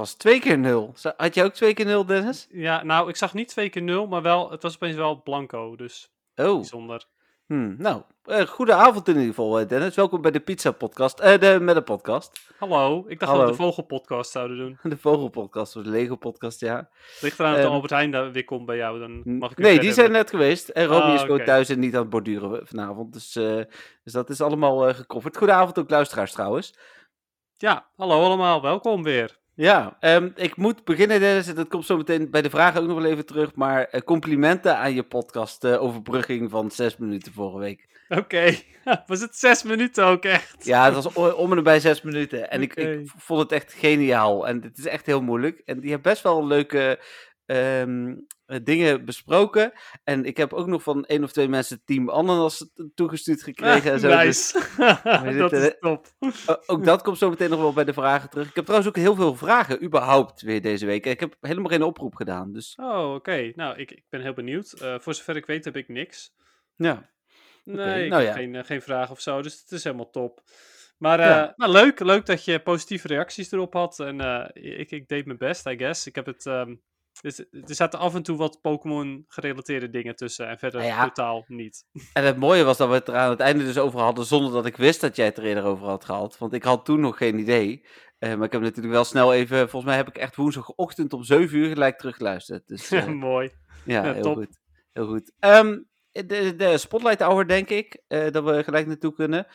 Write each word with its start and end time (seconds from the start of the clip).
was 0.00 0.14
twee 0.14 0.40
keer 0.40 0.58
nul. 0.58 0.94
Had 1.16 1.34
je 1.34 1.44
ook 1.44 1.52
twee 1.52 1.74
keer 1.74 1.84
nul, 1.86 2.06
Dennis? 2.06 2.46
Ja, 2.50 2.82
nou, 2.82 3.08
ik 3.08 3.16
zag 3.16 3.34
niet 3.34 3.48
twee 3.48 3.68
keer 3.68 3.82
nul, 3.82 4.06
maar 4.06 4.22
wel, 4.22 4.50
het 4.50 4.62
was 4.62 4.74
opeens 4.74 4.96
wel 4.96 5.22
blanco, 5.22 5.76
dus 5.76 6.12
Oh, 6.36 6.54
bijzonder. 6.54 7.04
hmm, 7.46 7.74
nou, 7.78 8.02
eh, 8.24 8.46
goede 8.46 8.72
avond 8.74 9.08
in 9.08 9.14
ieder 9.14 9.28
geval, 9.28 9.58
eh, 9.60 9.68
Dennis. 9.68 9.94
Welkom 9.94 10.22
bij 10.22 10.30
de 10.30 10.40
Pizza 10.40 10.70
Podcast, 10.70 11.18
eh, 11.20 11.38
de 11.40 11.82
podcast. 11.84 12.40
Hallo, 12.58 13.04
ik 13.08 13.18
dacht 13.18 13.30
Hallo. 13.32 13.46
dat 13.46 13.56
we 13.56 13.56
de 13.56 13.62
vogelpodcast 13.68 14.30
zouden 14.30 14.56
doen. 14.56 14.78
De 14.90 14.96
Vogelpodcast 14.96 15.76
of 15.76 15.82
de 15.82 15.90
Lego 15.90 16.16
Podcast, 16.16 16.60
ja. 16.60 16.88
Ligt 17.20 17.38
eraan 17.38 17.54
dat 17.54 17.64
Ehm, 17.64 17.72
Albert 17.72 17.90
Heijn 17.92 18.10
daar 18.10 18.32
weer 18.32 18.44
komt 18.44 18.66
bij 18.66 18.76
jou, 18.76 18.98
dan 18.98 19.38
mag 19.38 19.50
ik 19.50 19.58
Nee, 19.58 19.80
die 19.80 19.92
zijn 19.92 20.12
net 20.12 20.30
geweest. 20.30 20.68
En 20.68 20.86
Romy 20.86 21.02
Ah, 21.02 21.14
is 21.14 21.20
gewoon 21.20 21.44
thuis 21.44 21.68
en 21.68 21.78
niet 21.78 21.94
aan 21.94 22.00
het 22.00 22.10
borduren 22.10 22.66
vanavond. 22.66 23.12
Dus, 23.12 23.36
eh, 23.36 23.62
dus 24.04 24.12
dat 24.12 24.30
is 24.30 24.40
allemaal 24.40 24.94
gecoverd. 24.94 25.36
Goedenavond 25.36 25.78
ook 25.78 25.90
luisteraars 25.90 26.32
trouwens. 26.32 26.74
Ja, 27.56 27.88
hallo 27.96 28.22
allemaal, 28.22 28.62
welkom 28.62 29.02
weer. 29.02 29.39
Ja, 29.60 29.96
ehm, 30.00 30.28
ik 30.34 30.56
moet 30.56 30.84
beginnen 30.84 31.20
Dennis. 31.20 31.48
en 31.48 31.54
Dat 31.54 31.68
komt 31.68 31.86
zo 31.86 31.96
meteen 31.96 32.30
bij 32.30 32.42
de 32.42 32.50
vragen 32.50 32.80
ook 32.80 32.86
nog 32.86 33.00
wel 33.00 33.10
even 33.10 33.26
terug. 33.26 33.54
Maar 33.54 33.84
eh, 33.84 34.00
complimenten 34.00 34.76
aan 34.76 34.94
je 34.94 35.02
podcast 35.02 35.64
eh, 35.64 35.82
overbrugging 35.82 36.50
van 36.50 36.70
zes 36.70 36.96
minuten 36.96 37.32
vorige 37.32 37.58
week. 37.58 37.88
Oké, 38.08 38.54
was 39.06 39.20
het 39.20 39.36
zes 39.36 39.62
minuten 39.62 40.04
ook 40.04 40.24
echt? 40.24 40.64
Ja, 40.64 40.84
het 40.84 40.94
was 40.94 41.34
om 41.34 41.52
en 41.52 41.62
bij 41.62 41.80
zes 41.80 42.02
minuten. 42.02 42.50
En 42.50 42.62
ik, 42.62 42.74
ik 42.74 43.10
vond 43.16 43.40
het 43.40 43.52
echt 43.52 43.72
geniaal. 43.72 44.48
En 44.48 44.62
het 44.62 44.78
is 44.78 44.86
echt 44.86 45.06
heel 45.06 45.22
moeilijk. 45.22 45.62
En 45.64 45.80
die 45.80 45.90
heeft 45.90 46.02
best 46.02 46.22
wel 46.22 46.46
leuke 46.46 46.98
ehm, 47.46 48.08
eh, 48.08 48.14
dingen 48.62 49.04
besproken. 49.04 49.72
En 50.04 50.24
ik 50.24 50.36
heb 50.36 50.52
ook 50.52 50.66
nog 50.66 50.82
van 50.82 51.04
één 51.04 51.24
of 51.24 51.32
twee 51.32 51.48
mensen 51.48 51.82
Team 51.84 52.10
Ananas 52.10 52.70
toegestuurd 52.94 53.42
gekregen. 53.42 53.92
en 53.92 54.00
zo. 54.00 54.08
Dus 54.08 54.52
nice, 54.76 55.32
dat 55.38 55.52
is 55.52 55.72
top. 55.80 56.06
ook 56.66 56.84
dat 56.84 57.02
komt 57.02 57.18
zo 57.18 57.28
meteen 57.30 57.50
nog 57.50 57.60
wel 57.60 57.72
bij 57.72 57.84
de 57.84 57.92
vragen 57.92 58.30
terug. 58.30 58.48
Ik 58.48 58.54
heb 58.54 58.64
trouwens 58.64 58.90
ook 58.90 58.96
heel 59.02 59.14
veel 59.14 59.34
vragen 59.36 59.84
überhaupt 59.84 60.40
weer 60.40 60.60
deze 60.62 60.86
week. 60.86 61.06
Ik 61.06 61.20
heb 61.20 61.36
helemaal 61.40 61.70
geen 61.70 61.82
oproep 61.82 62.14
gedaan. 62.14 62.52
Dus 62.52 62.74
Oh, 62.80 63.14
oké. 63.14 63.52
Nou, 63.54 63.76
ik, 63.78 63.90
ik 63.90 64.04
ben 64.08 64.20
heel 64.20 64.32
benieuwd. 64.34 64.72
Eh, 64.72 64.94
voor 64.98 65.14
zover 65.14 65.36
ik 65.36 65.46
weet 65.46 65.64
heb 65.64 65.76
ik 65.76 65.88
niks. 65.88 66.32
ja. 66.76 67.08
Nee, 67.64 68.04
ik 68.04 68.10
nou 68.10 68.22
heb 68.24 68.34
ja. 68.34 68.38
geen, 68.40 68.54
eh, 68.54 68.64
geen 68.64 68.82
vraag 68.82 69.10
of 69.10 69.20
zo, 69.20 69.42
dus 69.42 69.60
het 69.60 69.70
is 69.70 69.84
helemaal 69.84 70.10
top. 70.10 70.42
Maar, 70.98 71.20
eh, 71.20 71.26
Ja. 71.26 71.52
nou, 71.56 71.72
leuk, 71.72 72.00
leuk 72.00 72.26
dat 72.26 72.44
je 72.44 72.60
positieve 72.60 73.06
reacties 73.08 73.52
erop 73.52 73.72
had. 73.72 74.00
En 74.00 74.20
eh, 74.20 74.78
ik, 74.80 74.90
ik 74.90 75.08
deed 75.08 75.26
mijn 75.26 75.38
best, 75.38 75.66
I 75.66 75.76
guess. 75.78 76.06
Ik 76.06 76.14
heb 76.14 76.26
het... 76.26 76.46
ehm, 76.46 76.74
dus, 77.20 77.38
er 77.38 77.74
zaten 77.74 77.98
af 77.98 78.14
en 78.14 78.22
toe 78.22 78.36
wat 78.36 78.60
Pokémon 78.60 79.24
gerelateerde 79.28 79.90
dingen 79.90 80.16
tussen 80.16 80.48
en 80.48 80.58
verder 80.58 80.80
Nou 80.80 80.92
ja. 80.92 81.04
totaal 81.04 81.44
niet. 81.46 81.84
En 82.12 82.24
het 82.24 82.36
mooie 82.36 82.64
was 82.64 82.76
dat 82.76 82.88
we 82.88 82.94
het 82.94 83.08
er 83.08 83.16
aan 83.16 83.30
het 83.30 83.40
einde 83.40 83.64
dus 83.64 83.78
over 83.78 84.00
hadden, 84.00 84.24
zonder 84.24 84.52
dat 84.52 84.66
ik 84.66 84.76
wist 84.76 85.00
dat 85.00 85.16
jij 85.16 85.26
het 85.26 85.38
er 85.38 85.44
eerder 85.44 85.64
over 85.64 85.86
had 85.86 86.04
gehad. 86.04 86.38
Want 86.38 86.52
ik 86.52 86.62
had 86.62 86.84
toen 86.84 87.00
nog 87.00 87.16
geen 87.16 87.38
idee. 87.38 87.86
Eh, 88.18 88.34
maar 88.34 88.46
ik 88.46 88.52
heb 88.52 88.60
natuurlijk 88.60 88.94
wel 88.94 89.04
snel 89.04 89.34
even, 89.34 89.58
volgens 89.58 89.84
mij 89.84 89.96
heb 89.96 90.08
ik 90.08 90.16
echt 90.16 90.36
woensdagochtend 90.36 91.12
om 91.12 91.22
7 91.24 91.58
uur 91.58 91.68
gelijk 91.68 91.98
teruggeluisterd. 91.98 92.68
Dus 92.68 92.90
eh, 92.92 93.06
Mooi. 93.06 93.50
ja, 93.84 94.04
ja, 94.04 94.12
heel 94.12 94.22
top. 94.22 94.34
goed. 94.34 94.58
Heel 94.92 95.06
goed. 95.06 95.32
Ehm, 95.38 95.78
de, 96.10 96.54
de 96.56 96.78
Spotlight 96.78 97.20
Hour, 97.20 97.46
denk 97.46 97.68
ik, 97.68 98.02
eh, 98.08 98.30
dat 98.30 98.44
we 98.44 98.64
gelijk 98.64 98.86
naartoe 98.86 99.12
kunnen. 99.12 99.46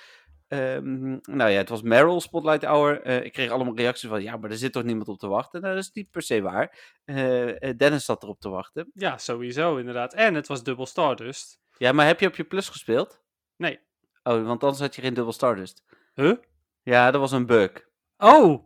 Ehm, 0.48 1.10
nou 1.22 1.50
ja, 1.52 1.58
het 1.58 1.70
was 1.70 1.82
Meryl 1.82 2.22
Spotlight 2.22 2.64
Hour. 2.66 3.02
Eh, 3.02 3.24
ik 3.24 3.34
kreeg 3.34 3.50
allemaal 3.52 3.76
reacties 3.76 4.10
van, 4.10 4.22
ja, 4.24 4.38
maar 4.38 4.50
er 4.50 4.58
zit 4.58 4.72
toch 4.72 4.84
niemand 4.84 5.08
op 5.08 5.20
te 5.20 5.28
wachten? 5.28 5.62
Nou, 5.62 5.74
dat 5.76 5.84
is 5.84 5.92
niet 5.92 6.10
per 6.12 6.22
se 6.22 6.42
waar. 6.42 6.94
Eh, 7.06 7.72
Dennis 7.78 8.06
zat 8.06 8.24
erop 8.24 8.40
te 8.40 8.50
wachten. 8.50 8.92
Ja, 8.94 9.18
sowieso, 9.18 9.78
inderdaad. 9.78 10.14
En 10.14 10.34
het 10.34 10.48
was 10.48 10.64
dubbel 10.64 10.86
Stardust. 10.86 11.60
Ja, 11.78 11.92
maar 11.92 12.06
heb 12.06 12.20
je 12.20 12.28
op 12.28 12.36
je 12.36 12.44
plus 12.44 12.70
gespeeld? 12.70 13.22
Nee. 13.56 13.80
Oh, 14.24 14.46
want 14.46 14.64
anders 14.64 14.80
had 14.82 14.96
je 14.96 15.02
geen 15.02 15.14
dubbel 15.14 15.34
Stardust. 15.34 15.84
Huh? 16.14 16.36
Ja, 16.84 17.12
dat 17.12 17.22
was 17.22 17.32
een 17.32 17.46
bug. 17.46 17.72
Oh! 18.18 18.64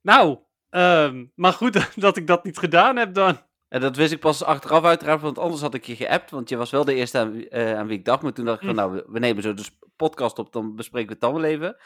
Nou, 0.00 0.38
ehm, 0.70 1.26
maar 1.34 1.52
goed 1.52 1.90
dat 2.00 2.16
ik 2.16 2.26
dat 2.26 2.44
niet 2.44 2.58
gedaan 2.58 2.96
heb 2.96 3.14
dan. 3.14 3.38
En 3.68 3.80
dat 3.80 3.96
wist 3.96 4.12
ik 4.12 4.20
pas 4.20 4.42
achteraf 4.44 4.84
uiteraard, 4.84 5.20
want 5.20 5.38
anders 5.38 5.60
had 5.62 5.74
ik 5.74 5.84
je 5.84 5.96
geappt. 5.96 6.30
Want 6.30 6.48
je 6.48 6.56
was 6.56 6.70
wel 6.70 6.84
de 6.84 6.94
eerste 6.94 7.18
aan, 7.18 7.32
wie- 7.32 7.48
eh, 7.48 7.78
aan 7.78 7.86
wie 7.86 7.98
ik 7.98 8.04
dacht. 8.04 8.22
Maar 8.22 8.32
toen 8.32 8.44
dacht 8.44 8.60
ik 8.62 8.66
van, 8.66 8.78
Hm. 8.78 8.90
nou, 8.90 9.02
we, 9.06 9.18
nemen 9.18 9.42
zo 9.42 9.54
de 9.54 9.62
sp- 9.62 9.86
podcast 9.98 10.38
op, 10.38 10.52
dan 10.52 10.74
bespreken 10.76 11.06
we 11.08 11.12
het 11.12 11.22
dan 11.22 11.32
wel 11.34 11.44
even. 11.44 11.76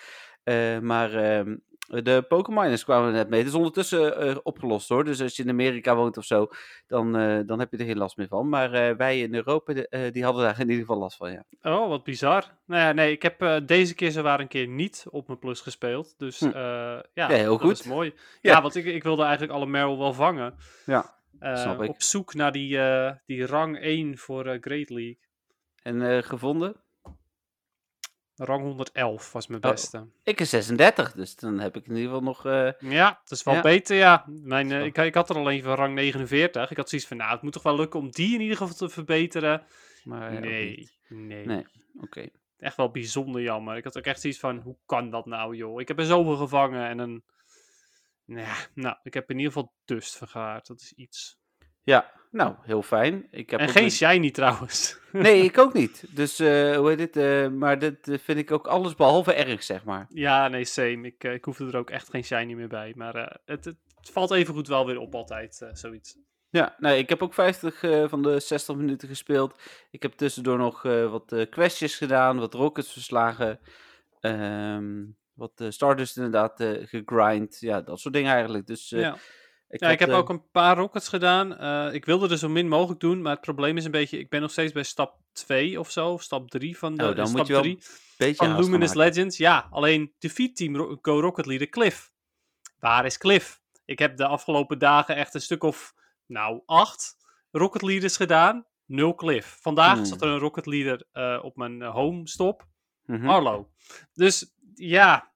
Eh, 0.43 0.79
maar 0.79 1.15
ehm, 1.15 1.57
de 2.03 2.25
Pokémoners 2.29 2.85
kwamen 2.85 3.13
net 3.13 3.29
mee. 3.29 3.39
Het 3.39 3.49
is 3.49 3.55
ondertussen 3.55 4.17
eh, 4.21 4.37
opgelost 4.43 4.89
hoor. 4.89 5.05
Dus 5.05 5.21
als 5.23 5.37
je 5.37 5.43
in 5.43 5.49
Amerika 5.49 5.97
woont 5.97 6.17
of 6.17 6.25
zo, 6.25 6.47
dan, 6.87 7.17
eh, 7.17 7.39
dan 7.47 7.59
heb 7.59 7.71
je 7.73 7.77
er 7.79 7.85
geen 7.87 7.99
last 7.99 8.17
meer 8.17 8.29
van. 8.29 8.49
Maar 8.49 8.97
wij 8.97 9.21
in 9.21 9.35
Europa, 9.35 9.73
de- 9.73 10.09
die 10.13 10.25
hadden 10.25 10.43
daar 10.43 10.55
in 10.61 10.69
ieder 10.69 10.81
geval 10.85 10.99
last 10.99 11.17
van, 11.17 11.33
ja. 11.33 11.45
Oh, 11.63 11.89
wat 11.89 12.05
bizar. 12.05 12.45
Nou 12.67 12.83
ja, 12.83 12.93
nee, 12.93 13.13
ik 13.13 13.23
heb 13.23 13.63
deze 13.67 13.95
keer 13.95 14.11
zowaar 14.11 14.41
een 14.41 14.49
keer 14.49 14.67
niet 14.69 15.05
op 15.11 15.27
mijn 15.27 15.39
plus 15.39 15.61
gespeeld. 15.61 16.15
Dus 16.19 16.41
Hm. 16.41 16.51
ja, 16.57 17.03
Ja, 17.15 17.29
heel 17.29 17.59
goed. 17.59 17.71
is 17.73 17.83
mooi. 17.83 18.13
Ja. 18.41 18.53
Ja, 18.53 18.63
want 18.63 18.75
ik, 18.75 18.85
ik 18.85 19.03
wilde 19.03 19.23
eigenlijk 19.23 19.53
alle 19.53 19.67
Meryl 19.67 19.99
wel 19.99 20.13
vangen. 20.13 20.55
Ja, 20.87 21.15
snap 21.41 21.83
ik. 21.83 21.89
Op 21.89 22.03
zoek 22.03 22.35
naar 22.35 22.53
die, 22.53 22.79
die 23.27 23.47
rang 23.47 23.79
1 23.81 24.19
voor 24.19 24.45
Great 24.61 24.91
League. 24.91 25.19
En 25.83 26.25
gevonden? 26.25 26.82
Rang 28.45 28.63
111 28.63 29.33
was 29.33 29.47
mijn 29.47 29.65
Oh. 29.65 29.71
beste. 29.71 30.07
Ik 30.23 30.41
is 30.41 30.51
36, 30.51 31.13
dus 31.13 31.37
dan 31.37 31.59
heb 31.59 31.77
ik 31.77 31.87
in 31.87 31.91
ieder 31.97 32.05
geval 32.09 32.23
nog... 32.23 32.47
eh, 32.47 32.91
Ja, 32.91 33.21
dat 33.25 33.39
is 33.39 33.43
wel 33.43 33.55
Ja. 33.55 33.61
beter, 33.61 33.97
ja. 33.97 34.25
Mijn, 34.29 34.73
eh, 34.73 34.85
ik, 34.85 34.97
ik 34.99 35.15
had 35.15 35.31
er 35.31 35.37
alleen 35.37 35.63
van 35.63 35.75
rang 35.75 35.95
49. 35.95 36.71
Ik 36.71 36.77
had 36.77 36.89
zoiets 36.89 37.09
van, 37.09 37.17
nou, 37.17 37.33
het 37.33 37.43
moet 37.43 37.53
toch 37.53 37.63
wel 37.63 37.77
lukken 37.77 38.01
om 38.01 38.11
die 38.11 38.35
in 38.35 38.41
ieder 38.41 38.57
geval 38.57 38.75
te 38.75 38.89
verbeteren. 38.89 39.63
maar, 40.05 40.33
eh, 40.33 40.41
nee, 40.41 40.91
nee, 41.09 41.47
Nee, 41.47 41.67
oké. 42.01 42.29
Echt 42.59 42.77
wel 42.77 42.91
bijzonder 42.91 43.43
jammer. 43.43 43.77
Ik 43.77 43.85
had 43.85 43.99
ook 43.99 44.05
echt 44.05 44.21
zoiets 44.21 44.39
van, 44.39 44.59
hoe 44.59 44.77
kan 44.87 45.11
dat 45.11 45.27
nou, 45.27 45.57
joh? 45.57 45.81
Ik 45.81 45.89
heb 45.89 45.99
er 45.99 46.05
zoveel 46.05 46.37
gevangen 46.37 46.89
en 46.89 46.99
een... 46.99 47.25
Ja, 48.25 48.55
nou, 48.75 48.97
ik 49.03 49.15
heb 49.15 49.31
in 49.31 49.37
ieder 49.39 49.53
geval 49.53 49.73
dust 49.85 50.17
vergaard. 50.17 50.67
Dat 50.67 50.81
is 50.81 50.93
iets. 50.93 51.39
Ja, 51.83 52.13
nou, 52.33 52.55
heel 52.63 52.83
fijn. 52.83 53.27
Ik 53.31 53.51
heb 53.51 53.61
en 53.61 53.69
geen 53.69 53.83
met- 53.83 53.93
shiny 53.93 54.31
trouwens. 54.31 55.01
Nee, 55.13 55.43
ik 55.45 55.59
ook 55.59 55.73
niet. 55.73 56.05
Dus, 56.15 56.39
eh, 56.39 56.77
hoe 56.77 56.89
heet 56.89 56.99
dit? 56.99 57.17
eh, 57.17 57.49
maar 57.49 57.79
dit 57.79 58.09
eh, 58.09 58.19
vind 58.19 58.39
ik 58.39 58.51
ook 58.51 58.67
alles 58.67 58.95
behalve 58.95 59.33
erg, 59.35 59.63
zeg 59.63 59.85
maar. 59.85 60.07
ja, 60.09 60.49
nee, 60.49 60.65
same. 60.65 61.07
Ik, 61.07 61.25
ik 61.25 61.45
hoefde 61.45 61.67
er 61.67 61.77
ook 61.77 61.91
echt 61.91 62.11
geen 62.11 62.25
shiny 62.25 62.55
meer 62.55 62.69
bij. 62.69 62.93
Maar 62.97 63.41
het, 63.45 63.65
het 63.65 63.77
valt 64.13 64.31
even 64.31 64.55
goed 64.55 64.69
wel 64.69 64.87
weer 64.87 64.99
op 64.99 65.15
altijd, 65.15 65.69
zoiets. 65.73 66.17
Ja, 66.51 66.77
nee, 66.79 66.99
ik 66.99 67.09
heb 67.09 67.23
ook 67.23 67.35
50 67.35 67.83
eh, 67.83 68.09
van 68.09 68.23
de 68.23 68.41
60 68.41 68.77
minuten 68.77 69.09
gespeeld. 69.09 69.61
Ik 69.91 70.03
heb 70.03 70.13
tussendoor 70.13 70.59
nog 70.59 70.83
wat 70.83 71.47
questjes 71.51 71.97
gedaan, 71.97 72.39
wat 72.39 72.55
rockets 72.55 72.93
verslagen. 72.93 73.59
ehm, 74.21 75.05
wat 75.35 75.65
Stardust 75.69 76.17
inderdaad 76.17 76.65
gegrind. 76.83 77.61
Ja, 77.61 77.81
dat 77.81 78.01
soort 78.01 78.15
dingen 78.15 78.33
eigenlijk. 78.33 78.67
Dus 78.67 78.89
ja. 78.89 79.17
Ik, 79.73 79.81
Ja, 79.81 79.87
had, 79.87 79.95
ik 79.95 80.01
heb 80.01 80.09
eh, 80.09 80.17
ook 80.17 80.29
een 80.29 80.51
paar 80.51 80.77
rockets 80.77 81.09
gedaan. 81.09 81.57
Eh, 81.57 81.95
ik 81.95 82.05
wilde 82.05 82.29
er 82.29 82.39
zo 82.39 82.49
min 82.49 82.69
mogelijk 82.69 83.01
doen, 83.01 83.23
maar 83.23 83.33
het 83.33 83.41
probleem 83.41 83.77
is 83.77 83.85
een 83.85 83.91
beetje, 83.91 84.19
ik 84.19 84.29
ben 84.31 84.41
nog 84.41 84.51
steeds 84.51 84.73
bij 84.73 84.83
stap 84.83 85.21
2 85.33 85.81
of 85.81 85.91
zo, 85.91 86.13
of 86.13 86.23
stap 86.23 86.51
3 86.51 86.79
van 86.79 86.97
de 86.97 87.09
Oh, 87.09 87.17
dan 87.17 87.27
stap 87.27 87.39
moet 87.39 87.47
je 87.47 87.53
wel 87.53 87.63
3 87.63 87.75
een 87.77 87.83
beetje 88.17 88.47
van 88.47 88.61
Luminous 88.61 88.95
maken. 88.95 89.13
Legends. 89.15 89.37
Ja, 89.37 89.67
alleen 89.71 90.15
defeat 90.19 90.57
team 90.57 90.99
Go 91.03 91.21
Rocket 91.21 91.47
Leader 91.47 91.69
Cliff. 91.69 92.13
Waar 92.79 93.05
is 93.07 93.19
Cliff? 93.19 93.61
Ik 93.85 93.99
heb 93.99 94.17
de 94.17 94.27
afgelopen 94.27 94.79
dagen 94.79 95.17
echt 95.17 95.35
een 95.35 95.41
stuk 95.41 95.63
of, 95.63 95.95
nou, 96.27 96.63
acht 96.67 97.17
Rocket 97.51 97.83
Leaders 97.83 98.17
gedaan. 98.17 98.67
Nul 98.87 99.15
Cliff. 99.15 99.59
Vandaag 99.61 99.95
Hmm. 99.97 100.05
zat 100.05 100.23
er 100.23 100.29
een 100.29 100.39
Rocket 100.39 100.67
Leader 100.67 101.07
eh, 101.13 101.45
op 101.45 101.57
mijn 101.57 101.83
home 101.83 102.29
stop. 102.29 102.67
Mhm. 103.05 103.29
Arlo. 103.29 103.71
Dus 104.13 104.55
ja, 104.75 105.32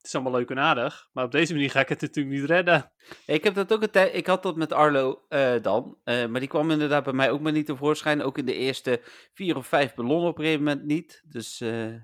het 0.00 0.06
is 0.08 0.14
allemaal 0.14 0.32
leuk 0.32 0.50
en 0.50 0.58
aardig. 0.58 1.08
Maar 1.12 1.24
op 1.24 1.32
deze 1.32 1.52
manier 1.52 1.70
ga 1.70 1.80
ik 1.80 1.88
het 1.88 2.00
natuurlijk 2.00 2.36
niet 2.40 2.44
redden. 2.50 2.92
Ik 3.26 3.44
heb 3.44 3.54
dat 3.54 3.72
ook 3.72 3.82
een 3.82 3.90
tijd. 3.90 4.14
Ik 4.14 4.26
had 4.26 4.42
dat 4.42 4.56
met 4.56 4.72
Arlo 4.72 5.24
eh, 5.28 5.52
dan. 5.62 5.96
eh, 6.04 6.26
maar 6.26 6.40
die 6.40 6.48
kwam 6.48 6.70
inderdaad 6.70 7.04
bij 7.04 7.12
mij 7.12 7.30
ook 7.30 7.40
maar 7.40 7.52
niet 7.52 7.66
tevoorschijn. 7.66 8.22
Ook 8.22 8.38
in 8.38 8.46
de 8.46 8.54
eerste 8.54 9.00
vier 9.32 9.56
of 9.56 9.66
vijf 9.66 9.94
ballonnen 9.94 10.28
op 10.28 10.38
een 10.38 10.44
gegeven 10.44 10.64
moment 10.64 10.84
niet. 10.86 11.22
Dus 11.26 11.60
eh, 11.60 11.94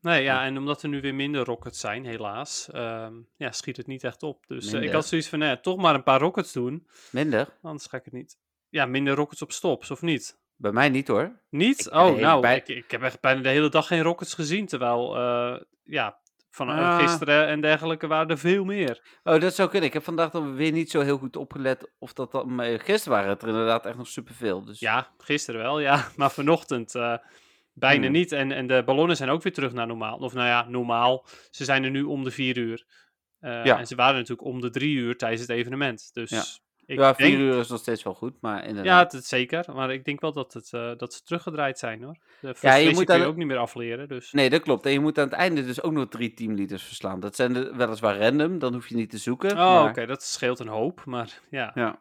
Nee, 0.00 0.22
ja, 0.22 0.44
en 0.44 0.58
omdat 0.58 0.82
er 0.82 0.88
nu 0.88 1.00
weer 1.00 1.14
minder 1.14 1.44
rockets 1.44 1.80
zijn, 1.80 2.04
helaas, 2.04 2.68
ehm, 2.70 3.14
ja, 3.36 3.52
schiet 3.52 3.76
het 3.76 3.86
niet 3.86 4.04
echt 4.04 4.22
op. 4.22 4.46
Dus 4.46 4.72
ik 4.82 4.92
had 4.92 5.06
zoiets 5.06 5.28
van, 5.28 5.38
nee, 5.38 5.60
toch 5.60 5.76
maar 5.76 5.94
een 5.94 6.02
paar 6.02 6.20
rockets 6.20 6.52
doen, 6.52 6.86
minder. 7.12 7.48
anders 7.62 7.86
ga 7.86 7.96
ik 7.96 8.04
het 8.04 8.12
niet. 8.14 8.38
Ja, 8.68 8.86
minder 8.86 9.14
rockets 9.14 9.42
op 9.42 9.52
stops, 9.52 9.90
of 9.90 10.02
niet? 10.02 10.38
Bij 10.56 10.72
mij 10.72 10.88
niet 10.88 11.08
hoor. 11.08 11.40
Niet? 11.50 11.86
Ik- 11.86 11.92
oh, 11.92 12.04
nee, 12.12 12.20
nou, 12.20 12.40
bij- 12.40 12.56
ik, 12.56 12.68
ik 12.68 12.90
heb 12.90 13.02
echt 13.02 13.20
bijna 13.20 13.42
de 13.42 13.48
hele 13.48 13.68
dag 13.68 13.86
geen 13.86 14.02
rockets 14.02 14.34
gezien, 14.34 14.66
terwijl, 14.66 15.16
ja, 15.84 16.18
van 16.50 16.68
eh, 16.70 16.78
Ah. 16.78 16.98
gisteren 16.98 17.46
en 17.46 17.60
dergelijke 17.60 18.06
waren 18.06 18.28
er 18.28 18.38
veel 18.38 18.64
meer. 18.64 19.18
Oh, 19.22 19.40
dat 19.40 19.54
zou 19.54 19.68
kunnen. 19.68 19.88
Ik 19.88 19.94
heb 19.94 20.04
vandaag 20.04 20.30
dan 20.30 20.54
weer 20.54 20.72
niet 20.72 20.90
zo 20.90 21.00
heel 21.00 21.18
goed 21.18 21.36
opgelet 21.36 21.90
of 21.98 22.12
dat 22.12 22.32
dan... 22.32 22.54
maar 22.54 22.80
Gisteren 22.80 23.16
waren 23.18 23.30
het 23.30 23.42
er 23.42 23.48
inderdaad 23.48 23.86
echt 23.86 23.96
nog 23.96 24.08
superveel. 24.08 24.64
Dus 24.64 24.80
Ja, 24.80 25.08
gisteren 25.18 25.60
wel, 25.60 25.80
ja, 25.80 26.06
maar 26.16 26.30
vanochtend 26.30 26.94
eh, 26.94 27.16
bijna 27.72 28.04
Hmm. 28.04 28.12
niet. 28.12 28.32
En, 28.32 28.52
en 28.52 28.66
de 28.66 28.82
ballonnen 28.84 29.16
zijn 29.16 29.30
ook 29.30 29.42
weer 29.42 29.52
terug 29.52 29.72
naar 29.72 29.86
normaal. 29.86 30.18
Of 30.18 30.32
nou 30.34 30.46
ja, 30.46 30.68
normaal. 30.68 31.26
Ze 31.50 31.64
zijn 31.64 31.84
er 31.84 31.90
nu 31.90 32.02
om 32.02 32.24
de 32.24 32.30
vier 32.30 32.56
uur. 32.56 32.84
Eh, 33.38 33.64
Ja. 33.64 33.78
En 33.78 33.86
ze 33.86 33.94
waren 33.94 34.14
natuurlijk 34.14 34.48
om 34.48 34.60
de 34.60 34.70
drie 34.70 34.94
uur 34.96 35.16
tijdens 35.16 35.40
het 35.40 35.50
evenement. 35.50 36.10
Dus 36.12 36.30
Ja. 36.30 36.42
Ik 36.90 36.98
ja, 36.98 37.14
vier 37.14 37.26
denk- 37.26 37.38
uur 37.40 37.58
is 37.58 37.68
nog 37.68 37.78
steeds 37.78 38.02
wel 38.02 38.14
goed, 38.14 38.34
maar 38.40 38.56
Ja, 38.56 38.62
inderdaad. 38.62 39.12
het, 39.12 39.24
zeker. 39.26 39.64
Maar 39.74 39.92
ik 39.92 40.04
denk 40.04 40.20
wel 40.20 40.32
dat, 40.32 40.52
het, 40.52 40.72
eh, 40.72 40.92
dat 40.96 41.14
ze 41.14 41.22
teruggedraaid 41.22 41.78
zijn 41.78 42.02
hoor. 42.02 42.16
De 42.40 42.54
Ja, 42.60 42.74
je 42.74 42.90
moet 42.90 43.04
kun 43.04 43.18
je 43.18 43.24
ook 43.24 43.36
niet 43.36 43.46
meer 43.46 43.56
afleren. 43.58 44.08
Dus. 44.08 44.32
Nee, 44.32 44.50
dat 44.50 44.62
klopt. 44.62 44.86
En 44.86 44.92
je 44.92 45.00
moet 45.00 45.18
aan 45.18 45.24
het 45.24 45.32
einde 45.32 45.64
dus 45.64 45.82
ook 45.82 45.92
nog 45.92 46.08
drie 46.08 46.34
teamleaders 46.34 46.82
verslaan. 46.82 47.20
Dat 47.20 47.36
zijn 47.36 47.52
de, 47.52 47.74
weliswaar 47.76 48.18
random, 48.18 48.58
dan 48.58 48.72
hoef 48.74 48.88
je 48.88 48.94
niet 48.94 49.10
te 49.10 49.18
zoeken. 49.18 49.50
Oh, 49.50 49.56
maar- 49.56 49.88
oké, 49.88 50.06
dat 50.06 50.22
scheelt 50.22 50.58
een 50.58 50.68
hoop. 50.68 51.04
Maar 51.04 51.40
ja, 51.50 51.70
Ja. 51.74 51.98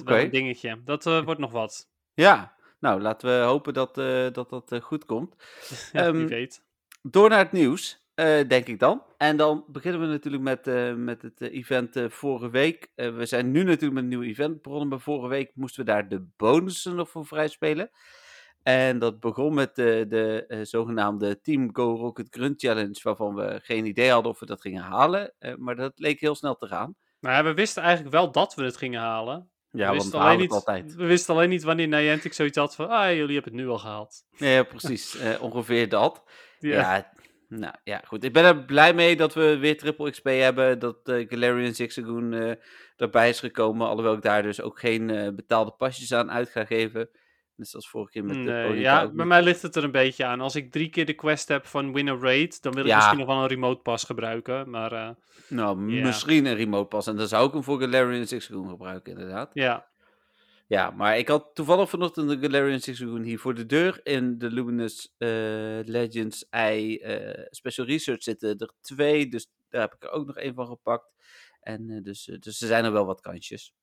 Oké. 0.00 0.18
een 0.18 0.30
dingetje. 0.30 0.80
Dat 0.84 1.06
eh, 1.06 1.24
wordt 1.24 1.40
nog 1.40 1.52
wat. 1.52 1.88
ja, 2.14 2.54
nou 2.80 3.00
laten 3.00 3.28
we 3.38 3.44
hopen 3.44 3.74
dat 3.74 3.98
eh, 3.98 4.26
dat, 4.32 4.50
dat 4.50 4.74
goed 4.82 5.04
komt. 5.04 5.34
Ja, 5.92 6.12
wie 6.12 6.20
Ehm, 6.20 6.28
weet. 6.30 6.62
Door 7.02 7.28
naar 7.28 7.38
het 7.38 7.52
nieuws, 7.52 8.03
eh, 8.14 8.48
denk 8.48 8.66
ik 8.66 8.78
dan. 8.78 9.02
En 9.16 9.36
dan 9.36 9.64
beginnen 9.66 10.00
we 10.00 10.06
natuurlijk 10.06 10.42
met, 10.42 10.66
eh, 10.66 10.94
met 10.94 11.22
het 11.22 11.40
eh, 11.40 11.52
event 11.52 11.96
vorige 12.08 12.50
week. 12.50 12.88
We 12.94 13.26
zijn 13.26 13.50
nu 13.50 13.62
natuurlijk 13.62 13.92
met 13.92 14.02
een 14.02 14.08
nieuw 14.08 14.22
event 14.22 14.62
begonnen, 14.62 14.88
maar 14.88 15.00
vorige 15.00 15.28
week 15.28 15.50
moesten 15.54 15.84
we 15.84 15.90
daar 15.90 16.08
de 16.08 16.26
bonussen 16.36 16.94
nog 16.94 17.10
voor 17.10 17.26
vrij 17.26 17.48
spelen. 17.48 17.90
En 18.62 18.98
dat 18.98 19.20
begon 19.20 19.54
met 19.54 19.74
de, 19.74 20.06
de 20.08 20.60
zogenaamde 20.62 21.40
Team 21.40 21.68
Go 21.72 21.94
Rocket 21.94 22.26
Grunt 22.30 22.60
Challenge, 22.60 23.00
waarvan 23.02 23.34
we 23.34 23.60
geen 23.62 23.86
idee 23.86 24.10
hadden 24.10 24.32
of 24.32 24.40
we 24.40 24.46
dat 24.46 24.60
gingen 24.60 24.82
halen. 24.82 25.34
Maar 25.58 25.76
dat 25.76 25.92
leek 25.94 26.20
heel 26.20 26.34
snel 26.34 26.54
te 26.54 26.66
gaan. 26.66 26.94
Maar 27.20 27.32
ja, 27.32 27.44
we 27.44 27.54
wisten 27.54 27.82
eigenlijk 27.82 28.14
wel 28.14 28.32
dat 28.32 28.54
we 28.54 28.64
het 28.64 28.76
gingen 28.76 29.00
halen. 29.00 29.50
Ja, 29.70 29.88
we, 29.88 29.94
wisten 29.94 30.20
alleen 30.20 30.38
niet, 30.38 30.50
altijd. 30.50 30.94
we 30.94 31.06
wisten 31.06 31.34
alleen 31.34 31.48
niet 31.48 31.62
wanneer 31.62 31.88
Niantic 31.88 32.32
zoiets 32.32 32.58
had 32.58 32.74
van... 32.74 32.88
Ah, 32.88 33.14
jullie 33.14 33.34
hebben 33.34 33.52
het 33.52 33.62
nu 33.62 33.68
al 33.68 33.78
gehaald. 33.78 34.24
Nee, 34.38 34.54
ja, 34.54 34.62
precies. 34.62 35.18
Ongeveer 35.40 35.88
dat. 35.88 36.22
Ja. 36.58 36.80
Ja. 36.80 37.12
Nou 37.58 37.74
ja, 37.84 38.02
goed. 38.06 38.24
Ik 38.24 38.32
ben 38.32 38.44
er 38.44 38.64
blij 38.64 38.94
mee 38.94 39.16
dat 39.16 39.34
we 39.34 39.58
weer 39.58 39.76
triple 39.78 40.10
XP 40.10 40.24
hebben. 40.24 40.78
Dat 40.78 40.96
eh 41.08 41.26
Galarian 41.28 41.74
Zigzagoon 41.74 42.32
eh 42.32 42.52
erbij 42.96 43.28
is 43.28 43.40
gekomen. 43.40 43.86
Alhoewel 43.88 44.14
ik 44.14 44.22
daar 44.22 44.42
dus 44.42 44.60
ook 44.60 44.78
geen 44.78 45.10
eh, 45.10 45.28
betaalde 45.34 45.70
pasjes 45.70 46.12
aan 46.12 46.30
uit 46.30 46.48
ga 46.50 46.64
geven. 46.64 47.08
Net 47.56 47.68
zoals 47.68 47.88
vorige 47.88 48.10
keer 48.10 48.24
met 48.24 48.34
de 48.34 48.40
Nee, 48.42 48.66
Ponyta 48.66 48.80
ja, 48.82 49.00
bij 49.06 49.14
niet. 49.16 49.24
mij 49.26 49.42
ligt 49.42 49.62
het 49.62 49.76
er 49.76 49.84
een 49.84 49.90
beetje 49.90 50.24
aan. 50.24 50.40
Als 50.40 50.56
ik 50.56 50.72
drie 50.72 50.88
keer 50.90 51.06
de 51.06 51.12
quest 51.14 51.48
heb 51.48 51.66
van 51.66 51.92
win 51.92 52.08
a 52.08 52.16
raid, 52.20 52.62
dan 52.62 52.72
wil 52.72 52.82
ik 52.84 52.88
Ja. 52.88 52.96
misschien 52.96 53.18
nog 53.18 53.26
wel 53.26 53.36
een 53.36 53.46
remote 53.48 53.80
pas 53.82 54.04
gebruiken. 54.04 54.70
Maar 54.70 55.14
Nou, 55.48 55.76
misschien 55.78 56.46
een 56.46 56.54
remote 56.56 56.88
pas. 56.88 57.06
En 57.06 57.16
dan 57.16 57.28
zou 57.28 57.46
ik 57.46 57.52
hem 57.52 57.62
voor 57.62 57.80
Galarian 57.80 58.26
Zigzagoon 58.26 58.68
gebruiken, 58.68 59.12
inderdaad. 59.12 59.50
ja, 59.52 59.86
Ja, 60.66 60.90
maar 60.90 61.18
ik 61.18 61.28
had 61.28 61.54
toevallig 61.54 61.90
vanochtend 61.90 62.28
de 62.28 62.38
Galarian 62.38 62.80
Zigzagoon 62.80 63.22
hier 63.22 63.38
voor 63.38 63.54
de 63.54 63.66
deur. 63.66 64.00
In 64.02 64.38
de 64.38 64.50
Luminous 64.50 65.14
eh, 65.18 65.28
Legends 65.84 66.48
Eye 66.50 67.00
eh, 67.00 67.46
Special 67.50 67.86
Research 67.86 68.22
zitten 68.22 68.58
er 68.58 68.72
twee. 68.80 69.28
Dus 69.28 69.50
daar 69.68 69.80
heb 69.80 69.94
ik 69.94 70.02
er 70.02 70.10
ook 70.10 70.26
nog 70.26 70.36
één 70.36 70.54
van 70.54 70.66
gepakt. 70.66 71.12
En 71.60 71.90
eh, 71.90 72.02
dus, 72.02 72.24
dus 72.24 72.60
er 72.60 72.66
zijn 72.66 72.84
er 72.84 72.92
wel 72.92 73.06
wat 73.06 73.20
kansjes. 73.20 73.74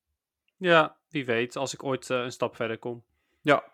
ja, 0.57 0.97
wie 1.07 1.25
weet, 1.25 1.55
als 1.55 1.73
ik 1.73 1.83
ooit 1.83 2.09
een 2.09 2.31
stap 2.31 2.55
verder 2.55 2.77
kom. 2.77 3.03
Ja. 3.41 3.73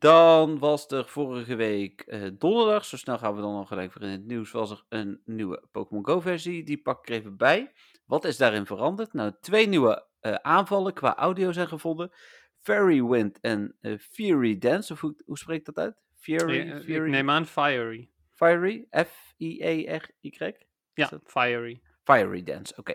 Dan 0.00 0.58
was 0.58 0.86
er 0.90 1.04
vorige 1.08 1.54
week 1.54 2.00
eh, 2.00 2.22
donderdag, 2.38 2.84
zo 2.84 2.96
snel 2.96 3.18
gaan 3.18 3.34
we 3.34 3.40
dan 3.40 3.54
al 3.54 3.64
gelijk 3.64 3.92
weer 3.94 4.08
in 4.08 4.14
het 4.14 4.26
nieuws, 4.26 4.50
was 4.50 4.70
er 4.70 4.84
een 4.88 5.20
nieuwe 5.24 5.62
Pokémon 5.72 6.04
Go 6.06 6.20
versie. 6.20 6.64
Die 6.64 6.82
pak 6.82 6.98
ik 7.00 7.08
er 7.08 7.14
even 7.20 7.36
bij. 7.36 7.72
Wat 8.06 8.24
is 8.24 8.36
daarin 8.36 8.66
veranderd? 8.66 9.12
Nou, 9.12 9.32
twee 9.40 9.66
nieuwe 9.68 10.06
eh, 10.20 10.34
aanvallen 10.34 10.92
qua 10.92 11.16
audio 11.16 11.52
zijn 11.52 11.68
gevonden. 11.68 12.10
Fairy 12.58 13.02
Wind 13.04 13.40
en 13.40 13.76
eh, 13.80 13.98
Fury 13.98 14.58
Dance, 14.58 14.92
of 14.92 15.00
hoe, 15.00 15.14
hoe 15.24 15.38
spreekt 15.38 15.66
dat 15.66 15.78
uit? 15.78 15.96
Fury? 16.14 16.60
Eh, 16.60 16.76
ik 16.76 16.82
Fury? 16.84 17.10
neem 17.10 17.30
aan 17.30 17.46
Fiery. 17.46 18.10
Fiery? 18.34 18.86
F-I-E-R-Y? 18.90 20.52
Ja, 20.94 21.08
dat- 21.08 21.20
Fiery. 21.24 21.80
Fiery 22.04 22.42
Dance, 22.42 22.74
oké. 22.76 22.94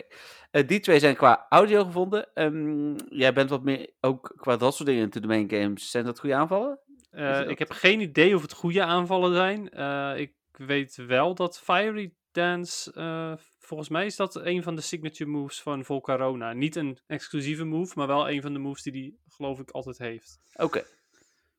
Eh, 0.50 0.66
die 0.66 0.80
twee 0.80 0.98
zijn 0.98 1.16
qua 1.16 1.46
audio 1.48 1.84
gevonden. 1.84 2.34
Ehm, 2.34 2.94
jij 3.08 3.32
bent 3.32 3.50
wat 3.50 3.62
meer 3.62 3.90
ook 4.00 4.32
qua 4.36 4.56
dat 4.56 4.74
soort 4.74 4.88
dingen 4.88 5.02
into 5.02 5.20
the 5.20 5.26
main 5.26 5.50
games. 5.50 5.90
Zijn 5.90 6.04
dat 6.04 6.20
goede 6.20 6.34
aanvallen? 6.34 6.78
Eh, 7.10 7.48
ik 7.48 7.58
heb 7.58 7.70
geen 7.70 8.00
idee 8.00 8.34
of 8.34 8.42
het 8.42 8.52
goede 8.52 8.84
aanvallen 8.84 9.34
zijn. 9.34 9.70
Eh, 9.70 10.12
ik 10.16 10.34
weet 10.52 10.96
wel 10.96 11.34
dat 11.34 11.60
Fiery 11.60 12.12
Dance, 12.32 12.92
eh, 12.92 13.32
volgens 13.58 13.88
mij 13.88 14.06
is 14.06 14.16
dat 14.16 14.34
een 14.34 14.62
van 14.62 14.74
de 14.74 14.80
signature 14.80 15.30
moves 15.30 15.62
van 15.62 15.84
Volcarona. 15.84 16.52
Niet 16.52 16.76
een 16.76 16.98
exclusieve 17.06 17.64
move, 17.64 17.92
maar 17.96 18.06
wel 18.06 18.30
een 18.30 18.42
van 18.42 18.52
de 18.52 18.58
moves 18.58 18.82
die 18.82 18.92
hij 18.92 19.14
geloof 19.28 19.58
ik 19.58 19.70
altijd 19.70 19.98
heeft. 19.98 20.40
Oké. 20.54 20.84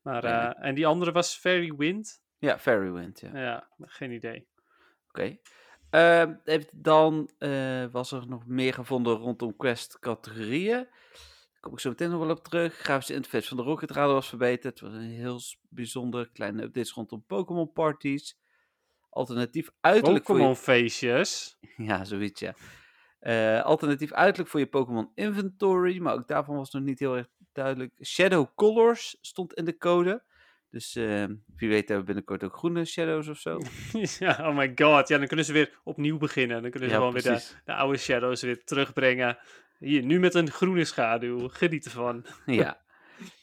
Maar, 0.02 0.24
Ja. 0.24 0.56
en 0.56 0.74
die 0.74 0.86
andere 0.86 1.12
was 1.12 1.36
Fairy 1.36 1.74
Wind. 1.76 2.22
Ja, 2.38 2.58
Fairy 2.58 2.90
Wind, 2.90 3.20
ja. 3.20 3.38
Ja, 3.40 3.68
geen 3.80 4.10
idee. 4.10 4.48
Oké. 5.08 5.38
Ehm, 5.90 6.34
dan 6.72 7.30
was 7.90 8.12
er 8.12 8.28
nog 8.28 8.46
meer 8.46 8.74
gevonden 8.74 9.16
rondom 9.16 9.56
quest 9.56 9.98
categorieën. 9.98 10.76
Daar 10.76 10.88
kom 11.60 11.72
ik 11.72 11.80
zo 11.80 11.88
meteen 11.88 12.10
nog 12.10 12.20
wel 12.20 12.30
op 12.30 12.44
terug. 12.44 12.74
Grafische 12.74 13.14
interface 13.14 13.48
van 13.48 13.56
de 13.56 13.62
Rocket 13.62 13.90
Radar 13.90 14.14
was 14.14 14.28
verbeterd. 14.28 14.80
Het 14.80 14.90
was 14.90 14.92
een 14.92 15.10
heel 15.10 15.40
bijzonder 15.68 16.30
kleine 16.30 16.62
updates 16.62 16.92
rondom 16.92 17.24
Pokémon 17.26 17.72
parties. 17.72 18.38
Alternatief 19.08 19.70
uiterlijk 19.80 20.24
voor 20.24 20.34
Pokémon 20.34 20.56
je... 20.56 20.62
feestjes. 20.62 21.58
Ja, 21.76 22.04
zoiets 22.04 22.40
ja. 22.40 22.54
Eh, 23.18 23.64
alternatief 23.64 24.12
uiterlijk 24.12 24.50
voor 24.50 24.60
je 24.60 24.66
Pokémon 24.66 25.10
inventory. 25.14 25.98
Maar 25.98 26.14
ook 26.14 26.28
daarvan 26.28 26.56
was 26.56 26.70
nog 26.70 26.82
niet 26.82 26.98
heel 26.98 27.16
erg 27.16 27.28
duidelijk. 27.52 28.04
Shadow 28.04 28.46
Colors 28.54 29.18
stond 29.20 29.54
in 29.54 29.64
de 29.64 29.76
code. 29.76 30.24
Dus 30.70 30.96
eh, 30.96 31.24
wie 31.56 31.68
weet 31.68 31.88
hebben 31.88 31.98
we 31.98 32.04
binnenkort 32.04 32.44
ook 32.44 32.56
groene 32.56 32.84
shadows 32.84 33.28
of 33.28 33.38
zo. 33.38 33.60
ja, 34.24 34.48
oh 34.48 34.56
my 34.56 34.72
god. 34.74 35.08
Ja, 35.08 35.18
dan 35.18 35.26
kunnen 35.26 35.44
ze 35.44 35.52
weer 35.52 35.78
opnieuw 35.84 36.18
beginnen. 36.18 36.62
Dan 36.62 36.70
kunnen 36.70 36.88
ze 36.88 36.94
Ja, 36.94 37.00
gewoon 37.00 37.22
weer 37.22 37.42
de 37.64 37.74
oude 37.74 37.98
shadows 37.98 38.42
weer 38.42 38.64
terugbrengen. 38.64 39.38
Hier, 39.78 40.02
nu 40.02 40.20
met 40.20 40.34
een 40.34 40.50
groene 40.50 40.84
schaduw. 40.84 41.48
Geniet 41.48 41.84
ervan. 41.84 42.26
Ja. 42.46 42.80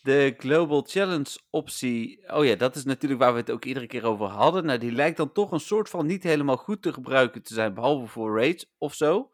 De 0.04 0.34
Global 0.38 0.82
Challenge 0.88 1.40
optie. 1.50 2.24
Oh 2.32 2.46
ja, 2.46 2.56
dat 2.56 2.76
is 2.76 2.86
natuurlijk 2.86 3.22
waar 3.22 3.34
we 3.34 3.40
het 3.40 3.52
ook 3.52 3.66
iedere 3.66 3.88
keer 3.88 4.06
over 4.06 4.28
hadden. 4.28 4.66
Nou, 4.66 4.80
die 4.80 4.92
lijkt 4.92 5.18
dan 5.18 5.32
toch 5.32 5.52
een 5.52 5.60
soort 5.60 5.90
van 5.90 6.06
niet 6.06 6.24
helemaal 6.24 6.58
goed 6.58 6.82
te 6.82 6.94
gebruiken 6.94 7.44
te 7.44 7.54
zijn, 7.54 7.74
behalve 7.74 8.08
voor 8.08 8.40
raids 8.40 8.74
of 8.78 8.94
zo. 8.94 9.30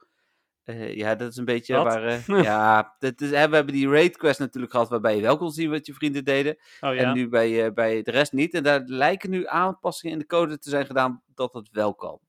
Eh, 0.72 0.96
ja, 0.96 1.16
dat 1.16 1.32
is 1.32 1.38
een 1.38 1.46
beetje 1.46 1.76
Wat? 1.76 1.84
waar. 1.84 2.04
eh, 2.04 2.44
ja, 2.44 2.96
dat 3.00 3.22
is, 3.22 3.30
hè, 3.32 3.50
we 3.50 3.56
hebben 3.56 3.74
die 3.74 3.90
raid 3.90 4.18
quest 4.18 4.40
natuurlijk 4.40 4.72
gehad, 4.72 4.90
waarbij 4.90 5.16
je 5.16 5.22
wel 5.22 5.38
kon 5.38 5.52
zien 5.52 5.70
wat 5.70 5.86
je 5.86 5.94
vrienden 5.94 6.24
deden. 6.24 6.58
Oh 6.80 6.96
ja. 6.96 7.02
En 7.02 7.14
nu 7.14 7.30
bij, 7.30 7.66
eh, 7.66 7.74
bij 7.74 8.02
de 8.02 8.12
rest 8.12 8.32
niet. 8.32 8.54
En 8.54 8.64
daar 8.64 8.82
lijken 8.86 9.30
nu 9.30 9.48
aanpassingen 9.48 10.14
in 10.14 10.20
de 10.22 10.28
code 10.28 10.58
te 10.58 10.70
zijn 10.70 10.86
gedaan 10.86 11.24
dat 11.36 11.54
het 11.54 11.70
wel 11.72 11.96
kan. 11.96 12.20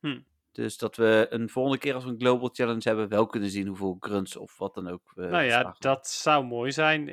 Hm. 0.00 0.20
Dus 0.52 0.78
dat 0.78 0.96
we 0.96 1.26
een 1.30 1.48
volgende 1.48 1.78
keer 1.78 1.94
als 1.94 2.04
we 2.04 2.10
een 2.10 2.20
Global 2.20 2.50
Challenge 2.52 2.82
hebben, 2.82 3.08
wel 3.08 3.26
kunnen 3.26 3.50
zien 3.50 3.66
hoeveel 3.66 3.96
grunts 4.00 4.36
of 4.36 4.58
wat 4.58 4.74
dan 4.74 4.88
ook. 4.88 5.12
nou 5.14 5.42
ja, 5.42 5.54
hebben. 5.56 5.74
dat 5.78 6.08
zou 6.08 6.44
mooi 6.44 6.72
zijn. 6.72 7.08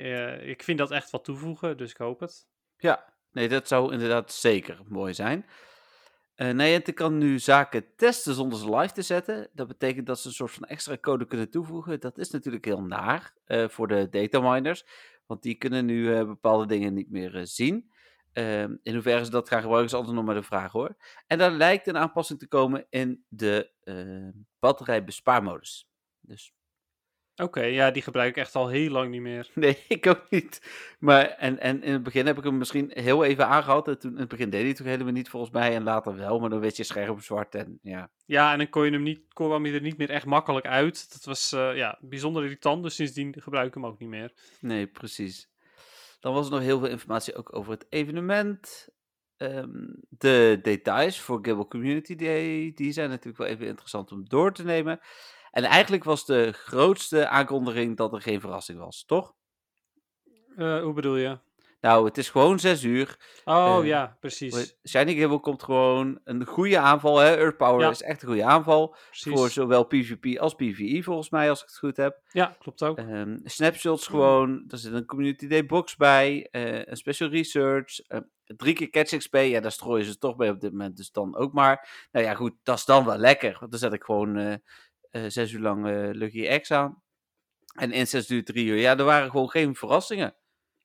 Ik 0.48 0.64
vind 0.64 0.78
dat 0.78 0.92
echt 0.92 1.12
wat 1.12 1.24
toevoegen, 1.24 1.78
dus 1.78 1.92
ik 1.92 1.98
hoop 1.98 2.20
het. 2.20 2.48
Ja, 2.78 3.14
nee, 3.32 3.50
dat 3.50 3.68
zou 3.68 3.94
inderdaad 3.94 4.32
zeker 4.32 4.80
mooi 4.88 5.14
zijn. 5.14 5.46
Eh 6.38 6.52
Niantic 6.52 6.96
kan 6.96 7.18
nu 7.18 7.40
zaken 7.40 7.96
testen 7.96 8.34
zonder 8.34 8.60
ze 8.60 8.76
live 8.76 8.94
te 8.94 9.02
zetten. 9.02 9.50
Dat 9.54 9.68
betekent 9.68 10.06
dat 10.06 10.20
ze 10.20 10.28
een 10.28 10.34
soort 10.34 10.52
van 10.52 10.64
extra 10.64 10.98
code 10.98 11.26
kunnen 11.26 11.50
toevoegen. 11.50 12.00
Dat 12.00 12.18
is 12.18 12.30
natuurlijk 12.30 12.66
heel 12.66 12.82
naar 12.82 13.34
eh, 13.46 13.70
voor 13.70 13.88
de 13.88 14.10
dataminers. 14.10 14.86
Want 15.26 15.42
die 15.42 15.56
kunnen 15.56 15.86
nu 15.86 16.16
eh, 16.16 16.26
bepaalde 16.26 16.66
dingen 16.66 16.94
niet 16.94 17.10
meer 17.10 17.40
zien. 17.48 17.92
Ehm, 18.34 18.76
in 18.84 18.94
hoeverre 18.94 19.26
ze 19.26 19.32
dat 19.32 19.50
gaan 19.50 19.62
gebruiken 19.62 19.92
is 19.92 19.98
altijd 19.98 20.16
nog 20.16 20.26
maar 20.26 20.36
de 20.36 20.44
vraag 20.44 20.72
hoor. 20.72 20.96
En 21.28 21.38
daar 21.38 21.52
lijkt 21.52 21.88
een 21.88 21.98
aanpassing 21.98 22.40
te 22.40 22.48
komen 22.48 22.86
in 22.90 23.26
de 23.28 23.72
batterijbespaarmodus. 24.60 25.90
Dus 26.20 26.54
Oké, 27.44 27.62
ja, 27.62 27.92
die 27.92 28.02
gebruik 28.02 28.30
ik 28.30 28.38
echt 28.38 28.56
al 28.56 28.68
heel 28.68 28.90
lang 28.90 29.12
niet 29.12 29.22
meer. 29.22 29.50
Nee, 29.54 29.84
ik 29.88 30.08
ook 30.08 30.30
niet. 30.30 30.62
Maar 31.00 31.30
en, 31.30 31.60
en 31.60 31.84
in 31.84 31.94
het 31.94 32.04
begin 32.04 32.26
heb 32.26 32.38
ik 32.38 32.44
hem 32.44 32.58
misschien 32.58 32.92
heel 32.94 33.24
even 33.24 33.48
aangehad. 33.48 33.88
En 33.88 34.00
toen 34.00 34.12
in 34.12 34.20
het 34.20 34.28
begin 34.28 34.50
deed 34.50 34.62
hij 34.62 34.70
het 34.70 34.82
ook 34.82 34.88
helemaal 34.88 35.14
niet 35.14 35.30
volgens 35.30 35.52
mij. 35.52 35.76
En 35.76 35.84
later 35.84 36.16
wel, 36.16 36.40
maar 36.40 36.50
dan 36.50 36.60
werd 36.60 36.78
je 36.78 36.84
scherp 36.84 37.22
zwart. 37.22 37.56
En 37.56 37.80
ja, 37.82 38.10
Ja, 38.26 38.52
en 38.52 38.58
dan 38.58 38.70
kon 38.70 38.86
je 38.86 38.92
hem 38.92 39.04
niet, 39.04 39.22
kwam 39.34 39.64
hij 39.64 39.74
er 39.74 39.82
niet 39.82 39.98
meer 39.98 40.10
echt 40.10 40.26
makkelijk 40.26 40.66
uit. 40.66 41.14
Dat 41.14 41.24
was 41.26 41.52
eh, 41.52 41.76
ja, 41.76 41.98
bijzonder 42.02 42.44
irritant, 42.44 42.84
dus 42.84 42.96
sindsdien 42.96 43.36
gebruik 43.42 43.68
ik 43.68 43.74
hem 43.74 43.86
ook 43.86 44.00
niet 44.00 44.10
meer. 44.10 44.34
nee, 44.60 44.88
precies. 44.88 45.50
Dan 46.20 46.34
was 46.34 46.46
er 46.46 46.52
nog 46.52 46.62
heel 46.62 46.80
veel 46.80 46.90
informatie 46.90 47.36
ook 47.36 47.56
over 47.56 47.72
het 47.72 47.86
evenement. 47.90 48.88
Ehm, 49.38 49.86
de 50.10 50.60
details 50.62 51.20
voor 51.20 51.40
Gable 51.42 51.68
Community 51.68 52.16
Day, 52.16 52.72
die 52.76 52.92
zijn 52.92 53.10
natuurlijk 53.10 53.38
wel 53.38 53.48
even 53.48 53.68
interessant 53.68 54.12
om 54.12 54.30
door 54.30 54.54
te 54.54 54.64
nemen. 54.64 55.00
En 55.58 55.64
eigenlijk 55.64 56.04
was 56.04 56.26
de 56.26 56.52
grootste 56.52 57.28
aankondiging 57.28 57.98
dat 57.98 58.14
er 58.14 58.22
geen 58.22 58.40
verrassing 58.42 58.80
was, 58.80 59.04
toch? 59.06 59.34
Eh, 60.58 60.82
hoe 60.82 60.94
bedoel 60.94 61.16
je? 61.16 61.38
Nou, 61.82 62.06
het 62.06 62.18
is 62.18 62.30
gewoon 62.30 62.60
6 62.60 62.84
uur. 62.84 63.18
Oh 63.46 63.78
Eh, 63.82 63.88
ja, 63.88 64.18
precies. 64.20 64.76
Shiny 64.90 65.16
Gable 65.16 65.40
komt 65.40 65.64
gewoon 65.64 66.20
een 66.24 66.46
goede 66.46 66.80
aanval. 66.80 67.18
Hè? 67.18 67.36
Earth 67.36 67.58
Power 67.58 67.82
Ja. 67.82 67.90
is 67.90 68.02
echt 68.02 68.22
een 68.22 68.28
goede 68.28 68.44
aanval. 68.46 68.96
precies. 69.10 69.34
Voor 69.34 69.50
zowel 69.50 69.84
PvP 69.84 70.38
als 70.40 70.54
PvE 70.56 71.00
volgens 71.04 71.30
mij, 71.30 71.50
als 71.50 71.60
ik 71.62 71.68
het 71.68 71.78
goed 71.78 71.98
heb. 71.98 72.20
Ja, 72.32 72.56
klopt 72.60 72.84
ook. 72.84 72.98
Ehm, 72.98 73.38
snapshots 73.44 74.08
gewoon. 74.08 74.64
Er 74.68 74.78
zit 74.78 74.94
een 74.94 75.06
Community 75.06 75.48
Day 75.48 75.66
box 75.66 75.96
bij. 75.96 76.48
eh, 76.52 76.86
een 76.86 76.98
Special 76.98 77.30
Research. 77.30 78.00
drie 78.46 78.74
keer 78.74 78.90
Catch 78.90 79.18
XP. 79.18 79.36
Ja, 79.36 79.60
daar 79.60 79.72
strooien 79.72 80.06
ze 80.06 80.18
toch 80.18 80.36
bij 80.36 80.50
op 80.50 80.60
dit 80.62 80.72
moment. 80.72 80.98
Dus 80.98 81.12
dan 81.12 81.36
ook 81.36 81.54
maar. 81.54 82.08
Nou 82.12 82.26
ja, 82.26 82.34
goed. 82.34 82.54
Dat 82.64 82.78
is 82.78 82.86
dan 82.86 83.06
wel 83.06 83.18
lekker. 83.18 83.58
Want 83.60 83.72
dan 83.72 83.80
zet 83.80 83.94
ik 83.94 84.04
gewoon 84.04 84.60
zes 85.28 85.52
uur 85.52 85.60
lang 85.60 85.88
eh, 85.88 86.10
Lucky 86.12 86.60
X 86.60 86.72
aan. 86.72 87.02
En 87.76 87.92
incest 87.92 88.28
duurt 88.28 88.46
drie 88.46 88.66
uur. 88.66 88.78
Ja, 88.78 88.98
er 88.98 89.04
waren 89.04 89.30
gewoon 89.32 89.50
geen 89.50 89.76
verrassingen. 89.76 90.36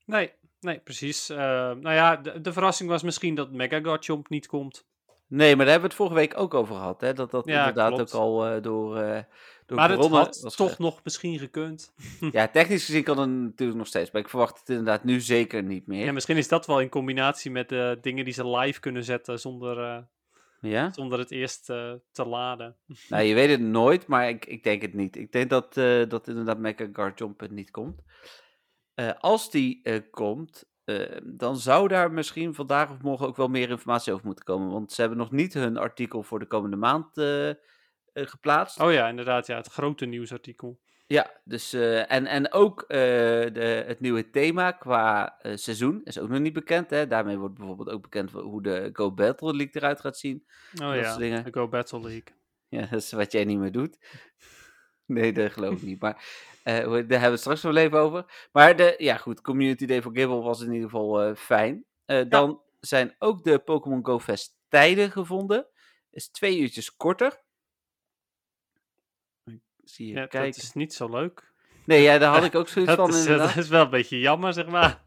Nee, 0.04 0.32
nee, 0.60 0.80
precies. 0.80 1.30
Uh, 1.30 1.36
nou 1.36 1.92
ja, 1.92 2.16
de, 2.16 2.40
de, 2.40 2.52
verrassing 2.52 2.88
was 2.88 3.02
misschien 3.02 3.34
dat 3.34 3.52
Mega 3.52 3.80
Garchomp 3.80 4.28
niet 4.28 4.46
komt. 4.46 4.86
Nee, 5.26 5.56
maar 5.56 5.64
daar 5.64 5.74
hebben 5.74 5.90
we 5.90 5.96
het 5.96 6.06
vorige 6.06 6.14
week 6.14 6.38
ook 6.38 6.54
over 6.54 6.74
gehad. 6.74 7.00
Hè? 7.00 7.12
Dat 7.12 7.30
dat 7.30 7.44
ja, 7.46 7.58
inderdaad 7.58 8.00
ook 8.00 8.10
al 8.10 8.46
uh, 8.46 8.62
door, 8.62 8.96
uh, 8.96 9.18
door 9.66 9.76
Maar 9.76 9.90
het 9.90 10.06
had 10.06 10.40
was 10.40 10.56
toch 10.56 10.78
nog 10.78 11.00
misschien 11.04 11.38
gekund. 11.38 11.92
ja, 12.32 12.48
technisch 12.48 12.84
gezien 12.84 13.02
kan 13.02 13.18
het 13.18 13.30
natuurlijk 13.30 13.78
nog 13.78 13.86
steeds. 13.86 14.10
Maar 14.10 14.22
ik 14.22 14.28
verwacht 14.28 14.58
het 14.58 14.68
inderdaad 14.68 15.04
nu 15.04 15.20
zeker 15.20 15.62
niet 15.62 15.86
meer. 15.86 16.04
Ja, 16.04 16.12
misschien 16.12 16.36
is 16.36 16.48
dat 16.48 16.66
wel 16.66 16.80
in 16.80 16.88
combinatie 16.88 17.50
met 17.50 17.68
de 17.68 17.98
dingen 18.00 18.24
die 18.24 18.34
ze 18.34 18.48
live 18.48 18.80
kunnen 18.80 19.04
zetten 19.04 19.38
zonder... 19.40 20.06
Ja? 20.68 20.92
Zonder 20.92 21.18
het 21.18 21.30
eerst 21.30 21.70
uh, 21.70 21.92
te 22.12 22.26
laden. 22.26 22.76
Nou, 23.08 23.22
je 23.22 23.34
weet 23.34 23.50
het 23.50 23.60
nooit, 23.60 24.06
maar 24.06 24.28
ik, 24.28 24.46
ik 24.46 24.62
denk 24.62 24.82
het 24.82 24.94
niet. 24.94 25.16
Ik 25.16 25.32
denk 25.32 25.50
dat, 25.50 25.76
uh, 25.76 26.08
dat 26.08 26.28
inderdaad 26.28 26.58
Mecha 26.58 26.88
Guard 26.92 27.18
Jump 27.18 27.50
niet 27.50 27.70
komt. 27.70 28.02
Uh, 28.94 29.10
als 29.18 29.50
die 29.50 30.00
komt, 30.10 30.70
dan 31.24 31.56
zou 31.56 31.88
daar 31.88 32.12
misschien 32.12 32.54
vandaag 32.54 32.90
of 32.90 33.02
morgen 33.02 33.26
ook 33.26 33.36
wel 33.36 33.48
meer 33.48 33.70
informatie 33.70 34.12
over 34.12 34.26
moeten 34.26 34.44
komen. 34.44 34.70
Want 34.70 34.92
ze 34.92 35.00
hebben 35.00 35.18
nog 35.18 35.30
niet 35.30 35.54
hun 35.54 35.76
artikel 35.76 36.22
voor 36.22 36.38
de 36.38 36.46
komende 36.46 36.76
maand 36.76 37.08
geplaatst. 38.12 38.80
Oh 38.80 38.92
ja, 38.92 39.08
inderdaad. 39.08 39.46
Ja, 39.46 39.56
het 39.56 39.66
grote 39.66 40.06
nieuwsartikel. 40.06 40.80
Ja, 41.12 41.30
dus, 41.44 41.74
uh, 41.74 42.12
en, 42.12 42.26
en 42.26 42.52
ook 42.52 42.82
uh, 42.82 42.88
de, 42.88 43.84
het 43.86 44.00
nieuwe 44.00 44.30
thema 44.30 44.70
qua 44.70 45.38
uh, 45.42 45.56
seizoen 45.56 46.00
is 46.04 46.18
ook 46.18 46.28
nog 46.28 46.38
niet 46.38 46.52
bekend. 46.52 46.90
Hè? 46.90 47.06
Daarmee 47.06 47.38
wordt 47.38 47.54
bijvoorbeeld 47.54 47.90
ook 47.90 48.02
bekend 48.02 48.30
hoe 48.30 48.62
de 48.62 48.90
Go 48.92 49.12
Battle 49.12 49.56
League 49.56 49.72
eruit 49.72 50.00
gaat 50.00 50.18
zien. 50.18 50.44
Oh 50.82 50.94
ja, 50.94 51.16
de 51.16 51.44
Go 51.50 51.68
Battle 51.68 52.00
League. 52.00 52.24
Ja, 52.68 52.80
dat 52.90 53.00
is 53.00 53.12
wat 53.12 53.32
jij 53.32 53.44
niet 53.44 53.58
meer 53.58 53.72
doet. 53.72 53.98
nee, 55.06 55.32
dat 55.32 55.52
geloof 55.52 55.74
ik 55.74 55.82
niet. 55.82 56.00
Maar 56.00 56.24
daar 56.62 56.74
hebben 56.74 57.06
we 57.06 57.24
het 57.24 57.40
straks 57.40 57.62
wel 57.62 57.76
even 57.76 57.98
over. 57.98 58.48
Maar 58.52 58.76
de, 58.76 58.94
ja 58.98 59.16
goed, 59.16 59.40
Community 59.40 59.86
Day 59.86 60.02
voor 60.02 60.12
Gibble 60.14 60.42
was 60.42 60.60
in 60.60 60.72
ieder 60.72 60.90
geval 60.90 61.34
fijn. 61.34 61.84
Dan 62.28 62.62
zijn 62.80 63.14
ook 63.18 63.44
de 63.44 63.58
Pokémon 63.58 64.06
Go 64.06 64.18
Fest 64.18 64.56
tijden 64.68 65.10
gevonden. 65.10 65.66
Is 66.10 66.30
twee 66.30 66.58
uurtjes 66.58 66.96
korter 66.96 67.42
zie 69.84 70.06
je 70.06 70.12
ja, 70.12 70.26
kijken. 70.26 70.50
Dat 70.50 70.62
is 70.62 70.72
niet 70.72 70.94
zo 70.94 71.10
leuk. 71.10 71.50
Nee, 71.84 72.02
ja, 72.02 72.18
daar 72.18 72.34
had 72.34 72.44
ik 72.44 72.54
ook 72.54 72.68
zoiets 72.68 72.94
van. 73.02 73.14
Is, 73.14 73.26
dat 73.26 73.56
is 73.56 73.68
wel 73.68 73.82
een 73.82 73.90
beetje 73.90 74.18
jammer, 74.18 74.52
zeg 74.52 74.66
maar. 74.66 75.02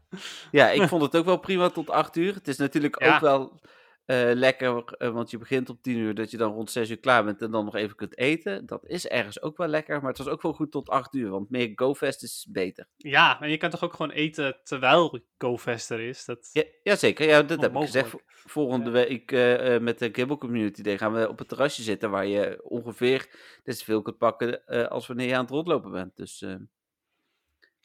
ja, 0.50 0.70
ik 0.70 0.88
vond 0.88 1.02
het 1.02 1.16
ook 1.16 1.24
wel 1.24 1.36
prima 1.38 1.68
tot 1.68 1.90
8 1.90 2.16
uur. 2.16 2.34
Het 2.34 2.48
is 2.48 2.56
natuurlijk 2.56 3.04
ook 3.04 3.20
wel 3.20 3.60
uh, 4.06 4.30
lekker, 4.32 4.84
uh, 4.98 5.10
want 5.10 5.30
je 5.30 5.38
begint 5.38 5.68
op 5.68 5.82
10 5.82 5.96
uur, 5.96 6.14
dat 6.14 6.30
je 6.30 6.36
dan 6.36 6.52
rond 6.52 6.70
6 6.70 6.90
uur 6.90 6.98
klaar 6.98 7.24
bent 7.24 7.42
en 7.42 7.50
dan 7.50 7.64
nog 7.64 7.74
even 7.74 7.96
kunt 7.96 8.18
eten. 8.18 8.66
Dat 8.66 8.86
is 8.86 9.06
ergens 9.06 9.42
ook 9.42 9.56
wel 9.56 9.66
lekker, 9.66 10.00
maar 10.00 10.08
het 10.08 10.18
was 10.18 10.28
ook 10.28 10.42
wel 10.42 10.52
goed 10.52 10.70
tot 10.70 10.88
8 10.88 11.14
uur, 11.14 11.30
want 11.30 11.50
meer 11.50 11.72
GoFest 11.74 12.22
is 12.22 12.46
beter. 12.50 12.86
Ja, 12.96 13.40
en 13.40 13.50
je 13.50 13.56
kan 13.56 13.70
toch 13.70 13.84
ook 13.84 13.94
gewoon 13.94 14.10
eten 14.10 14.56
terwijl 14.62 15.20
GoFest 15.38 15.90
er 15.90 16.00
is? 16.00 16.24
Dat... 16.24 16.50
Ja, 16.52 16.62
jazeker, 16.82 17.26
ja, 17.26 17.42
dat 17.42 17.60
heb 17.60 17.74
ik 17.74 17.80
gezegd. 17.80 18.14
Volgende 18.26 18.90
week 18.90 19.32
uh, 19.32 19.78
met 19.78 19.98
de 19.98 20.08
Gibble 20.12 20.38
Community 20.38 20.82
Day 20.82 20.98
gaan 20.98 21.12
we 21.12 21.28
op 21.28 21.38
het 21.38 21.48
terrasje 21.48 21.82
zitten 21.82 22.10
waar 22.10 22.26
je 22.26 22.60
ongeveer 22.62 23.28
dit 23.64 23.82
veel 23.82 24.02
kunt 24.02 24.18
pakken 24.18 24.64
als 24.88 25.06
wanneer 25.06 25.26
je 25.26 25.34
aan 25.34 25.40
het 25.40 25.50
rondlopen 25.50 25.90
bent. 25.90 26.16
Dus... 26.16 26.44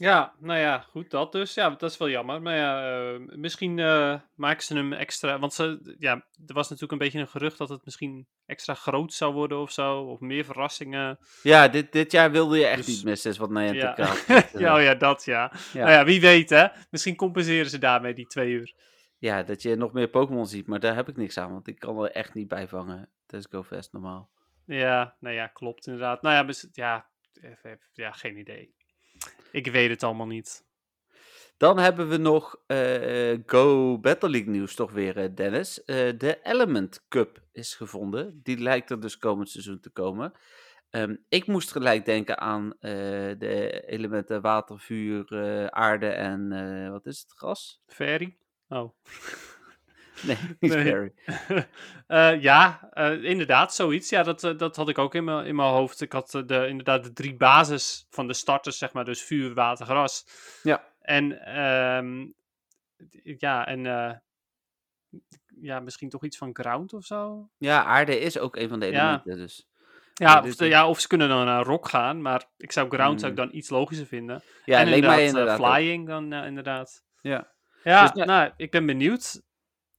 Ja, 0.01 0.33
nou 0.39 0.59
ja, 0.59 0.79
goed, 0.79 1.09
dat 1.09 1.31
dus. 1.31 1.53
Ja, 1.53 1.69
dat 1.69 1.91
is 1.91 1.97
wel 1.97 2.09
jammer. 2.09 2.41
Maar 2.41 2.55
ja, 2.55 3.01
uh, 3.11 3.19
misschien 3.35 3.77
uh, 3.77 4.19
maken 4.35 4.63
ze 4.63 4.75
hem 4.75 4.93
extra. 4.93 5.39
Want 5.39 5.53
ze, 5.53 5.95
ja, 5.99 6.13
er 6.45 6.53
was 6.53 6.69
natuurlijk 6.69 6.91
een 6.91 6.97
beetje 6.97 7.19
een 7.19 7.27
gerucht 7.27 7.57
dat 7.57 7.69
het 7.69 7.85
misschien 7.85 8.27
extra 8.45 8.73
groot 8.73 9.13
zou 9.13 9.33
worden 9.33 9.59
of 9.59 9.71
zo. 9.71 9.99
Of 9.99 10.19
meer 10.19 10.45
verrassingen. 10.45 11.19
Ja, 11.43 11.67
dit, 11.67 11.91
dit 11.91 12.11
jaar 12.11 12.31
wilde 12.31 12.57
je 12.57 12.65
echt 12.65 12.85
dus, 12.85 12.95
niet 12.95 13.03
missen, 13.03 13.31
is 13.31 13.37
wat 13.37 13.49
Niantic 13.49 13.97
ja. 13.97 14.15
ja, 14.59 14.75
oh 14.75 14.81
ja, 14.81 14.95
dat 14.95 15.25
ja. 15.25 15.51
ja. 15.73 15.79
Nou 15.79 15.91
ja, 15.91 16.05
wie 16.05 16.21
weet 16.21 16.49
hè. 16.49 16.67
Misschien 16.89 17.15
compenseren 17.15 17.69
ze 17.69 17.77
daarmee 17.77 18.13
die 18.13 18.27
twee 18.27 18.51
uur. 18.51 18.73
Ja, 19.17 19.43
dat 19.43 19.61
je 19.61 19.75
nog 19.75 19.93
meer 19.93 20.07
Pokémon 20.07 20.47
ziet. 20.47 20.67
Maar 20.67 20.79
daar 20.79 20.95
heb 20.95 21.09
ik 21.09 21.17
niks 21.17 21.37
aan, 21.37 21.51
want 21.51 21.67
ik 21.67 21.79
kan 21.79 22.03
er 22.03 22.11
echt 22.11 22.33
niet 22.33 22.47
bij 22.47 22.67
vangen. 22.67 23.09
Tijdens 23.25 23.51
GoFest 23.51 23.93
normaal. 23.93 24.29
Ja, 24.65 25.15
nou 25.19 25.35
ja, 25.35 25.47
klopt 25.47 25.87
inderdaad. 25.87 26.21
Nou 26.21 26.47
ja, 26.47 26.53
ja, 26.71 27.09
ja 27.93 28.11
geen 28.11 28.37
idee. 28.37 28.73
Ik 29.51 29.67
weet 29.67 29.89
het 29.89 30.03
allemaal 30.03 30.27
niet. 30.27 30.63
Dan 31.57 31.79
hebben 31.79 32.09
we 32.09 32.17
nog 32.17 32.61
uh, 32.67 33.39
Go 33.45 33.99
Battle 33.99 34.29
League 34.29 34.49
nieuws 34.49 34.75
toch 34.75 34.91
weer, 34.91 35.17
uh, 35.17 35.35
Dennis. 35.35 35.79
Uh, 35.79 35.85
de 36.17 36.39
Element 36.43 37.05
Cup 37.07 37.41
is 37.51 37.75
gevonden. 37.75 38.39
Die 38.43 38.57
lijkt 38.57 38.89
er 38.89 38.99
dus 38.99 39.17
komend 39.17 39.49
seizoen 39.49 39.79
te 39.79 39.89
komen. 39.89 40.33
Um, 40.89 41.25
ik 41.29 41.47
moest 41.47 41.71
gelijk 41.71 42.05
denken 42.05 42.39
aan 42.39 42.73
de 42.79 43.83
elementen 43.85 44.41
water, 44.41 44.79
vuur, 44.79 45.71
aarde 45.71 46.07
en 46.07 46.91
wat 46.91 47.05
is 47.05 47.19
het, 47.19 47.33
gas? 47.35 47.81
Fairy? 47.87 48.37
Oh. 48.67 48.89
Nee, 50.27 50.37
niet 50.59 50.73
nee. 50.73 51.13
uh, 52.35 52.41
ja, 52.41 52.89
uh, 52.93 53.23
inderdaad, 53.23 53.75
zoiets. 53.75 54.09
Ja, 54.09 54.23
dat, 54.23 54.43
uh, 54.43 54.57
dat 54.57 54.75
had 54.75 54.89
ik 54.89 54.97
ook 54.97 55.15
in 55.15 55.23
mijn, 55.23 55.45
in 55.45 55.55
mijn 55.55 55.69
hoofd. 55.69 56.01
Ik 56.01 56.11
had 56.11 56.31
de, 56.31 56.67
inderdaad 56.67 57.03
de 57.03 57.13
drie 57.13 57.35
basis 57.35 58.07
van 58.09 58.27
de 58.27 58.33
starters, 58.33 58.77
zeg 58.77 58.93
maar. 58.93 59.05
Dus 59.05 59.21
vuur, 59.21 59.53
water, 59.53 59.85
gras. 59.85 60.25
Ja. 60.63 60.83
En, 61.01 61.55
um, 61.63 62.33
ja, 63.37 63.67
en 63.67 63.83
ja, 65.61 65.79
misschien 65.79 66.09
toch 66.09 66.23
iets 66.23 66.37
van 66.37 66.49
ground 66.53 66.93
of 66.93 67.05
zo? 67.05 67.49
Ja, 67.57 67.83
aarde 67.83 68.19
is 68.19 68.37
ook 68.37 68.55
een 68.55 68.69
van 68.69 68.79
de 68.79 68.85
elementen, 68.85 69.31
ja. 69.31 69.37
dus... 69.37 69.69
Ja, 70.13 70.41
of, 70.41 70.59
ja, 70.59 70.87
of 70.87 70.99
ze 70.99 71.07
kunnen 71.07 71.29
dan 71.29 71.45
naar 71.45 71.63
rock 71.63 71.89
gaan, 71.89 72.21
maar 72.21 72.45
ik 72.57 72.71
zou 72.71 72.89
ground 72.89 73.19
zou 73.19 73.31
ik 73.31 73.37
hmm. 73.37 73.47
dan 73.47 73.57
iets 73.57 73.69
logischer 73.69 74.07
vinden. 74.07 74.43
Ja, 74.65 74.79
en 74.79 74.85
inderdaad, 74.85 75.15
mij 75.15 75.25
inderdaad 75.25 75.57
flying 75.57 76.07
dan 76.07 76.33
inderdaad. 76.33 77.03
Ja. 77.21 77.51
Ja, 77.83 78.07
dus, 78.07 78.25
nou, 78.25 78.51
ik 78.57 78.71
ben 78.71 78.85
benieuwd. 78.85 79.41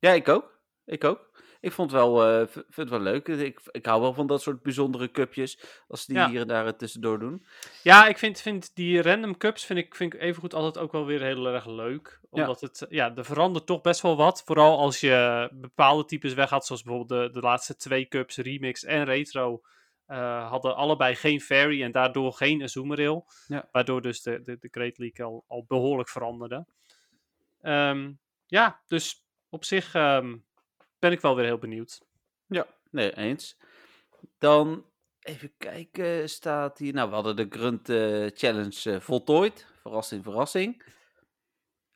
Ja, 0.03 0.13
ik 0.13 0.29
ook. 0.29 0.59
Ik 0.85 1.05
ook. 1.05 1.31
Ik 1.61 1.73
vond 1.73 1.91
het 1.91 2.01
wel, 2.01 2.41
uh, 2.41 2.47
vind 2.49 2.77
het 2.77 2.89
wel 2.89 3.01
leuk. 3.01 3.29
Ik, 3.29 3.61
ik 3.71 3.87
hou 3.87 4.01
wel 4.01 4.15
van 4.15 4.27
dat 4.27 4.43
soort 4.43 4.63
bijzondere 4.63 5.11
cupjes. 5.11 5.83
Als 5.89 6.07
die 6.07 6.29
hier 6.29 6.41
en 6.41 6.47
daar 6.47 6.77
tussendoor 6.77 7.19
doen. 7.19 7.47
Ja, 7.83 8.07
ik 8.07 8.19
vind, 8.19 8.41
vind 8.41 8.75
die 8.75 9.03
random 9.03 9.37
cups 9.37 9.65
vind 9.65 9.79
ik, 9.79 9.95
vind 9.95 10.15
ik 10.15 10.21
evengoed 10.21 10.55
altijd 10.55 10.85
ook 10.85 10.93
wel 10.93 11.07
weer 11.07 11.23
heel 11.23 11.47
erg 11.47 11.67
leuk. 11.67 12.21
Omdat 12.31 12.61
ja. 12.61 12.67
het, 12.67 12.87
ja, 12.89 13.17
er 13.17 13.25
verandert 13.25 13.67
toch 13.67 13.81
best 13.81 14.01
wel 14.01 14.17
wat. 14.17 14.43
Vooral 14.45 14.79
als 14.79 15.01
je 15.01 15.49
bepaalde 15.53 16.05
types 16.05 16.35
weg 16.35 16.51
had. 16.51 16.67
Zoals 16.67 16.83
bijvoorbeeld 16.83 17.23
de, 17.35 17.41
de 17.41 17.47
laatste 17.47 17.77
twee 17.77 18.09
cups, 18.09 18.37
Remix 18.37 18.85
en 18.85 19.05
Retro. 19.05 19.63
Uh, 20.09 20.49
hadden 20.49 20.77
allebei 20.77 21.15
geen 21.15 21.41
fairy 21.41 21.83
en 21.83 21.93
daardoor 21.93 22.33
geen 22.33 22.63
Azumarill. 22.63 23.23
Ja. 23.47 23.69
Waardoor 23.73 24.03
dus 24.03 24.23
de, 24.23 24.43
de, 24.43 24.59
de 24.59 24.69
Great 24.71 24.99
League 24.99 25.27
al, 25.27 25.45
al 25.49 25.65
behoorlijk 25.69 26.09
veranderde. 26.09 26.67
Um, 27.63 28.21
ja, 28.47 28.81
dus 28.87 29.22
op 29.53 29.65
zich 29.65 29.95
um, 29.95 30.45
ben 30.99 31.13
ik 31.13 31.21
wel 31.21 31.37
weer 31.37 31.45
heel 31.45 31.59
benieuwd. 31.59 32.01
Ja, 32.47 32.67
nee, 32.91 33.17
eens. 33.17 33.59
Dan 34.39 34.87
even 35.21 35.53
kijken, 35.59 36.29
staat 36.29 36.79
hier. 36.79 36.93
Nou, 36.93 37.09
we 37.09 37.15
hadden 37.15 37.37
de 37.37 37.47
Grunt 37.51 37.89
uh, 37.89 38.27
Challenge 38.35 38.91
uh, 38.91 39.01
voltooid. 39.01 39.67
Verrassing, 39.81 40.23
verrassing. 40.23 40.85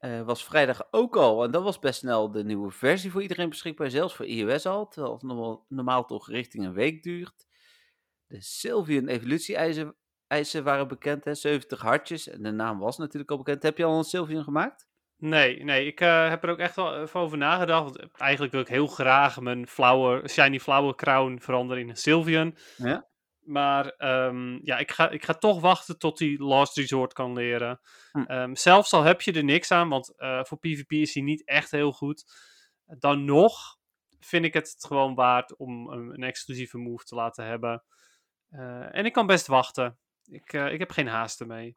Uh, 0.00 0.22
was 0.22 0.44
vrijdag 0.44 0.88
ook 0.90 1.16
al. 1.16 1.44
En 1.44 1.50
dat 1.50 1.62
was 1.62 1.78
best 1.78 1.98
snel 1.98 2.30
de 2.30 2.44
nieuwe 2.44 2.70
versie 2.70 3.10
voor 3.10 3.22
iedereen 3.22 3.48
beschikbaar. 3.48 3.90
Zelfs 3.90 4.14
voor 4.14 4.26
iOS 4.26 4.66
al. 4.66 4.88
Terwijl 4.88 5.12
het 5.12 5.22
normaal, 5.22 5.66
normaal 5.68 6.04
toch 6.04 6.28
richting 6.28 6.64
een 6.64 6.74
week 6.74 7.02
duurt. 7.02 7.46
De 8.26 8.40
Sylvian 8.40 9.06
evolutie-eisen 9.06 9.96
eisen 10.26 10.64
waren 10.64 10.88
bekend. 10.88 11.24
Hè? 11.24 11.34
70 11.34 11.80
hartjes. 11.80 12.28
En 12.28 12.42
de 12.42 12.50
naam 12.50 12.78
was 12.78 12.98
natuurlijk 12.98 13.30
al 13.30 13.36
bekend. 13.36 13.62
Heb 13.62 13.78
je 13.78 13.84
al 13.84 13.98
een 13.98 14.04
Sylvian 14.04 14.44
gemaakt? 14.44 14.86
Nee, 15.18 15.64
nee, 15.64 15.86
ik 15.86 16.00
uh, 16.00 16.28
heb 16.28 16.42
er 16.42 16.50
ook 16.50 16.58
echt 16.58 16.76
wel 16.76 17.02
even 17.02 17.20
over 17.20 17.38
nagedacht. 17.38 17.82
Want 17.82 18.12
eigenlijk 18.12 18.52
wil 18.52 18.60
ik 18.60 18.68
heel 18.68 18.86
graag 18.86 19.40
mijn 19.40 19.66
flower, 19.66 20.28
shiny 20.28 20.60
flower 20.60 20.94
crown 20.94 21.38
veranderen 21.38 21.82
in 21.82 21.88
een 21.88 21.96
Sylvian. 21.96 22.56
Ja. 22.76 23.06
Maar 23.40 23.94
um, 23.98 24.60
ja, 24.62 24.78
ik 24.78 24.90
ga, 24.90 25.10
ik 25.10 25.24
ga 25.24 25.34
toch 25.34 25.60
wachten 25.60 25.98
tot 25.98 26.18
hij 26.18 26.36
Last 26.38 26.76
Resort 26.76 27.12
kan 27.12 27.32
leren. 27.32 27.80
Hm. 28.10 28.32
Um, 28.32 28.56
zelfs 28.56 28.92
al 28.92 29.02
heb 29.02 29.20
je 29.20 29.32
er 29.32 29.44
niks 29.44 29.70
aan, 29.70 29.88
want 29.88 30.14
uh, 30.16 30.44
voor 30.44 30.58
PvP 30.58 30.92
is 30.92 31.14
hij 31.14 31.22
niet 31.22 31.44
echt 31.44 31.70
heel 31.70 31.92
goed. 31.92 32.24
Dan 32.84 33.24
nog 33.24 33.76
vind 34.20 34.44
ik 34.44 34.54
het 34.54 34.76
gewoon 34.78 35.14
waard 35.14 35.56
om 35.56 35.88
een, 35.88 36.10
een 36.10 36.22
exclusieve 36.22 36.78
move 36.78 37.04
te 37.04 37.14
laten 37.14 37.46
hebben. 37.46 37.84
Uh, 38.50 38.96
en 38.96 39.04
ik 39.04 39.12
kan 39.12 39.26
best 39.26 39.46
wachten. 39.46 39.98
Ik, 40.24 40.52
ik 40.52 40.78
heb 40.78 40.90
geen 40.90 41.08
haast 41.08 41.40
ermee. 41.40 41.76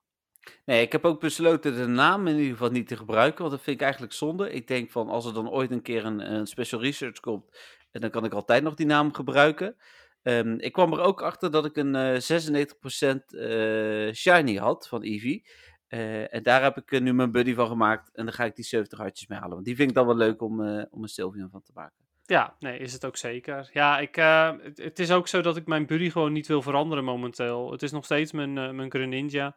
Nee, 0.65 0.81
ik 0.81 0.91
heb 0.91 1.05
ook 1.05 1.19
besloten 1.19 1.75
de 1.75 1.87
naam 1.87 2.27
in 2.27 2.35
ieder 2.35 2.51
geval 2.51 2.69
niet 2.69 2.87
te 2.87 2.97
gebruiken, 2.97 3.39
want 3.39 3.51
dat 3.51 3.61
vind 3.61 3.75
ik 3.75 3.83
eigenlijk 3.83 4.13
zonde. 4.13 4.51
Ik 4.51 4.67
denk 4.67 4.91
van 4.91 5.09
als 5.09 5.25
er 5.25 5.33
dan 5.33 5.49
ooit 5.49 5.71
een 5.71 5.81
keer 5.81 6.05
een, 6.05 6.33
een 6.33 6.47
special 6.47 6.81
research 6.81 7.19
komt, 7.19 7.57
dan 7.91 8.09
kan 8.09 8.25
ik 8.25 8.33
altijd 8.33 8.63
nog 8.63 8.73
die 8.73 8.85
naam 8.85 9.13
gebruiken. 9.13 9.75
Um, 10.23 10.59
ik 10.59 10.71
kwam 10.71 10.93
er 10.93 10.99
ook 10.99 11.21
achter 11.21 11.51
dat 11.51 11.65
ik 11.65 11.75
een 11.75 11.95
uh, 11.95 13.13
96% 13.13 13.17
uh, 13.29 14.13
shiny 14.13 14.55
had 14.55 14.87
van 14.87 15.03
Eevee. 15.03 15.45
Uh, 15.89 16.33
en 16.33 16.43
daar 16.43 16.63
heb 16.63 16.77
ik 16.77 16.99
nu 16.99 17.13
mijn 17.13 17.31
buddy 17.31 17.53
van 17.53 17.67
gemaakt. 17.67 18.09
En 18.13 18.25
dan 18.25 18.33
ga 18.33 18.43
ik 18.43 18.55
die 18.55 18.65
70 18.65 18.99
hartjes 18.99 19.27
mee 19.27 19.39
halen. 19.39 19.53
Want 19.53 19.65
die 19.65 19.75
vind 19.75 19.89
ik 19.89 19.95
dan 19.95 20.05
wel 20.05 20.15
leuk 20.15 20.41
om, 20.41 20.59
om 20.89 21.03
een 21.03 21.07
Sylvian 21.07 21.49
van 21.49 21.61
te 21.63 21.71
maken. 21.73 21.95
Ja, 22.25 22.55
nee, 22.59 22.79
is 22.79 22.93
het 22.93 23.05
ook 23.05 23.17
zeker. 23.17 23.69
Ja, 23.73 23.99
ik, 23.99 24.15
het, 24.15 24.77
het, 24.77 24.99
is 24.99 25.11
ook 25.11 25.27
zo 25.27 25.41
dat 25.41 25.57
ik 25.57 25.67
mijn 25.67 25.85
buddy 25.85 26.09
gewoon 26.09 26.31
niet 26.31 26.47
wil 26.47 26.61
veranderen 26.61 27.03
momenteel. 27.03 27.71
Het 27.71 27.83
is 27.83 27.91
nog 27.91 28.05
steeds 28.05 28.31
mijn, 28.31 28.53
mijn 28.53 28.91
Greninja. 28.91 29.55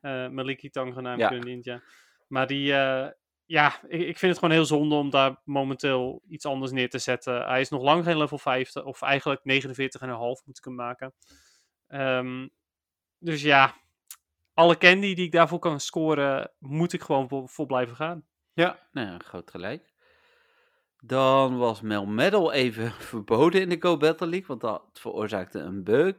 Eh 0.00 0.28
Maliki 0.28 0.70
Tangenam 0.70 1.18
Ja. 1.18 1.30
Ninja. 1.30 1.82
Maar 2.28 2.46
die, 2.46 2.72
eh, 2.74 3.10
ja, 3.44 3.82
ik, 3.86 4.00
ik 4.00 4.18
vind 4.18 4.32
het 4.32 4.38
gewoon 4.38 4.54
heel 4.54 4.64
zonde 4.64 4.94
om 4.94 5.10
daar 5.10 5.40
momenteel 5.44 6.22
iets 6.28 6.46
anders 6.46 6.72
neer 6.72 6.90
te 6.90 6.98
zetten. 6.98 7.46
Hij 7.46 7.60
is 7.60 7.68
nog 7.68 7.82
lang 7.82 8.04
geen 8.04 8.18
level 8.18 8.38
50, 8.38 8.84
of 8.84 9.02
eigenlijk 9.02 9.40
49,5 9.44 10.44
moet 10.44 10.58
ik 10.58 10.64
hem 10.64 10.74
maken. 10.74 11.14
Ehm, 11.86 12.48
dus 13.18 13.42
ja, 13.42 13.74
alle 14.54 14.78
candy 14.78 15.14
die 15.14 15.24
ik 15.26 15.32
daarvoor 15.32 15.58
kan 15.58 15.80
scoren, 15.80 16.52
moet 16.58 16.92
ik 16.92 17.02
gewoon 17.02 17.28
voor, 17.28 17.48
voor 17.48 17.66
blijven 17.66 17.96
gaan. 17.96 18.26
Ja, 18.52 18.78
nou 18.92 19.08
ja, 19.08 19.18
groot 19.18 19.50
gelijk. 19.50 19.92
Dan 20.96 21.56
was 21.58 21.80
Melmetal 21.80 22.52
even 22.52 22.92
verboden 23.12 23.60
in 23.60 23.68
de 23.68 23.80
Go 23.80 23.96
Battle 23.96 24.26
League, 24.26 24.46
want 24.48 24.60
dat 24.60 24.82
veroorzaakte 24.92 25.58
een 25.58 25.84
bug. 25.84 26.16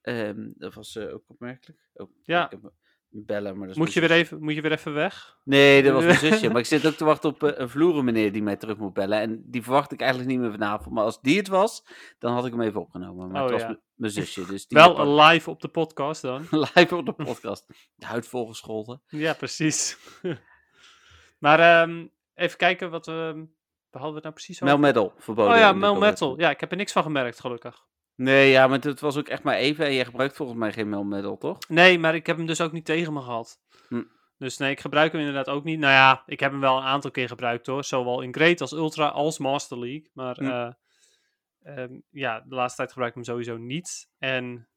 Ehm, 0.00 0.50
dat 0.54 0.74
was 0.74 0.96
eh, 0.96 1.14
ook 1.14 1.24
opmerkelijk. 1.26 1.80
Oh, 1.94 2.10
Ja. 2.22 2.44
Ik 2.44 2.50
heb 2.50 2.72
bellen, 3.10 3.58
maar 3.58 3.68
dat 3.68 3.76
Moet 3.76 3.92
je, 3.92 4.00
weer 4.00 4.10
even, 4.10 4.42
moet 4.42 4.54
je 4.54 4.60
weer 4.60 4.72
even 4.72 4.92
weg? 4.94 5.38
Nee, 5.44 5.82
dat 5.82 5.92
was 5.92 6.04
mijn 6.04 6.16
zusje. 6.32 6.48
Maar 6.48 6.58
ik 6.60 6.66
zit 6.66 6.86
ook 6.86 6.94
te 6.94 7.04
wachten 7.04 7.30
op 7.30 7.42
eh, 7.42 7.50
een 7.54 7.68
vloeren 7.68 8.04
meneer 8.04 8.32
die 8.32 8.42
mij 8.42 8.56
terug 8.56 8.76
moet 8.76 8.92
bellen. 8.92 9.20
En 9.20 9.42
die 9.46 9.62
verwacht 9.62 9.92
ik 9.92 10.00
eigenlijk 10.00 10.30
niet 10.30 10.40
meer 10.40 10.50
vanavond. 10.50 10.94
Maar 10.94 11.04
als 11.04 11.20
die 11.20 11.36
het 11.36 11.48
was, 11.48 11.84
dan 12.18 12.32
had 12.32 12.46
ik 12.46 12.52
hem 12.52 12.60
even 12.60 12.80
opgenomen. 12.80 13.30
Maar 13.30 13.42
Oh, 13.44 13.50
het 13.50 13.60
was 13.60 13.70
ja. 13.70 13.80
mijn 13.94 14.12
zusje. 14.12 14.46
Dus 14.46 14.66
die 14.66 14.78
Wel 14.78 15.20
live 15.20 15.50
op 15.50 15.60
de 15.60 15.68
podcast 15.68 16.22
dan. 16.22 16.46
live 16.74 16.96
op 16.96 17.06
de 17.06 17.12
podcast. 17.12 17.66
De 17.94 18.06
huid 18.06 18.26
volgescholden. 18.26 19.02
Ja, 19.06 19.32
precies. 19.32 19.98
maar 21.44 21.60
ehm, 21.60 22.06
even 22.34 22.58
kijken 22.58 22.90
wat 22.90 23.06
we. 23.06 23.46
Waar 23.90 24.02
hadden 24.02 24.22
we 24.22 24.28
het 24.28 24.36
nou 24.38 24.44
precies 24.46 24.62
over? 24.62 24.78
Melmetal, 24.78 25.12
verboden. 25.18 25.52
Oh 25.52 25.58
ja, 25.58 25.68
in 25.68 25.72
de 25.74 25.78
Mel 25.80 25.94
Go 25.94 26.00
Battle 26.00 26.10
Metal. 26.10 26.28
League. 26.28 26.44
Ja, 26.44 26.50
ik 26.50 26.60
heb 26.60 26.70
er 26.70 26.76
niks 26.76 26.92
van 26.92 27.02
gemerkt, 27.02 27.40
gelukkig. 27.40 27.86
Nee, 28.18 28.50
ja, 28.50 28.66
maar 28.66 28.78
het 28.80 29.00
was 29.00 29.16
ook 29.16 29.28
echt 29.28 29.42
maar 29.42 29.54
even. 29.54 29.84
En 29.86 29.94
jij 29.94 30.04
gebruikt 30.04 30.36
volgens 30.36 30.58
mij 30.58 30.72
geen 30.72 30.88
Melmetal, 30.88 31.36
toch? 31.38 31.58
Nee, 31.68 31.98
maar 31.98 32.14
ik 32.14 32.26
heb 32.26 32.36
hem 32.36 32.46
dus 32.46 32.60
ook 32.60 32.72
niet 32.72 32.84
tegen 32.84 33.12
me 33.12 33.20
gehad. 33.20 33.60
Hm. 33.88 34.02
Dus 34.38 34.56
nee, 34.58 34.70
ik 34.70 34.80
gebruik 34.80 35.12
hem 35.12 35.20
inderdaad 35.20 35.48
ook 35.54 35.64
niet. 35.64 35.78
Nou 35.78 35.92
ja, 35.92 36.22
ik 36.26 36.40
heb 36.40 36.50
hem 36.50 36.60
wel 36.60 36.76
een 36.76 36.82
aantal 36.82 37.10
keer 37.10 37.28
gebruikt 37.28 37.66
hoor. 37.66 37.84
Zowel 37.84 38.20
in 38.20 38.34
Great 38.34 38.60
als 38.60 38.72
Ultra 38.72 39.08
als 39.08 39.38
Master 39.38 39.78
League. 39.78 40.10
Maar 40.12 40.36
Hm. 40.36 40.44
eh, 40.44 40.72
ehm, 41.62 41.98
ja, 42.10 42.40
de 42.40 42.54
laatste 42.54 42.76
tijd 42.76 42.88
gebruik 42.92 43.10
ik 43.10 43.16
hem 43.16 43.24
sowieso 43.34 43.56
niet. 43.56 44.10
En 44.18 44.68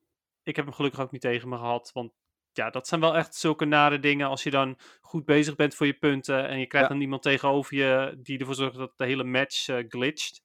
ik 0.44 0.56
heb 0.56 0.66
hem 0.66 0.74
gelukkig 0.74 1.00
ook 1.00 1.12
niet 1.12 1.22
tegen 1.22 1.50
me 1.50 1.58
gehad. 1.58 1.92
Want 1.94 2.12
ja, 2.54 2.70
dat 2.70 2.88
zijn 2.88 3.02
wel 3.02 3.16
echt 3.18 3.36
zulke 3.36 3.66
nare 3.66 4.00
dingen. 4.00 4.28
Als 4.28 4.44
je 4.44 4.52
dan 4.52 4.78
goed 5.02 5.26
bezig 5.26 5.56
bent 5.56 5.76
voor 5.76 5.86
je 5.86 5.94
punten. 5.94 6.48
En 6.48 6.60
je 6.60 6.68
krijgt 6.68 6.88
Ja. 6.88 6.94
dan 6.94 7.02
iemand 7.04 7.22
tegenover 7.22 7.76
je 7.78 8.18
die 8.22 8.40
ervoor 8.40 8.56
zorgt 8.56 8.78
dat 8.78 8.94
de 8.98 9.06
hele 9.06 9.24
match 9.24 9.68
eh, 9.68 9.84
glitcht. 9.88 10.42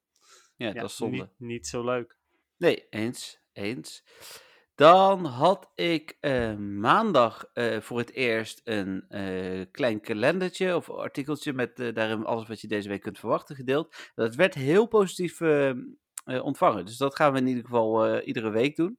Ja, 0.56 0.66
Ja, 0.66 0.72
dat 0.72 0.90
is 0.90 0.96
zonde. 0.96 1.16
Niet, 1.16 1.30
niet 1.38 1.66
zo 1.66 1.84
leuk. 1.84 2.15
Nee, 2.58 2.86
eens. 2.90 3.40
Eens. 3.52 4.04
Dan 4.74 5.24
had 5.24 5.70
ik 5.74 6.16
eh, 6.20 6.56
maandag 6.56 7.44
eh, 7.52 7.80
voor 7.80 7.98
het 7.98 8.12
eerst 8.12 8.60
een 8.64 9.04
eh, 9.08 9.64
klein 9.70 10.00
kalendertje 10.00 10.76
of 10.76 10.90
artikeltje 10.90 11.52
met 11.52 11.76
daarin 11.76 12.24
alles 12.24 12.48
wat 12.48 12.60
je 12.60 12.68
deze 12.68 12.88
week 12.88 13.00
kunt 13.00 13.18
verwachten 13.18 13.56
gedeeld. 13.56 13.96
Dat 14.14 14.34
werd 14.34 14.54
heel 14.54 14.86
positief 14.86 15.40
eh, 15.40 15.68
eh, 15.68 15.76
ontvangen. 16.44 16.84
Dus 16.84 16.96
dat 16.96 17.16
gaan 17.16 17.32
we 17.32 17.38
in 17.38 17.46
ieder 17.46 17.64
geval 17.64 18.20
iedere 18.20 18.50
week 18.50 18.76
doen. 18.76 18.98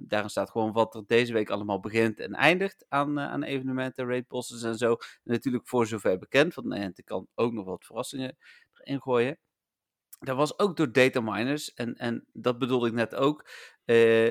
Daarin 0.00 0.30
staat 0.30 0.50
gewoon 0.50 0.72
wat 0.72 0.94
er 0.94 1.02
deze 1.06 1.32
week 1.32 1.50
allemaal 1.50 1.80
begint 1.80 2.20
en 2.20 2.32
eindigt 2.32 2.84
aan, 2.88 3.20
aan 3.20 3.42
evenementen, 3.42 4.06
raidbosses 4.06 4.62
en 4.62 4.76
zo. 4.76 4.96
Natuurlijk 5.24 5.68
voor 5.68 5.86
zover 5.86 6.18
bekend, 6.18 6.54
want 6.54 6.66
Niantic 6.68 7.04
kan 7.04 7.26
ook 7.34 7.52
nog 7.52 7.64
wat 7.64 7.84
verrassingen 7.84 8.36
erin 8.74 9.00
gooien. 9.00 9.38
Dat 10.18 10.36
was 10.36 10.58
ook 10.58 10.76
door 10.76 10.92
data 10.92 11.20
miners, 11.20 11.74
en, 11.74 11.94
en 11.94 12.26
dat 12.32 12.58
bedoelde 12.58 12.86
ik 12.86 12.92
net 12.92 13.14
ook, 13.14 13.48
eh, 13.84 14.30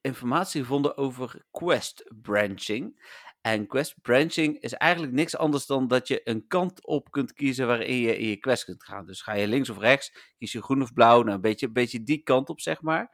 informatie 0.00 0.60
gevonden 0.60 0.96
over 0.96 1.44
quest 1.50 2.10
branching. 2.22 3.14
En 3.40 3.66
quest 3.66 4.00
branching 4.02 4.60
is 4.60 4.72
eigenlijk 4.72 5.12
niks 5.12 5.36
anders 5.36 5.66
dan 5.66 5.88
dat 5.88 6.08
je 6.08 6.20
een 6.24 6.46
kant 6.46 6.86
op 6.86 7.10
kunt 7.10 7.32
kiezen 7.32 7.66
waarin 7.66 7.96
je 7.96 8.18
in 8.18 8.28
je 8.28 8.36
quest 8.36 8.64
kunt 8.64 8.84
gaan. 8.84 9.06
Dus 9.06 9.22
ga 9.22 9.32
je 9.34 9.48
links 9.48 9.70
of 9.70 9.78
rechts, 9.78 10.32
kies 10.38 10.52
je 10.52 10.62
groen 10.62 10.82
of 10.82 10.92
blauw, 10.92 11.22
nou 11.22 11.34
een 11.34 11.40
beetje, 11.40 11.66
een 11.66 11.72
beetje 11.72 12.02
die 12.02 12.22
kant 12.22 12.48
op, 12.48 12.60
zeg 12.60 12.82
maar. 12.82 13.10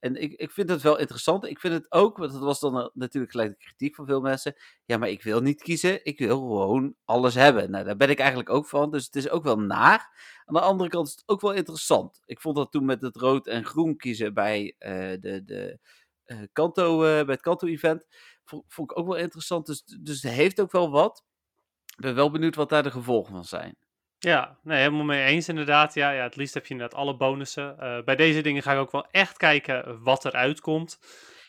En 0.00 0.22
ik, 0.22 0.32
ik 0.32 0.50
vind 0.50 0.68
het 0.68 0.82
wel 0.82 0.98
interessant. 0.98 1.44
Ik 1.44 1.60
vind 1.60 1.74
het 1.74 1.92
ook, 1.92 2.16
want 2.16 2.32
dat 2.32 2.40
was 2.40 2.60
dan 2.60 2.78
eh, 2.78 2.88
natuurlijk 2.92 3.32
gelijk 3.32 3.50
de 3.50 3.64
kritiek 3.64 3.94
van 3.94 4.06
veel 4.06 4.20
mensen. 4.20 4.56
Ja, 4.84 4.96
maar 4.96 5.08
ik 5.08 5.22
wil 5.22 5.40
niet 5.40 5.62
kiezen. 5.62 6.04
Ik 6.04 6.18
wil 6.18 6.38
gewoon 6.38 6.94
alles 7.04 7.34
hebben. 7.34 7.70
Nou, 7.70 7.84
daar 7.84 7.96
ben 7.96 8.10
ik 8.10 8.18
eigenlijk 8.18 8.50
ook 8.50 8.66
van. 8.66 8.90
Dus 8.90 9.04
het 9.04 9.16
is 9.16 9.28
ook 9.30 9.44
wel 9.44 9.58
naar. 9.58 10.18
Aan 10.44 10.54
de 10.54 10.60
andere 10.60 10.90
kant 10.90 11.06
is 11.06 11.12
het 11.12 11.22
ook 11.26 11.40
wel 11.40 11.52
interessant. 11.52 12.20
Ik 12.24 12.40
vond 12.40 12.56
dat 12.56 12.72
toen 12.72 12.84
met 12.84 13.02
het 13.02 13.16
rood 13.16 13.46
en 13.46 13.64
groen 13.64 13.96
kiezen 13.96 14.34
bij, 14.34 14.74
eh, 14.78 14.92
de, 15.20 15.42
de, 15.44 15.78
eh, 16.24 16.38
Kanto, 16.52 16.98
bij 16.98 17.24
het 17.24 17.40
Kanto-event. 17.40 18.04
Vond 18.44 18.90
ik 18.90 18.98
ook 18.98 19.06
wel 19.06 19.16
interessant. 19.16 19.66
Dus, 19.66 19.84
dus 19.84 20.22
het 20.22 20.32
heeft 20.32 20.60
ook 20.60 20.72
wel 20.72 20.90
wat. 20.90 21.24
Ik 21.96 22.02
ben 22.02 22.14
wel 22.14 22.30
benieuwd 22.30 22.54
wat 22.54 22.68
daar 22.68 22.82
de 22.82 22.90
gevolgen 22.90 23.32
van 23.32 23.44
zijn. 23.44 23.76
Ja, 24.22 24.58
nee, 24.62 24.78
helemaal 24.78 25.04
mee 25.04 25.24
eens 25.24 25.48
inderdaad. 25.48 25.94
Ja, 25.94 26.10
ja, 26.10 26.22
het 26.22 26.36
liefst 26.36 26.54
heb 26.54 26.66
je 26.66 26.72
inderdaad 26.72 26.98
alle 26.98 27.16
bonussen. 27.16 27.78
Eh, 27.78 28.02
bij 28.04 28.16
deze 28.16 28.40
dingen 28.40 28.62
ga 28.62 28.72
ik 28.72 28.78
ook 28.78 28.92
wel 28.92 29.06
echt 29.10 29.36
kijken 29.36 30.02
wat 30.02 30.24
eruit 30.24 30.60
komt. 30.60 30.98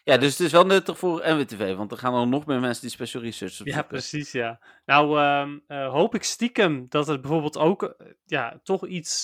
Ja, 0.03 0.17
dus 0.17 0.29
het 0.37 0.39
is 0.39 0.51
wel 0.51 0.65
nuttig 0.65 0.97
voor 0.97 1.21
NWTV. 1.25 1.75
Want 1.75 1.91
er 1.91 1.97
gaan 1.97 2.13
er 2.21 2.27
nog 2.27 2.45
meer 2.45 2.59
mensen 2.59 2.81
die 2.81 2.89
special 2.91 3.21
research 3.23 3.53
Ja, 3.57 3.63
opzoeken. 3.63 3.87
precies, 3.87 4.31
ja. 4.31 4.59
Nou, 4.85 5.19
ehm, 5.19 5.57
eh, 5.67 5.89
hoop 5.91 6.15
ik 6.15 6.23
stiekem 6.23 6.85
dat 6.89 7.09
er 7.09 7.19
bijvoorbeeld 7.19 7.57
ook 7.57 7.83
eh, 7.83 8.07
ja, 8.25 8.59
toch 8.63 8.87
iets 8.87 9.21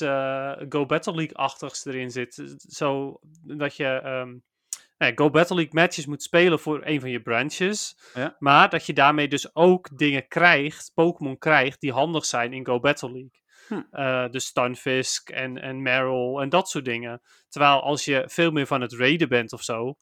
Go 0.70 0.86
Battle 0.86 1.16
League-achtigs 1.16 1.86
erin 1.86 2.12
zit. 2.12 2.56
Zo 2.58 3.20
dat 3.44 3.76
je 3.76 3.86
ehm, 3.88 4.36
ja, 4.98 5.12
Go 5.16 5.30
Battle 5.30 5.56
League 5.56 5.74
matches 5.74 6.06
moet 6.06 6.24
spelen 6.24 6.60
voor 6.60 6.82
een 6.86 7.00
van 7.00 7.10
je 7.10 7.22
branches. 7.22 7.98
Ja. 8.14 8.36
Maar 8.40 8.70
dat 8.70 8.86
je 8.86 8.94
daarmee 8.94 9.28
dus 9.28 9.56
ook 9.56 9.98
dingen 9.98 10.28
krijgt, 10.28 10.92
Pokémon 10.94 11.38
krijgt, 11.38 11.82
die 11.82 11.92
handig 11.92 12.26
zijn 12.26 12.54
in 12.54 12.66
Go 12.66 12.80
Battle 12.80 13.12
League. 13.12 13.46
Hm. 13.68 13.82
Eh, 13.92 14.30
dus 14.30 14.46
Stunfisk 14.46 15.30
en, 15.30 15.62
en 15.62 15.82
Meryl 15.82 16.42
en 16.42 16.50
dat 16.50 16.70
soort 16.70 16.86
dingen. 16.86 17.22
Terwijl 17.50 17.82
als 17.82 18.06
je 18.06 18.24
veel 18.28 18.52
meer 18.52 18.68
van 18.68 18.82
het 18.82 18.94
raiden 18.94 19.30
bent 19.30 19.54
of 19.54 19.64
zo, 19.64 19.96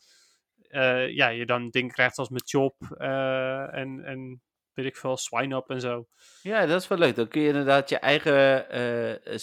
eh, 0.67 1.09
ja, 1.09 1.27
je 1.27 1.45
dan 1.45 1.69
dingen 1.69 1.91
krijgt 1.91 2.17
als 2.17 2.29
Machop 2.29 2.75
eh 2.97 3.73
en, 3.73 4.03
en 4.05 4.41
weet 4.73 4.85
ik 4.85 4.97
veel, 4.97 5.17
Swine-Up 5.17 5.69
en 5.69 5.81
zo. 5.81 6.07
Ja, 6.41 6.65
dat 6.65 6.81
is 6.81 6.87
wel 6.87 6.97
leuk. 6.97 7.15
Dan 7.15 7.27
kun 7.27 7.41
je 7.41 7.47
inderdaad 7.47 7.89
je 7.89 7.97
eigen 7.97 8.69
eh 8.69 9.37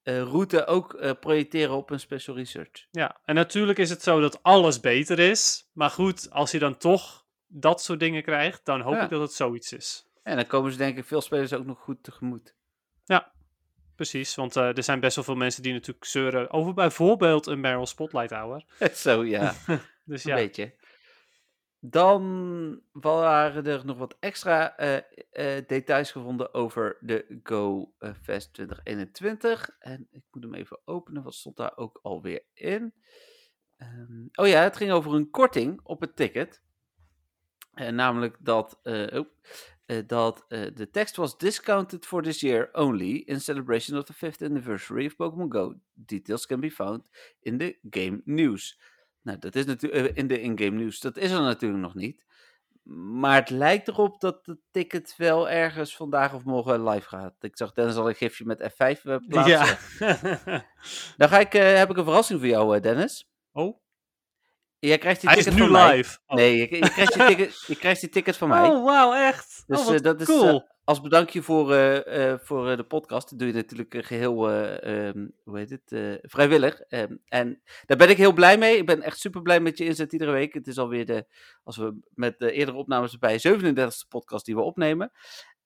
spelroute 0.00 0.66
ook 0.66 0.94
eh, 0.94 1.10
projecteren 1.20 1.74
op 1.76 1.90
een 1.90 2.00
special 2.00 2.36
research. 2.36 2.86
Ja, 2.90 3.20
en 3.24 3.34
natuurlijk 3.34 3.78
is 3.78 3.90
het 3.90 4.02
zo 4.02 4.20
dat 4.20 4.42
alles 4.42 4.80
beter 4.80 5.18
is. 5.18 5.68
Maar 5.72 5.90
goed, 5.90 6.30
als 6.30 6.50
je 6.50 6.58
dan 6.58 6.76
toch 6.76 7.24
dat 7.46 7.82
soort 7.82 8.00
dingen 8.00 8.22
krijgt, 8.22 8.64
dan 8.64 8.80
hoop 8.80 8.94
Ja. 8.94 9.04
ik 9.04 9.10
dat 9.10 9.20
het 9.20 9.32
zoiets 9.32 9.72
is. 9.72 10.06
En 10.22 10.36
dan 10.36 10.46
komen 10.46 10.72
ze 10.72 10.78
denk 10.78 10.98
ik 10.98 11.04
veel 11.04 11.20
spelers 11.20 11.52
ook 11.52 11.66
nog 11.66 11.78
goed 11.78 12.02
tegemoet. 12.02 12.54
Precies, 13.94 14.34
want 14.34 14.56
eh, 14.56 14.76
er 14.76 14.82
zijn 14.82 15.00
best 15.00 15.14
wel 15.14 15.24
veel 15.24 15.34
mensen 15.34 15.62
die 15.62 15.72
natuurlijk 15.72 16.04
zeuren 16.04 16.50
over 16.50 16.74
bijvoorbeeld 16.74 17.46
een 17.46 17.60
Meryl 17.60 17.86
Spotlight 17.86 18.30
Hour. 18.30 18.64
Zo, 18.94 19.24
ja. 19.24 19.54
Dus 20.04 20.24
Een 20.24 20.30
ja, 20.30 20.36
beetje. 20.36 20.74
Dan 21.82 22.82
waren 22.92 23.66
er 23.66 23.86
nog 23.86 23.98
wat 23.98 24.16
extra 24.18 24.76
eh, 24.76 24.96
eh, 25.30 25.66
details 25.66 26.10
gevonden 26.10 26.54
over 26.54 26.96
de 27.00 27.40
Go 27.42 27.94
eh, 27.98 28.14
Fest 28.22 28.52
2021. 28.52 29.70
En 29.78 30.08
ik 30.10 30.22
moet 30.30 30.42
hem 30.42 30.54
even 30.54 30.80
openen. 30.84 31.22
Wat 31.22 31.34
stond 31.34 31.56
daar 31.56 31.76
ook 31.76 31.98
alweer 32.02 32.42
in? 32.54 32.94
Ehm, 33.76 34.26
oh 34.32 34.46
ja, 34.46 34.62
het 34.62 34.76
ging 34.76 34.90
over 34.90 35.14
een 35.14 35.30
korting 35.30 35.80
op 35.82 36.00
het 36.00 36.16
ticket. 36.16 36.62
En 37.74 37.94
namelijk 37.94 38.36
dat, 38.40 38.80
dat 40.06 40.44
de 40.48 40.88
tekst 40.90 41.16
was 41.16 41.38
discounted 41.38 42.06
for 42.06 42.22
this 42.22 42.40
year 42.40 42.68
only 42.72 43.16
in 43.16 43.40
celebration 43.40 43.98
of 43.98 44.04
the 44.04 44.14
5th 44.14 44.42
anniversary 44.42 45.06
of 45.06 45.16
Pokémon 45.16 45.52
Go. 45.52 45.74
Details 45.92 46.46
can 46.46 46.60
be 46.60 46.70
found 46.70 47.08
in 47.40 47.58
the 47.58 47.78
game 47.90 48.22
news. 48.24 48.78
Nou, 49.22 49.38
dat 49.38 49.54
is 49.54 49.64
natuurlijk 49.66 50.16
in 50.16 50.26
de 50.26 50.40
in-game 50.40 50.76
news. 50.76 51.00
Dat 51.00 51.16
is 51.16 51.30
er 51.30 51.40
natuurlijk 51.40 51.82
nog 51.82 51.94
niet. 51.94 52.24
Maar 53.20 53.34
het 53.34 53.50
lijkt 53.50 53.88
erop 53.88 54.20
dat 54.20 54.46
het 54.46 54.58
ticket 54.70 55.14
wel 55.16 55.50
ergens 55.50 55.96
vandaag 55.96 56.34
of 56.34 56.44
morgen 56.44 56.88
live 56.88 57.08
gaat. 57.08 57.34
Ik 57.40 57.56
zag 57.56 57.72
Dennis 57.72 57.94
al 57.96 58.08
een 58.08 58.14
gifje 58.14 58.44
met 58.44 58.62
F5 58.72 59.02
eh, 59.02 59.16
plaatsen. 59.28 59.78
ja. 59.98 60.64
Dan 61.16 61.28
ga 61.28 61.38
ik, 61.38 61.54
eh, 61.54 61.76
heb 61.76 61.90
ik 61.90 61.96
een 61.96 62.04
verrassing 62.04 62.38
voor 62.40 62.48
jou, 62.48 62.76
eh, 62.76 62.82
Dennis. 62.82 63.28
oh, 63.52 63.78
Jij 64.78 64.98
krijgt 64.98 65.20
die 65.20 65.30
hij 65.30 65.38
is 65.38 65.44
ticket 65.44 65.60
nu 65.60 65.66
van 65.66 65.76
mij. 65.80 65.96
live. 65.96 66.18
Oh. 66.26 66.36
Nee, 66.36 66.56
je, 66.56 66.60
je, 66.76 66.90
krijgt 66.90 67.14
je, 67.14 67.24
ticket, 67.26 67.64
je 67.66 67.76
krijgt 67.76 68.00
die 68.00 68.10
ticket 68.10 68.36
van 68.36 68.48
mij. 68.54 68.68
Oh, 68.68 68.84
wauw, 68.84 69.14
echt? 69.14 69.64
Dus 69.66 69.78
oh, 69.78 69.84
wat 69.86 69.94
eh, 69.94 70.00
dat 70.02 70.20
is 70.20 70.26
cool. 70.26 70.68
Als 70.90 71.00
bedankje 71.00 71.42
voor, 71.42 71.72
eh, 71.72 72.32
eh, 72.32 72.38
voor 72.42 72.70
eh, 72.70 72.76
de 72.76 72.84
podcast. 72.84 73.30
Dat 73.30 73.38
doe 73.38 73.48
je 73.48 73.54
natuurlijk 73.54 73.94
eh, 73.94 74.02
geheel, 74.04 74.50
eh, 74.50 75.08
ehm, 75.08 75.28
hoe 75.44 75.58
heet 75.58 75.70
het, 75.70 76.20
vrijwillig. 76.22 76.80
Ehm, 76.80 77.16
en 77.28 77.60
daar 77.86 77.96
ben 77.96 78.10
ik 78.10 78.16
heel 78.16 78.32
blij 78.32 78.58
mee. 78.58 78.76
Ik 78.76 78.86
ben 78.86 79.02
echt 79.02 79.18
super 79.18 79.42
blij 79.42 79.60
met 79.60 79.78
je 79.78 79.84
inzet 79.84 80.12
iedere 80.12 80.30
week. 80.30 80.54
Het 80.54 80.66
is 80.66 80.78
alweer 80.78 81.06
de, 81.06 81.26
als 81.64 81.76
we 81.76 81.98
met 82.14 82.38
de 82.38 82.52
eerdere 82.52 82.76
opnames 82.76 83.12
erbij, 83.12 83.38
37e 83.38 84.08
podcast 84.08 84.44
die 84.44 84.54
we 84.54 84.60
opnemen. 84.60 85.12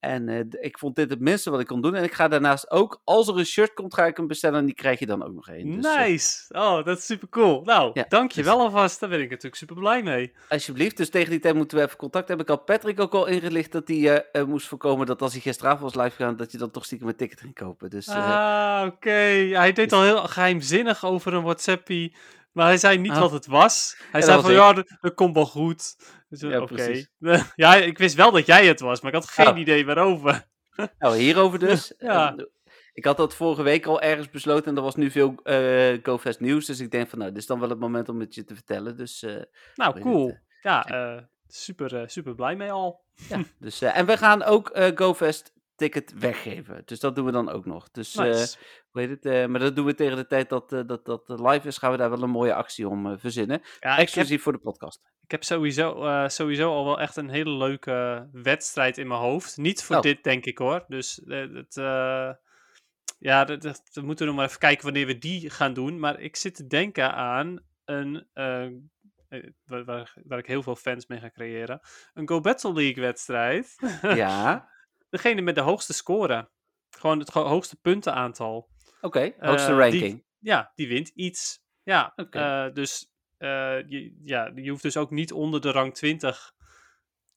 En 0.04 0.28
eh, 0.28 0.40
ik 0.60 0.78
vond 0.78 0.96
dit 0.96 1.10
het 1.10 1.20
minste 1.20 1.50
wat 1.50 1.60
ik 1.60 1.66
kon 1.66 1.80
doen. 1.80 1.94
En 1.94 2.04
ik 2.04 2.12
ga 2.12 2.28
daarnaast 2.28 2.70
ook, 2.70 3.00
als 3.04 3.28
er 3.28 3.38
een 3.38 3.46
shirt 3.46 3.74
komt, 3.74 3.94
ga 3.94 4.06
ik 4.06 4.16
hem 4.16 4.26
bestellen. 4.26 4.58
En 4.58 4.64
die 4.64 4.74
krijg 4.74 4.98
je 4.98 5.06
dan 5.06 5.24
ook 5.24 5.34
nog 5.34 5.48
een. 5.48 5.80
Dus, 5.80 5.84
eh, 5.94 5.98
nice! 6.00 6.44
Oh, 6.48 6.84
dat 6.84 6.98
is 6.98 7.06
super 7.06 7.28
cool. 7.28 7.62
Nou, 7.64 7.90
Ja, 7.94 8.04
dankjewel 8.08 8.60
alvast. 8.60 9.00
Daar 9.00 9.08
ben 9.08 9.20
ik 9.20 9.28
natuurlijk 9.28 9.56
super 9.56 9.76
blij 9.76 10.02
mee. 10.02 10.32
alsjeblieft. 10.48 10.96
Dus 10.96 11.10
tegen 11.10 11.30
die 11.30 11.40
tijd 11.40 11.54
moeten 11.54 11.78
we 11.78 11.84
even 11.84 11.96
contact 11.96 12.28
hebben. 12.28 12.46
Ik 12.46 12.52
had 12.52 12.64
Patrick 12.64 13.00
ook 13.00 13.14
al 13.14 13.26
ingelicht 13.26 13.72
dat 13.72 13.88
hij 13.88 14.24
eh, 14.24 14.44
moest 14.44 14.66
voorkomen 14.66 15.06
dat 15.06 15.22
als 15.22 15.32
hij 15.32 15.40
gisteravond 15.40 15.94
was 15.94 16.04
live 16.04 16.16
gegaan, 16.16 16.36
dat 16.36 16.52
je 16.52 16.58
dan 16.58 16.70
toch 16.70 16.84
stiekem 16.84 17.08
een 17.08 17.16
ticket 17.16 17.40
ging 17.40 17.54
kopen. 17.54 17.90
Dus 17.90 18.08
Ah, 18.08 18.82
oké. 18.86 19.10
Hij 19.10 19.72
deed 19.72 19.92
al 19.92 20.02
heel 20.02 20.16
geheimzinnig 20.26 21.04
over 21.04 21.34
een 21.34 21.42
WhatsAppie. 21.42 22.14
Maar 22.54 22.66
hij 22.66 22.76
zei 22.76 22.98
niet 22.98 23.10
Ah. 23.12 23.20
wat 23.20 23.30
het 23.30 23.46
was. 23.46 23.96
Hij 24.10 24.20
Ja, 24.20 24.26
zei 24.26 24.42
van, 24.42 24.52
ja, 24.52 24.72
dat, 24.72 24.96
dat 25.00 25.14
komt 25.14 25.34
wel 25.34 25.46
goed. 25.46 25.96
Dus, 26.28 26.40
Ja, 26.40 26.60
oké. 26.60 26.74
precies. 26.74 27.08
ja, 27.56 27.74
ik 27.74 27.98
wist 27.98 28.14
wel 28.14 28.30
dat 28.30 28.46
jij 28.46 28.66
het 28.66 28.80
was, 28.80 29.00
maar 29.00 29.14
ik 29.14 29.18
had 29.20 29.28
geen 29.30 29.48
Oh. 29.48 29.58
idee 29.58 29.86
waarover. 29.86 30.44
Nou, 30.98 31.16
hierover 31.16 31.58
dus. 31.58 31.92
Ja. 31.98 32.36
Eh, 32.36 32.44
Ik 32.92 33.04
had 33.04 33.16
dat 33.16 33.34
vorige 33.34 33.62
week 33.62 33.86
al 33.86 34.00
ergens 34.00 34.30
besloten 34.30 34.70
en 34.70 34.76
er 34.76 34.82
was 34.82 34.94
nu 34.94 35.10
veel 35.10 35.34
eh 35.42 35.98
GoFest 36.02 36.40
nieuws. 36.40 36.66
Dus 36.66 36.80
ik 36.80 36.90
denk 36.90 37.08
van, 37.08 37.18
nou, 37.18 37.30
dit 37.30 37.40
is 37.40 37.46
dan 37.46 37.60
wel 37.60 37.68
het 37.68 37.78
moment 37.80 38.08
om 38.08 38.20
het 38.20 38.34
je 38.34 38.44
te 38.44 38.54
vertellen. 38.54 38.96
Dus, 38.96 39.22
eh, 39.22 39.42
Nou, 39.74 40.00
cool. 40.00 40.26
het, 40.28 40.40
Ja, 40.62 41.28
super, 41.48 42.10
super 42.10 42.34
blij 42.34 42.56
mee 42.56 42.72
al. 42.72 43.04
dus 43.58 43.80
eh, 43.82 43.96
en 43.98 44.06
we 44.06 44.16
gaan 44.16 44.42
ook 44.42 44.70
GoFest 44.94 45.52
ticket 45.76 46.12
weggeven. 46.18 46.82
Dus 46.84 47.00
dat 47.00 47.16
doen 47.16 47.24
we 47.24 47.32
dan 47.32 47.50
ook 47.50 47.64
nog. 47.66 47.90
Dus, 47.90 48.14
Nice. 48.14 48.56
Heet 49.00 49.11
het? 49.11 49.26
eh, 49.26 49.46
maar 49.46 49.61
dat 49.61 49.76
doen 49.76 49.85
we 49.87 49.94
tegen 49.94 50.16
de 50.16 50.26
tijd 50.26 50.48
dat, 50.48 50.72
eh, 50.72 50.80
dat, 50.87 51.04
dat 51.04 51.28
live 51.40 51.68
is, 51.68 51.78
gaan 51.78 51.90
we 51.90 51.96
daar 51.96 52.11
wel 52.11 52.22
een 52.22 52.30
mooie 52.30 52.54
actie 52.54 52.88
om 52.88 53.07
eh, 53.07 53.12
verzinnen. 53.18 53.62
ja, 53.80 53.90
heb, 53.90 53.98
Exclusief 53.98 54.42
voor 54.42 54.52
de 54.52 54.59
podcast. 54.59 55.00
ik 55.22 55.30
heb 55.30 55.44
sowieso, 55.44 56.04
sowieso 56.28 56.72
al 56.72 56.85
wel 56.85 57.00
echt 57.00 57.16
een 57.16 57.28
hele 57.30 57.50
leuke 57.57 58.28
wedstrijd 58.33 58.98
in 58.98 59.07
mijn 59.07 59.20
hoofd. 59.20 59.57
Niet 59.57 59.83
voor 59.83 59.96
Oh. 59.96 60.02
dit, 60.02 60.22
denk 60.24 60.44
ik 60.44 60.59
hoor. 60.59 60.85
Dus 60.88 61.20
het, 61.26 61.74
ja, 63.18 63.44
dat, 63.44 63.62
dat- 63.62 63.83
we 63.92 64.00
moeten 64.00 64.26
nog 64.26 64.37
maar 64.37 64.46
even 64.46 64.59
kijken 64.59 64.85
wanneer 64.85 65.07
we 65.07 65.18
die 65.18 65.50
gaan 65.50 65.72
doen. 65.74 65.98
Maar 65.98 66.20
ik 66.20 66.37
zit 66.37 66.54
te 66.54 66.66
denken 66.66 67.14
aan 67.14 67.61
een, 67.85 68.26
waar, 69.64 69.85
waar, 69.85 70.14
waar 70.24 70.38
ik 70.38 70.46
heel 70.46 70.62
veel 70.62 70.76
fans 70.76 71.07
mee 71.07 71.18
ga 71.20 71.30
creëren. 71.30 71.80
Een 72.14 72.28
Go 72.28 72.40
Battle 72.40 72.72
League 72.72 73.02
wedstrijd. 73.02 73.76
ja, 74.02 74.68
Degene 75.11 75.40
met 75.40 75.54
de 75.54 75.61
hoogste 75.61 75.92
score. 75.92 76.48
Gewoon 76.98 77.18
het 77.18 77.28
ho- 77.30 77.46
hoogste 77.46 77.76
puntenaantal. 77.80 78.68
Oké. 79.04 79.34
Hoogste 79.38 79.70
Eh, 79.70 79.78
ranking. 79.78 80.12
Die, 80.12 80.24
ja, 80.38 80.72
die 80.74 80.88
wint 80.88 81.08
iets. 81.08 81.62
Ja, 81.82 82.12
eh, 82.30 82.72
dus 82.72 83.12
eh, 83.38 83.88
je, 83.88 84.16
ja, 84.22 84.50
je 84.54 84.70
hoeft 84.70 84.82
dus 84.82 84.96
ook 84.96 85.10
niet 85.10 85.32
onder 85.32 85.60
de 85.60 85.70
rang 85.70 85.94
20 85.94 86.52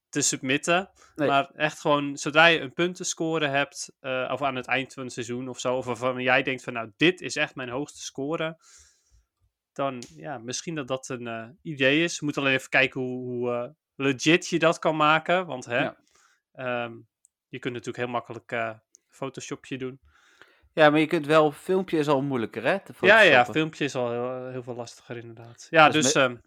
te 0.09 0.21
submitten. 0.21 0.89
Nee. 1.15 1.27
Maar 1.27 1.49
echt 1.51 1.79
gewoon, 1.79 2.17
zodra 2.17 2.45
je 2.45 2.59
een 2.59 2.73
puntenscore 2.73 3.47
hebt, 3.47 3.95
of 4.31 4.41
aan 4.41 4.55
het 4.55 4.67
eind 4.67 4.93
van 4.93 5.03
het 5.03 5.13
seizoen 5.13 5.47
of 5.47 5.59
zo, 5.59 5.75
of 5.75 5.85
waarvan 5.85 6.21
jij 6.21 6.43
denkt 6.43 6.63
van 6.63 6.73
nou, 6.73 6.91
dit 6.97 7.21
is 7.21 7.35
echt 7.35 7.55
mijn 7.55 7.69
hoogste 7.69 8.01
score, 8.01 8.57
dan 9.73 10.03
ja, 10.15 10.37
misschien 10.37 10.75
dat 10.75 10.87
dat 10.87 11.09
een 11.09 11.59
idee 11.61 12.03
is. 12.03 12.19
We 12.19 12.25
moeten 12.25 12.43
alleen 12.43 12.55
even 12.55 12.69
kijken 12.69 13.01
hoe, 13.01 13.23
hoe 13.23 13.75
legit 13.95 14.47
je 14.47 14.59
dat 14.59 14.79
kan 14.79 14.95
maken, 14.95 15.45
want 15.45 15.65
hè, 15.65 15.79
Ja. 15.79 15.97
ehm, 16.51 16.93
je 17.47 17.59
kunt 17.59 17.73
natuurlijk 17.73 18.03
heel 18.03 18.13
makkelijk 18.13 18.51
eh 18.51 18.73
Photoshopje 19.09 19.77
doen. 19.77 19.99
Ja, 20.77 20.89
maar 20.89 20.99
je 20.99 21.07
kunt 21.07 21.25
wel, 21.25 21.51
filmpje 21.51 21.97
is 21.97 22.07
al 22.07 22.21
moeilijker, 22.21 22.63
hè? 22.63 22.77
Ja, 23.07 23.19
ja, 23.21 23.37
filmpje 23.53 23.83
is 23.83 23.95
al 23.95 24.11
heel, 24.11 24.51
heel 24.51 24.63
veel 24.63 24.75
lastiger 24.75 25.17
inderdaad. 25.17 25.67
Ja, 25.69 25.89
dus 25.89 26.13
me- 26.13 26.21
ehm, 26.21 26.31
Dus 26.31 26.39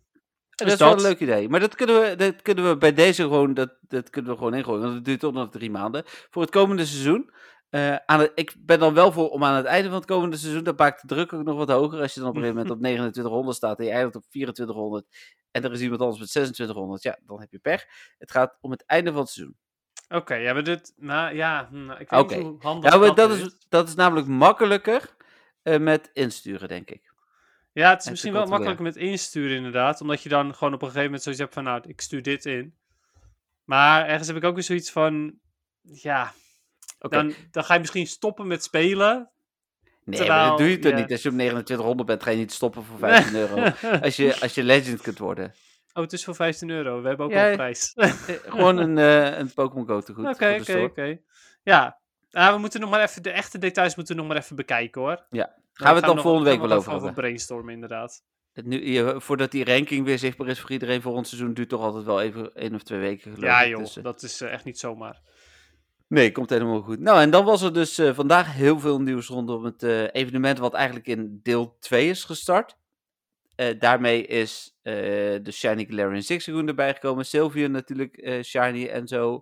dat 0.57 0.67
is 0.69 0.79
wel 0.79 0.89
een 1.05 1.11
leuk 1.11 1.21
idee. 1.21 1.49
Maar 1.49 1.61
dat 1.61 1.75
kunnen 1.75 2.01
we, 2.01 2.17
dat 2.17 2.43
kunnen 2.43 2.69
we 2.69 2.77
bij 2.77 2.93
deze 2.93 3.23
gewoon, 3.23 3.55
dat, 3.55 3.71
dat 3.89 4.11
kunnen 4.11 4.31
we 4.31 4.37
gewoon 4.37 4.55
ingooien. 4.55 4.83
Want 4.83 4.95
het 4.95 5.05
duurt 5.05 5.21
tot 5.21 5.35
nog 5.35 5.51
drie 5.51 5.71
maanden. 5.71 6.03
Voor 6.07 6.43
het 6.43 6.51
komende 6.51 6.87
seizoen. 6.87 7.31
eh, 7.71 7.97
aan 8.07 8.21
het, 8.21 8.33
ik 8.35 8.55
ben 8.59 8.79
dan 8.79 8.95
wel 8.95 9.13
voor 9.13 9.29
om 9.31 9.45
aan 9.45 9.55
het 9.55 9.65
einde 9.67 9.89
van 9.89 9.99
het 9.99 10.07
komende 10.07 10.37
seizoen, 10.37 10.65
dan 10.65 10.75
maakt 10.77 11.01
de 11.01 11.07
druk 11.07 11.33
ook 11.33 11.43
nog 11.45 11.57
wat 11.57 11.69
hoger. 11.69 12.01
Als 12.01 12.15
je 12.15 12.21
dan 12.21 12.29
op 12.29 12.35
een 12.35 12.41
gegeven 12.43 12.63
moment 12.63 12.77
op 12.79 12.83
2900 12.87 13.57
staat 13.57 13.79
en 13.79 13.85
je 13.85 13.91
eindigt 13.91 14.17
op 14.17 14.25
2400 14.31 15.07
en 15.51 15.65
er 15.65 15.73
is 15.73 15.81
iemand 15.81 16.01
anders 16.01 16.21
met 16.21 16.29
2600, 16.31 17.03
ja, 17.03 17.19
dan 17.27 17.41
heb 17.41 17.51
je 17.53 17.59
pech. 17.59 17.85
Het 18.19 18.31
gaat 18.31 18.57
om 18.61 18.71
het 18.71 18.85
einde 18.87 19.11
van 19.13 19.21
het 19.21 19.29
seizoen. 19.31 19.57
Oké, 20.11 20.35
ja, 20.35 20.53
maar 20.53 20.65
dit, 20.65 20.93
nou 20.97 21.35
ja, 21.35 21.69
hm, 21.71 21.91
ik 21.91 22.11
weet 22.11 22.29
niet 22.29 22.41
hoe 22.41 22.57
handig 22.61 22.93
Ja, 22.93 22.99
maar 22.99 23.07
dat, 23.07 23.17
dat 23.17 23.31
is. 23.31 23.41
is, 23.43 23.57
dat 23.69 23.89
is 23.89 23.95
namelijk 23.95 24.27
makkelijker 24.27 25.15
eh, 25.63 25.79
met 25.79 26.11
insturen, 26.13 26.69
denk 26.69 26.91
ik. 26.91 27.13
Ja, 27.73 27.91
het 27.91 28.05
is 28.05 28.11
misschien 28.11 28.33
wel 28.33 28.47
makkelijker 28.47 28.85
met 28.85 28.97
insturen 28.97 29.57
inderdaad, 29.57 30.01
omdat 30.01 30.23
je 30.23 30.29
dan 30.29 30.55
gewoon 30.55 30.75
op 30.75 30.81
een 30.81 30.87
gegeven 30.87 31.05
moment 31.05 31.23
zoiets 31.23 31.41
hebt 31.41 31.55
van, 31.55 31.65
nou, 31.65 31.83
ik 31.87 32.01
stuur 32.01 32.23
dit 32.23 32.45
in. 32.47 32.75
Maar 33.65 34.07
ergens 34.07 34.27
heb 34.29 34.37
ik 34.37 34.45
ook 34.45 34.55
weer 34.55 34.63
zoiets 34.63 34.91
van, 34.91 35.35
ja, 35.83 36.33
Oké. 36.99 37.17
dan, 37.17 37.35
dan 37.51 37.65
ga 37.65 37.75
je 37.75 37.81
misschien 37.81 38.07
stoppen 38.07 38.47
met 38.47 38.65
spelen. 38.65 39.31
Nee, 40.05 40.19
terwijl- 40.19 40.41
maar 40.41 40.49
dat 40.49 40.59
doe 40.59 40.69
je 40.71 40.79
toch 40.79 40.95
niet. 40.95 41.11
Als 41.11 41.23
je 41.23 41.29
op 41.29 41.35
2900 41.39 42.07
bent, 42.09 42.23
ga 42.23 42.31
je 42.31 42.37
niet 42.37 42.53
stoppen 42.53 42.85
voor 42.85 42.99
15 42.99 43.35
euro. 43.35 43.63
Als 44.03 44.17
je, 44.17 44.41
als 44.41 44.55
je 44.55 44.63
legend 44.63 45.01
kunt 45.01 45.19
worden. 45.19 45.55
Oh, 45.93 46.03
het 46.03 46.13
is 46.13 46.25
voor 46.25 46.35
15 46.35 46.71
euro. 46.71 47.03
We 47.03 47.09
hebben 47.09 47.27
ook 47.27 47.33
Ja, 47.33 47.45
al 47.45 47.51
een 47.51 47.57
prijs. 47.57 47.93
Eh, 47.95 48.13
Gewoon 48.27 48.77
een, 48.77 48.99
eh, 49.33 49.39
een 49.39 49.55
Pokémon 49.55 49.87
Go 49.87 50.01
te 50.01 50.15
goed. 50.15 50.27
Oké, 50.27 50.57
oké, 50.61 50.79
oké. 50.79 51.19
Ja, 51.63 51.99
Ah, 52.33 52.53
we 52.55 52.59
moeten 52.59 52.81
nog 52.81 52.91
maar 52.91 53.03
even, 53.03 53.23
de 53.23 53.31
echte 53.31 53.59
details 53.59 53.97
moeten 53.97 54.15
we 54.15 54.21
nog 54.21 54.31
maar 54.31 54.41
even 54.41 54.57
bekijken 54.57 55.01
hoor. 55.01 55.27
Ja, 55.31 55.55
gaan 55.73 55.95
we 55.95 55.97
het 56.01 56.09
dan 56.09 56.21
volgende 56.21 56.51
week 56.51 56.61
wel 56.61 56.73
over 56.73 56.93
hebben. 56.93 57.15
brainstormen 57.15 57.75
inderdaad. 57.75 58.23
Het 58.53 58.67
Nu, 58.67 58.87
je, 58.93 59.15
voordat 59.21 59.51
die 59.51 59.65
ranking 59.65 60.05
weer 60.05 60.19
zichtbaar 60.19 60.49
is 60.49 60.61
voor 60.61 60.71
iedereen 60.71 61.03
voor 61.03 61.13
ons 61.13 61.29
seizoen, 61.29 61.55
duurt 61.55 61.69
toch 61.69 61.81
altijd 61.83 62.05
wel 62.05 62.21
even 62.21 62.55
één 62.55 62.75
of 62.75 62.83
twee 62.83 62.99
weken 62.99 63.35
geloof 63.35 63.51
Ja 63.51 63.67
joh, 63.67 63.79
Dus, 63.81 63.97
eh, 63.97 64.03
dat 64.03 64.23
is 64.23 64.41
eh, 64.41 64.53
echt 64.53 64.65
niet 64.65 64.79
zomaar. 64.79 65.21
Nee, 66.07 66.33
komt 66.33 66.51
helemaal 66.51 66.81
goed. 66.83 66.99
Nou, 67.01 67.21
en 67.21 67.31
dan 67.31 67.45
was 67.45 67.63
er 67.63 67.73
dus 67.73 67.99
eh, 67.99 68.15
vandaag 68.15 68.53
heel 68.55 68.81
veel 68.81 69.01
nieuws 69.01 69.27
rondom 69.29 69.65
het 69.65 69.83
eh, 69.83 70.03
evenement 70.13 70.59
wat 70.59 70.75
eigenlijk 70.75 71.07
in 71.07 71.41
deel 71.43 71.77
2 71.81 72.09
is 72.09 72.25
gestart. 72.25 72.77
Eh, 73.61 73.79
daarmee 73.79 74.27
is 74.27 74.77
eh, 74.83 74.95
de 75.43 75.51
Shiny 75.51 75.85
Galarian 75.89 76.23
Zigzagoon 76.23 76.69
erbij 76.69 76.95
gekomen. 76.95 77.27
Sylveon 77.27 77.71
natuurlijk, 77.71 78.17
eh, 78.17 78.43
Shiny 78.43 78.87
en 78.89 79.09
zo. 79.09 79.41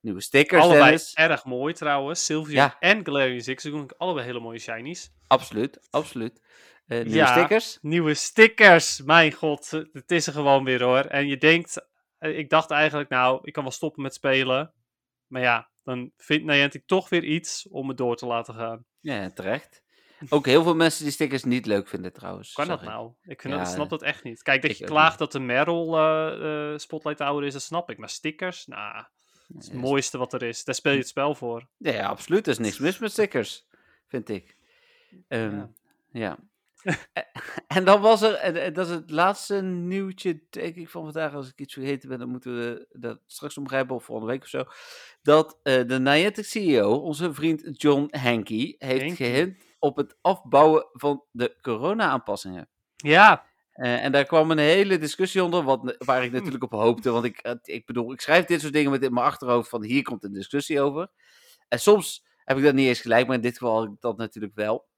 Nieuwe 0.00 0.20
stickers, 0.20 0.62
allebei 0.62 0.84
Dennis. 0.84 1.14
erg 1.14 1.44
mooi 1.44 1.74
trouwens. 1.74 2.24
Sylveon 2.24 2.54
Ja. 2.54 2.76
en 2.80 3.04
Galarian 3.04 3.40
Zigzagoon, 3.40 3.90
allebei 3.96 4.26
hele 4.26 4.40
mooie 4.40 4.58
shinies. 4.58 5.12
Absoluut, 5.26 5.78
absoluut. 5.90 6.40
Eh, 6.86 6.98
nieuwe 6.98 7.14
Ja. 7.16 7.26
stickers. 7.36 7.78
Nieuwe 7.80 8.14
stickers, 8.14 9.02
mijn 9.02 9.32
god, 9.32 9.70
het 9.92 10.10
is 10.10 10.26
er 10.26 10.32
gewoon 10.32 10.64
weer 10.64 10.82
hoor. 10.82 11.04
En 11.04 11.26
je 11.26 11.36
denkt, 11.36 11.86
ik 12.18 12.50
dacht 12.50 12.70
eigenlijk 12.70 13.08
nou, 13.08 13.40
ik 13.42 13.52
kan 13.52 13.62
wel 13.62 13.72
stoppen 13.72 14.02
met 14.02 14.14
spelen. 14.14 14.72
Maar 15.26 15.42
ja, 15.42 15.70
dan 15.84 16.12
vindt 16.16 16.44
Niantic 16.44 16.86
toch 16.86 17.08
weer 17.08 17.24
iets 17.24 17.68
om 17.68 17.88
het 17.88 17.96
door 17.96 18.16
te 18.16 18.26
laten 18.26 18.54
gaan. 18.54 18.84
Ja, 19.00 19.30
terecht. 19.30 19.81
Ook 20.28 20.46
heel 20.46 20.62
veel 20.62 20.74
mensen 20.74 21.04
die 21.04 21.12
stickers 21.12 21.44
niet 21.44 21.66
leuk 21.66 21.88
vinden 21.88 22.12
trouwens. 22.12 22.52
Kan 22.52 22.66
dat 22.68 22.82
nou? 22.82 23.12
Ik 23.22 23.40
vind 23.40 23.52
Ja, 23.54 23.58
dat, 23.58 23.68
ik 23.68 23.74
snap 23.74 23.90
dat 23.90 24.02
echt 24.02 24.24
niet. 24.24 24.42
Kijk, 24.42 24.62
dat 24.62 24.78
je 24.78 24.84
klaagt 24.84 25.18
dat 25.18 25.32
de 25.32 25.40
Meryl 25.40 25.98
eh, 25.98 26.72
eh, 26.72 26.78
Spotlight 26.78 27.18
Hour 27.20 27.44
is, 27.44 27.52
dat 27.52 27.62
snap 27.62 27.90
ik. 27.90 27.98
Maar 27.98 28.08
stickers, 28.08 28.66
nou, 28.66 29.04
het 29.54 29.68
Ja, 29.72 29.78
mooiste 29.78 30.18
wat 30.18 30.32
er 30.32 30.42
is. 30.42 30.64
Daar 30.64 30.74
speel 30.74 30.92
je 30.92 30.98
het 30.98 31.08
spel 31.08 31.34
voor. 31.34 31.66
Ja, 31.76 31.92
ja, 31.92 32.06
absoluut. 32.06 32.46
Er 32.46 32.52
is 32.52 32.58
niks 32.58 32.78
mis 32.78 32.98
met 32.98 33.10
stickers, 33.12 33.66
vind 34.08 34.28
ik. 34.28 34.56
Ehm, 35.28 35.56
Ja. 35.56 35.68
ja. 36.12 36.38
En 37.66 37.84
dan 37.84 38.00
was 38.00 38.22
er, 38.22 38.72
dat 38.72 38.86
is 38.86 38.92
het 38.92 39.10
laatste 39.10 39.62
nieuwtje, 39.62 40.42
denk 40.50 40.74
ik, 40.76 40.88
van 40.88 41.02
vandaag. 41.02 41.34
Als 41.34 41.48
ik 41.48 41.58
iets 41.60 41.72
vergeten 41.72 42.08
ben, 42.08 42.18
dan 42.18 42.28
moeten 42.28 42.56
we 42.56 42.86
dat 42.92 43.20
straks 43.26 43.58
omgrijpen 43.58 43.94
of 43.94 44.04
volgende 44.04 44.32
week 44.32 44.42
of 44.42 44.48
zo. 44.48 44.64
Dat 45.22 45.58
eh, 45.62 45.86
de 45.86 45.98
Niantic 45.98 46.44
CEO, 46.44 46.94
onze 46.94 47.34
vriend 47.34 47.82
John 47.82 48.08
Hankey, 48.10 48.74
heeft 48.78 49.16
gehint 49.16 49.62
op 49.82 49.96
het 49.96 50.16
afbouwen 50.20 50.86
van 50.92 51.24
de 51.30 51.56
corona-aanpassingen. 51.60 52.68
Ja, 52.96 53.50
Eh, 53.72 54.04
en 54.04 54.12
daar 54.12 54.24
kwam 54.24 54.50
een 54.50 54.58
hele 54.58 54.98
discussie 54.98 55.44
onder, 55.44 55.62
wat, 55.62 55.96
waar 55.98 56.24
ik 56.24 56.32
natuurlijk 56.32 56.62
op 56.64 56.72
hoopte. 56.72 57.10
Want 57.10 57.24
ik, 57.24 57.38
eh, 57.38 57.52
ik 57.62 57.86
bedoel, 57.86 58.12
ik 58.12 58.20
schrijf 58.20 58.44
dit 58.44 58.60
soort 58.60 58.72
dingen 58.72 58.90
met 58.90 59.02
in 59.02 59.12
mijn 59.12 59.26
achterhoofd 59.26 59.68
van 59.68 59.82
hier 59.84 60.02
komt 60.02 60.24
een 60.24 60.32
discussie 60.32 60.80
over. 60.80 61.08
En 61.68 61.80
soms 61.80 62.24
heb 62.44 62.56
ik 62.56 62.62
dat 62.62 62.74
niet 62.74 62.86
eens 62.88 63.00
gelijk, 63.00 63.26
maar 63.26 63.36
in 63.36 63.42
dit 63.42 63.58
geval 63.58 63.74
had 63.78 63.84
ik 63.84 64.00
dat 64.00 64.16
natuurlijk 64.16 64.54
wel. 64.54 64.88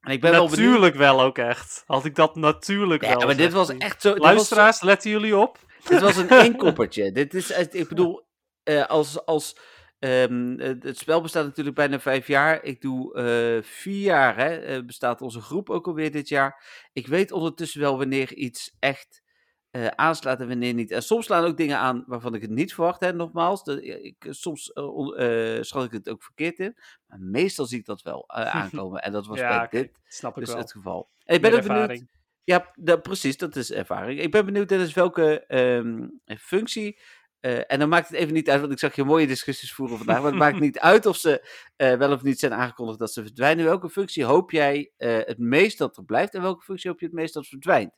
En 0.00 0.12
ik 0.12 0.20
ben 0.20 0.32
natuurlijk 0.32 0.94
wel 0.94 1.20
ook 1.22 1.38
echt. 1.38 1.82
Had 1.86 2.04
ik 2.04 2.14
dat 2.14 2.36
natuurlijk 2.36 3.02
Ja, 3.04 3.16
wel. 3.16 3.26
maar 3.26 3.36
dit 3.36 3.52
was 3.52 3.68
echt 3.76 4.02
zo. 4.02 4.16
Luisteraars, 4.16 4.80
letten 4.82 5.10
jullie 5.10 5.36
op. 5.36 5.58
dit 5.88 6.00
was 6.00 6.16
een 6.16 6.28
inkoppertje. 6.52 7.12
dit 7.12 7.34
is, 7.34 7.50
ik 7.50 7.88
bedoel, 7.88 8.26
eh, 8.62 8.86
als, 8.86 9.24
als 9.24 9.58
ehm, 9.98 10.58
het 10.58 10.98
spel 10.98 11.20
bestaat 11.20 11.44
natuurlijk 11.44 11.76
bijna 11.76 12.00
vijf 12.00 12.26
jaar. 12.26 12.64
Ik 12.64 12.80
doe 12.80 13.14
eh, 13.14 13.62
vier 13.62 14.02
jaar, 14.02 14.36
hè, 14.36 14.56
eh, 14.56 14.84
bestaat 14.84 15.22
onze 15.22 15.40
groep 15.40 15.70
ook 15.70 15.86
alweer 15.86 16.12
dit 16.12 16.28
jaar. 16.28 16.64
Ik 16.92 17.06
weet 17.06 17.32
ondertussen 17.32 17.80
wel 17.80 17.98
wanneer 17.98 18.34
iets 18.34 18.76
echt 18.78 19.22
eh, 19.70 19.86
aanslaat 19.86 20.40
en 20.40 20.48
wanneer 20.48 20.74
niet. 20.74 20.90
En 20.90 21.02
soms 21.02 21.24
slaan 21.24 21.44
ook 21.44 21.56
dingen 21.56 21.78
aan 21.78 22.04
waarvan 22.06 22.34
ik 22.34 22.40
het 22.40 22.50
niet 22.50 22.74
verwacht. 22.74 23.00
Hè, 23.00 23.12
nogmaals, 23.12 23.64
dat, 23.64 23.82
ik, 23.82 24.26
soms 24.30 24.72
schat 25.60 25.84
ik 25.84 25.92
het 25.92 26.08
ook 26.08 26.22
verkeerd 26.22 26.58
in. 26.58 26.76
Maar 27.06 27.20
meestal 27.20 27.66
zie 27.66 27.78
ik 27.78 27.86
dat 27.86 28.02
wel 28.02 28.28
aankomen. 28.60 29.02
En 29.02 29.12
dat 29.12 29.26
was 29.26 29.38
ja, 29.38 29.68
bij 29.68 29.80
dit 29.80 29.98
snap 30.04 30.36
ik 30.36 30.44
dus 30.44 30.52
wel. 30.52 30.62
het 30.62 30.72
geval. 30.72 31.10
En 31.24 31.34
ik 31.34 31.42
ben 31.42 31.52
ook 31.52 31.66
benieuwd. 31.66 32.04
Ja, 32.44 32.72
precies, 32.96 33.36
dat 33.36 33.56
is 33.56 33.72
ervaring. 33.72 34.20
Ik 34.20 34.30
ben 34.30 34.44
benieuwd, 34.44 34.68
Dennis, 34.68 34.92
welke 34.94 35.46
ehm, 35.46 36.08
functie 36.38 36.98
eh, 37.40 37.72
en 37.72 37.78
dan 37.78 37.88
maakt 37.88 38.08
het 38.08 38.16
even 38.16 38.34
niet 38.34 38.50
uit, 38.50 38.60
want 38.60 38.72
ik 38.72 38.78
zag 38.78 38.94
je 38.94 39.04
mooie 39.04 39.26
discussies 39.26 39.72
voeren 39.72 39.96
vandaag. 39.96 40.16
Maar 40.16 40.30
het 40.30 40.40
maakt 40.40 40.60
niet 40.60 40.78
uit 40.78 41.06
of 41.06 41.16
ze 41.16 41.48
eh, 41.76 41.94
wel 41.94 42.12
of 42.12 42.22
niet 42.22 42.38
zijn 42.38 42.54
aangekondigd 42.54 42.98
dat 42.98 43.12
ze 43.12 43.22
verdwijnen. 43.22 43.64
Welke 43.64 43.90
functie 43.90 44.24
hoop 44.24 44.50
jij 44.50 44.90
eh, 44.96 45.18
het 45.24 45.38
meest 45.38 45.78
dat 45.78 45.96
er 45.96 46.04
blijft? 46.04 46.34
En 46.34 46.42
welke 46.42 46.64
functie 46.64 46.90
hoop 46.90 47.00
je 47.00 47.06
het 47.06 47.14
meest 47.14 47.34
dat 47.34 47.46
verdwijnt? 47.46 47.92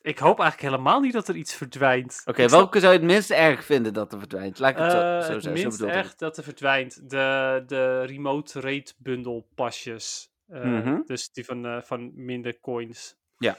Ik 0.00 0.18
hoop 0.18 0.40
eigenlijk 0.40 0.72
helemaal 0.72 1.00
niet 1.00 1.12
dat 1.12 1.28
er 1.28 1.36
iets 1.36 1.54
verdwijnt. 1.54 2.22
Oké, 2.24 2.48
welke 2.48 2.80
zou 2.80 2.92
je 2.92 2.98
het 2.98 3.08
minst 3.08 3.30
erg 3.30 3.64
vinden 3.64 3.92
dat 3.92 4.12
er 4.12 4.18
verdwijnt? 4.18 4.58
Laat 4.58 4.70
ik 4.70 4.76
het 4.76 4.90
zo, 4.90 4.98
zo 4.98 5.04
het 5.04 5.24
zeggen. 5.24 5.42
Zo 5.42 5.50
minst 5.50 5.82
ik 5.82 5.88
echt 5.88 6.18
dat 6.18 6.36
er 6.36 6.42
verdwijnt. 6.42 7.10
De, 7.10 7.62
de 7.66 8.02
remote 8.02 8.60
rate 8.60 8.94
bundle 8.96 9.44
pasjes. 9.54 10.30
Mhm. 10.46 11.00
Dus 11.06 11.32
die 11.32 11.44
van, 11.44 11.82
van 11.84 12.12
minder 12.14 12.60
coins. 12.60 13.16
Ja. 13.38 13.56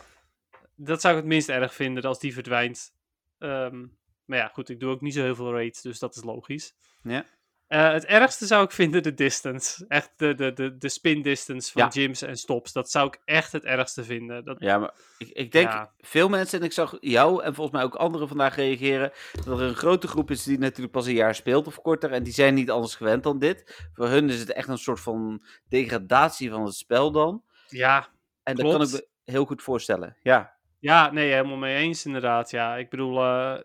Dat 0.76 1.02
zou 1.02 1.16
ik 1.16 1.20
het 1.20 1.30
minst 1.30 1.50
erg 1.50 1.74
vinden 1.74 2.04
als 2.04 2.20
die 2.20 2.34
verdwijnt. 2.34 2.94
Ehm, 3.40 3.86
maar 4.28 4.38
ja, 4.38 4.48
goed, 4.54 4.70
ik 4.70 4.80
doe 4.80 4.90
ook 4.92 5.02
niet 5.02 5.14
zo 5.14 5.22
heel 5.22 5.36
veel 5.36 5.52
raids, 5.52 5.82
dus 5.82 6.00
dat 6.00 6.16
is 6.16 6.24
logisch. 6.24 6.74
Ja. 7.04 7.26
Eh, 7.68 7.92
het 7.92 8.06
ergste 8.06 8.46
zou 8.46 8.64
ik 8.64 8.72
vinden 8.72 9.04
de 9.04 9.14
distance. 9.14 9.86
Echt 9.88 10.12
de, 10.16 10.36
de, 10.36 10.54
de, 10.54 10.78
de 10.78 10.90
spin 10.90 11.22
distance 11.22 11.72
van 11.72 11.82
Ja. 11.82 11.90
gyms 11.90 12.22
en 12.22 12.36
stops. 12.38 12.72
Dat 12.74 12.92
zou 12.92 13.08
ik 13.08 13.22
echt 13.26 13.52
het 13.52 13.64
ergste 13.64 14.04
vinden. 14.04 14.46
Dat, 14.46 14.56
Ja, 14.60 14.78
maar 14.78 14.94
ik, 15.18 15.30
ik 15.30 15.52
denk 15.52 15.72
Ja. 15.72 15.92
veel 15.98 16.30
mensen, 16.30 16.60
en 16.60 16.66
ik 16.66 16.72
zag 16.72 16.98
jou 17.00 17.44
en 17.44 17.54
volgens 17.56 17.76
mij 17.76 17.86
ook 17.86 17.96
anderen 17.96 18.28
vandaag 18.28 18.56
reageren, 18.56 19.12
dat 19.46 19.60
er 19.60 19.62
een 19.68 19.76
grote 19.76 20.08
groep 20.08 20.32
is 20.32 20.44
die 20.44 20.58
natuurlijk 20.60 20.92
pas 20.92 21.06
een 21.06 21.14
jaar 21.14 21.36
speelt 21.36 21.68
of 21.68 21.82
korter 21.82 22.12
en 22.12 22.24
die 22.24 22.34
zijn 22.34 22.54
niet 22.54 22.70
anders 22.72 22.96
gewend 22.96 23.24
dan 23.24 23.40
dit. 23.40 23.88
Voor 23.94 24.08
hun 24.08 24.30
is 24.30 24.40
het 24.40 24.52
echt 24.54 24.68
een 24.68 24.78
soort 24.78 25.00
van 25.00 25.44
degradatie 25.70 26.50
van 26.50 26.64
het 26.66 26.76
spel 26.76 27.12
dan. 27.12 27.44
ja, 27.68 28.08
En 28.44 28.56
dat 28.56 28.72
kan 28.72 28.82
ik 28.82 28.92
me 28.92 29.08
heel 29.24 29.46
goed 29.46 29.62
voorstellen. 29.64 30.18
Ja, 30.22 30.56
Ja, 30.80 31.12
nee, 31.12 31.32
helemaal 31.32 31.58
mee 31.58 31.76
eens 31.78 32.06
inderdaad. 32.06 32.52
Ja, 32.52 32.76
ik 32.76 32.90
bedoel, 32.90 33.24
eh, 33.24 33.60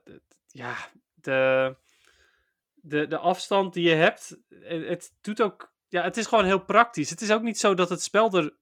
ja, 0.52 0.76
de, 1.14 1.76
de, 2.74 3.06
de 3.06 3.18
afstand 3.18 3.74
die 3.74 3.88
je 3.88 3.94
hebt, 3.94 4.38
eh, 4.48 4.88
het 4.88 5.12
doet 5.20 5.42
ook, 5.42 5.72
ja, 5.88 6.02
het 6.02 6.16
is 6.16 6.26
gewoon 6.26 6.44
heel 6.44 6.64
praktisch. 6.64 7.10
Het 7.10 7.20
is 7.20 7.30
ook 7.30 7.42
niet 7.42 7.58
zo 7.58 7.74
dat 7.74 7.88
het 7.88 8.02
spel 8.02 8.32
er 8.32 8.56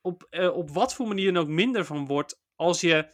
op, 0.00 0.26
eh, 0.30 0.56
op 0.56 0.70
wat 0.70 0.94
voor 0.94 1.08
manier 1.08 1.32
dan 1.32 1.42
ook 1.42 1.48
minder 1.48 1.84
van 1.84 2.06
wordt 2.06 2.40
als 2.54 2.80
je 2.80 3.08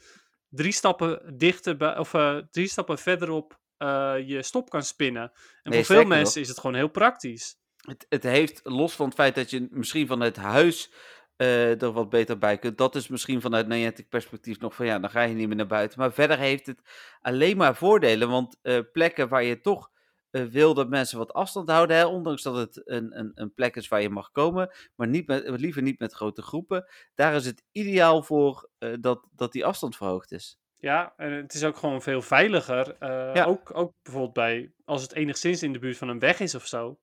drie 0.48 0.72
stappen 0.72 1.38
dichter, 1.38 1.76
bij, 1.76 1.98
of 1.98 2.14
eh, 2.14 2.36
drie 2.50 2.68
stappen 2.68 2.98
verderop 2.98 3.60
eh, 3.76 4.14
je 4.26 4.42
stop 4.42 4.70
kan 4.70 4.82
spinnen. 4.82 5.32
En 5.62 5.70
Nee, 5.70 5.84
voor 5.84 5.96
veel 5.96 6.04
mensen 6.04 6.40
is 6.40 6.48
het 6.48 6.58
gewoon 6.58 6.76
heel 6.76 6.88
praktisch. 6.88 7.56
het, 7.76 8.06
het 8.08 8.22
heeft, 8.22 8.60
los 8.62 8.92
van 8.94 9.06
het 9.06 9.14
feit 9.14 9.34
dat 9.34 9.50
je 9.50 9.66
misschien 9.70 10.06
vanuit 10.06 10.36
huis 10.36 10.90
eh, 11.36 11.82
er 11.82 11.92
wat 11.92 12.08
beter 12.10 12.38
bij 12.38 12.58
kunt, 12.58 12.78
dat 12.78 12.94
is 12.94 13.08
misschien 13.08 13.40
vanuit 13.40 13.66
Niantic 13.68 14.08
perspectief 14.08 14.60
nog 14.60 14.74
van 14.74 14.86
ja, 14.86 14.98
dan 14.98 15.10
ga 15.10 15.22
je 15.22 15.34
niet 15.34 15.46
meer 15.46 15.56
naar 15.56 15.66
buiten. 15.66 15.98
Maar 15.98 16.12
verder 16.12 16.38
heeft 16.38 16.66
het 16.66 16.80
alleen 17.20 17.56
maar 17.56 17.76
voordelen, 17.76 18.28
want 18.28 18.58
eh, 18.62 18.78
plekken 18.92 19.28
waar 19.28 19.42
je 19.44 19.60
toch 19.60 19.90
eh, 20.30 20.42
wil 20.44 20.74
dat 20.74 20.88
mensen 20.88 21.18
wat 21.18 21.32
afstand 21.32 21.70
houden, 21.70 21.96
hè, 21.96 22.06
ondanks 22.06 22.42
dat 22.42 22.56
het 22.56 22.80
een, 22.84 23.18
een, 23.18 23.32
een 23.34 23.54
plek 23.54 23.76
is 23.76 23.88
waar 23.88 24.02
je 24.02 24.10
mag 24.10 24.30
komen, 24.30 24.70
maar 24.94 25.08
niet 25.08 25.26
met, 25.26 25.60
liever 25.60 25.82
niet 25.82 25.98
met 25.98 26.12
grote 26.12 26.42
groepen, 26.42 26.86
daar 27.14 27.34
is 27.34 27.46
het 27.46 27.62
ideaal 27.72 28.22
voor 28.22 28.68
dat, 29.00 29.26
dat 29.32 29.52
die 29.52 29.64
afstand 29.64 29.96
verhoogd 29.96 30.32
is. 30.32 30.58
Ja, 30.76 31.12
en 31.16 31.32
het 31.32 31.54
is 31.54 31.64
ook 31.64 31.76
gewoon 31.76 32.02
veel 32.02 32.22
veiliger. 32.22 32.96
Ja. 33.34 33.44
ook, 33.44 33.70
ook 33.78 33.92
bijvoorbeeld 34.02 34.32
bij, 34.34 34.72
als 34.84 35.02
het 35.02 35.12
enigszins 35.14 35.62
in 35.62 35.72
de 35.72 35.78
buurt 35.78 35.96
van 35.96 36.08
een 36.08 36.18
weg 36.18 36.40
is 36.40 36.54
of 36.54 36.66
zo. 36.66 36.98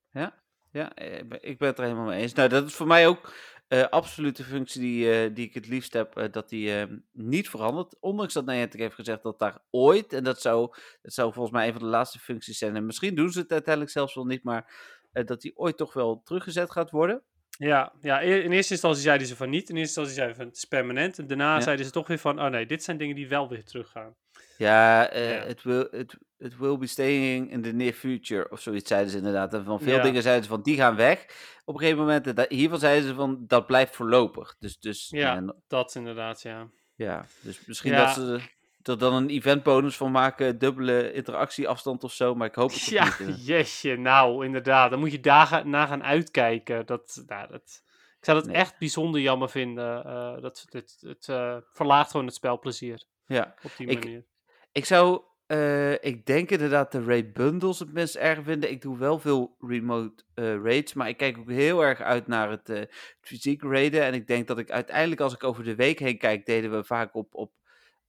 Ja, 0.72 0.96
ik 0.96 1.30
ben- 1.30 1.44
ik 1.44 1.58
ben 1.58 1.68
het 1.68 1.78
er 1.78 1.84
helemaal 1.84 2.06
mee 2.06 2.22
eens. 2.22 2.34
Nou, 2.34 2.50
dat 2.50 2.68
is 2.68 2.76
voor 2.76 2.88
mij 2.88 3.08
ook 3.08 3.34
absoluut 3.80 4.36
de 4.36 4.44
functie 4.44 4.82
die, 4.82 5.12
eh, 5.12 5.36
die 5.36 5.46
ik 5.46 5.54
het 5.54 5.68
liefst 5.68 5.94
heb, 5.94 6.18
eh, 6.18 6.32
dat 6.32 6.50
die 6.50 6.76
eh, 6.76 6.88
niet 7.12 7.50
verandert. 7.50 7.96
Ondanks 8.00 8.34
dat 8.34 8.46
Niantic 8.46 8.80
heeft 8.80 8.96
gezegd 8.96 9.24
dat 9.24 9.40
daar 9.40 9.60
ooit, 9.70 10.14
en 10.14 10.24
dat 10.24 10.42
zou, 10.42 10.74
dat 11.02 11.14
zou 11.14 11.34
volgens 11.34 11.56
mij 11.56 11.68
een 11.68 11.74
van 11.74 11.82
de 11.82 11.88
laatste 11.88 12.20
functies 12.20 12.58
zijn, 12.58 12.76
en 12.76 12.86
misschien 12.86 13.16
doen 13.16 13.32
ze 13.32 13.40
het 13.40 13.52
uiteindelijk 13.52 13.94
zelfs 13.94 14.16
wel 14.16 14.26
niet, 14.26 14.44
maar 14.44 14.74
dat 15.12 15.42
die 15.42 15.58
ooit 15.58 15.78
toch 15.78 15.94
wel 15.94 16.22
teruggezet 16.24 16.72
gaat 16.72 16.92
worden. 16.92 17.24
Ja, 17.68 17.94
ja, 18.02 18.22
e- 18.24 18.44
in 18.44 18.52
eerste 18.52 18.74
instantie 18.74 19.02
zeiden 19.02 19.28
ze 19.28 19.36
van 19.36 19.50
niet. 19.50 19.70
In 19.70 19.76
eerste 19.76 20.00
instantie 20.00 20.14
zeiden 20.14 20.36
ze 20.36 20.42
van 20.42 20.50
het 20.50 20.58
is 20.58 20.66
permanent. 20.66 21.20
En 21.20 21.28
daarna 21.28 21.54
Ja. 21.56 21.62
zeiden 21.62 21.86
ze 21.86 21.92
toch 21.92 22.08
weer 22.08 22.18
van, 22.18 22.42
oh 22.42 22.48
nee, 22.50 22.66
dit 22.66 22.84
zijn 22.84 22.98
dingen 22.98 23.16
die 23.16 23.28
wel 23.28 23.50
weer 23.50 23.64
teruggaan. 23.64 24.16
Ja, 24.58 25.10
eh, 25.10 25.36
Ja. 25.36 25.46
Het 25.46 25.64
will, 25.64 25.88
it, 25.92 26.16
it 26.38 26.58
will 26.58 26.78
be 26.78 26.88
staying 26.88 27.52
in 27.52 27.62
the 27.62 27.72
near 27.72 27.94
future, 27.94 28.50
of 28.50 28.60
zoiets 28.62 28.88
zeiden 28.88 29.12
ze 29.12 29.18
inderdaad. 29.18 29.54
En 29.54 29.64
van 29.64 29.80
veel 29.80 29.96
Ja. 29.96 30.04
dingen 30.04 30.22
zeiden 30.22 30.44
ze 30.44 30.50
van, 30.50 30.62
die 30.62 30.76
gaan 30.76 30.96
weg 30.96 31.26
op 31.66 31.74
een 31.74 31.80
gegeven 31.80 32.00
moment. 32.00 32.28
En 32.28 32.36
da- 32.36 32.46
hiervan 32.50 32.80
zeiden 32.80 33.08
ze 33.08 33.14
van, 33.16 33.44
dat 33.48 33.66
blijft 33.66 33.96
voorlopig. 33.96 34.56
Dus, 34.60 34.80
dus 34.80 35.10
Ja, 35.10 35.34
ja, 35.34 35.54
dat 35.68 35.96
inderdaad, 35.96 36.42
ja. 36.42 36.70
Ja, 36.96 37.26
dus 37.42 37.66
misschien 37.66 37.92
Ja. 37.92 38.06
dat 38.06 38.14
ze 38.14 38.40
er 38.84 38.98
dan 38.98 39.14
een 39.14 39.30
eventbonus 39.30 39.98
van 39.98 40.12
maken, 40.12 40.58
dubbele 40.60 41.14
interactieafstand 41.14 42.04
of 42.04 42.12
zo, 42.14 42.36
maar 42.36 42.48
ik 42.48 42.56
hoop 42.56 42.72
het 42.72 42.86
Ja, 42.86 43.04
niet. 43.20 43.46
jesje, 43.46 43.96
nou, 43.96 44.46
inderdaad. 44.46 44.90
Dan 44.90 45.00
moet 45.00 45.12
je 45.12 45.20
daar 45.20 45.62
naar 45.68 45.88
gaan 45.88 46.04
uitkijken. 46.04 46.86
Dat, 46.86 47.24
nou, 47.28 47.48
dat, 47.48 47.84
ik 48.20 48.26
zou 48.26 48.38
dat 48.38 48.48
Nee. 48.48 48.56
echt 48.56 48.78
bijzonder 48.80 49.22
jammer 49.22 49.50
vinden. 49.50 50.06
eh, 50.06 50.42
dat, 50.42 50.66
het 50.70 50.98
het 51.02 51.28
eh, 51.28 51.58
verlaagt 51.74 52.12
gewoon 52.12 52.26
het 52.26 52.36
spelplezier 52.36 53.04
Ja, 53.26 53.56
op 53.64 53.72
die 53.78 53.88
manier. 53.88 54.26
ik 54.72 54.86
zou, 54.86 55.22
eh, 55.48 55.92
ik 56.04 56.26
denk 56.26 56.50
inderdaad 56.50 56.92
de 56.92 57.04
raid 57.04 57.34
bundles 57.34 57.80
het 57.80 57.94
minst 57.94 58.16
erg 58.16 58.40
vinden. 58.44 58.72
Ik 58.72 58.82
doe 58.82 58.98
wel 58.98 59.20
veel 59.20 59.56
remote 59.60 60.24
raids, 60.36 60.94
maar 60.94 61.10
ik 61.10 61.18
kijk 61.18 61.38
ook 61.38 61.50
heel 61.50 61.82
erg 61.84 62.02
uit 62.02 62.28
naar 62.28 62.50
het 62.50 62.70
eh, 62.70 62.82
fysiek 63.22 63.62
raiden. 63.64 64.04
En 64.04 64.14
ik 64.14 64.28
denk 64.28 64.48
dat 64.48 64.58
ik 64.60 64.72
uiteindelijk, 64.72 65.22
als 65.22 65.34
ik 65.34 65.44
over 65.44 65.64
de 65.64 65.76
week 65.76 66.00
heen 66.00 66.18
kijk, 66.18 66.46
deden 66.46 66.72
we 66.72 66.84
vaak 66.84 67.16
op, 67.16 67.36
op, 67.36 67.52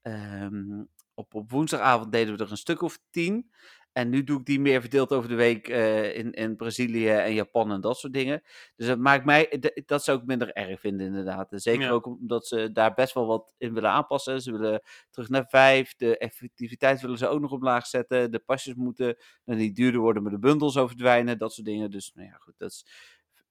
ehm, 0.03 0.83
op, 1.15 1.35
op 1.35 1.51
woensdagavond 1.51 2.12
deden 2.12 2.37
we 2.37 2.45
er 2.45 2.51
een 2.51 2.57
stuk 2.57 2.83
of 2.83 2.99
tien. 3.11 3.51
En 3.93 4.09
nu 4.09 4.25
doe 4.25 4.38
ik 4.41 4.47
die 4.47 4.61
meer 4.61 4.81
verdeeld 4.81 5.12
over 5.12 5.29
de 5.29 5.35
week 5.35 5.69
eh, 5.69 6.17
in, 6.17 6.33
in 6.33 6.57
Brazilië 6.57 7.09
en 7.09 7.35
Japan 7.35 7.73
en 7.73 7.81
dat 7.81 7.99
soort 7.99 8.12
dingen. 8.12 8.43
Dus 8.77 8.87
dat 8.87 8.99
maakt 8.99 9.25
mij, 9.25 9.45
d- 9.61 9.83
dat 9.87 10.05
zou 10.05 10.19
ik 10.19 10.25
minder 10.27 10.53
erg 10.53 10.81
vinden 10.81 11.07
inderdaad. 11.07 11.53
En 11.53 11.59
zeker 11.61 11.83
Ja. 11.83 11.91
ook 11.91 12.07
omdat 12.07 12.47
ze 12.47 12.73
daar 12.73 12.95
best 12.95 13.15
wel 13.15 13.27
wat 13.27 13.53
in 13.59 13.75
willen 13.75 13.91
aanpassen. 13.91 14.41
Ze 14.43 14.53
willen 14.53 14.83
terug 15.11 15.29
naar 15.29 15.47
vijf. 15.49 15.95
De 15.97 16.19
effectiviteit 16.19 17.01
willen 17.01 17.19
ze 17.19 17.29
ook 17.29 17.41
nog 17.41 17.51
omlaag 17.53 17.87
zetten. 17.87 18.31
De 18.31 18.38
pasjes 18.38 18.75
moeten 18.75 19.17
nou, 19.45 19.59
niet 19.59 19.77
duurder 19.77 20.01
worden, 20.01 20.23
maar 20.23 20.33
de 20.33 20.38
bundels 20.38 20.73
zou 20.73 20.88
verdwijnen. 20.88 21.38
Dat 21.38 21.53
soort 21.53 21.67
dingen. 21.67 21.91
Dus 21.91 22.12
nou 22.15 22.29
ja, 22.29 22.35
goed, 22.35 22.55
dat 22.59 22.71
is, 22.71 22.87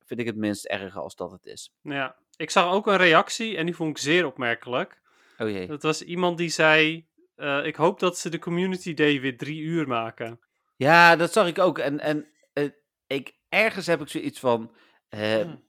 vind 0.06 0.20
ik 0.20 0.26
het 0.26 0.36
minst 0.38 0.66
erg 0.66 0.98
als 0.98 1.16
dat 1.16 1.32
het 1.32 1.46
is. 1.46 1.74
Ja, 1.82 2.16
ik 2.36 2.50
zag 2.50 2.72
ook 2.74 2.88
een 2.88 2.98
reactie 2.98 3.58
en 3.58 3.66
die 3.66 3.76
vond 3.76 3.90
ik 3.90 3.98
zeer 3.98 4.26
opmerkelijk. 4.26 5.02
Oh 5.41 5.49
jee. 5.49 5.67
Dat 5.67 5.84
was 5.84 6.01
iemand 6.04 6.38
die 6.38 6.49
zei, 6.49 7.08
eh, 7.36 7.65
ik 7.65 7.75
hoop 7.75 7.99
dat 7.99 8.17
ze 8.17 8.30
de 8.30 8.39
Community 8.39 8.93
Day 8.93 9.21
weer 9.21 9.38
drie 9.38 9.62
uur 9.62 9.88
maken. 9.88 10.39
Ja, 10.75 11.15
dat 11.15 11.34
zag 11.34 11.47
ik 11.47 11.60
ook. 11.60 11.80
En, 11.80 11.99
en 11.99 12.27
eh, 12.54 12.69
ik, 13.08 13.34
ergens 13.49 13.86
heb 13.88 14.01
ik 14.01 14.08
zoiets 14.08 14.39
van... 14.39 14.75
eh, 15.10 15.41
Hmm. 15.41 15.63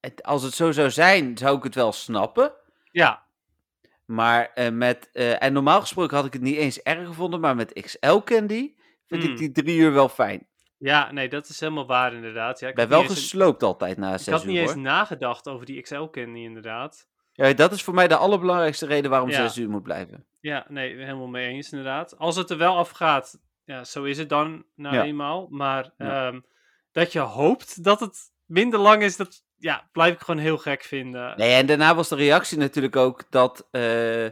het, 0.00 0.22
als 0.22 0.42
het 0.42 0.54
zo 0.54 0.72
zou 0.72 0.90
zijn, 0.90 1.38
zou 1.38 1.56
ik 1.56 1.62
het 1.62 1.74
wel 1.74 1.92
snappen. 1.92 2.52
Ja, 2.90 3.26
Maar 4.04 4.50
met... 4.72 5.10
en 5.12 5.52
normaal 5.52 5.80
gesproken 5.80 6.16
had 6.16 6.26
ik 6.26 6.32
het 6.32 6.42
niet 6.42 6.56
eens 6.56 6.82
erg 6.82 7.06
gevonden, 7.06 7.40
maar 7.40 7.56
met 7.56 7.72
XL 7.72 8.18
Candy 8.24 8.74
vind 9.06 9.22
Hmm. 9.22 9.32
ik 9.32 9.38
die 9.38 9.52
drie 9.52 9.78
uur 9.78 9.92
wel 9.92 10.08
fijn. 10.08 10.48
ja, 10.78 11.12
nee, 11.12 11.28
dat 11.28 11.48
is 11.48 11.60
helemaal 11.60 11.86
waar 11.86 12.14
inderdaad. 12.14 12.60
Ja, 12.60 12.68
Ik 12.68 12.78
ik 12.78 12.88
ben 12.88 12.96
had 12.96 13.06
wel 13.06 13.14
gesloopt 13.16 13.62
altijd 13.62 13.96
na 13.98 14.12
Ik 14.12 14.18
zes 14.18 14.34
had 14.34 14.42
uur, 14.44 14.48
niet 14.50 14.58
eens 14.60 14.72
hoor. 14.72 14.80
nagedacht 14.82 15.48
over 15.48 15.66
die 15.66 15.82
XL-candy 15.82 16.38
inderdaad. 16.40 17.08
Ja, 17.32 17.52
dat 17.52 17.72
is 17.72 17.82
voor 17.82 17.94
mij 17.94 18.08
de 18.08 18.16
allerbelangrijkste 18.16 18.86
reden 18.86 19.10
waarom 19.10 19.28
Ja. 19.30 19.36
zes 19.46 19.56
uur 19.58 19.68
moet 19.70 19.82
blijven. 19.82 20.26
Ja, 20.40 20.64
nee, 20.68 20.96
helemaal 20.96 21.26
mee 21.26 21.48
eens 21.48 21.70
inderdaad. 21.72 22.18
Als 22.18 22.36
het 22.36 22.50
er 22.50 22.58
wel 22.58 22.76
afgaat, 22.76 23.38
ja, 23.64 23.84
zo 23.84 24.04
is 24.04 24.18
het 24.18 24.28
dan 24.28 24.64
nou 24.76 24.94
Ja. 24.96 25.04
eenmaal. 25.04 25.46
Maar 25.50 25.90
Ja. 25.98 26.26
ehm, 26.26 26.40
dat 26.92 27.12
je 27.12 27.18
hoopt 27.20 27.84
dat 27.84 28.00
het 28.00 28.18
minder 28.46 28.78
lang 28.78 29.02
is, 29.02 29.16
dat 29.16 29.44
ja, 29.56 29.88
blijf 29.92 30.14
ik 30.14 30.20
gewoon 30.20 30.40
heel 30.40 30.58
gek 30.58 30.82
vinden. 30.82 31.34
Nee, 31.36 31.52
en 31.54 31.66
daarna 31.66 31.94
was 31.94 32.08
de 32.08 32.14
reactie 32.16 32.58
natuurlijk 32.58 32.96
ook 32.96 33.24
dat... 33.30 33.68
eh, 33.70 34.26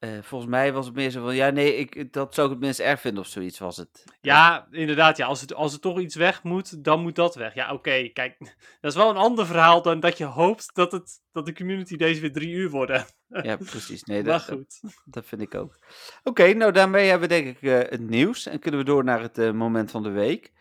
eh, 0.00 0.18
volgens 0.22 0.50
mij 0.50 0.72
was 0.72 0.86
het 0.86 0.94
meer 0.94 1.10
zo 1.10 1.22
van... 1.22 1.34
Ja, 1.34 1.50
nee, 1.50 1.76
ik, 1.76 2.12
dat 2.12 2.34
zou 2.34 2.46
ik 2.46 2.52
het 2.52 2.62
minst 2.62 2.80
erg 2.80 3.00
vinden 3.00 3.22
of 3.22 3.28
zoiets 3.28 3.58
was 3.58 3.76
het. 3.76 4.04
Ja, 4.20 4.66
inderdaad. 4.70 5.16
Ja, 5.16 5.26
als, 5.26 5.40
het, 5.40 5.54
als 5.54 5.72
er 5.72 5.80
toch 5.80 5.98
iets 5.98 6.14
weg 6.14 6.42
moet, 6.42 6.84
dan 6.84 7.02
moet 7.02 7.14
dat 7.14 7.34
weg. 7.34 7.54
Ja, 7.54 7.72
oké. 7.72 8.08
kijk, 8.08 8.38
dat 8.80 8.90
is 8.90 8.94
wel 8.94 9.10
een 9.10 9.16
ander 9.16 9.46
verhaal 9.46 9.82
dan 9.82 10.00
dat 10.00 10.18
je 10.18 10.24
hoopt 10.24 10.74
dat, 10.74 10.92
het, 10.92 11.20
dat 11.32 11.46
de 11.46 11.54
community 11.54 11.96
deze 11.96 12.20
weer 12.20 12.32
drie 12.32 12.50
uur 12.50 12.70
worden. 12.70 13.04
Ja, 13.42 13.56
precies. 13.56 14.02
Nee, 14.02 14.22
dat, 14.22 14.42
goed. 14.42 14.80
dat 15.04 15.26
vind 15.26 15.40
ik 15.40 15.54
ook. 15.54 15.78
Oké, 16.22 16.52
nou 16.52 16.72
daarmee 16.72 17.08
hebben 17.08 17.28
we 17.28 17.34
denk 17.34 17.46
ik 17.56 17.62
eh, 17.62 17.90
het 17.90 18.00
nieuws. 18.00 18.46
En 18.46 18.58
kunnen 18.58 18.80
we 18.80 18.86
door 18.86 19.04
naar 19.04 19.20
het 19.20 19.38
eh, 19.38 19.50
moment 19.50 19.90
van 19.90 20.02
de 20.02 20.10
week. 20.10 20.52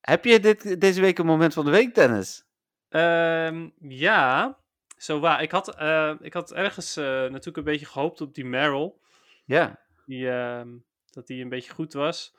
Heb 0.00 0.24
je 0.24 0.40
dit, 0.40 0.80
deze 0.80 1.00
week 1.00 1.18
een 1.18 1.26
moment 1.26 1.54
van 1.54 1.64
de 1.64 1.70
week, 1.70 1.94
Dennis? 1.94 2.44
Ehm, 2.88 3.68
ja, 3.78 4.58
zo 4.96 5.20
waar. 5.20 5.42
Ik 5.42 5.50
had, 5.50 5.76
eh, 5.76 6.14
ik 6.20 6.32
had 6.32 6.52
ergens 6.52 6.96
eh, 6.96 7.04
natuurlijk 7.04 7.56
een 7.56 7.64
beetje 7.64 7.86
gehoopt 7.86 8.20
op 8.20 8.34
die 8.34 8.44
Meryl. 8.44 9.00
Ja. 9.44 9.80
Die, 10.06 10.30
ehm, 10.30 10.68
dat 11.10 11.26
die 11.26 11.42
een 11.42 11.48
beetje 11.48 11.72
goed 11.72 11.92
was. 11.92 12.34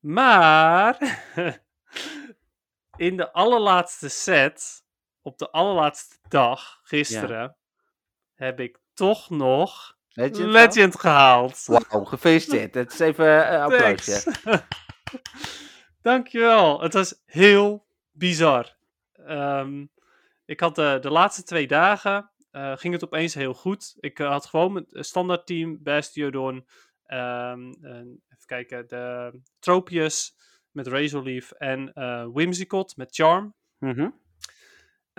Maar 0.00 1.24
in 2.96 3.16
de 3.16 3.32
allerlaatste 3.32 4.08
set, 4.08 4.84
op 5.22 5.38
de 5.38 5.50
allerlaatste 5.50 6.16
dag, 6.28 6.80
gisteren, 6.82 7.56
heb 8.34 8.60
ik 8.60 8.78
toch 8.94 9.30
nog 9.30 9.98
Legend. 10.12 10.36
Legend 10.36 11.00
gehaald. 11.00 11.64
Wauw, 11.66 12.04
gefeliciteerd. 12.04 12.74
Het 12.74 12.92
is 12.92 12.98
even 12.98 13.26
een 13.26 13.52
uh, 13.52 13.62
applausje. 13.62 14.32
Dankjewel. 16.02 16.80
Het 16.80 16.92
was 16.92 17.22
heel 17.24 17.86
bizar. 18.10 18.76
Um, 19.28 19.90
ik 20.50 20.60
had 20.60 20.74
de, 20.74 20.98
de 21.00 21.10
laatste 21.10 21.42
twee 21.42 21.66
dagen, 21.66 22.30
uh, 22.52 22.76
ging 22.76 22.92
het 22.92 23.04
opeens 23.04 23.34
heel 23.34 23.54
goed. 23.54 23.96
Ik 24.00 24.18
uh, 24.18 24.28
had 24.28 24.46
gewoon 24.46 24.72
mijn 24.72 24.86
standaard 24.90 25.46
team, 25.46 25.82
Bastiodon, 25.82 26.66
um, 27.06 27.74
even 28.28 28.46
kijken, 28.46 28.88
de 28.88 29.32
Tropius 29.58 30.36
met 30.70 30.86
Razorleaf 30.86 31.50
en 31.50 31.92
Whimsicott 32.32 32.96
met 32.96 33.14
Charm. 33.14 33.54
Mm 33.78 33.92
-hmm. 33.92 34.20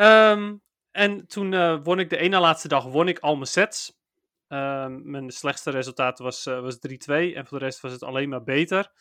um, 0.06 0.62
en 0.92 1.28
toen 1.28 1.82
won 1.84 2.00
ik 2.00 2.10
de 2.10 2.18
ene 2.18 2.40
laatste 2.40 2.68
dag 2.68 2.86
won 2.86 3.08
ik 3.08 3.20
al 3.20 3.36
mijn 3.36 3.48
sets. 3.48 4.00
mijn 4.48 5.32
slechtste 5.32 5.72
resultaat 5.72 6.20
was, 6.20 6.44
was 6.44 6.76
3-2 6.76 6.80
en 7.08 7.48
voor 7.48 7.60
de 7.60 7.66
rest 7.66 7.82
was 7.82 7.92
het 7.92 8.04
alleen 8.04 8.30
maar 8.30 8.44
beter. 8.44 8.92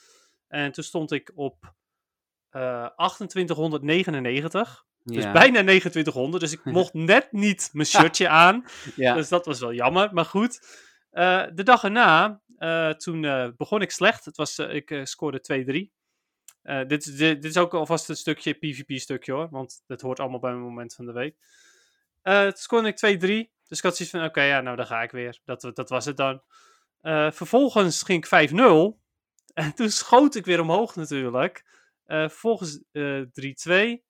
En 0.49 0.73
toen 0.73 0.85
stond 0.85 1.13
ik 1.13 1.33
op 1.35 1.75
2899. 2.51 4.89
Dus 5.05 5.25
Ja. 5.25 5.33
bijna 5.33 5.61
2900. 5.63 6.43
Dus 6.43 6.53
ik 6.53 6.65
mocht 6.79 6.95
net 6.95 7.33
niet 7.33 7.71
mijn 7.73 7.87
shirtje 7.87 8.29
aan. 8.29 8.65
Ja. 8.97 9.15
Dus 9.15 9.29
dat 9.29 9.47
was 9.47 9.61
wel 9.61 9.73
jammer. 9.73 10.09
Maar 10.15 10.25
goed. 10.25 10.79
Eh, 11.11 11.45
de 11.55 11.63
dag 11.63 11.85
erna, 11.85 12.41
eh, 12.59 12.91
toen 12.91 13.25
eh, 13.25 13.49
begon 13.57 13.81
ik 13.83 13.91
slecht. 13.91 14.25
Het 14.25 14.37
was, 14.37 14.59
ik 14.59 15.01
scoorde 15.03 15.41
2-3. 15.41 15.93
Eh, 16.63 16.87
dit, 16.87 17.07
is- 17.07 17.17
dit, 17.17 17.45
is 17.45 17.57
ook 17.57 17.75
alvast 17.75 18.09
een 18.09 18.17
stukje 18.17 18.53
PvP-stukje 18.55 19.33
hoor. 19.33 19.49
Want 19.51 19.83
dat 19.87 20.01
hoort 20.01 20.21
allemaal 20.21 20.41
bij 20.41 20.51
mijn 20.51 20.63
moment 20.65 20.95
van 20.95 21.07
de 21.07 21.13
week. 21.13 21.37
Toen 22.23 22.53
scoorde 22.57 22.89
ik 22.89 22.97
2-3. 22.97 23.51
Dus 23.69 23.79
ik 23.79 23.85
had 23.85 23.97
zoiets 23.97 24.17
van, 24.17 24.25
oké, 24.25 24.43
ja, 24.43 24.61
nou 24.61 24.77
dan 24.77 24.87
ga 24.87 25.03
ik 25.03 25.11
weer. 25.11 25.41
Dat, 25.45 25.71
dat 25.75 25.89
was 25.89 26.05
het 26.05 26.17
dan. 26.17 26.43
Vervolgens 27.33 28.03
ging 28.03 28.27
ik 28.27 28.51
5-0. 28.51 28.99
En 29.55 29.75
toen 29.75 29.91
schoot 29.91 30.35
ik 30.35 30.45
weer 30.45 30.61
omhoog 30.61 30.97
natuurlijk. 30.97 31.65
Vervolgens 32.07 32.83
eh 32.93 33.21
3-2. 33.33 34.03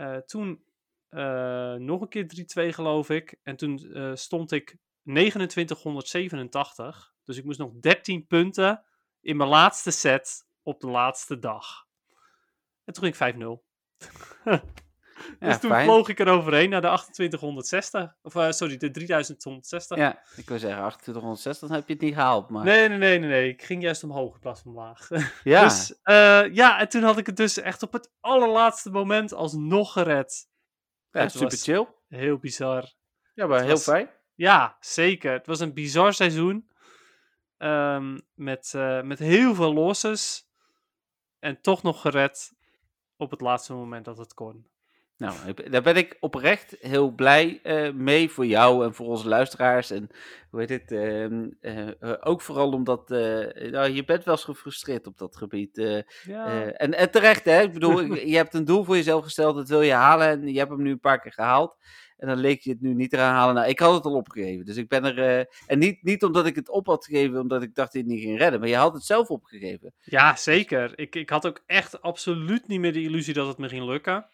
Eh, 0.00 0.16
toen 0.16 0.64
eh, 1.08 1.74
nog 1.74 2.00
een 2.00 2.08
keer 2.08 2.26
3-2 2.26 2.72
geloof 2.72 3.10
ik. 3.10 3.38
En 3.42 3.56
toen 3.56 3.78
eh, 3.78 4.14
stond 4.14 4.52
ik 4.52 4.76
2987. 5.04 7.14
Dus 7.24 7.36
ik 7.36 7.44
moest 7.44 7.58
nog 7.58 7.72
13 7.80 8.26
punten 8.26 8.84
in 9.20 9.36
mijn 9.36 9.48
laatste 9.48 9.90
set 9.90 10.46
op 10.62 10.80
de 10.80 10.88
laatste 10.88 11.38
dag. 11.38 11.86
En 12.84 12.94
toen 12.94 13.04
ging 13.04 13.14
ik 13.14 13.18
5-0. 13.18 13.62
dus 15.38 15.58
toen 15.58 15.70
fijn. 15.70 15.84
vloog 15.84 16.08
ik 16.08 16.18
er 16.20 16.28
overheen 16.28 16.70
naar 16.70 16.80
de 16.80 16.86
2860. 17.10 18.16
Of 18.22 18.34
eh, 18.34 18.50
sorry, 18.50 18.76
de 18.76 18.90
3160. 18.90 19.96
Ja, 19.98 20.22
ik 20.36 20.48
wil 20.48 20.58
zeggen 20.58 20.78
2860, 20.78 21.68
dan 21.68 21.76
heb 21.76 21.86
je 21.86 21.92
het 21.92 22.02
niet 22.02 22.14
gehaald. 22.14 22.50
Maar... 22.50 22.64
Nee, 22.64 22.88
nee, 22.88 22.98
nee, 22.98 23.18
nee, 23.18 23.28
nee. 23.28 23.48
Ik 23.48 23.62
ging 23.62 23.82
juist 23.82 24.02
omhoog 24.04 24.34
in 24.34 24.40
plaats 24.40 24.60
van 24.62 24.70
omlaag. 24.70 25.08
ja, 25.44 25.62
Dus 25.62 26.00
eh, 26.02 26.54
ja, 26.54 26.78
en 26.80 26.88
toen 26.88 27.02
had 27.02 27.18
ik 27.18 27.26
het 27.26 27.36
dus 27.36 27.56
echt 27.58 27.82
op 27.82 27.92
het 27.92 28.10
allerlaatste 28.20 28.90
moment 28.90 29.32
alsnog 29.32 29.92
gered. 29.92 30.48
ja, 31.10 31.20
het 31.20 31.32
super 31.32 31.56
chill. 31.58 31.86
Heel 32.08 32.38
bizar. 32.38 32.92
Ja, 33.34 33.46
maar 33.46 33.56
het 33.56 33.66
heel 33.66 33.74
was- 33.74 33.84
fijn. 33.84 34.10
Ja, 34.34 34.76
zeker. 34.80 35.32
Het 35.32 35.46
was 35.46 35.60
een 35.60 35.74
bizar 35.74 36.12
seizoen. 36.14 36.68
Ehm, 37.56 38.18
met, 38.34 38.72
eh, 38.74 39.02
met 39.02 39.18
heel 39.18 39.54
veel 39.54 39.72
losses. 39.72 40.48
En 41.38 41.60
toch 41.60 41.82
nog 41.82 42.00
gered 42.00 42.52
op 43.16 43.30
het 43.30 43.40
laatste 43.40 43.72
moment 43.72 44.04
dat 44.04 44.18
het 44.18 44.34
kon. 44.34 44.69
Nou, 45.20 45.54
daar 45.70 45.82
ben 45.82 45.96
ik 45.96 46.16
oprecht 46.20 46.76
heel 46.80 47.10
blij 47.10 47.60
eh, 47.62 47.92
mee 47.92 48.30
voor 48.30 48.46
jou 48.46 48.84
en 48.84 48.94
voor 48.94 49.06
onze 49.06 49.28
luisteraars. 49.28 49.90
En 49.90 50.10
hoe 50.50 50.60
heet 50.60 50.68
het? 50.68 50.92
ehm, 50.92 51.48
eh, 51.60 52.12
ook 52.20 52.40
vooral 52.40 52.72
omdat 52.72 53.10
eh, 53.10 53.70
nou, 53.70 53.90
je 53.90 54.04
bent 54.04 54.24
wel 54.24 54.34
eens 54.34 54.44
gefrustreerd 54.44 55.06
op 55.06 55.18
dat 55.18 55.36
gebied. 55.36 56.04
Ja, 56.24 56.72
en, 56.72 56.94
en 56.94 57.10
terecht, 57.10 57.44
hè? 57.44 57.62
Ik 57.62 57.72
bedoel, 57.72 58.00
je 58.32 58.36
hebt 58.36 58.54
een 58.54 58.64
doel 58.64 58.84
voor 58.84 58.96
jezelf 58.96 59.24
gesteld, 59.24 59.54
dat 59.54 59.68
wil 59.68 59.82
je 59.82 59.92
halen. 59.92 60.28
En 60.28 60.52
je 60.52 60.58
hebt 60.58 60.70
hem 60.70 60.82
nu 60.82 60.90
een 60.90 61.00
paar 61.00 61.20
keer 61.20 61.32
gehaald. 61.32 61.76
En 62.16 62.28
dan 62.28 62.38
leek 62.38 62.60
je 62.60 62.70
het 62.70 62.80
nu 62.80 62.94
niet 62.94 63.12
eraan 63.12 63.34
halen. 63.34 63.54
Nou, 63.54 63.68
ik 63.68 63.78
had 63.78 63.94
het 63.94 64.04
al 64.04 64.14
opgegeven. 64.14 64.64
Dus 64.64 64.76
ik 64.76 64.88
ben 64.88 65.04
er. 65.04 65.46
en 65.66 65.78
niet, 65.78 66.02
niet 66.02 66.24
omdat 66.24 66.46
ik 66.46 66.54
het 66.54 66.68
op 66.68 66.86
had 66.86 67.04
gegeven, 67.04 67.40
omdat 67.40 67.62
ik 67.62 67.74
dacht 67.74 67.92
dat 67.92 68.02
je 68.02 68.08
het 68.08 68.16
niet 68.16 68.24
ging 68.24 68.38
redden. 68.38 68.60
Maar 68.60 68.68
je 68.68 68.76
had 68.76 68.94
het 68.94 69.04
zelf 69.04 69.28
opgegeven. 69.28 69.94
ja 70.00 70.36
zeker. 70.36 70.98
Ik, 70.98 71.14
ik 71.14 71.30
had 71.30 71.46
ook 71.46 71.62
echt 71.66 72.02
absoluut 72.02 72.68
niet 72.68 72.80
meer 72.80 72.92
de 72.92 73.02
illusie 73.02 73.34
dat 73.34 73.46
het 73.46 73.58
me 73.58 73.68
ging 73.68 73.84
lukken. 73.84 74.26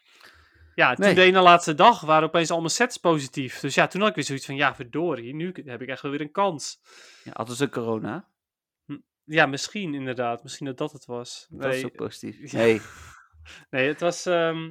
Ja, 0.77 0.95
toen 0.95 1.05
Nee. 1.05 1.15
de 1.15 1.23
ene 1.23 1.41
laatste 1.41 1.75
dag 1.75 2.01
waren 2.01 2.29
opeens 2.29 2.51
al 2.51 2.59
mijn 2.59 2.71
sets 2.71 2.97
positief. 2.97 3.61
Dus 3.61 3.75
ja, 3.75 3.87
toen 3.87 4.01
had 4.01 4.09
ik 4.11 4.15
weer 4.17 4.25
zoiets 4.25 4.47
van, 4.47 4.57
ja, 4.57 4.75
verdorie, 4.75 5.35
nu 5.35 5.53
heb 5.65 5.83
ik 5.83 5.89
echt 5.89 6.03
wel 6.03 6.11
weer 6.11 6.21
een 6.21 6.31
kans. 6.31 6.81
Ja, 7.25 7.31
hadden 7.35 7.57
ze 7.57 7.69
corona? 7.69 8.29
Ja, 9.25 9.47
misschien 9.47 9.95
inderdaad. 9.95 10.43
Misschien 10.43 10.67
dat 10.67 10.79
dat 10.79 10.93
het 10.93 11.05
was. 11.07 11.47
Dat 11.51 11.73
is 11.75 11.83
Nee, 11.83 11.85
ook 11.85 11.97
positief. 11.97 12.51
Ja. 12.53 12.59
Nee. 12.59 12.81
Nee, 13.71 13.89
het 13.89 14.01
was. 14.01 14.27
ehm, 14.27 14.71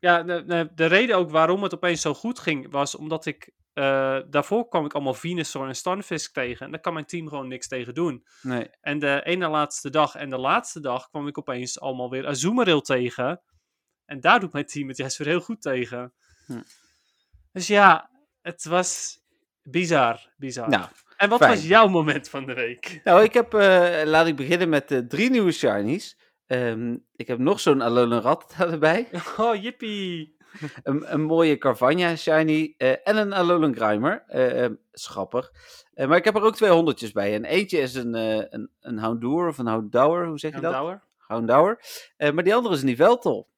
ja, 0.00 0.22
de, 0.22 0.44
de, 0.44 0.70
de 0.74 0.86
reden 0.86 1.16
ook 1.16 1.30
waarom 1.30 1.62
het 1.62 1.74
opeens 1.74 2.00
zo 2.00 2.14
goed 2.14 2.38
ging, 2.38 2.70
was 2.70 2.94
omdat 2.96 3.26
ik. 3.26 3.50
eh, 3.72 4.18
daarvoor 4.30 4.68
kwam 4.68 4.84
ik 4.84 4.92
allemaal 4.94 5.14
Venusaur 5.14 5.66
en 5.68 5.76
Stunfisk 5.76 6.32
tegen. 6.32 6.66
En 6.66 6.72
daar 6.72 6.80
kan 6.80 6.92
mijn 6.92 7.04
team 7.06 7.28
gewoon 7.28 7.48
niks 7.48 7.68
tegen 7.68 7.94
doen. 7.94 8.26
Nee. 8.42 8.70
En 8.80 8.98
de 8.98 9.20
ene 9.24 9.48
laatste 9.48 9.90
dag 9.90 10.14
en 10.14 10.30
de 10.30 10.38
laatste 10.38 10.80
dag 10.80 11.08
kwam 11.08 11.26
ik 11.28 11.38
opeens 11.38 11.80
allemaal 11.80 12.10
weer 12.10 12.26
Azumarill 12.26 12.80
tegen. 12.80 13.40
En 14.10 14.20
daar 14.20 14.40
doet 14.40 14.52
mijn 14.52 14.66
team 14.66 14.88
het 14.88 14.96
juist 14.96 15.16
weer 15.18 15.26
heel 15.26 15.40
goed 15.40 15.62
tegen. 15.62 16.12
Hm. 16.46 16.60
Dus 17.52 17.66
ja, 17.66 18.10
het 18.42 18.64
was 18.64 19.18
bizar. 19.62 20.30
bizar. 20.36 20.68
Nou, 20.68 20.84
en 21.16 21.28
wat 21.28 21.38
fijn. 21.38 21.50
was 21.50 21.66
jouw 21.66 21.88
moment 21.88 22.28
van 22.28 22.46
de 22.46 22.54
week? 22.54 23.00
Nou, 23.04 23.22
ik 23.22 23.32
heb, 23.32 23.54
eh, 23.54 24.00
laat 24.04 24.26
ik 24.26 24.36
beginnen 24.36 24.68
met 24.68 24.90
eh, 24.90 24.98
drie 24.98 25.30
nieuwe 25.30 25.52
shinies. 25.52 26.18
Ehm, 26.46 26.96
ik 27.16 27.26
heb 27.26 27.38
nog 27.38 27.60
zo'n 27.60 27.80
Alolan 27.80 28.20
Rat 28.20 28.54
erbij. 28.58 29.08
Oh, 29.36 29.62
jippie. 29.62 30.38
Een, 30.82 31.12
een 31.12 31.22
mooie 31.22 31.58
Carvania 31.58 32.16
shiny 32.16 32.74
eh, 32.76 32.90
en 32.90 33.16
een 33.16 33.32
Alolan 33.32 33.74
Grimer. 33.74 34.24
Schappig. 34.92 35.50
Eh, 35.94 36.08
maar 36.08 36.16
ik 36.16 36.24
heb 36.24 36.36
er 36.36 36.42
ook 36.42 36.56
twee 36.56 36.70
honderdjes 36.70 37.12
bij. 37.12 37.34
En 37.34 37.44
eentje 37.44 37.78
is 37.78 37.94
een, 37.94 38.14
een, 38.14 38.70
een 38.80 38.98
Houndour 38.98 39.48
of 39.48 39.58
een 39.58 39.66
Houndour, 39.66 40.26
hoe 40.26 40.38
zeg 40.38 40.54
je 40.54 40.60
dat? 40.60 40.72
Douwer. 40.72 41.08
Houndour. 41.30 41.80
Eh, 42.16 42.32
maar 42.32 42.44
die 42.44 42.54
andere 42.54 42.74
is 42.74 42.82
een 42.82 42.88
Yveltal. 42.88 43.48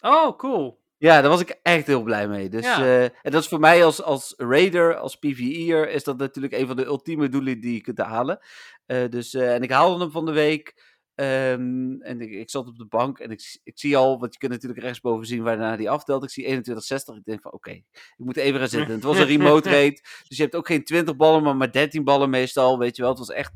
Oh, 0.00 0.36
cool. 0.38 0.84
Ja, 0.98 1.20
daar 1.20 1.30
was 1.30 1.40
ik 1.40 1.58
echt 1.62 1.86
heel 1.86 2.02
blij 2.02 2.28
mee. 2.28 2.48
Dus, 2.48 2.64
Ja. 2.64 2.80
eh, 2.80 3.02
en 3.04 3.30
dat 3.30 3.42
is 3.42 3.48
voor 3.48 3.60
mij 3.60 3.84
als, 3.84 4.02
als 4.02 4.34
raider, 4.36 4.96
als 4.96 5.16
PvE'er, 5.16 5.90
is 5.90 6.04
dat 6.04 6.18
natuurlijk 6.18 6.54
een 6.54 6.66
van 6.66 6.76
de 6.76 6.84
ultieme 6.84 7.28
doelen 7.28 7.60
die 7.60 7.74
je 7.74 7.80
kunt 7.80 7.98
halen. 7.98 8.38
Eh, 8.86 9.08
dus, 9.10 9.34
eh, 9.34 9.54
en 9.54 9.62
ik 9.62 9.70
haalde 9.70 10.00
hem 10.00 10.10
van 10.10 10.26
de 10.26 10.32
week. 10.32 10.94
ehm, 11.14 12.00
en 12.00 12.20
ik, 12.20 12.30
ik 12.30 12.50
zat 12.50 12.66
op 12.66 12.76
de 12.78 12.86
bank 12.86 13.18
en 13.18 13.30
ik, 13.30 13.58
ik 13.64 13.78
zie 13.78 13.96
al, 13.96 14.18
want 14.18 14.32
je 14.32 14.38
kunt 14.38 14.52
natuurlijk 14.52 14.80
rechtsboven 14.80 15.26
zien 15.26 15.42
waarna 15.42 15.76
die 15.76 15.90
aftelt. 15.90 16.22
Ik 16.24 16.30
zie 16.30 16.42
2160. 16.42 17.16
Ik 17.16 17.24
denk 17.24 17.40
van 17.42 17.52
oké, 17.52 17.70
ik 17.70 17.84
moet 18.16 18.36
even 18.36 18.58
gaan 18.60 18.68
zitten. 18.68 18.94
Het 18.94 19.02
was 19.04 19.18
een 19.18 19.26
remote 19.26 19.70
raid, 19.76 20.00
dus 20.28 20.36
je 20.36 20.42
hebt 20.42 20.54
ook 20.54 20.66
geen 20.66 20.84
20 20.84 21.16
ballen, 21.16 21.42
maar 21.42 21.56
maar 21.56 21.72
13 21.72 22.04
ballen 22.04 22.30
meestal. 22.30 22.78
Weet 22.78 22.96
je 22.96 23.02
wel, 23.02 23.10
het 23.10 23.18
was 23.20 23.30
echt, 23.30 23.52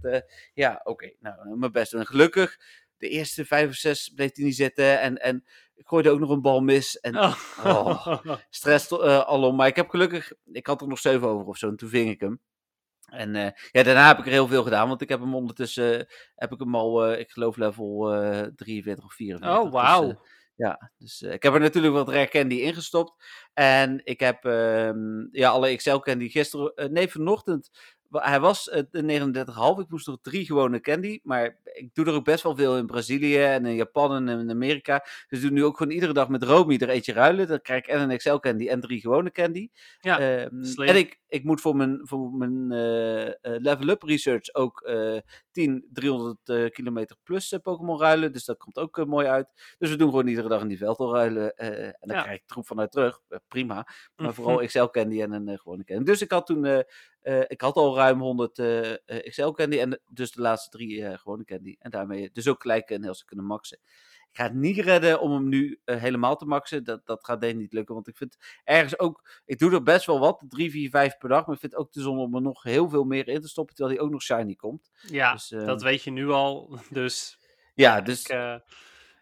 ja, 0.55 0.81
oké, 0.85 1.13
nou, 1.21 1.57
mijn 1.59 1.73
best. 1.73 1.93
En 1.93 2.07
gelukkig, 2.07 2.59
de 2.99 3.09
eerste 3.09 3.45
vijf 3.45 3.69
of 3.69 3.75
zes 3.75 4.09
bleef 4.15 4.31
hij 4.35 4.45
niet 4.45 4.57
zitten. 4.57 5.01
En, 5.01 5.17
en 5.17 5.45
ik 5.81 5.89
gooide 5.89 6.11
ook 6.11 6.19
nog 6.21 6.31
een 6.31 6.41
bal 6.43 6.61
mis. 6.61 7.01
En 7.01 7.19
Oh. 7.19 7.37
Oh. 7.65 8.17
stress 8.51 8.89
eh 8.91 9.19
alom. 9.21 9.57
Maar 9.57 9.67
ik 9.67 9.77
heb 9.77 9.89
gelukkig, 9.89 10.33
ik 10.53 10.67
had 10.67 10.81
er 10.81 10.89
nog 10.89 10.99
zeven 10.99 11.29
over 11.29 11.47
of 11.47 11.57
zo. 11.57 11.69
En 11.69 11.77
toen 11.77 11.89
ving 11.89 12.11
ik 12.11 12.21
hem. 12.21 12.41
En 13.11 13.35
eh, 13.37 13.51
ja, 13.71 13.83
daarna 13.83 14.07
heb 14.07 14.19
ik 14.19 14.25
er 14.27 14.31
heel 14.33 14.47
veel 14.49 14.63
gedaan. 14.63 14.89
Want 14.89 15.01
ik 15.01 15.09
heb 15.09 15.21
hem 15.21 15.35
ondertussen, 15.35 16.01
eh, 16.01 16.07
heb 16.35 16.53
ik 16.53 16.59
hem 16.61 16.75
al, 16.75 17.13
ik 17.13 17.31
geloof 17.31 17.57
level 17.57 18.13
eh 18.13 18.47
43 18.57 19.05
of 19.05 19.13
44. 19.15 19.59
Oh, 19.59 19.63
Dus, 19.65 19.73
wauw. 19.73 20.21
ja, 20.57 20.91
dus 20.99 21.23
ik 21.23 21.43
heb 21.43 21.55
er 21.55 21.61
natuurlijk 21.61 21.95
wat 21.95 22.09
rare 22.09 22.29
candy 22.29 22.55
ingestopt. 22.55 23.25
En 23.55 24.01
ik 24.05 24.21
heb 24.21 24.45
ehm, 24.45 25.27
ja, 25.31 25.51
alle 25.51 25.77
XL 25.77 25.97
candy 25.97 26.29
gisteren, 26.29 26.93
nee 26.93 27.09
vanochtend, 27.09 27.71
hij 28.11 28.41
was 28.41 28.69
eh, 28.69 28.83
de 28.91 29.03
39,5. 29.03 29.81
Ik 29.85 29.89
moest 29.91 30.07
nog 30.07 30.19
drie 30.23 30.45
gewone 30.47 30.81
candy. 30.81 31.21
Maar 31.23 31.59
ik 31.65 31.95
doe 31.95 32.07
er 32.07 32.13
ook 32.15 32.25
best 32.25 32.43
wel 32.43 32.57
veel 32.57 32.77
in 32.77 32.87
Brazilië 32.87 33.37
en 33.43 33.67
in 33.67 33.75
Japan 33.75 34.29
en 34.29 34.39
in 34.39 34.51
Amerika. 34.51 34.99
Dus 35.29 35.39
ik 35.39 35.41
doe 35.41 35.51
nu 35.51 35.65
ook 35.65 35.77
gewoon 35.77 35.93
iedere 35.93 36.13
dag 36.13 36.29
met 36.29 36.43
Romy 36.43 36.77
er 36.77 36.89
eentje 36.89 37.13
ruilen. 37.13 37.49
Dan 37.49 37.61
krijg 37.61 37.83
ik 37.83 37.89
en 37.89 38.11
een 38.11 38.17
XL 38.17 38.37
candy 38.37 38.69
en 38.69 38.81
drie 38.81 39.01
gewone 39.01 39.31
candy. 39.31 39.69
Ja, 40.01 40.19
Ehm, 40.21 40.81
en 40.89 40.97
ik, 40.97 41.21
ik 41.29 41.45
moet 41.45 41.61
voor 41.61 41.77
mijn, 41.77 42.01
voor 42.03 42.33
mijn 42.33 42.73
eh, 42.73 43.27
eh, 43.29 43.33
level-up 43.43 44.03
research 44.03 44.55
ook 44.55 44.81
eh 44.81 45.17
10 45.53 45.87
300 45.93 46.37
eh, 46.49 46.71
kilometer 46.71 47.17
plus 47.23 47.53
eh, 47.53 47.61
Pokémon 47.61 47.99
ruilen. 48.01 48.33
Dus 48.33 48.45
dat 48.45 48.57
komt 48.59 48.77
ook 48.79 48.99
eh, 48.99 49.05
mooi 49.05 49.27
uit. 49.27 49.75
Dus 49.79 49.91
we 49.91 49.97
doen 49.97 50.11
gewoon 50.11 50.27
iedere 50.27 50.49
dag 50.49 50.61
in 50.61 50.69
die 50.69 50.79
velden 50.79 51.11
ruilen. 51.11 51.55
eh, 51.57 51.85
en 51.87 51.95
dan 52.01 52.17
Ja. 52.17 52.23
krijg 52.23 52.39
ik 52.39 52.47
troep 52.47 52.67
vanuit 52.67 52.93
terug. 52.93 53.21
Eh, 53.29 53.39
prima. 53.49 53.87
Maar 54.17 54.35
vooral 54.35 54.67
XL 54.67 54.85
candy 54.85 55.23
en 55.23 55.33
een 55.33 55.49
eh, 55.49 55.59
gewone 55.59 55.85
candy. 55.85 56.05
Dus 56.05 56.23
ik 56.23 56.31
had 56.31 56.47
toen, 56.47 56.85
eh, 57.23 57.41
ik 57.47 57.61
had 57.61 57.75
al 57.77 57.97
ruim 57.97 58.21
100 58.21 58.59
eh, 58.59 58.91
eh, 58.93 58.99
XL 59.07 59.51
candy. 59.51 59.79
En 59.79 60.01
dus 60.13 60.33
de 60.33 60.41
laatste 60.41 60.71
drie 60.71 61.05
eh, 61.07 61.19
gewone 61.19 61.45
candy. 61.45 61.77
En 61.79 61.91
daarmee 61.91 62.31
dus 62.33 62.49
ook 62.49 62.61
gelijk 62.63 62.91
een 62.91 63.03
heel 63.03 63.15
stuk 63.15 63.27
kunnen 63.27 63.47
maxen. 63.47 63.79
Ik 64.31 64.37
ga 64.37 64.43
het 64.45 64.55
niet 64.55 64.79
redden 64.79 65.21
om 65.21 65.33
hem 65.33 65.49
nu 65.49 65.81
eh, 65.85 66.01
helemaal 66.01 66.37
te 66.37 66.45
maxen. 66.45 66.85
Dat, 66.85 67.07
dat 67.07 67.25
gaat 67.25 67.41
denk 67.41 67.53
ik 67.53 67.59
niet 67.61 67.73
lukken. 67.73 67.95
Want 67.95 68.09
ik 68.09 68.17
vind 68.17 68.37
ergens 68.65 68.99
ook. 68.99 69.31
Ik 69.45 69.59
doe 69.59 69.73
er 69.73 69.83
best 69.83 70.07
wel 70.07 70.19
wat. 70.19 70.45
3, 70.49 70.71
4, 70.71 70.91
5 70.91 71.19
per 71.19 71.29
dag. 71.29 71.47
Maar 71.47 71.55
ik 71.55 71.61
vind 71.61 71.73
het 71.73 71.81
ook 71.81 71.93
te 71.93 72.01
zonde 72.01 72.23
om 72.23 72.35
er 72.35 72.43
nog 72.43 72.63
heel 72.63 72.89
veel 72.89 73.05
meer 73.05 73.29
in 73.29 73.41
te 73.41 73.49
stoppen. 73.49 73.75
Terwijl 73.75 73.97
hij 73.97 74.07
ook 74.07 74.13
nog 74.13 74.23
shiny 74.23 74.55
komt. 74.55 74.91
Ja, 75.01 75.33
Dus, 75.33 75.51
eh, 75.53 75.65
dat 75.67 75.83
weet 75.83 76.03
je 76.03 76.11
nu 76.11 76.29
al. 76.29 76.79
Dus 76.91 77.39
Ja, 77.75 78.01
dus. 78.01 78.21
ik, 78.21 78.63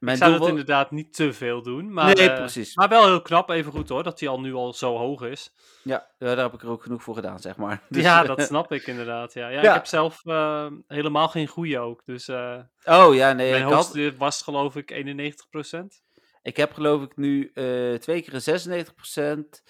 eh, 0.01 0.15
ik 0.15 0.17
mijn 0.17 0.17
zou 0.33 0.39
wa- 0.39 0.49
inderdaad 0.49 0.91
niet 0.91 1.15
te 1.15 1.33
veel 1.33 1.63
doen. 1.63 1.93
Maar, 1.93 2.15
nee, 2.15 2.31
eh, 2.31 2.37
precies. 2.37 2.75
maar 2.77 2.89
wel 2.89 3.05
heel 3.07 3.23
knap, 3.23 3.51
even 3.51 3.73
goed 3.73 3.89
hoor, 3.89 4.03
dat 4.03 4.21
hij 4.21 4.29
al 4.29 4.41
nu 4.41 4.55
al 4.55 4.73
zo 4.73 4.97
hoog 4.97 5.23
is. 5.23 5.53
Ja, 5.83 6.07
daar 6.19 6.37
heb 6.39 6.53
ik 6.55 6.63
er 6.63 6.69
ook 6.69 6.83
genoeg 6.83 7.03
voor 7.03 7.15
gedaan, 7.15 7.39
zeg 7.41 7.57
maar. 7.57 7.83
Dus, 7.89 8.03
ja, 8.03 8.23
eh, 8.23 8.29
dat 8.29 8.43
snap 8.43 8.73
ik 8.73 8.87
inderdaad. 8.87 9.33
Ja. 9.33 9.49
Ja, 9.49 9.63
Ja. 9.63 9.69
Ik 9.69 9.75
heb 9.75 9.87
zelf 9.87 10.21
eh, 10.25 10.67
helemaal 10.87 11.29
geen 11.29 11.47
goede 11.47 11.79
ook. 11.79 12.03
Dus 12.05 12.29
eh, 12.29 12.59
Oh 12.85 13.15
ja, 13.15 13.33
nee. 13.33 13.51
mijn 13.51 13.63
Ik, 13.63 13.69
had, 13.69 13.73
hoogste 13.75 14.15
was 14.19 14.43
geloof 14.43 14.77
ik 14.77 14.91
91%. 14.93 16.03
ik 16.43 16.57
heb 16.57 16.73
geloof 16.73 17.03
ik 17.03 17.17
nu 17.17 17.51
twee 17.99 18.23
keer 18.23 18.35
een 18.35 18.41
96%. 18.41 19.63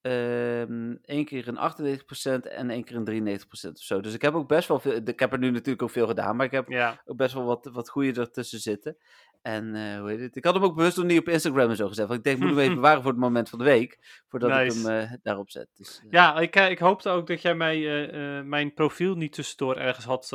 ehm 0.00 0.94
één 1.04 1.24
keer 1.24 1.48
een 1.48 1.58
98% 1.58 2.46
en 2.46 2.70
één 2.70 2.84
keer 2.84 2.96
een 2.96 3.04
93% 3.04 3.72
of 3.72 3.82
zo. 3.82 4.00
Dus 4.00 4.14
ik 4.14 4.22
heb 4.22 4.34
ook 4.34 4.48
best 4.48 4.68
wel 4.68 4.78
veel. 4.80 5.00
Ik 5.04 5.20
heb 5.20 5.32
er 5.32 5.38
nu 5.38 5.50
natuurlijk 5.50 5.82
ook 5.82 5.90
veel 5.90 6.06
gedaan, 6.06 6.36
maar 6.36 6.46
ik 6.46 6.52
heb 6.52 6.68
Ja, 6.68 7.02
ook 7.04 7.16
best 7.16 7.34
wel 7.34 7.44
wat, 7.44 7.68
wat 7.72 7.88
goede 7.88 8.20
ertussen 8.20 8.60
zitten. 8.60 8.96
En 9.46 9.74
eh, 9.74 9.98
hoe 9.98 10.10
heet 10.10 10.20
het? 10.20 10.36
Ik 10.36 10.44
had 10.44 10.54
hem 10.54 10.62
ook 10.62 10.74
bewust 10.74 10.96
nog 10.96 11.06
niet 11.06 11.18
op 11.18 11.28
Instagram 11.28 11.70
en 11.70 11.76
zo 11.76 11.88
gezet. 11.88 12.06
Want 12.06 12.18
ik 12.18 12.24
denk, 12.24 12.38
moet 12.38 12.48
hem 12.48 12.58
even 12.58 12.74
bewaren 12.82 13.02
voor 13.02 13.10
het 13.10 13.20
moment 13.20 13.48
van 13.48 13.58
de 13.58 13.64
week. 13.64 14.22
Voordat 14.28 14.50
ik 14.50 14.72
hem 14.72 14.86
eh, 14.86 15.12
daarop 15.22 15.50
zet. 15.50 15.68
Dus, 15.74 16.00
eh, 16.04 16.10
ja 16.10 16.38
ik, 16.38 16.56
ik 16.56 16.78
hoopte 16.78 17.08
ook 17.08 17.26
dat 17.26 17.42
jij 17.42 17.54
mij, 17.54 17.78
mijn 18.44 18.74
profiel 18.74 19.14
niet 19.14 19.32
tussendoor 19.32 19.76
ergens 19.76 20.04
had 20.04 20.30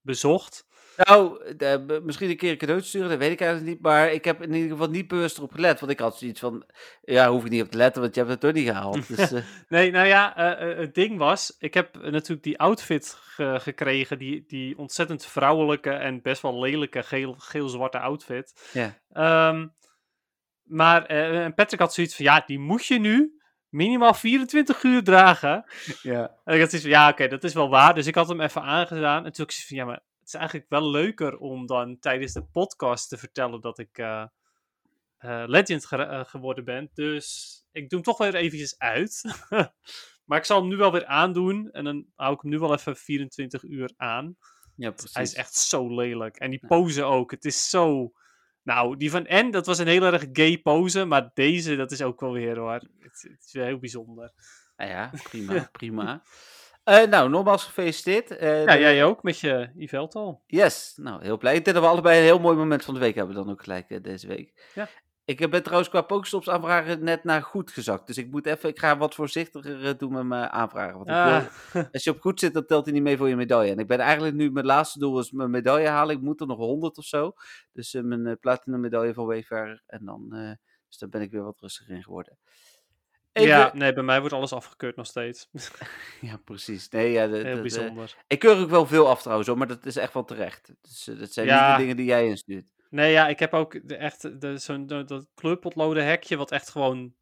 bezocht. 0.00 0.66
Nou, 0.96 1.54
de- 1.56 2.00
misschien 2.04 2.30
een 2.30 2.36
keer 2.36 2.50
een 2.50 2.56
cadeautje 2.58 2.88
sturen, 2.88 3.08
dat 3.08 3.18
weet 3.18 3.30
ik 3.32 3.40
eigenlijk 3.40 3.70
niet. 3.70 3.82
Maar 3.82 4.12
ik 4.12 4.24
heb 4.24 4.42
in 4.42 4.52
ieder 4.54 4.70
geval 4.70 4.88
niet 4.90 5.08
bewust 5.08 5.36
erop 5.36 5.52
gelet. 5.52 5.80
Want 5.80 5.92
ik 5.92 5.98
had 6.00 6.18
zoiets 6.18 6.40
van, 6.40 6.64
ja, 7.02 7.30
hoef 7.30 7.44
ik 7.44 7.50
niet 7.50 7.62
op 7.62 7.70
te 7.70 7.76
letten, 7.76 8.02
want 8.02 8.14
je 8.14 8.20
hebt 8.20 8.32
het 8.32 8.40
toch 8.40 8.52
niet 8.52 8.66
gehaald. 8.68 9.06
Dus, 9.16 9.32
eh, 9.32 9.42
Nee, 9.68 9.90
nou 9.90 10.06
ja, 10.06 10.36
eh, 10.36 10.70
eh, 10.70 10.78
het 10.78 10.94
ding 10.94 11.18
was, 11.18 11.56
ik 11.58 11.74
heb 11.74 11.94
natuurlijk 12.02 12.42
die 12.42 12.58
outfit 12.58 13.16
ge- 13.20 13.58
gekregen, 13.60 14.18
die, 14.18 14.44
die 14.46 14.78
ontzettend 14.78 15.26
vrouwelijke 15.26 15.90
en 15.90 16.22
best 16.22 16.42
wel 16.42 16.60
lelijke 16.60 17.02
geel- 17.02 17.34
geel-zwarte 17.38 17.98
outfit. 17.98 18.70
ja. 18.72 18.98
Ehm, 19.12 19.66
maar 20.62 21.06
eh, 21.06 21.44
en 21.44 21.54
Patrick 21.54 21.80
had 21.80 21.94
zoiets 21.94 22.16
van, 22.16 22.24
ja, 22.24 22.42
die 22.46 22.58
moet 22.58 22.86
je 22.86 22.98
nu 22.98 23.40
minimaal 23.68 24.14
24 24.14 24.82
uur 24.82 25.02
dragen. 25.04 25.64
ja. 26.02 26.20
En 26.44 26.54
ik 26.54 26.60
had 26.60 26.70
zoiets 26.70 26.80
van, 26.80 26.90
ja, 26.90 27.08
oké, 27.08 27.28
dat 27.28 27.44
is 27.44 27.54
wel 27.54 27.68
waar. 27.68 27.94
Dus 27.94 28.06
ik 28.06 28.14
had 28.14 28.28
hem 28.28 28.40
even 28.40 28.62
aangedaan. 28.62 29.24
En 29.24 29.32
toen 29.32 29.44
ik 29.44 29.50
zoiets 29.50 29.66
van, 29.66 29.76
ja, 29.76 29.84
maar 29.84 30.00
het 30.22 30.32
is 30.32 30.34
eigenlijk 30.34 30.68
wel 30.68 30.90
leuker 30.90 31.36
om 31.38 31.66
dan 31.66 31.98
tijdens 31.98 32.32
de 32.32 32.44
podcast 32.44 33.08
te 33.08 33.16
vertellen 33.18 33.60
dat 33.60 33.78
ik 33.78 33.98
eh, 33.98 34.24
eh, 35.18 35.42
Legend 35.46 35.86
ge- 35.86 35.96
eh, 35.96 36.24
geworden 36.24 36.64
ben. 36.64 36.90
Dus 36.94 37.56
ik 37.72 37.88
doe 37.88 38.00
hem 38.00 38.02
toch 38.02 38.18
weer 38.18 38.34
eventjes 38.34 38.78
uit. 38.78 39.22
maar 40.26 40.38
ik 40.38 40.44
zal 40.44 40.60
hem 40.60 40.68
nu 40.68 40.76
wel 40.76 40.92
weer 40.92 41.06
aandoen. 41.06 41.70
En 41.70 41.84
dan 41.84 42.06
hou 42.14 42.34
ik 42.34 42.40
hem 42.40 42.50
nu 42.50 42.58
wel 42.58 42.72
even 42.74 42.96
24 42.96 43.62
uur 43.62 43.92
aan. 43.96 44.36
ja, 44.76 44.90
precies. 44.90 45.14
Hij 45.14 45.22
is 45.22 45.34
echt 45.34 45.54
zo 45.54 45.94
lelijk. 45.94 46.36
En 46.36 46.50
die 46.50 46.58
Ja. 46.62 46.68
pose 46.68 47.02
ook. 47.02 47.30
Het 47.30 47.44
is 47.44 47.70
zo... 47.70 48.12
Nou, 48.62 48.96
die 48.96 49.10
van 49.10 49.26
N, 49.28 49.50
dat 49.50 49.66
was 49.66 49.78
een 49.78 49.86
heel 49.86 50.02
erg 50.04 50.26
gay 50.32 50.58
pose. 50.58 51.04
Maar 51.04 51.30
deze, 51.34 51.76
dat 51.76 51.90
is 51.90 52.02
ook 52.02 52.20
wel 52.20 52.32
weer 52.32 52.58
hoor. 52.58 52.72
Het, 52.72 52.88
het 52.98 53.44
is 53.44 53.52
wel 53.52 53.64
heel 53.64 53.78
bijzonder. 53.78 54.32
Nou 54.76 54.90
ja, 54.90 55.10
prima, 55.22 55.68
prima. 55.78 56.22
Eh, 56.84 57.04
nou, 57.06 57.28
nogmaals 57.28 57.64
gefeliciteerd. 57.64 58.30
Eh, 58.36 58.64
Ja, 58.64 58.78
jij 58.78 59.04
ook 59.04 59.22
met 59.22 59.38
je 59.40 59.70
Yveltal. 59.76 60.42
Yes, 60.46 60.92
nou, 60.96 61.22
heel 61.22 61.38
blij. 61.38 61.54
Ik 61.56 61.64
denk 61.64 61.76
dat 61.76 61.84
we 61.84 61.90
allebei 61.92 62.18
een 62.18 62.24
heel 62.24 62.38
mooi 62.38 62.56
moment 62.56 62.84
van 62.84 62.94
de 62.94 63.00
week 63.00 63.14
hebben 63.14 63.34
dan 63.34 63.50
ook 63.50 63.62
gelijk 63.62 63.90
eh, 63.90 64.02
deze 64.02 64.26
week. 64.26 64.70
Ja. 64.74 64.88
Ik 65.24 65.50
ben 65.50 65.62
trouwens 65.62 65.90
qua 65.90 66.02
Pokestops 66.02 66.48
aanvragen 66.48 67.04
net 67.04 67.24
naar 67.24 67.42
goed 67.42 67.70
gezakt. 67.70 68.06
Dus 68.06 68.18
ik 68.18 68.30
moet 68.30 68.46
even, 68.46 68.68
ik 68.68 68.78
ga 68.78 68.96
wat 68.96 69.14
voorzichtiger 69.14 69.98
doen 69.98 70.12
met 70.12 70.24
mijn 70.24 70.48
aanvragen. 70.48 70.94
Want 70.96 71.08
ik 71.08 71.14
Ah, 71.14 71.44
wil, 71.72 71.84
als 71.92 72.04
je 72.04 72.10
op 72.10 72.20
goed 72.20 72.40
zit, 72.40 72.54
dan 72.54 72.66
telt 72.66 72.84
hij 72.84 72.94
niet 72.94 73.02
mee 73.02 73.16
voor 73.16 73.28
je 73.28 73.36
medaille. 73.36 73.72
En 73.72 73.78
ik 73.78 73.86
ben 73.86 73.98
eigenlijk 73.98 74.34
nu, 74.34 74.50
mijn 74.50 74.66
laatste 74.66 74.98
doel 74.98 75.18
is 75.18 75.30
mijn 75.30 75.50
medaille 75.50 75.88
halen. 75.88 76.16
Ik 76.16 76.22
moet 76.22 76.40
er 76.40 76.46
nog 76.46 76.58
100 76.58 76.98
of 76.98 77.04
zo. 77.04 77.32
Dus 77.72 77.92
mijn 78.02 78.38
platinum 78.38 78.80
medaille 78.80 79.14
van 79.14 79.26
Wayfarer. 79.26 79.82
En 79.86 80.04
dan, 80.04 80.28
dus 80.88 80.98
dan 80.98 81.10
ben 81.10 81.20
ik 81.20 81.30
weer 81.30 81.42
wat 81.44 81.60
rustiger 81.60 81.94
in 81.94 82.02
geworden. 82.02 82.38
Even- 83.32 83.48
Ja, 83.48 83.70
nee, 83.74 83.92
bij 83.92 84.02
mij 84.02 84.20
wordt 84.20 84.34
alles 84.34 84.52
afgekeurd 84.52 84.96
nog 84.96 85.06
steeds. 85.06 85.48
ja, 86.20 86.36
precies. 86.44 86.88
Nee, 86.88 87.12
ja, 87.12 87.26
de- 87.26 87.32
Heel 87.34 87.42
dat, 87.44 87.54
eh, 87.54 87.60
bijzonder. 87.60 88.16
ik 88.26 88.38
keur 88.38 88.56
ook 88.58 88.70
wel 88.70 88.86
veel 88.86 89.08
af 89.08 89.20
trouwens, 89.22 89.48
hoor, 89.48 89.58
maar 89.58 89.66
dat 89.66 89.86
is 89.86 89.96
echt 89.96 90.14
wel 90.14 90.24
terecht. 90.24 90.72
Dus, 90.80 91.08
eh, 91.08 91.18
dat 91.18 91.32
zijn 91.32 91.46
Ja. 91.46 91.66
niet 91.68 91.76
de 91.76 91.80
dingen 91.82 91.96
die 91.96 92.06
jij 92.06 92.26
instuurt. 92.26 92.66
Nee, 92.90 93.12
ja, 93.12 93.28
ik 93.28 93.38
heb 93.38 93.54
ook 93.54 93.88
de, 93.88 93.96
echt 93.96 94.40
de, 94.40 94.58
zo'n 94.58 94.86
dat 94.86 95.26
kleurpotloden 95.34 96.04
hekje, 96.04 96.36
wat 96.36 96.50
echt 96.50 96.68
gewoon 96.70 97.14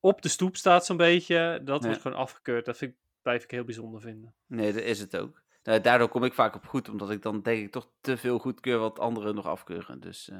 op 0.00 0.22
de 0.22 0.28
stoep 0.28 0.56
staat 0.56 0.86
zo'n 0.86 0.96
beetje. 0.96 1.60
Dat 1.64 1.84
wordt 1.84 2.00
gewoon 2.00 2.16
afgekeurd. 2.18 2.64
Dat 2.64 2.76
vind 2.76 2.90
ik, 2.92 2.96
blijf 3.22 3.42
ik 3.44 3.50
heel 3.50 3.64
bijzonder 3.64 4.00
vinden. 4.00 4.34
Nee, 4.46 4.72
dat 4.72 4.82
is 4.82 5.00
het 5.00 5.16
ook. 5.16 5.42
Nou, 5.62 5.80
daardoor 5.80 6.08
kom 6.08 6.24
ik 6.24 6.32
vaak 6.34 6.54
op 6.54 6.66
goed, 6.66 6.88
omdat 6.88 7.10
ik 7.10 7.22
dan 7.22 7.42
denk 7.42 7.64
ik 7.64 7.72
toch 7.72 7.88
te 8.00 8.16
veel 8.16 8.38
goedkeur 8.38 8.78
wat 8.78 8.98
anderen 8.98 9.34
nog 9.34 9.46
afkeuren. 9.46 10.00
Dus, 10.00 10.28
eh. 10.28 10.38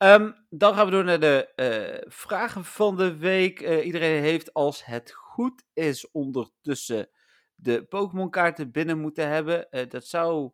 Ehm, 0.00 0.30
dan 0.50 0.74
gaan 0.74 0.84
we 0.84 0.90
door 0.90 1.04
naar 1.04 1.20
de 1.20 1.52
eh, 1.54 2.10
vragen 2.12 2.64
van 2.64 2.96
de 2.96 3.16
week. 3.16 3.60
Eh, 3.60 3.86
iedereen 3.86 4.22
heeft, 4.22 4.54
als 4.54 4.84
het 4.84 5.12
goed 5.12 5.62
is, 5.72 6.10
ondertussen 6.10 7.08
de 7.54 7.84
Pokémon-kaarten 7.84 8.70
binnen 8.70 8.98
moeten 8.98 9.28
hebben. 9.28 9.70
Eh, 9.70 9.88
dat 9.88 10.04
zou. 10.06 10.50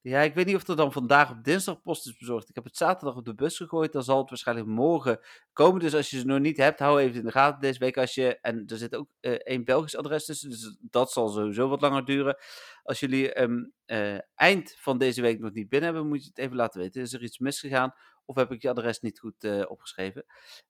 Ja, 0.00 0.20
ik 0.20 0.34
weet 0.34 0.46
niet 0.46 0.56
of 0.56 0.68
er 0.68 0.76
dan 0.76 0.92
vandaag 0.92 1.30
op 1.30 1.44
dinsdag 1.44 1.82
post 1.82 2.06
is 2.06 2.16
bezorgd. 2.16 2.48
Ik 2.48 2.54
heb 2.54 2.64
het 2.64 2.76
zaterdag 2.76 3.16
op 3.16 3.24
de 3.24 3.34
bus 3.34 3.56
gegooid. 3.56 3.92
Dan 3.92 4.02
zal 4.02 4.18
het 4.18 4.28
waarschijnlijk 4.28 4.68
morgen 4.68 5.20
komen. 5.52 5.80
Dus 5.80 5.94
als 5.94 6.10
je 6.10 6.18
ze 6.18 6.26
nog 6.26 6.38
niet 6.38 6.56
hebt, 6.56 6.78
hou 6.78 7.00
even 7.00 7.18
in 7.18 7.24
de 7.24 7.30
gaten 7.30 7.60
deze 7.60 7.78
week. 7.78 7.96
Als 7.96 8.14
je, 8.14 8.38
en 8.40 8.66
er 8.66 8.76
zit 8.76 8.94
ook 8.94 9.08
één 9.20 9.64
Belgisch 9.64 9.96
adres 9.96 10.24
tussen. 10.24 10.50
Dus 10.50 10.76
dat 10.80 11.12
zal 11.12 11.28
sowieso 11.28 11.68
wat 11.68 11.80
langer 11.80 12.04
duren. 12.04 12.36
Als 12.82 13.00
jullie 13.00 13.32
eh, 13.32 14.18
eind 14.34 14.74
van 14.78 14.98
deze 14.98 15.22
week 15.22 15.38
nog 15.38 15.52
niet 15.52 15.68
binnen 15.68 15.90
hebben, 15.90 16.08
moet 16.08 16.22
je 16.22 16.28
het 16.28 16.38
even 16.38 16.56
laten 16.56 16.80
weten. 16.80 17.02
Is 17.02 17.12
er 17.12 17.22
iets 17.22 17.38
misgegaan? 17.38 17.94
Of 18.24 18.36
heb 18.36 18.52
ik 18.52 18.62
je 18.62 18.68
adres 18.68 19.00
niet 19.00 19.18
goed 19.18 19.44
eh, 19.44 19.62
opgeschreven? 19.70 20.24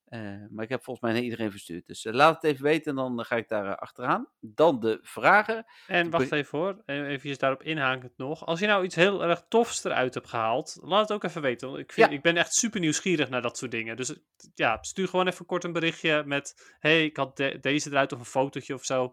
Eh, 0.05 0.21
maar 0.51 0.65
ik 0.65 0.71
heb 0.71 0.85
volgens 0.85 1.05
mij 1.07 1.15
naar 1.15 1.23
iedereen 1.25 1.51
verstuurd. 1.51 1.87
Dus 1.87 2.05
eh, 2.05 2.13
laat 2.13 2.35
het 2.35 2.45
even 2.45 2.65
weten 2.65 2.91
en 2.91 2.97
dan 2.97 3.25
ga 3.25 3.37
ik 3.37 3.49
daar 3.49 3.77
achteraan. 3.77 4.29
Dan 4.41 4.81
de 4.81 4.99
vragen. 5.03 5.65
En 5.87 6.11
wacht 6.11 6.33
even 6.33 6.59
hoor, 6.59 6.83
e- 6.87 7.07
even 7.07 7.39
daarop 7.39 7.63
inhakend 7.63 8.13
nog. 8.17 8.47
Als 8.47 8.61
je 8.61 8.67
nou 8.67 8.85
iets 8.85 8.95
heel 8.95 9.23
erg 9.25 9.45
tofs 9.49 9.85
eruit 9.85 10.15
hebt 10.15 10.29
gehaald, 10.29 10.79
laat 10.81 11.01
het 11.09 11.13
ook 11.13 11.25
even 11.25 11.43
weten. 11.43 11.69
Want 11.69 11.81
ik, 11.81 11.93
vind, 11.93 12.09
Ja. 12.11 12.17
ik 12.17 12.23
ben 12.23 12.37
echt 12.37 12.55
super 12.55 12.81
nieuwsgierig 12.81 13.29
naar 13.29 13.43
dat 13.43 13.59
soort 13.59 13.71
dingen. 13.71 13.97
Dus 13.97 14.15
ja, 14.55 14.79
stuur 14.83 15.09
gewoon 15.09 15.27
even 15.29 15.47
kort 15.47 15.65
een 15.65 15.73
berichtje 15.73 16.23
met... 16.27 16.75
hey, 16.79 17.05
ik 17.05 17.17
had 17.17 17.37
de- 17.37 17.59
deze 17.61 17.91
eruit 17.91 18.13
of 18.13 18.19
een 18.19 18.25
fotootje 18.25 18.75
of 18.75 18.85
zo. 18.85 19.13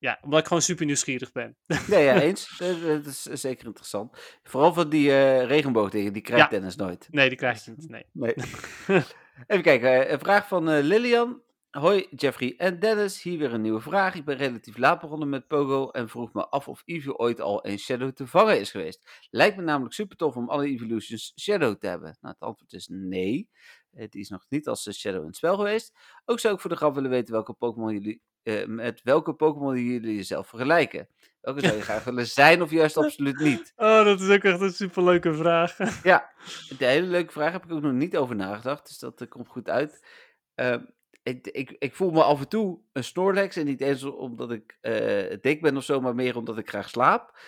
Ja, 0.00 0.18
omdat 0.22 0.40
ik 0.40 0.46
gewoon 0.46 0.62
super 0.62 0.86
nieuwsgierig 0.86 1.32
ben. 1.32 1.56
Nee, 1.88 2.04
ja, 2.04 2.20
eens. 2.28 2.60
Eh, 2.60 2.82
Dat 2.82 3.06
is 3.06 3.22
zeker 3.22 3.66
interessant. 3.66 4.38
Vooral 4.42 4.72
van 4.74 4.88
die 4.88 5.10
eh 5.10 5.46
regenboogdingen, 5.46 6.12
die 6.12 6.22
krijgt 6.22 6.44
Ja. 6.44 6.50
Dennis 6.50 6.76
nooit. 6.76 7.08
Nee, 7.10 7.28
die 7.28 7.38
krijg 7.38 7.64
je 7.64 7.70
niet. 7.76 7.88
Nee. 7.88 8.04
Nee. 8.12 8.34
Even 9.46 9.62
kijken, 9.62 9.88
eh, 10.06 10.10
een 10.12 10.18
vraag 10.18 10.48
van 10.48 10.68
eh, 10.70 10.82
Lilian. 10.82 11.42
Hoi 11.70 12.06
Jeffrey 12.16 12.54
en 12.56 12.78
Dennis, 12.78 13.22
hier 13.22 13.38
weer 13.38 13.52
een 13.54 13.60
nieuwe 13.60 13.80
vraag. 13.80 14.14
Ik 14.14 14.24
ben 14.24 14.36
relatief 14.36 14.76
laat 14.76 15.00
begonnen 15.00 15.28
met 15.28 15.46
Pogo 15.46 15.90
en 15.90 16.08
vroeg 16.08 16.32
me 16.32 16.48
af 16.48 16.68
of 16.68 16.82
Eevee 16.84 17.16
ooit 17.16 17.40
al 17.40 17.66
een 17.66 17.78
Shadow 17.78 18.12
te 18.12 18.26
vangen 18.26 18.60
is 18.60 18.70
geweest. 18.70 19.26
Lijkt 19.30 19.56
me 19.56 19.62
namelijk 19.62 19.94
super 19.94 20.16
tof 20.16 20.36
om 20.36 20.48
alle 20.48 20.66
Evolutions 20.66 21.32
Shadow 21.40 21.78
te 21.78 21.86
hebben. 21.86 22.16
Nou, 22.20 22.34
het 22.34 22.42
antwoord 22.42 22.72
is 22.72 22.88
nee. 22.92 23.48
Die 23.90 24.20
is 24.20 24.28
nog 24.28 24.44
niet 24.48 24.68
als 24.68 24.92
Shadow 24.98 25.20
in 25.20 25.26
het 25.26 25.36
spel 25.36 25.56
geweest. 25.56 25.98
Ook 26.24 26.40
zou 26.40 26.54
ik 26.54 26.60
voor 26.60 26.70
de 26.70 26.76
grap 26.76 26.94
willen 26.94 27.10
weten 27.10 27.32
welke 27.32 27.52
Pokémon 27.52 27.92
jullie, 27.92 28.22
eh, 28.42 28.66
met 28.66 29.00
welke 29.02 29.32
Pokémon 29.32 29.78
jullie 29.78 30.16
jezelf 30.16 30.48
vergelijken. 30.48 31.08
Welke 31.40 31.60
zou 31.60 31.76
je 31.76 31.82
graag 31.82 32.04
willen 32.10 32.26
zijn 32.26 32.62
of 32.62 32.70
juist 32.70 32.96
absoluut 32.96 33.38
niet? 33.38 33.72
Oh, 33.76 34.04
dat 34.04 34.20
is 34.20 34.28
ook 34.28 34.42
echt 34.42 34.60
een 34.60 34.72
superleuke 34.72 35.34
vraag. 35.34 35.76
Ja, 36.02 36.30
de 36.78 36.84
hele 36.84 37.06
leuke 37.06 37.32
vraag 37.32 37.52
heb 37.52 37.64
ik 37.64 37.72
ook 37.72 37.82
nog 37.82 37.92
niet 37.92 38.16
over 38.16 38.36
nagedacht, 38.36 38.86
dus 38.86 38.98
dat 38.98 39.20
eh, 39.20 39.28
komt 39.28 39.48
goed 39.48 39.68
uit. 39.68 40.06
Ehm, 40.54 40.84
ik, 41.22 41.46
ik, 41.46 41.76
ik 41.78 41.94
voel 41.94 42.10
me 42.10 42.22
af 42.22 42.40
en 42.40 42.48
toe 42.48 42.80
een 42.92 43.04
Snorlax 43.04 43.56
en 43.56 43.64
niet 43.64 43.80
eens 43.80 44.04
omdat 44.04 44.50
ik 44.50 44.78
eh, 44.80 45.36
dik 45.40 45.60
ben 45.60 45.76
of 45.76 45.84
zo, 45.84 46.00
maar 46.00 46.14
meer 46.14 46.36
omdat 46.36 46.58
ik 46.58 46.68
graag 46.68 46.88
slaap. 46.88 47.38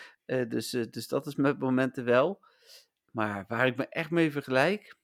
Dus, 0.49 0.71
dus 0.71 1.09
dat 1.09 1.27
is 1.27 1.37
met 1.37 1.59
momenten 1.59 2.05
wel. 2.05 2.41
Maar 3.11 3.45
waar 3.49 3.67
ik 3.67 3.77
me 3.77 3.87
echt 3.89 4.11
mee 4.11 4.33
vergelijk, 4.33 4.97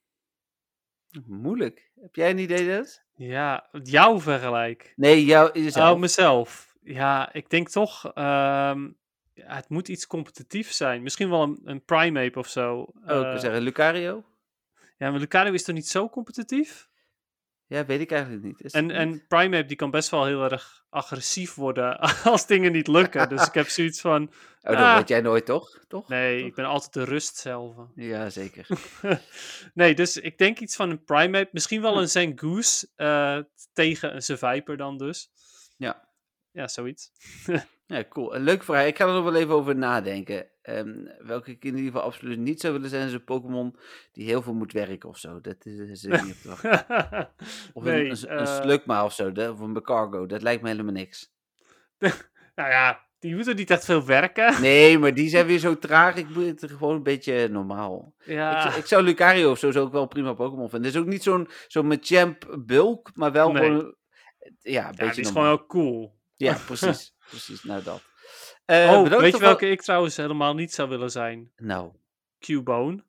moeilijk. 1.25 1.91
Heb 2.01 2.15
jij 2.15 2.29
een 2.29 2.37
idee, 2.37 2.65
Dennis? 2.65 3.01
Ja, 3.15 3.69
jou 3.83 4.21
vergelijk. 4.21 4.93
Nee, 4.95 5.25
jou, 5.25 5.59
jezelf. 5.61 5.93
Oh, 5.93 5.99
mezelf. 5.99 6.75
Ja, 6.81 7.33
ik 7.33 7.49
denk 7.49 7.69
toch... 7.69 8.11
ja, 8.15 8.75
het 9.55 9.69
moet 9.69 9.87
iets 9.87 10.07
competitiefs 10.07 10.77
zijn. 10.77 11.03
Misschien 11.03 11.29
wel 11.29 11.41
een, 11.43 11.59
een 11.63 11.83
Primeape 11.85 12.39
of 12.39 12.47
zo. 12.47 12.75
Oh, 12.79 12.87
ik 13.01 13.05
wil 13.05 13.23
Eh, 13.25 13.37
zeggen 13.39 13.61
Lucario. 13.61 14.23
ja, 14.97 15.09
maar 15.11 15.19
Lucario 15.19 15.53
is 15.53 15.63
toch 15.63 15.75
niet 15.75 15.87
zo 15.87 16.09
competitief? 16.09 16.89
Ja, 17.69 17.85
weet 17.85 17.99
ik 17.99 18.11
eigenlijk 18.11 18.43
niet. 18.43 18.61
Is 18.63 18.71
En, 18.71 18.87
dat 18.87 18.97
en 18.97 19.09
niet? 19.09 19.27
Primeape 19.27 19.67
die 19.67 19.77
kan 19.77 19.91
best 19.91 20.09
wel 20.09 20.25
heel 20.25 20.43
erg 20.43 20.83
agressief 20.89 21.55
worden 21.55 21.99
als 22.23 22.47
dingen 22.47 22.71
niet 22.71 22.87
lukken. 22.87 23.29
dus 23.29 23.47
ik 23.47 23.53
heb 23.53 23.67
zoiets 23.77 24.01
van, 24.01 24.23
Oh, 24.61 24.71
dat 24.75 24.75
ah. 24.85 24.93
word 24.95 25.07
jij 25.07 25.21
nooit, 25.21 25.45
toch? 25.45 25.79
toch? 25.87 26.07
nee, 26.07 26.37
Toch? 26.39 26.47
ik 26.47 26.55
ben 26.55 26.65
altijd 26.65 26.93
de 26.93 27.03
rust 27.03 27.37
zelf. 27.37 27.75
Ja, 27.95 28.29
zeker. 28.29 28.67
nee, 29.73 29.95
dus 29.95 30.17
ik 30.17 30.37
denk 30.37 30.59
iets 30.59 30.75
van 30.75 30.89
een 30.89 31.03
Primeape. 31.03 31.49
Misschien 31.51 31.81
wel 31.81 31.93
Hm. 31.93 31.97
een 31.99 32.09
Zangoose 32.09 32.87
eh 32.95 33.37
tegen 33.73 34.15
een 34.15 34.21
Survivor 34.21 34.77
dan 34.77 34.97
dus. 34.97 35.29
Ja. 35.77 36.07
Ja, 36.51 36.67
zoiets. 36.67 37.11
Ja, 37.89 38.03
cool. 38.09 38.35
Een 38.35 38.41
leuke 38.43 38.63
vraag. 38.63 38.85
Ik 38.85 38.97
ga 38.97 39.07
er 39.07 39.13
nog 39.13 39.23
wel 39.23 39.35
even 39.35 39.53
over 39.53 39.75
nadenken. 39.75 40.47
Ehm, 40.61 41.05
welke 41.19 41.51
ik 41.51 41.63
in 41.63 41.75
ieder 41.75 41.91
geval 41.91 42.01
absoluut 42.01 42.37
niet 42.39 42.59
zou 42.59 42.73
willen 42.73 42.89
zijn, 42.89 43.07
is 43.07 43.13
een 43.13 43.23
Pokémon 43.23 43.75
die 44.11 44.25
heel 44.25 44.41
veel 44.41 44.53
moet 44.53 44.71
werken 44.71 45.09
of 45.09 45.17
zo. 45.17 45.41
Dat 45.41 45.65
is, 45.65 45.79
is 45.79 46.03
niet 46.03 46.35
op 46.35 46.41
te 46.41 46.47
wachten. 46.49 47.29
Of 47.73 47.83
nee, 47.83 48.05
een, 48.05 48.11
een, 48.11 48.31
een 48.31 48.37
eh, 48.47 48.61
Slugma 48.61 49.05
of 49.05 49.13
zo, 49.13 49.29
of 49.29 49.59
een 49.59 49.73
Becargo. 49.73 50.25
Dat 50.25 50.41
lijkt 50.41 50.61
me 50.61 50.69
helemaal 50.69 50.93
niks. 50.93 51.33
nou 52.55 52.69
ja, 52.69 53.05
die 53.19 53.35
moeten 53.35 53.55
niet 53.55 53.69
echt 53.69 53.85
veel 53.85 54.05
werken. 54.05 54.61
Nee, 54.61 54.99
maar 54.99 55.13
die 55.13 55.29
zijn 55.29 55.45
weer 55.51 55.59
zo 55.59 55.77
traag. 55.77 56.15
Ik 56.15 56.29
moet 56.29 56.61
het 56.61 56.71
gewoon 56.71 56.95
een 56.95 57.03
beetje 57.03 57.47
normaal. 57.47 58.13
ja, 58.25 58.69
Ik, 58.69 58.75
ik 58.75 58.85
zou 58.85 59.03
Lucario 59.03 59.51
of 59.51 59.59
zo 59.59 59.71
ook 59.79 59.91
wel 59.91 60.07
prima 60.07 60.33
Pokémon 60.33 60.69
vinden. 60.69 60.87
Het 60.87 60.95
is 60.97 61.01
ook 61.05 61.09
niet 61.09 61.23
zo'n 61.23 61.47
zo'n 61.67 61.87
Machamp 61.87 62.57
bulk, 62.65 63.11
maar 63.13 63.31
wel 63.31 63.51
Nee. 63.51 63.63
gewoon... 63.63 63.95
Ja, 64.59 64.87
een 64.87 64.89
ja, 64.89 64.89
beetje 64.89 65.11
die 65.11 65.21
is 65.21 65.31
normaal. 65.31 65.43
gewoon 65.43 65.57
wel 65.57 65.65
cool. 65.65 66.17
Ja, 66.39 66.57
precies. 66.65 67.13
precies, 67.29 67.63
nou 67.63 67.83
dat. 67.83 68.01
Eh, 68.65 68.91
oh, 68.91 69.03
bedankt 69.03 69.23
weet 69.23 69.33
je 69.33 69.39
welke 69.39 69.69
ik 69.69 69.81
trouwens 69.81 70.17
helemaal 70.17 70.53
niet 70.53 70.73
zou 70.73 70.89
willen 70.89 71.11
zijn? 71.11 71.51
Nou, 71.57 71.91
Cubone. 72.39 73.03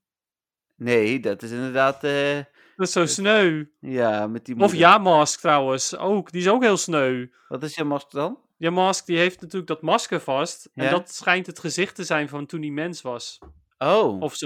nee, 0.76 1.20
dat 1.20 1.42
is 1.42 1.50
inderdaad... 1.50 2.04
eh, 2.04 2.36
Dat 2.76 2.86
is 2.86 2.92
zo 2.92 3.06
sneu. 3.06 3.64
ja, 3.80 4.26
met 4.26 4.44
die 4.44 4.54
Of 4.54 4.60
moeder. 4.60 4.78
Yamask 4.78 5.40
trouwens, 5.40 5.96
ook. 5.96 6.30
Die 6.32 6.40
is 6.40 6.48
ook 6.48 6.62
heel 6.62 6.76
sneu. 6.76 7.26
Wat 7.48 7.62
is 7.62 7.74
je 7.74 7.84
mask 7.84 8.10
dan? 8.10 8.38
Yamask 8.56 9.06
die 9.06 9.18
heeft 9.18 9.40
natuurlijk 9.40 9.66
dat 9.68 9.82
masker 9.82 10.20
vast. 10.20 10.70
En 10.74 10.90
dat 10.90 11.14
schijnt 11.14 11.46
het 11.46 11.58
gezicht 11.58 11.94
te 11.94 12.04
zijn 12.04 12.28
van 12.28 12.46
toen 12.46 12.60
hij 12.60 12.70
mens 12.70 13.02
was. 13.02 13.38
Oh, 13.78 14.20
of, 14.20 14.42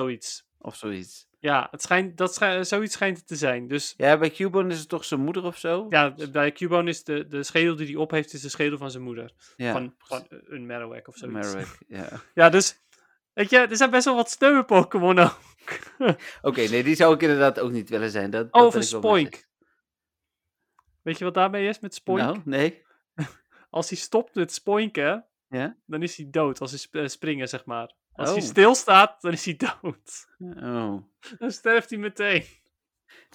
Of 0.58 0.76
zoiets. 0.76 1.26
Ja, 1.44 1.68
het 1.70 1.82
schijnt, 1.82 2.16
dat 2.16 2.34
schij- 2.34 2.64
zoiets 2.64 2.92
schijnt 2.94 3.16
het 3.16 3.26
te 3.26 3.36
zijn. 3.36 3.68
Dus 3.68 3.94
Ja, 3.96 4.18
bij 4.18 4.30
Cubone 4.30 4.72
is 4.72 4.78
het 4.78 4.88
toch 4.88 5.04
zijn 5.04 5.20
moeder 5.20 5.44
of 5.44 5.58
zo? 5.58 5.86
ja, 5.88 6.14
bij 6.32 6.52
Cubone 6.52 6.90
is 6.90 7.04
de, 7.04 7.26
de 7.26 7.42
schedel 7.42 7.76
die 7.76 7.86
hij 7.86 7.94
op 7.96 8.10
heeft, 8.10 8.32
is 8.32 8.40
de 8.40 8.48
schedel 8.48 8.78
van 8.78 8.90
zijn 8.90 9.02
moeder. 9.02 9.32
ja 9.56 9.72
van, 9.72 9.94
van 9.98 10.26
een 10.28 10.66
Marowak 10.66 11.08
of 11.08 11.16
zoiets. 11.16 11.46
Marowak, 11.46 11.78
ja. 11.88 12.08
Ja, 12.34 12.48
dus, 12.48 12.80
weet 13.32 13.50
je, 13.50 13.58
er 13.58 13.76
zijn 13.76 13.90
best 13.90 14.04
wel 14.04 14.14
wat 14.14 14.30
sneuwe 14.30 14.64
Pokémon 14.64 15.18
ook. 15.18 15.38
Oké, 16.42 16.60
nee, 16.68 16.82
die 16.82 16.94
zou 16.94 17.14
ik 17.14 17.22
inderdaad 17.22 17.60
ook 17.60 17.70
niet 17.70 17.88
willen 17.88 18.10
zijn. 18.10 18.30
Dat, 18.30 18.48
Oh, 18.52 18.66
of 18.66 18.74
een. 18.74 18.82
Spoink. 18.82 19.46
Weet 21.02 21.18
je 21.18 21.24
wat 21.24 21.34
daarmee 21.34 21.68
is 21.68 21.80
met 21.80 21.94
Spoink? 21.94 22.20
Nou, 22.20 22.40
nee. 22.44 22.82
Als 23.70 23.88
hij 23.88 23.98
stopt 23.98 24.34
met 24.34 24.52
spoinken, 24.52 25.26
Ja? 25.48 25.76
dan 25.86 26.02
is 26.02 26.16
hij 26.16 26.26
dood. 26.30 26.60
Als 26.60 26.70
hij 26.70 26.78
sp- 26.80 26.94
eh, 26.94 27.06
springen, 27.06 27.48
zeg 27.48 27.64
maar. 27.64 27.94
Als 28.14 28.28
hij 28.30 28.38
Oh. 28.38 28.44
stilstaat, 28.44 29.20
dan 29.20 29.32
is 29.32 29.44
hij 29.44 29.56
dood. 29.56 30.26
Oh. 30.62 30.96
Dan 31.38 31.50
sterft 31.50 31.90
hij 31.90 31.98
meteen. 31.98 32.44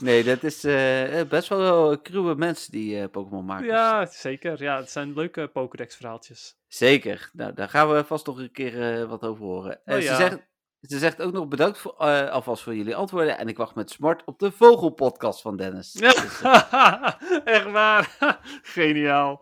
Nee, 0.01 0.23
dat 0.23 0.43
is 0.43 0.63
eh, 0.63 1.21
best 1.29 1.47
wel 1.49 2.01
cruwe 2.01 2.35
mensen 2.35 2.71
die 2.71 3.01
eh, 3.01 3.09
Pokémon 3.09 3.45
maken. 3.45 3.65
Ja, 3.65 4.05
zeker. 4.05 4.63
Ja, 4.63 4.77
het 4.77 4.89
zijn 4.91 5.13
leuke 5.13 5.47
Pokédex-verhaaltjes. 5.47 6.57
Zeker. 6.67 7.29
Nou, 7.33 7.53
daar 7.53 7.69
gaan 7.69 7.89
we 7.91 8.03
vast 8.03 8.25
nog 8.25 8.37
een 8.37 8.51
keer 8.51 8.99
eh, 9.01 9.09
wat 9.09 9.23
over 9.23 9.45
horen. 9.45 9.79
Eh, 9.85 9.95
Oh, 9.95 10.01
ze, 10.01 10.07
ja. 10.07 10.15
zegt, 10.15 10.37
ze 10.81 10.97
zegt 10.97 11.21
ook 11.21 11.33
nog 11.33 11.47
bedankt 11.47 11.77
voor, 11.77 11.95
eh, 11.97 12.29
alvast 12.29 12.63
voor 12.63 12.75
jullie 12.75 12.95
antwoorden. 12.95 13.37
En 13.37 13.47
ik 13.47 13.57
wacht 13.57 13.75
met 13.75 13.89
smart 13.89 14.21
op 14.25 14.39
de 14.39 14.51
Vogelpodcast 14.51 15.41
van 15.41 15.57
Dennis. 15.57 15.91
Dus, 15.91 16.41
eh, 16.41 17.11
Echt 17.43 17.71
waar. 17.71 18.17
Geniaal. 18.63 19.41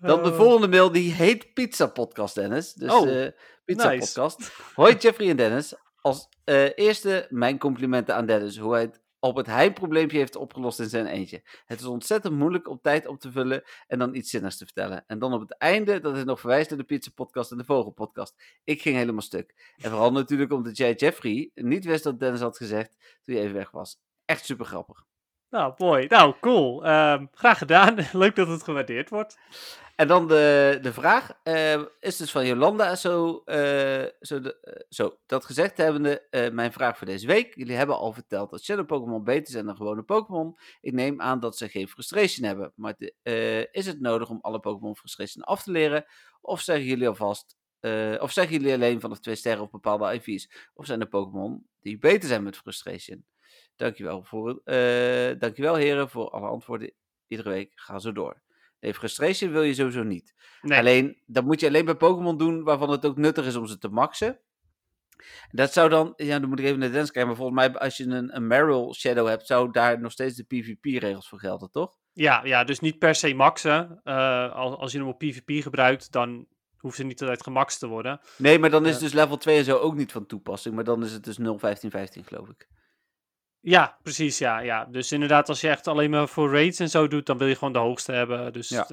dan 0.00 0.22
de 0.22 0.30
Eh, 0.30 0.36
volgende 0.36 0.68
mail, 0.68 0.92
die 0.92 1.12
heet 1.12 1.52
Pizza 1.54 1.86
Podcast, 1.86 2.34
Dennis. 2.34 2.72
Dus 2.72 2.92
Oh, 2.92 3.22
eh, 3.24 3.32
Pizza 3.68 3.90
nice. 3.90 3.98
Podcast. 3.98 4.52
Hoi 4.74 4.96
Jeffrey 4.96 5.30
en 5.30 5.36
Dennis. 5.36 5.74
Als 6.00 6.28
eh, 6.44 6.78
eerste 6.78 7.26
mijn 7.30 7.58
complimenten 7.58 8.14
aan 8.14 8.26
Dennis. 8.26 8.58
Hoe 8.58 8.72
hij 8.72 8.80
het 8.80 9.00
op 9.20 9.36
het 9.36 9.46
heimprobleempje 9.46 10.18
heeft 10.18 10.36
opgelost 10.36 10.80
in 10.80 10.88
zijn 10.88 11.06
eentje. 11.06 11.42
Het 11.66 11.80
is 11.80 11.86
ontzettend 11.86 12.34
moeilijk 12.34 12.68
om 12.68 12.78
tijd 12.82 13.06
op 13.06 13.20
te 13.20 13.32
vullen 13.32 13.62
en 13.86 13.98
dan 13.98 14.14
iets 14.14 14.30
zinnigs 14.30 14.56
te 14.56 14.64
vertellen. 14.64 15.04
En 15.06 15.18
dan 15.18 15.32
op 15.32 15.40
het 15.40 15.56
einde 15.58 16.00
dat 16.00 16.16
het 16.16 16.26
nog 16.26 16.40
verwijst 16.40 16.70
naar 16.70 16.78
de 16.78 16.84
Pizza 16.84 17.10
Podcast 17.14 17.50
en 17.50 17.58
de 17.58 17.64
Vogelpodcast. 17.64 18.34
Ik 18.64 18.82
ging 18.82 18.96
helemaal 18.96 19.22
stuk. 19.22 19.74
En 19.76 19.90
vooral 19.90 20.12
natuurlijk 20.12 20.52
omdat 20.52 20.76
jij 20.76 20.94
Jeffrey 20.94 21.50
niet 21.54 21.84
wist 21.84 22.04
dat 22.04 22.20
Dennis 22.20 22.40
had 22.40 22.56
gezegd 22.56 23.18
toen 23.22 23.34
je 23.34 23.40
even 23.40 23.54
weg 23.54 23.70
was. 23.70 24.00
Echt 24.24 24.44
super 24.44 24.66
grappig. 24.66 25.04
Nou, 25.50 25.74
mooi. 25.76 26.06
Nou, 26.06 26.34
cool. 26.40 26.84
Ehm, 26.84 27.26
graag 27.32 27.58
gedaan. 27.58 27.96
Leuk 28.12 28.36
dat 28.36 28.48
het 28.48 28.62
gewaardeerd 28.62 29.10
wordt. 29.10 29.38
En 29.98 30.08
dan 30.08 30.28
de, 30.28 30.78
de 30.82 30.92
vraag 30.92 31.40
eh, 31.42 31.82
is 32.00 32.16
dus 32.16 32.30
van 32.30 32.46
Jolanda. 32.46 32.96
Zo, 32.96 33.42
eh, 33.44 34.06
zo, 34.20 34.36
eh, 34.40 34.82
zo 34.88 35.18
dat 35.26 35.44
gezegd 35.44 35.76
hebbende, 35.76 36.28
eh, 36.30 36.50
mijn 36.50 36.72
vraag 36.72 36.98
voor 36.98 37.06
deze 37.06 37.26
week. 37.26 37.54
Jullie 37.54 37.76
hebben 37.76 37.96
al 37.96 38.12
verteld 38.12 38.50
dat 38.50 38.62
Shadow 38.62 38.86
Pokémon 38.86 39.24
beter 39.24 39.52
zijn 39.52 39.66
dan 39.66 39.76
gewone 39.76 40.02
Pokémon. 40.02 40.58
Ik 40.80 40.92
neem 40.92 41.20
aan 41.20 41.40
dat 41.40 41.56
ze 41.56 41.68
geen 41.68 41.88
frustration 41.88 42.46
hebben. 42.46 42.72
Maar 42.74 42.94
is 43.72 43.86
het 43.86 44.00
nodig 44.00 44.28
om 44.28 44.38
alle 44.40 44.60
Pokémon 44.60 44.96
frustration 44.96 45.44
af 45.44 45.62
te 45.62 45.70
leren? 45.70 46.04
Of 46.40 46.60
zeggen 46.60 46.86
jullie 46.86 47.08
alvast, 47.08 47.56
of 48.20 48.32
zeggen 48.32 48.56
jullie 48.56 48.74
alleen 48.74 49.00
vanaf 49.00 49.20
twee 49.20 49.34
sterren 49.34 49.62
of 49.62 49.70
bepaalde 49.70 50.14
IV's? 50.14 50.70
Of 50.74 50.86
zijn 50.86 51.00
er 51.00 51.08
Pokémon 51.08 51.66
die 51.80 51.98
beter 51.98 52.28
zijn 52.28 52.42
met 52.42 52.56
frustration? 52.56 53.24
Dankjewel, 53.76 54.22
voor, 54.24 54.60
dankjewel 55.38 55.74
heren 55.74 56.10
voor 56.10 56.30
alle 56.30 56.48
antwoorden 56.48 56.92
iedere 57.26 57.50
week. 57.50 57.72
Ga 57.74 57.98
zo 57.98 58.12
door. 58.12 58.42
Nee, 58.80 58.94
frustration 58.94 59.52
wil 59.52 59.62
je 59.62 59.74
sowieso 59.74 60.02
niet. 60.02 60.34
Nee. 60.62 60.78
Alleen, 60.78 61.22
dat 61.26 61.44
moet 61.44 61.60
je 61.60 61.66
alleen 61.66 61.84
bij 61.84 61.94
Pokémon 61.94 62.38
doen 62.38 62.62
waarvan 62.62 62.90
het 62.90 63.06
ook 63.06 63.16
nuttig 63.16 63.46
is 63.46 63.56
om 63.56 63.66
ze 63.66 63.78
te 63.78 63.88
maxen. 63.88 64.40
Dat 65.50 65.72
zou 65.72 65.88
dan, 65.88 66.12
ja, 66.16 66.38
dan 66.38 66.48
moet 66.48 66.58
ik 66.58 66.64
even 66.64 66.78
naar 66.78 66.90
kijken, 66.90 67.26
maar 67.26 67.36
volgens 67.36 67.56
mij 67.56 67.78
als 67.78 67.96
je 67.96 68.04
een, 68.06 68.36
een 68.36 68.46
Meryl 68.46 68.94
Shadow 68.94 69.28
hebt, 69.28 69.46
zou 69.46 69.70
daar 69.72 70.00
nog 70.00 70.12
steeds 70.12 70.36
de 70.36 70.44
PvP-regels 70.44 71.28
voor 71.28 71.38
gelden, 71.38 71.70
toch? 71.70 71.92
Ja, 72.12 72.44
ja, 72.44 72.64
dus 72.64 72.80
niet 72.80 72.98
per 72.98 73.14
se 73.14 73.34
maxen. 73.34 74.00
Eh, 74.04 74.52
als, 74.54 74.76
als 74.76 74.92
je 74.92 74.98
hem 74.98 75.08
op 75.08 75.18
PvP 75.18 75.62
gebruikt, 75.62 76.12
dan 76.12 76.46
hoeft 76.76 76.96
ze 76.96 77.04
niet 77.04 77.20
altijd 77.20 77.42
gemaxt 77.42 77.78
te 77.78 77.86
worden. 77.86 78.20
Nee, 78.36 78.58
maar 78.58 78.70
dan 78.70 78.86
is 78.86 78.94
Ja. 78.94 79.00
dus 79.00 79.12
level 79.12 79.36
2 79.36 79.58
en 79.58 79.64
zo 79.64 79.76
ook 79.76 79.94
niet 79.94 80.12
van 80.12 80.26
toepassing, 80.26 80.74
maar 80.74 80.84
dan 80.84 81.04
is 81.04 81.12
het 81.12 81.24
dus 81.24 81.38
0, 81.38 81.58
15, 81.58 81.90
15 81.90 82.24
geloof 82.24 82.48
ik. 82.48 82.68
Ja, 83.60 83.98
precies, 84.02 84.38
ja, 84.38 84.58
ja. 84.58 84.84
Dus 84.84 85.12
inderdaad, 85.12 85.48
als 85.48 85.60
je 85.60 85.68
echt 85.68 85.86
alleen 85.86 86.10
maar 86.10 86.28
voor 86.28 86.52
raids 86.52 86.78
en 86.80 86.88
zo 86.90 87.08
doet, 87.08 87.26
dan 87.26 87.38
wil 87.38 87.46
je 87.46 87.54
gewoon 87.54 87.72
de 87.72 87.78
hoogste 87.78 88.12
hebben. 88.12 88.52
Dus 88.52 88.68
Ja. 88.68 88.86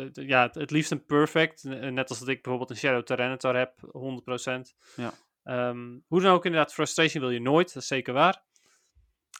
het, 0.43 0.55
het 0.55 0.71
liefst 0.71 0.91
een 0.91 1.05
perfect. 1.05 1.63
eh, 1.65 1.91
Net 1.91 2.09
als 2.09 2.19
dat 2.19 2.27
ik 2.27 2.41
bijvoorbeeld 2.41 2.69
een 2.69 2.77
Shadow 2.77 3.03
Tyranitar 3.03 3.55
heb, 3.55 3.73
100%. 3.91 4.75
Ja. 4.95 5.11
Ehm, 5.43 5.97
hoe 6.07 6.21
dan 6.21 6.31
ook, 6.33 6.45
inderdaad, 6.45 6.73
frustration 6.73 7.21
wil 7.23 7.31
je 7.31 7.41
nooit, 7.41 7.73
dat 7.73 7.81
is 7.81 7.87
zeker 7.87 8.13
waar. 8.13 8.43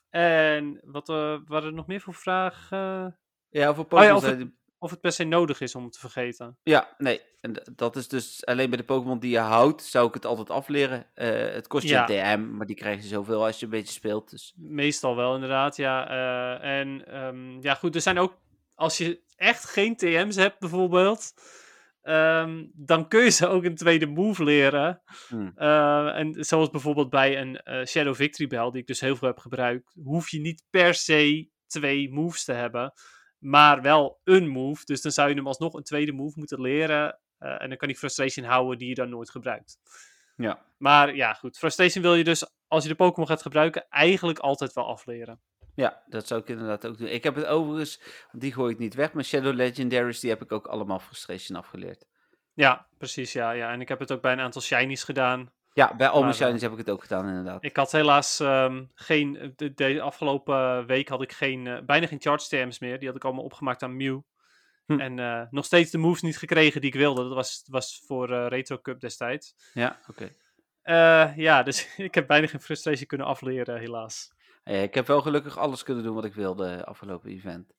En 0.10 0.80
wat 0.84 1.10
eh, 1.10 1.38
waren 1.46 1.68
er 1.68 1.74
nog 1.74 1.88
meer 1.88 2.02
voor 2.02 2.14
vragen? 2.14 3.20
Ja, 3.50 3.74
voor 3.74 3.86
Pokémon 3.86 4.16
of 4.16 4.24
zijn 4.24 4.38
die- 4.38 4.58
Of 4.86 4.92
het 4.92 5.02
per 5.02 5.12
se 5.12 5.24
nodig 5.24 5.62
is 5.62 5.76
om 5.76 5.84
het 5.84 5.94
te 5.94 6.00
vergeten. 6.00 6.58
Ja, 6.64 6.96
nee. 6.98 7.22
En 7.42 7.54
dat 7.76 7.96
is 7.96 8.08
dus 8.08 8.46
alleen 8.46 8.70
bij 8.70 8.78
de 8.78 8.84
Pokémon 8.84 9.20
die 9.20 9.32
je 9.32 9.40
houdt, 9.40 9.84
zou 9.84 10.08
ik 10.08 10.14
het 10.14 10.26
altijd 10.26 10.50
afleren. 10.50 11.06
Eh, 11.14 11.30
het 11.54 11.68
kost 11.68 11.84
je 11.84 11.90
Ja. 11.90 12.10
een 12.10 12.40
DM, 12.40 12.56
maar 12.58 12.66
die 12.66 12.76
krijg 12.76 13.02
je 13.02 13.08
zoveel 13.08 13.46
als 13.46 13.60
je 13.60 13.66
een 13.66 13.72
beetje 13.72 13.94
speelt. 13.94 14.30
Dus 14.30 14.54
Meestal 14.58 15.16
wel, 15.16 15.34
inderdaad, 15.34 15.76
ja. 15.76 16.08
Eh, 16.10 16.80
en 16.80 17.08
ehm, 17.08 17.62
ja, 17.62 17.74
goed, 17.76 17.96
er 17.96 18.02
zijn 18.02 18.18
ook, 18.18 18.38
als 18.76 18.98
je 18.98 19.22
echt 19.36 19.66
geen 19.66 19.96
TM's 19.96 20.36
hebt 20.36 20.60
bijvoorbeeld, 20.60 21.34
ehm, 22.02 22.66
dan 22.74 23.08
kun 23.08 23.24
je 23.24 23.30
ze 23.30 23.48
ook 23.48 23.64
een 23.64 23.76
tweede 23.76 24.06
move 24.08 24.44
leren. 24.44 25.02
Hmm. 25.28 25.52
Eh, 25.56 26.18
en 26.18 26.44
zoals 26.44 26.70
bijvoorbeeld 26.70 27.10
bij 27.10 27.42
een 27.42 27.88
Shadow 27.88 28.16
Victory 28.16 28.50
Bell, 28.50 28.72
die 28.72 28.82
ik 28.82 28.88
dus 28.88 29.00
heel 29.00 29.16
veel 29.16 29.28
heb 29.28 29.38
gebruikt, 29.38 29.96
hoef 30.04 30.30
je 30.30 30.40
niet 30.40 30.64
per 30.70 30.94
se 30.94 31.50
twee 31.68 32.12
moves 32.12 32.44
te 32.44 32.54
hebben, 32.54 32.94
maar 33.46 33.82
wel 33.82 34.20
een 34.24 34.48
move. 34.48 34.86
Dus 34.86 35.02
dan 35.02 35.12
zou 35.12 35.30
je 35.30 35.36
hem 35.36 35.48
alsnog 35.48 35.74
een 35.74 35.84
tweede 35.84 36.12
move 36.12 36.39
moeten 36.39 36.62
leren. 36.62 37.20
eh, 37.38 37.62
en 37.62 37.70
dan 37.70 37.78
kan 37.78 37.88
die 37.88 37.98
frustration 37.98 38.46
houden 38.46 38.78
die 38.78 38.88
je 38.88 38.96
dan 38.96 39.10
nooit 39.10 39.30
gebruikt. 39.30 39.78
ja. 40.36 40.66
Maar 40.78 41.16
ja, 41.16 41.34
goed. 41.34 41.58
Frustration 41.58 42.04
wil 42.04 42.16
je 42.16 42.24
dus, 42.24 42.46
als 42.68 42.84
je 42.84 42.89
de 42.89 42.96
Pokémon 42.96 43.28
gaat 43.28 43.41
gebruiken, 43.41 43.86
eigenlijk 43.89 44.39
altijd 44.39 44.74
wel 44.74 44.88
afleren. 44.88 45.41
Ja, 45.76 46.04
dat 46.06 46.28
zou 46.28 46.41
ik 46.41 46.50
inderdaad 46.50 46.88
ook 46.88 46.98
doen. 46.98 47.08
Ik 47.08 47.24
heb 47.24 47.36
het 47.36 47.46
overigens, 47.46 48.02
die 48.32 48.54
gooi 48.54 48.74
ik 48.74 48.80
niet 48.80 48.93
weg, 48.93 49.14
maar 49.14 49.24
Shadow 49.24 49.54
Legendaries, 49.54 50.20
die 50.20 50.30
heb 50.30 50.41
ik 50.41 50.52
ook 50.52 50.68
allemaal 50.68 51.00
Frustration 51.00 51.58
afgeleerd. 51.58 52.06
Ja, 52.54 52.88
precies. 52.98 53.34
Ja, 53.34 53.52
ja. 53.52 53.72
En 53.72 53.82
ik 53.82 53.88
heb 53.88 54.00
het 54.00 54.12
ook 54.12 54.22
bij 54.22 54.32
een 54.32 54.39
aantal 54.39 54.62
shinies 54.62 55.04
gedaan. 55.04 55.52
Ja, 55.76 55.96
bij 55.96 56.08
al 56.08 56.14
mijn 56.14 56.26
Maar, 56.26 56.34
shinies 56.34 56.62
heb 56.62 56.72
ik 56.72 56.78
het 56.78 56.90
ook 56.90 57.02
gedaan, 57.02 57.28
inderdaad. 57.28 57.64
Ik 57.64 57.76
had 57.76 57.92
helaas 57.92 58.40
ehm, 58.40 58.84
geen. 58.94 59.54
De, 59.56 59.74
de 59.74 60.02
afgelopen 60.02 60.86
week 60.86 61.08
had 61.08 61.22
ik 61.22 61.32
geen, 61.32 61.68
eh, 61.68 61.82
bijna 61.86 62.08
geen 62.08 62.22
charge 62.22 62.48
TM's 62.48 62.80
meer. 62.80 63.00
Die 63.00 63.08
had 63.08 63.18
ik 63.18 63.24
allemaal 63.24 63.44
opgemaakt 63.44 63.84
aan 63.84 63.96
Mew. 63.96 64.20
Hm. 64.86 65.00
En 65.00 65.20
eh, 65.20 65.42
nog 65.50 65.66
steeds 65.66 65.92
de 65.92 65.98
moves 65.98 66.22
niet 66.22 66.38
gekregen 66.38 66.82
die 66.82 66.90
ik 66.90 67.00
wilde. 67.00 67.24
Dat 67.24 67.34
was, 67.34 67.64
was 67.70 68.04
voor 68.06 68.32
eh, 68.32 68.48
Retro 68.48 68.80
Cup 68.82 69.00
destijds. 69.00 69.56
Ja, 69.74 70.00
oké. 70.08 70.30
Ja, 71.36 71.64
dus 71.64 71.88
ik 71.98 72.16
heb 72.16 72.28
bijna 72.28 72.48
geen 72.48 72.62
frustration 72.62 73.08
kunnen 73.08 73.28
afleren, 73.28 73.80
helaas. 73.80 74.34
Ik 74.64 74.94
heb 74.94 75.08
wel 75.08 75.22
gelukkig 75.22 75.58
alles 75.58 75.84
kunnen 75.84 76.04
doen 76.04 76.16
wat 76.16 76.26
ik 76.26 76.34
wilde 76.34 76.86
afgelopen 76.86 77.30
event. 77.30 77.74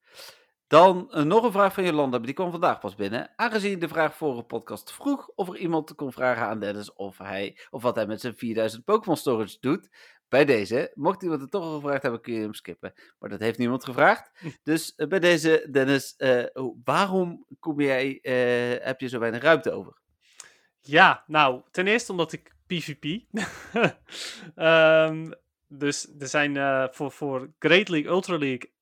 Dan 0.69 1.11
uh, 1.11 1.23
nog 1.23 1.45
een 1.45 1.53
vraag 1.53 1.75
van 1.75 1.85
Jolanda, 1.85 2.19
die 2.19 2.35
kwam 2.35 2.51
vandaag 2.51 2.79
pas 2.79 2.95
binnen. 2.95 3.33
Aangezien 3.37 3.79
de 3.79 3.89
vraag 3.89 4.17
vorige 4.17 4.43
podcast 4.43 4.93
vroeg 4.93 5.29
of 5.35 5.49
er 5.49 5.57
iemand 5.57 5.95
kon 5.95 6.13
vragen 6.13 6.47
aan 6.47 6.61
Dennis 6.61 6.93
of, 6.93 7.19
hij, 7.19 7.59
of 7.71 7.83
wat 7.83 7.95
hij 7.95 8.07
met 8.07 8.21
zijn 8.21 8.37
4000 8.37 8.85
Pokémon 8.85 9.17
Storage 9.17 9.57
doet. 9.61 9.89
Bij 10.29 10.45
deze, 10.45 10.91
mocht 10.95 11.23
iemand 11.23 11.41
het 11.41 11.51
toch 11.51 11.63
al 11.63 11.75
gevraagd 11.75 12.03
hebben, 12.03 12.21
kun 12.21 12.33
je 12.35 12.41
hem 12.41 12.55
skippen. 12.55 12.93
Maar 13.19 13.31
dat 13.31 13.41
heeft 13.41 13.59
niemand 13.59 13.85
gevraagd. 13.85 14.31
Dus 14.63 14.93
uh, 14.97 15.07
bij 15.07 15.19
deze, 15.19 15.69
Dennis, 15.71 16.15
uh, 16.19 16.45
waarom 16.85 17.47
kom 17.61 17.81
jij, 17.81 18.19
heb 18.83 19.01
je 19.01 19.09
zo 19.09 19.19
weinig 19.19 19.43
ruimte 19.43 19.73
over? 19.73 19.97
Ja, 20.81 21.25
nou, 21.27 21.63
ten 21.71 21.87
eerste 21.87 22.13
omdat 22.13 22.33
ik 22.33 22.55
PvP. 22.67 23.05
um, 24.57 25.33
dus 25.83 26.09
er 26.19 26.29
zijn 26.29 26.55
voor, 26.95 27.11
voor 27.11 27.51
Great 27.59 27.89
League, 27.89 28.11
Ultra 28.11 28.39
League 28.39 28.73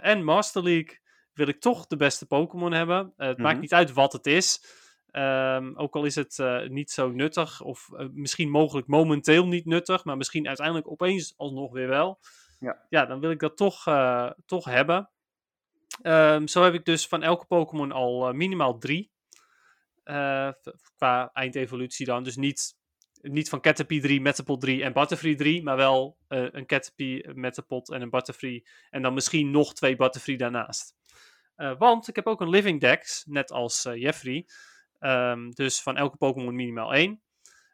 en 0.00 0.24
Master 0.24 0.62
League 0.62 0.98
wil 1.38 1.48
ik 1.48 1.60
toch 1.60 1.86
de 1.86 1.96
beste 1.96 2.26
Pokémon 2.26 2.72
hebben. 2.72 3.12
Uh, 3.16 3.26
het 3.26 3.38
maakt 3.38 3.52
Mhm. 3.52 3.60
niet 3.62 3.74
uit 3.74 3.92
wat 3.92 4.12
het 4.12 4.26
is. 4.26 4.64
Ehm, 5.10 5.72
ook 5.76 5.94
al 5.96 6.04
is 6.04 6.14
het 6.14 6.38
eh, 6.38 6.68
niet 6.68 6.90
zo 6.90 7.10
nuttig, 7.10 7.60
of 7.60 7.88
eh, 7.92 8.06
misschien 8.12 8.50
mogelijk 8.50 8.86
momenteel 8.86 9.46
niet 9.46 9.64
nuttig, 9.64 10.04
maar 10.04 10.16
misschien 10.16 10.46
uiteindelijk 10.46 10.90
opeens 10.90 11.34
alsnog 11.36 11.72
weer 11.72 11.88
wel. 11.88 12.18
Ja. 12.60 12.86
ja 12.88 13.06
dan 13.06 13.20
wil 13.20 13.30
ik 13.30 13.40
dat 13.40 13.56
toch, 13.56 13.86
eh, 13.86 14.30
toch 14.46 14.64
hebben. 14.64 15.10
Ehm, 16.02 16.46
zo 16.46 16.62
heb 16.62 16.74
ik 16.74 16.84
dus 16.84 17.06
van 17.06 17.22
elke 17.22 17.46
Pokémon 17.46 17.92
al 17.92 18.28
eh, 18.28 18.34
minimaal 18.34 18.78
drie. 18.78 19.10
Eh, 20.04 20.48
qua 20.96 21.30
eindevolutie 21.32 22.06
dan. 22.06 22.22
Dus 22.22 22.36
niet, 22.36 22.76
niet 23.20 23.48
van 23.48 23.60
Caterpie 23.60 24.00
3, 24.00 24.20
Metapod 24.20 24.60
3 24.60 24.82
en 24.82 24.92
Butterfree 24.92 25.34
3, 25.34 25.62
maar 25.62 25.76
wel 25.76 26.16
eh, 26.28 26.46
een 26.50 26.66
Caterpie, 26.66 27.28
Metapod 27.34 27.90
en 27.90 28.02
een 28.02 28.10
Butterfree. 28.10 28.66
En 28.90 29.02
dan 29.02 29.14
misschien 29.14 29.50
nog 29.50 29.74
twee 29.74 29.96
Butterfree 29.96 30.36
daarnaast. 30.36 30.96
Eh, 31.58 31.78
want 31.78 32.08
ik 32.08 32.16
heb 32.16 32.26
ook 32.26 32.40
een 32.40 32.48
Living 32.48 32.80
Dex, 32.80 33.24
net 33.24 33.50
als 33.50 33.84
eh, 33.84 33.96
Jeffrey. 33.96 34.46
Ehm, 34.98 35.50
dus 35.50 35.82
van 35.82 35.96
elke 35.96 36.16
Pokémon 36.16 36.54
minimaal 36.54 36.94
één. 36.94 37.22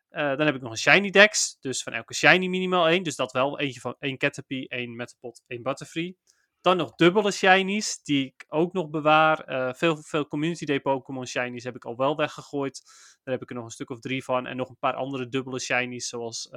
Eh, 0.09 0.37
dan 0.37 0.47
heb 0.47 0.55
ik 0.55 0.61
nog 0.61 0.71
een 0.71 0.79
Shiny 0.79 1.11
Dex, 1.11 1.57
dus 1.61 1.83
van 1.83 1.93
elke 1.93 2.15
Shiny 2.15 2.47
minimaal 2.47 2.89
één. 2.89 3.03
Dus 3.03 3.17
dat 3.17 3.33
wel, 3.33 3.59
eentje 3.59 3.81
van 3.81 3.97
één 3.99 4.19
Caterpie, 4.19 4.69
één 4.69 4.97
Metapod, 4.97 5.43
één 5.47 5.63
Butterfree. 5.63 6.19
Dan 6.61 6.77
nog 6.77 6.95
dubbele 6.95 7.31
Shinies, 7.31 8.03
die 8.03 8.25
ik 8.27 8.45
ook 8.49 8.73
nog 8.73 8.91
bewaar. 8.91 9.75
Veel, 9.77 9.97
veel 9.97 10.27
Community 10.27 10.65
Day 10.65 10.81
Pokémon 10.81 11.27
Shinies 11.27 11.65
heb 11.65 11.75
ik 11.75 11.85
al 11.85 11.97
wel 11.97 12.17
weggegooid. 12.17 12.83
Daar 13.23 13.35
heb 13.35 13.43
ik 13.43 13.49
er 13.49 13.55
nog 13.57 13.65
een 13.65 13.71
stuk 13.71 13.91
of 13.91 14.01
drie 14.01 14.25
van. 14.25 14.47
En 14.47 14.57
nog 14.57 14.69
een 14.69 14.79
paar 14.79 14.95
andere 14.95 15.29
dubbele 15.29 15.61
Shinies, 15.61 16.09
zoals 16.09 16.49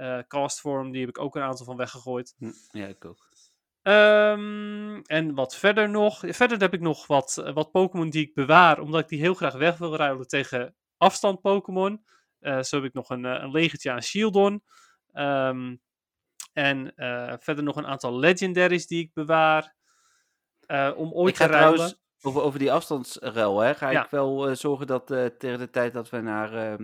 eh, 0.00 0.18
Castform, 0.28 0.90
die 0.90 1.00
heb 1.00 1.08
ik 1.08 1.18
ook 1.18 1.36
een 1.36 1.42
aantal 1.42 1.66
van 1.66 1.76
weggegooid. 1.76 2.34
Hm, 2.38 2.50
Ja, 2.70 2.86
ik 2.86 3.04
ook. 3.04 3.28
Ehm, 3.82 5.00
en 5.02 5.34
wat 5.34 5.56
verder 5.56 5.88
nog. 5.90 6.20
Verder 6.26 6.58
heb 6.60 6.74
ik 6.74 6.80
nog 6.80 7.06
wat, 7.06 7.38
eh, 7.44 7.52
wat 7.54 7.70
Pokémon 7.70 8.10
die 8.10 8.26
ik 8.26 8.34
bewaar, 8.34 8.80
omdat 8.80 9.00
ik 9.00 9.08
die 9.08 9.20
heel 9.20 9.34
graag 9.34 9.54
weg 9.54 9.78
wil 9.78 9.96
ruilen 9.96 10.26
tegen 10.28 10.74
afstand 10.96 11.40
Pokémon. 11.40 12.04
Eh, 12.40 12.62
zo 12.62 12.76
heb 12.76 12.84
ik 12.84 12.92
nog 12.94 13.10
een, 13.10 13.24
eh, 13.24 13.42
een 13.42 13.50
legertje 13.50 13.90
aan 13.90 14.02
Shieldon. 14.02 14.62
Ehm, 15.12 15.76
en 16.52 16.92
verder 17.40 17.64
nog 17.64 17.76
een 17.76 17.86
aantal 17.86 18.18
legendaries 18.18 18.86
die 18.86 19.02
ik 19.04 19.12
bewaar. 19.12 19.78
eh, 20.66 20.90
om 20.96 21.12
ooit 21.12 21.28
Ik 21.30 21.36
ga 21.36 21.46
te 21.46 21.52
ruilen. 21.52 21.74
trouwens, 21.74 22.00
over, 22.22 22.42
over 22.42 22.58
die 22.58 22.72
afstandsruil, 22.72 23.58
hè, 23.60 23.74
ga 23.74 23.90
Ja. 23.90 24.04
ik 24.04 24.10
wel 24.10 24.56
zorgen 24.56 24.86
dat 24.86 25.06
tegen 25.38 25.58
de 25.58 25.70
tijd 25.70 25.92
dat 25.92 26.10
we 26.10 26.20
naar 26.20 26.78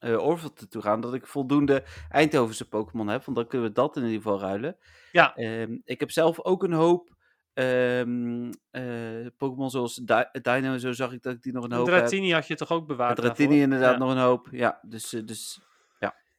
eh 0.00 0.26
Orville 0.26 0.52
toe 0.68 0.82
gaan, 0.82 1.00
dat 1.00 1.14
ik 1.14 1.26
voldoende 1.26 1.84
Eindhovense 2.08 2.68
Pokémon 2.68 3.08
heb, 3.08 3.24
want 3.24 3.36
dan 3.36 3.46
kunnen 3.46 3.68
we 3.68 3.74
dat 3.74 3.96
in 3.96 4.02
ieder 4.04 4.16
geval 4.22 4.40
ruilen. 4.40 4.76
Ja. 5.12 5.34
Ehm, 5.34 5.78
ik 5.84 6.00
heb 6.00 6.10
zelf 6.10 6.40
ook 6.44 6.62
een 6.62 6.72
hoop 6.72 7.18
ehm, 7.54 8.50
eh, 8.70 9.26
Pokémon 9.36 9.70
zoals 9.70 9.94
Di- 9.94 10.28
Dino 10.42 10.72
en 10.72 10.80
zo 10.80 10.92
zag 10.92 11.12
ik 11.12 11.22
dat 11.22 11.32
ik 11.34 11.42
die 11.42 11.52
nog 11.52 11.64
een 11.64 11.72
hoop 11.72 11.86
heb. 11.86 11.96
Dratini 11.98 12.32
had 12.32 12.46
je 12.46 12.54
toch 12.54 12.70
ook 12.70 12.86
bewaard? 12.86 13.16
Dratini 13.16 13.60
inderdaad 13.60 13.92
Ja. 13.92 13.98
nog 13.98 14.10
een 14.10 14.18
hoop. 14.18 14.48
Ja, 14.50 14.78
dus, 14.82 15.12
eh, 15.12 15.20
dus 15.24 15.60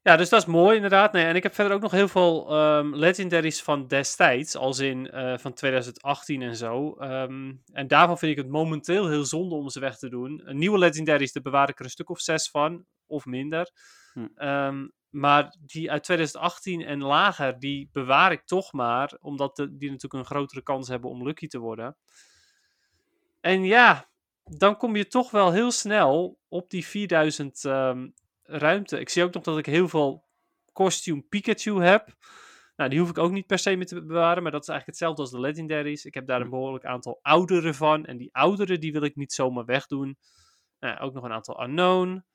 Ja, 0.03 0.15
dus 0.15 0.29
dat 0.29 0.41
is 0.41 0.47
mooi 0.47 0.75
inderdaad. 0.75 1.13
Nee, 1.13 1.25
en 1.25 1.35
ik 1.35 1.43
heb 1.43 1.53
verder 1.53 1.73
ook 1.73 1.81
nog 1.81 1.91
heel 1.91 2.07
veel 2.07 2.49
ehm, 2.49 2.95
legendaries 2.95 3.61
van 3.63 3.87
destijds, 3.87 4.55
als 4.55 4.79
in 4.79 5.09
eh, 5.11 5.37
van 5.37 5.53
2018 5.53 6.41
en 6.41 6.55
zo. 6.55 6.93
Ehm, 6.93 7.53
en 7.73 7.87
daarvan 7.87 8.17
vind 8.17 8.31
ik 8.31 8.37
het 8.37 8.47
momenteel 8.51 9.07
heel 9.09 9.25
zonde 9.25 9.55
om 9.55 9.69
ze 9.69 9.79
weg 9.79 9.97
te 9.97 10.09
doen. 10.09 10.41
Een 10.45 10.57
nieuwe 10.57 10.77
legendaries, 10.77 11.31
daar 11.31 11.43
bewaar 11.43 11.69
ik 11.69 11.79
er 11.79 11.85
een 11.85 11.91
stuk 11.91 12.09
of 12.09 12.19
zes 12.19 12.49
van, 12.49 12.85
of 13.07 13.25
minder. 13.25 13.71
Hm. 14.13 14.27
Ehm, 14.35 14.87
maar 15.09 15.55
die 15.65 15.91
uit 15.91 16.03
2018 16.03 16.81
en 16.81 17.01
lager, 17.03 17.59
die 17.59 17.89
bewaar 17.91 18.31
ik 18.31 18.45
toch 18.45 18.73
maar, 18.73 19.17
omdat 19.19 19.55
de- 19.55 19.77
die 19.77 19.89
natuurlijk 19.91 20.23
een 20.23 20.35
grotere 20.35 20.61
kans 20.63 20.87
hebben 20.87 21.09
om 21.09 21.23
lucky 21.23 21.47
te 21.47 21.59
worden. 21.59 21.95
En 23.41 23.63
ja, 23.63 24.09
dan 24.43 24.77
kom 24.77 24.95
je 24.95 25.07
toch 25.07 25.31
wel 25.31 25.51
heel 25.51 25.71
snel 25.71 26.39
op 26.47 26.69
die 26.69 26.85
4000 26.85 27.65
ehm, 27.65 28.07
ruimte. 28.51 28.99
Ik 28.99 29.09
zie 29.09 29.23
ook 29.23 29.33
nog 29.33 29.43
dat 29.43 29.57
ik 29.57 29.65
heel 29.65 29.87
veel 29.87 30.25
costume 30.73 31.21
Pikachu 31.21 31.83
heb. 31.83 32.15
Nou, 32.75 32.89
die 32.89 32.99
hoef 32.99 33.09
ik 33.09 33.17
ook 33.17 33.31
niet 33.31 33.47
per 33.47 33.59
se 33.59 33.75
meer 33.75 33.85
te 33.85 34.05
bewaren, 34.05 34.43
maar 34.43 34.51
dat 34.51 34.61
is 34.61 34.67
eigenlijk 34.67 34.99
hetzelfde 34.99 35.21
als 35.21 35.31
de 35.31 35.39
legendaries. 35.39 36.05
Ik 36.05 36.13
heb 36.13 36.27
daar 36.27 36.41
een 36.41 36.49
behoorlijk 36.49 36.85
aantal 36.85 37.19
oudere 37.21 37.73
van. 37.73 38.05
En 38.05 38.17
die 38.17 38.29
oudere, 38.33 38.77
die 38.77 38.91
wil 38.91 39.03
ik 39.03 39.15
niet 39.15 39.33
zomaar 39.33 39.65
wegdoen. 39.65 40.17
Nou, 40.79 40.99
ook 40.99 41.13
nog 41.13 41.23
een 41.23 41.31
aantal 41.31 41.63
unknown. 41.63 42.25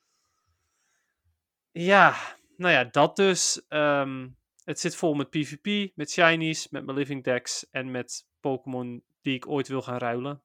Ja, 1.73 2.15
nou 2.57 2.73
ja, 2.73 2.85
dat 2.85 3.17
dus. 3.17 3.65
Ehm, 3.69 4.29
het 4.65 4.81
zit 4.81 4.97
vol 4.97 5.15
met 5.15 5.31
PvP, 5.31 5.97
met 5.97 6.11
shinies, 6.11 6.69
met 6.69 6.85
mijn 6.85 6.99
living 6.99 7.25
decks 7.25 7.71
en 7.71 7.91
met 7.91 8.27
Pokémon 8.41 9.05
die 9.21 9.35
ik 9.35 9.49
ooit 9.49 9.69
wil 9.69 9.83
gaan 9.83 9.99
ruilen. 9.99 10.43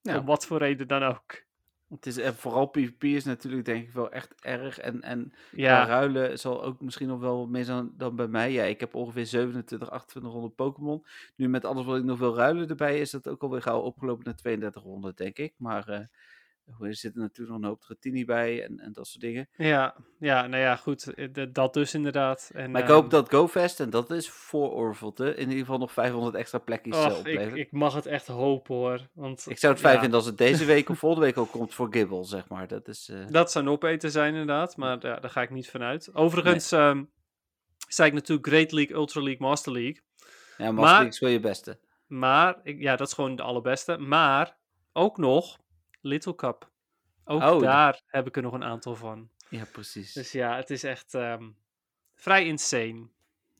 Ja. 0.00 0.18
Om 0.18 0.26
wat 0.26 0.46
voor 0.46 0.58
reden 0.58 0.88
dan 0.88 1.02
ook. 1.02 1.46
Het 1.88 2.06
is, 2.06 2.16
en 2.16 2.34
vooral 2.34 2.66
PvP 2.66 3.04
is 3.04 3.24
natuurlijk 3.24 3.64
denk 3.64 3.86
ik 3.86 3.92
wel 3.92 4.10
echt 4.10 4.34
erg. 4.40 4.78
En, 4.78 5.02
en 5.02 5.32
Ja, 5.50 5.86
ruilen 5.86 6.38
zal 6.38 6.64
ook 6.64 6.80
misschien 6.80 7.08
nog 7.08 7.20
wel 7.20 7.38
wat 7.38 7.48
meer 7.48 7.64
zijn 7.64 7.90
dan 7.96 8.16
bij 8.16 8.26
mij. 8.28 8.52
Ja, 8.52 8.64
ik 8.64 8.80
heb 8.80 8.94
ongeveer 8.94 9.26
27, 9.26 9.88
2800 9.88 10.54
Pokémon. 10.54 11.04
Nu 11.34 11.48
met 11.48 11.64
alles 11.64 11.84
wat 11.84 11.96
ik 11.96 12.04
nog 12.04 12.18
wil 12.18 12.34
ruilen 12.34 12.68
erbij, 12.68 13.00
is 13.00 13.10
dat 13.10 13.28
ook 13.28 13.42
alweer 13.42 13.62
gauw 13.62 13.80
opgelopen 13.80 14.24
naar 14.24 14.34
3200, 14.34 15.16
denk 15.16 15.38
ik. 15.38 15.54
Maar 15.56 15.88
eh, 15.88 16.00
er 16.80 16.94
zit 16.94 17.14
er 17.14 17.20
natuurlijk 17.20 17.50
nog 17.50 17.58
een 17.62 17.68
hoop 17.68 17.80
Dratini 17.80 18.24
bij 18.24 18.64
en, 18.64 18.78
en 18.80 18.92
dat 18.92 19.06
soort 19.06 19.20
dingen. 19.20 19.48
ja, 19.56 19.94
ja, 20.18 20.46
nou 20.46 20.62
ja, 20.62 20.76
goed. 20.76 21.14
eh, 21.14 21.46
Dat 21.52 21.74
dus 21.74 21.94
inderdaad. 21.94 22.50
En, 22.54 22.70
Maar 22.70 22.80
ik 22.82 22.86
ehm, 22.88 22.96
hoop 22.96 23.10
dat 23.10 23.28
GoFest, 23.34 23.80
en 23.80 23.90
dat 23.90 24.10
is 24.10 24.30
voor 24.30 24.72
Orvelte, 24.72 25.34
in 25.34 25.42
ieder 25.48 25.58
geval 25.58 25.78
nog 25.78 25.92
500 25.92 26.34
extra 26.34 26.58
plekjes 26.58 26.96
och, 26.96 27.26
ik. 27.26 27.40
Ik, 27.40 27.54
ik 27.54 27.72
mag 27.72 27.94
het 27.94 28.06
echt 28.06 28.26
hopen 28.26 28.74
hoor. 28.74 29.08
Want, 29.12 29.40
zou 29.40 29.72
het 29.72 29.82
fijn 29.82 29.94
ja, 29.94 30.00
vinden 30.00 30.18
als 30.18 30.26
het 30.28 30.38
deze 30.38 30.64
week 30.74 30.88
of 30.88 30.98
volgende 30.98 31.24
week 31.26 31.38
ook 31.38 31.50
komt 31.50 31.74
voor 31.74 31.88
Gibble, 31.90 32.24
zeg 32.24 32.48
maar. 32.48 32.68
Dat 32.68 32.88
is... 32.88 33.08
eh, 33.08 33.18
Dat 33.28 33.52
zou 33.52 33.64
een 33.64 33.70
opeten 33.70 34.10
zijn 34.10 34.30
inderdaad, 34.32 34.76
maar 34.76 35.06
ja, 35.06 35.16
daar 35.20 35.30
ga 35.30 35.42
ik 35.42 35.50
niet 35.50 35.70
vanuit. 35.70 36.14
Overigens 36.14 36.72
ehm, 36.72 37.04
zei 37.88 38.08
ik 38.08 38.14
natuurlijk 38.14 38.46
Great 38.48 38.72
League, 38.72 38.96
Ultra 38.96 39.20
League, 39.22 39.46
Master 39.46 39.72
League. 39.72 40.00
ja, 40.58 40.64
Master 40.64 40.74
maar- 40.74 40.90
League 40.92 41.08
is 41.08 41.18
wel 41.18 41.30
je 41.30 41.40
beste. 41.40 41.78
Maar, 42.06 42.60
ik, 42.62 42.80
ja, 42.80 42.96
dat 42.96 43.06
is 43.06 43.12
gewoon 43.12 43.36
de 43.36 43.42
allerbeste. 43.42 43.96
Maar 43.98 44.56
ook 44.92 45.16
nog 45.16 45.58
Little 46.08 46.34
Cup. 46.34 46.70
Ook 47.24 47.42
Oh, 47.42 47.60
daar 47.60 48.02
heb 48.06 48.26
ik 48.26 48.36
er 48.36 48.42
nog 48.42 48.52
een 48.52 48.64
aantal 48.64 48.96
van. 48.96 49.28
Ja, 49.48 49.64
precies. 49.72 50.12
Dus 50.12 50.32
ja, 50.32 50.56
het 50.56 50.70
is 50.70 50.82
echt 50.82 51.14
ehm, 51.14 51.44
vrij 52.14 52.44
insane. 52.44 53.08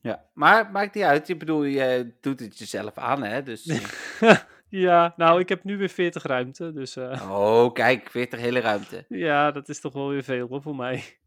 Ja, 0.01 0.25
maar 0.33 0.71
maakt 0.71 0.95
niet 0.95 1.03
uit. 1.03 1.29
Ik 1.29 1.39
bedoel, 1.39 1.63
je 1.63 2.13
doet 2.21 2.39
het 2.39 2.57
jezelf 2.57 2.97
aan, 2.97 3.23
hè? 3.23 3.43
Dus, 3.43 3.67
eh, 4.19 4.37
ja, 4.69 5.13
nou, 5.17 5.39
ik 5.39 5.49
heb 5.49 5.63
nu 5.63 5.77
weer 5.77 5.89
40 5.89 6.23
ruimte. 6.23 6.73
Dus 6.73 6.95
eh, 6.95 7.29
oh, 7.31 7.73
kijk, 7.73 8.09
40 8.09 8.39
hele 8.39 8.59
ruimte. 8.59 9.05
ja, 9.27 9.51
dat 9.51 9.69
is 9.69 9.79
toch 9.79 9.93
wel 9.93 10.09
weer 10.09 10.23
veel 10.23 10.47
hoor, 10.47 10.61
voor 10.61 10.75
mij. 10.75 11.18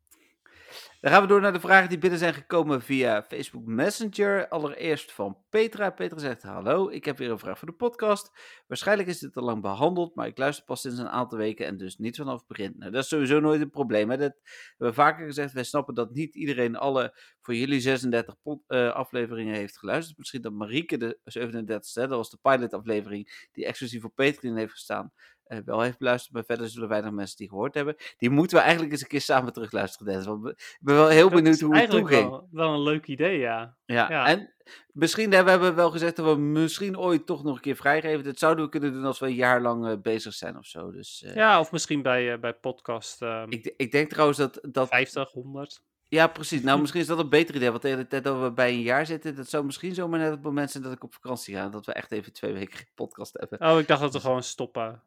Dan 1.02 1.12
gaan 1.12 1.22
we 1.22 1.28
door 1.28 1.40
naar 1.40 1.52
de 1.52 1.60
vragen 1.60 1.88
die 1.88 1.98
binnen 1.98 2.18
zijn 2.18 2.34
gekomen 2.34 2.82
via 2.82 3.22
Facebook 3.22 3.66
Messenger. 3.66 4.48
Allereerst 4.48 5.12
van 5.12 5.38
Petra. 5.50 5.90
Petra 5.90 6.18
zegt: 6.18 6.42
Hallo, 6.42 6.88
ik 6.88 7.04
heb 7.04 7.18
weer 7.18 7.30
een 7.30 7.38
vraag 7.38 7.58
voor 7.58 7.68
de 7.68 7.74
podcast. 7.74 8.30
Waarschijnlijk 8.66 9.08
is 9.08 9.18
dit 9.18 9.36
al 9.36 9.42
lang 9.42 9.62
behandeld, 9.62 10.14
maar 10.14 10.26
ik 10.26 10.38
luister 10.38 10.64
pas 10.64 10.80
sinds 10.80 10.98
een 10.98 11.08
aantal 11.08 11.38
weken 11.38 11.66
en 11.66 11.76
dus 11.76 11.96
niet 11.96 12.16
vanaf 12.16 12.38
het 12.38 12.46
begin. 12.46 12.74
Nou, 12.76 12.90
dat 12.90 13.02
is 13.02 13.08
sowieso 13.08 13.40
nooit 13.40 13.60
een 13.60 13.70
probleem. 13.70 14.08
Dat 14.08 14.18
hebben 14.18 14.40
we 14.76 14.92
vaker 14.92 15.26
gezegd. 15.26 15.52
Wij 15.52 15.64
snappen 15.64 15.94
dat 15.94 16.14
niet 16.14 16.34
iedereen 16.34 16.76
alle 16.76 17.18
voor 17.40 17.54
jullie 17.54 17.80
36 17.80 18.34
pod- 18.42 18.62
eh, 18.66 18.92
afleveringen 18.92 19.54
heeft 19.54 19.78
geluisterd. 19.78 20.18
Misschien 20.18 20.42
dat 20.42 20.52
Marieke 20.52 20.96
de 20.96 21.18
37 21.24 21.92
dat 21.92 22.08
was 22.10 22.30
de 22.30 22.38
pilotaflevering 22.42 23.48
die 23.52 23.66
exclusief 23.66 24.00
voor 24.00 24.10
Patreon 24.10 24.56
heeft 24.56 24.72
gestaan. 24.72 25.12
Eh, 25.44 25.58
wel 25.64 25.80
heeft 25.80 25.98
beluisterd, 25.98 26.32
maar 26.34 26.44
verder 26.44 26.68
zullen 26.68 26.88
weinig 26.88 27.10
mensen 27.10 27.36
die 27.36 27.48
gehoord 27.48 27.74
hebben. 27.74 27.96
Die 28.18 28.30
moeten 28.30 28.56
we 28.56 28.62
eigenlijk 28.62 28.92
eens 28.92 29.02
een 29.02 29.08
keer 29.08 29.20
samen 29.20 29.52
terugluisteren, 29.52 30.06
Dennis. 30.06 30.26
Want 30.26 30.48
ik 30.48 30.78
ben 30.80 30.94
wel 30.94 31.08
heel 31.08 31.28
Dat 31.30 31.42
benieuwd 31.42 31.60
hoe 31.60 31.68
het 31.70 31.78
eigenlijk 31.78 32.06
toeging. 32.08 32.30
wel, 32.30 32.48
wel 32.50 32.72
een 32.74 32.82
leuk 32.82 33.06
idee, 33.06 33.38
ja. 33.38 33.76
Ja, 33.84 34.10
Ja. 34.10 34.26
en 34.26 34.52
misschien 34.92 35.32
hebben 35.32 35.60
we 35.60 35.72
wel 35.72 35.90
gezegd 35.90 36.16
dat 36.16 36.34
we 36.34 36.40
misschien 36.40 36.98
ooit 36.98 37.26
toch 37.26 37.42
nog 37.44 37.54
een 37.54 37.60
keer 37.60 37.76
vrijgeven. 37.76 38.24
Dat 38.24 38.38
zouden 38.38 38.64
we 38.64 38.70
kunnen 38.70 38.92
doen 38.92 39.04
als 39.04 39.18
we 39.18 39.26
een 39.26 39.34
jaar 39.34 39.60
lang 39.60 39.86
eh, 39.86 39.92
bezig 40.02 40.34
zijn 40.34 40.58
of 40.58 40.66
zo. 40.66 40.90
Dus 40.90 41.22
eh, 41.22 41.34
Ja, 41.34 41.60
of 41.60 41.72
misschien 41.72 42.02
bij, 42.02 42.40
bij 42.40 42.54
podcast 42.54 43.22
ehm, 43.22 43.50
ik, 43.50 43.74
ik 43.76 43.92
denk 43.92 44.10
trouwens 44.10 44.38
dat, 44.38 44.58
dat 44.62 44.88
50, 44.88 45.30
100. 45.32 45.82
Ja, 46.08 46.26
precies. 46.26 46.62
Nou, 46.62 46.80
misschien 46.80 47.00
is 47.00 47.06
dat 47.06 47.18
een 47.18 47.28
beter 47.28 47.54
idee. 47.54 47.70
Want 47.70 47.82
de 47.82 47.88
hele 47.88 48.06
tijd 48.06 48.24
dat 48.24 48.40
we 48.42 48.52
bij 48.52 48.72
een 48.72 48.80
jaar 48.82 49.06
zitten, 49.06 49.34
dat 49.36 49.48
zou 49.48 49.64
misschien 49.64 49.94
zomaar 49.94 50.18
net 50.20 50.30
het 50.30 50.42
moment 50.42 50.70
zijn 50.70 50.82
dat 50.82 50.92
ik 50.92 51.04
op 51.04 51.14
vakantie 51.14 51.54
ga. 51.54 51.68
Dat 51.68 51.86
we 51.86 51.92
echt 51.92 52.12
even 52.12 52.32
twee 52.32 52.52
weken 52.52 52.76
geen 52.76 52.86
podcast 52.94 53.36
hebben. 53.38 53.70
Oh, 53.72 53.78
ik 53.78 53.86
dacht 53.86 54.00
dat 54.00 54.12
we 54.12 54.20
gewoon 54.20 54.42
stoppen 54.42 55.02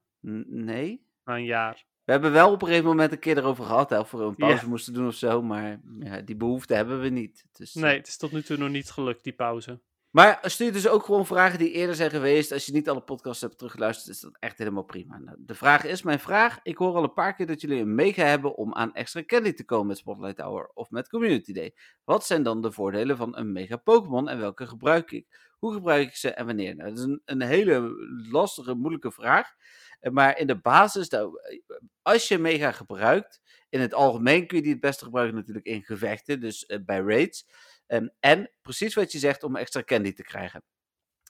nee. 0.47 1.05
na 1.23 1.35
een 1.35 1.43
jaar. 1.45 1.85
We 2.03 2.11
hebben 2.11 2.31
wel 2.31 2.51
op 2.51 2.61
een 2.61 2.67
gegeven 2.67 2.89
moment 2.89 3.11
een 3.11 3.19
keer 3.19 3.37
erover 3.37 3.65
gehad, 3.65 3.89
hè, 3.89 3.99
of 3.99 4.11
we 4.11 4.17
een 4.17 4.35
pauze 4.35 4.63
Ja. 4.63 4.69
moesten 4.69 4.93
doen 4.93 5.07
of 5.07 5.15
zo. 5.15 5.41
Maar 5.41 5.79
ja, 5.99 6.21
die 6.21 6.35
behoefte 6.35 6.73
hebben 6.73 7.01
we 7.01 7.09
niet. 7.09 7.45
Dus, 7.51 7.75
eh, 7.75 7.81
Nee, 7.83 7.97
het 7.97 8.07
is 8.07 8.17
tot 8.17 8.31
nu 8.31 8.41
toe 8.43 8.57
nog 8.57 8.69
niet 8.69 8.91
gelukt, 8.91 9.23
die 9.23 9.33
pauze. 9.33 9.81
Maar 10.09 10.39
stuur 10.41 10.71
dus 10.71 10.87
ook 10.87 11.03
gewoon 11.05 11.25
vragen 11.25 11.59
die 11.59 11.71
eerder 11.71 11.95
zijn 11.95 12.09
geweest. 12.09 12.51
Als 12.51 12.65
je 12.65 12.71
niet 12.71 12.89
alle 12.89 13.01
podcasts 13.01 13.41
hebt 13.41 13.57
teruggeluisterd, 13.57 14.15
is 14.15 14.19
dat 14.21 14.37
echt 14.39 14.57
helemaal 14.57 14.83
prima. 14.83 15.17
Nou, 15.17 15.37
de 15.39 15.55
vraag 15.55 15.83
is 15.85 16.01
mijn 16.01 16.19
vraag. 16.19 16.59
Ik 16.63 16.77
hoor 16.77 16.95
al 16.95 17.03
een 17.03 17.13
paar 17.13 17.35
keer 17.35 17.47
dat 17.47 17.61
jullie 17.61 17.79
een 17.81 17.95
mega 17.95 18.23
hebben 18.23 18.55
om 18.55 18.73
aan 18.73 18.93
extra 18.93 19.23
candy 19.25 19.51
te 19.53 19.65
komen 19.65 19.87
met 19.87 19.97
Spotlight 19.97 20.39
Hour 20.39 20.71
of 20.73 20.89
met 20.89 21.09
Community 21.09 21.53
Day. 21.53 21.75
Wat 22.03 22.25
zijn 22.25 22.43
dan 22.43 22.61
de 22.61 22.71
voordelen 22.71 23.17
van 23.17 23.37
een 23.37 23.51
mega 23.51 23.75
Pokémon 23.77 24.29
en 24.29 24.39
welke 24.39 24.67
gebruik 24.67 25.11
ik? 25.11 25.44
Hoe 25.59 25.73
gebruik 25.73 26.07
ik 26.07 26.15
ze 26.15 26.29
en 26.33 26.45
wanneer? 26.45 26.75
Nou, 26.75 26.89
dat 26.89 26.97
is 26.97 27.03
een, 27.03 27.21
een 27.25 27.41
hele 27.41 27.95
lastige, 28.31 28.73
moeilijke 28.73 29.11
vraag. 29.11 29.53
Eh, 29.99 30.11
Maar 30.11 30.37
in 30.37 30.47
de 30.47 30.59
basis, 30.59 31.09
nou, 31.09 31.39
eh, 31.41 31.77
als 32.01 32.27
je 32.27 32.37
mega 32.37 32.71
gebruikt, 32.71 33.41
in 33.69 33.79
het 33.79 33.93
algemeen 33.93 34.47
kun 34.47 34.57
je 34.57 34.63
die 34.63 34.71
het 34.71 34.81
beste 34.81 35.03
gebruiken 35.03 35.35
natuurlijk 35.35 35.65
in 35.65 35.83
gevechten, 35.83 36.39
dus 36.39 36.65
eh, 36.65 36.79
bij 36.85 36.99
raids. 36.99 37.47
Ehm, 37.87 38.07
en 38.19 38.51
precies 38.61 38.93
wat 38.93 39.11
je 39.11 39.19
zegt 39.19 39.43
om 39.43 39.55
extra 39.55 39.83
candy 39.83 40.13
te 40.13 40.23
krijgen. 40.23 40.63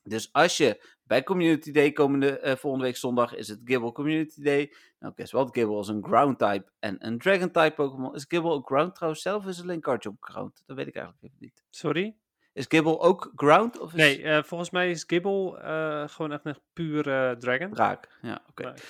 Dus 0.04 0.34
als 0.34 0.58
je 0.58 0.86
bij 1.04 1.24
Community 1.24 1.72
Day 1.72 1.92
komende 1.92 2.56
volgende 2.60 2.86
week 2.86 2.96
zondag 2.96 3.36
is 3.36 3.48
het 3.48 3.62
Gibble 3.64 3.92
Community 3.92 4.42
Day. 4.42 4.74
Nou, 5.00 5.14
guess 5.16 5.32
what? 5.32 5.50
Gibble 5.58 5.80
is 5.80 5.88
een 5.88 6.04
Ground 6.04 6.40
type 6.40 6.72
en 6.80 7.06
een 7.06 7.18
Dragon 7.18 7.52
type 7.52 7.74
Pokémon. 7.76 8.16
Is 8.16 8.26
Gibble 8.28 8.52
ook 8.52 8.68
Ground 8.68 8.96
trouwens 8.96 9.22
zelf? 9.22 9.46
Is 9.46 9.58
het 9.58 9.66
alleen 9.66 9.82
Cardjump 9.82 10.24
Ground? 10.24 10.64
Dat 10.66 10.78
weet 10.78 10.88
ik 10.88 10.96
eigenlijk 10.96 11.26
even 11.26 11.38
niet. 11.40 11.64
Sorry? 11.70 12.16
Is 12.56 12.66
Gibble 12.68 13.00
ook 13.00 13.32
Ground? 13.36 13.80
Of 13.80 13.90
is 13.90 13.96
Nee, 13.98 14.24
eh, 14.24 14.44
volgens 14.44 14.70
mij 14.70 14.90
is 14.90 15.04
Gibble 15.08 15.58
eh, 15.60 16.08
gewoon 16.08 16.32
echt 16.32 16.46
een 16.46 16.58
puur 16.74 17.10
eh, 17.10 17.32
dragon. 17.32 17.76
Raak. 17.76 18.18
Ja, 18.22 18.42
oké. 18.50 18.64
Nee, 18.64 18.72
Nee. 18.74 18.82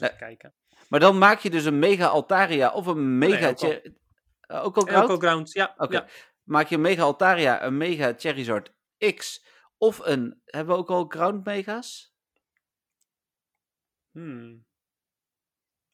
even 0.00 0.16
kijken. 0.16 0.54
Maar 0.88 1.00
dan 1.00 1.18
maak 1.18 1.38
je 1.38 1.50
dus 1.50 1.64
een 1.64 1.78
Mega 1.78 2.06
Altaria 2.06 2.72
of 2.72 2.86
een 2.86 3.18
Mega... 3.18 3.48
ook 3.48 3.60
al. 3.62 3.68
Che- 3.70 3.94
eh, 4.40 4.64
ook 4.64 4.76
al 4.76 4.82
ook 4.82 4.88
Ground? 4.88 5.10
al 5.10 5.16
ground, 5.18 5.52
ja. 5.52 5.74
Oké. 5.76 5.92
ja. 5.96 6.06
Maak 6.42 6.66
je 6.68 6.74
een 6.74 6.80
Mega 6.80 7.02
Altaria, 7.02 7.62
een 7.64 7.76
Mega 7.76 8.12
Charizard 8.16 8.72
X 9.14 9.44
of 9.78 9.98
een... 9.98 10.40
Hebben 10.44 10.74
we 10.74 10.80
ook 10.80 10.90
al 10.90 11.04
Ground 11.08 11.44
Mega's? 11.44 12.14
Hmm. 14.10 14.64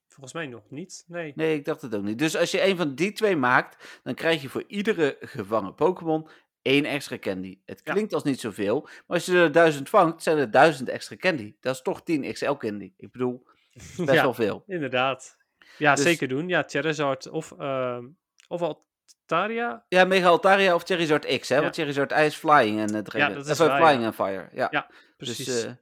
Volgens 0.08 0.32
mij 0.32 0.46
nog 0.46 0.70
niet, 0.70 1.04
nee. 1.06 1.32
Nee, 1.36 1.54
ik 1.56 1.64
dacht 1.64 1.82
het 1.82 1.94
ook 1.94 2.02
niet. 2.02 2.18
Dus 2.18 2.36
als 2.36 2.50
je 2.50 2.64
een 2.64 2.76
van 2.76 2.94
die 2.94 3.12
twee 3.12 3.36
maakt, 3.36 4.00
dan 4.02 4.14
krijg 4.14 4.42
je 4.42 4.48
voor 4.48 4.64
iedere 4.66 5.16
gevangen 5.20 5.74
Pokémon 5.74 6.28
één 6.62 6.84
extra 6.84 7.18
candy. 7.18 7.60
Het 7.64 7.80
Ja. 7.84 7.92
klinkt 7.92 8.12
als 8.14 8.22
niet 8.22 8.40
zoveel, 8.40 8.80
maar 8.82 9.16
als 9.16 9.26
je 9.26 9.36
er 9.38 9.52
duizend 9.52 9.88
vangt, 9.88 10.22
zijn 10.22 10.38
er 10.38 10.50
duizend 10.50 10.88
extra 10.88 11.16
candy. 11.16 11.54
Dat 11.60 11.74
is 11.74 11.82
toch 11.82 12.02
10 12.02 12.32
XL 12.32 12.52
candy. 12.52 12.92
Ik 12.96 13.12
bedoel, 13.12 13.46
best 13.96 14.12
ja, 14.12 14.22
wel 14.22 14.34
veel. 14.34 14.62
inderdaad. 14.66 15.36
Ja, 15.78 15.94
Dus- 15.94 16.04
zeker 16.04 16.28
doen. 16.28 16.48
Ja, 16.48 16.64
Charizard 16.66 17.28
of, 17.30 17.52
ehm 17.58 18.04
of 18.48 18.62
Altaria. 18.62 19.84
Ja, 19.88 20.04
Mega 20.04 20.28
Altaria 20.28 20.74
of 20.74 20.82
Charizard 20.84 21.38
X, 21.38 21.48
hè? 21.48 21.54
Ja. 21.54 21.62
Want 21.62 21.74
Charizard 21.74 22.12
Ice 22.12 22.38
Flying 22.38 22.80
en 22.80 22.94
uh, 22.94 23.00
Dragon. 23.00 23.34
dat 23.34 23.46
is 23.46 23.60
of, 23.60 23.60
eh, 23.60 23.66
waar, 23.66 23.80
Flying 23.80 24.00
ja. 24.00 24.06
en 24.06 24.14
Fire. 24.14 24.48
Ja, 24.52 24.68
Ja, 24.70 24.90
Precies. 25.16 25.44
Dus 25.46 25.64
eh, 25.64 25.72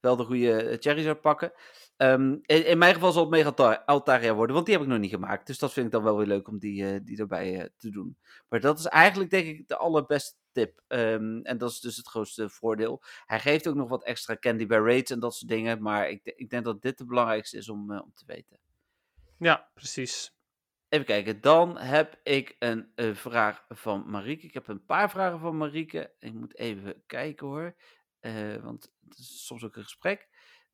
wel 0.00 0.16
de 0.16 0.24
goede 0.24 0.62
eh, 0.62 0.76
Charizard 0.80 1.20
pakken. 1.20 1.52
Ehm, 1.98 2.32
in, 2.42 2.66
in 2.66 2.78
mijn 2.78 2.94
geval 2.94 3.12
zal 3.12 3.22
het 3.22 3.30
Mega 3.30 3.48
Alta- 3.48 3.82
Altaria 3.86 4.34
worden, 4.34 4.54
want 4.54 4.66
die 4.66 4.74
heb 4.74 4.84
ik 4.84 4.90
nog 4.90 4.98
niet 5.00 5.10
gemaakt. 5.10 5.46
Dus 5.46 5.58
dat 5.58 5.72
vind 5.72 5.86
ik 5.86 5.92
dan 5.92 6.02
wel 6.02 6.16
weer 6.16 6.26
leuk 6.26 6.48
om 6.48 6.58
die, 6.58 6.86
eh, 6.92 7.00
die 7.02 7.18
erbij 7.18 7.60
eh, 7.60 7.68
te 7.76 7.90
doen. 7.90 8.16
Maar 8.48 8.60
dat 8.60 8.78
is 8.78 8.84
eigenlijk 8.86 9.30
denk 9.30 9.46
ik 9.46 9.68
de 9.68 9.76
allerbeste 9.76 10.36
tip. 10.52 10.82
Ehm, 10.86 11.40
en 11.42 11.58
dat 11.58 11.70
is 11.70 11.80
dus 11.80 11.96
het 11.96 12.06
grootste 12.08 12.48
voordeel. 12.48 13.02
Hij 13.26 13.40
geeft 13.40 13.68
ook 13.68 13.74
nog 13.74 13.88
wat 13.88 14.04
extra 14.04 14.36
candy 14.36 14.66
bij 14.66 14.78
raids 14.78 15.10
en 15.10 15.20
dat 15.20 15.34
soort 15.34 15.50
dingen. 15.50 15.82
Maar 15.82 16.08
ik, 16.10 16.20
ik 16.24 16.50
denk 16.50 16.64
dat 16.64 16.82
dit 16.82 16.98
de 16.98 17.04
belangrijkste 17.04 17.56
is 17.56 17.68
om, 17.68 17.92
eh, 17.92 18.02
om 18.02 18.12
te 18.14 18.24
weten. 18.26 18.58
ja, 19.38 19.70
precies. 19.74 20.36
Even 20.88 21.06
kijken, 21.06 21.40
dan 21.40 21.78
heb 21.78 22.20
ik 22.22 22.56
een 22.58 22.92
vraag 23.12 23.64
van 23.68 24.10
Marieke. 24.10 24.46
Ik 24.46 24.54
heb 24.54 24.68
een 24.68 24.84
paar 24.84 25.10
vragen 25.10 25.38
van 25.38 25.56
Marieke. 25.56 26.12
Ik 26.18 26.32
moet 26.32 26.56
even 26.58 27.02
kijken 27.06 27.46
hoor, 27.46 27.74
want 28.62 28.92
het 29.08 29.18
is 29.18 29.46
soms 29.46 29.64
ook 29.64 29.76
een 29.76 29.82
gesprek. 29.82 30.28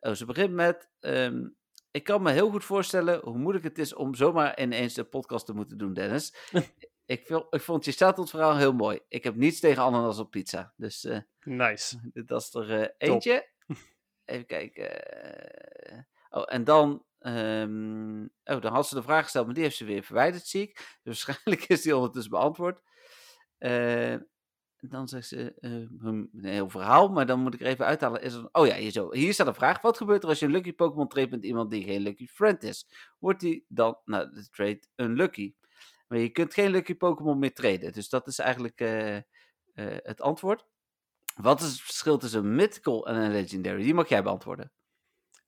Oh, 0.04 0.12
ze 0.12 0.24
begint 0.24 0.50
met, 0.52 0.88
ehm, 1.00 1.48
ik 1.90 2.04
kan 2.04 2.22
me 2.22 2.30
heel 2.32 2.50
goed 2.50 2.64
voorstellen 2.64 3.20
hoe 3.20 3.38
moeilijk 3.38 3.64
het 3.64 3.78
is 3.78 3.94
om 3.94 4.14
zomaar 4.14 4.60
ineens 4.60 4.94
de 4.94 5.04
podcast 5.04 5.46
te 5.46 5.52
moeten 5.54 5.78
doen, 5.78 5.94
Dennis. 5.94 6.34
ik, 7.06 7.28
wil, 7.28 7.46
ik 7.50 7.60
vond 7.60 7.84
je 7.84 7.92
verhaal 7.92 8.56
heel 8.56 8.72
mooi. 8.72 9.00
Ik 9.08 9.24
heb 9.24 9.34
niets 9.34 9.60
tegen 9.60 9.82
ananas 9.82 10.18
op 10.18 10.30
pizza, 10.30 10.72
dus 10.76 11.04
eh, 11.04 11.18
Nice. 11.40 11.98
dit 12.12 12.30
was 12.30 12.54
er 12.54 12.82
eh, 12.82 12.88
eentje. 13.10 13.48
Even 14.24 14.46
kijken. 14.46 15.02
eh, 15.12 15.98
Oh, 16.30 16.44
en 16.46 16.64
dan. 16.64 17.04
ehm, 17.18 18.22
oh, 18.24 18.60
dan 18.60 18.72
had 18.72 18.88
ze 18.88 18.94
de 18.94 19.02
vraag 19.02 19.22
gesteld, 19.22 19.44
maar 19.46 19.54
die 19.54 19.62
heeft 19.64 19.76
ze 19.76 19.84
weer 19.84 20.02
verwijderd, 20.02 20.46
zie 20.46 20.62
ik. 20.62 20.98
Dus 21.02 21.24
waarschijnlijk 21.24 21.68
is 21.68 21.82
die 21.82 21.96
ondertussen 21.96 22.30
beantwoord. 22.32 22.80
Dan 24.88 25.08
zegt 25.08 25.28
ze 25.28 25.54
eh, 25.60 25.70
een 25.72 26.30
heel 26.40 26.68
verhaal, 26.68 27.08
maar 27.08 27.26
dan 27.26 27.40
moet 27.40 27.54
ik 27.54 27.60
er 27.60 27.66
even 27.66 27.86
uithalen. 27.86 28.22
Is 28.22 28.34
er, 28.34 28.48
oh 28.52 28.66
ja, 28.66 28.74
hier, 28.74 28.90
zo. 28.90 29.12
hier 29.12 29.32
staat 29.32 29.46
een 29.46 29.54
vraag. 29.54 29.80
Wat 29.80 29.96
gebeurt 29.96 30.22
er 30.22 30.28
als 30.28 30.38
je 30.38 30.46
een 30.46 30.52
lucky 30.52 30.72
Pokémon 30.72 31.08
trade 31.08 31.30
met 31.30 31.44
iemand 31.44 31.70
die 31.70 31.84
geen 31.84 32.00
lucky 32.00 32.26
friend 32.26 32.62
is? 32.62 32.86
Wordt 33.18 33.40
die 33.40 33.64
dan, 33.68 33.98
nou, 34.04 34.30
de 34.32 34.48
trade 34.50 34.80
unlucky? 34.96 35.54
Maar 36.08 36.18
je 36.18 36.28
kunt 36.28 36.54
geen 36.54 36.70
lucky 36.70 36.94
Pokémon 36.94 37.38
meer 37.38 37.54
traden. 37.54 37.92
Dus 37.92 38.08
dat 38.08 38.26
is 38.26 38.38
eigenlijk 38.38 38.80
eh, 38.80 39.16
eh, 39.16 39.22
het 40.02 40.20
antwoord. 40.20 40.66
Wat 41.34 41.60
is 41.60 41.68
het 41.70 41.80
verschil 41.80 42.18
tussen 42.18 42.44
een 42.44 42.54
mythical 42.54 43.06
en 43.06 43.16
een 43.16 43.32
legendary? 43.32 43.82
Die 43.82 43.94
mag 43.94 44.08
jij 44.08 44.22
beantwoorden. 44.22 44.72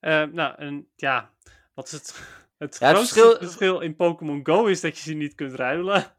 Nou, 0.01 0.55
en 0.57 0.89
ja, 0.97 1.35
wat 1.75 1.87
is 1.87 1.93
het? 1.93 2.15
Het 2.57 2.77
Ja, 2.79 2.87
het 2.87 2.97
grootste 2.97 3.15
verschil- 3.21 3.39
verschil... 3.39 3.81
in 3.81 3.97
Pokémon 3.97 4.41
Go 4.47 4.67
is 4.67 4.81
dat 4.81 4.97
je 4.97 5.03
ze 5.03 5.13
niet 5.13 5.35
kunt 5.35 5.55
ruilen. 5.55 6.17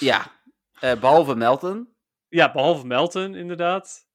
Ja, 0.00 0.32
eh, 0.80 1.00
behalve 1.00 1.34
Melton. 1.34 1.95
Ja, 2.28 2.52
behalve 2.52 2.86
Melton, 2.86 3.34
inderdaad. 3.34 4.06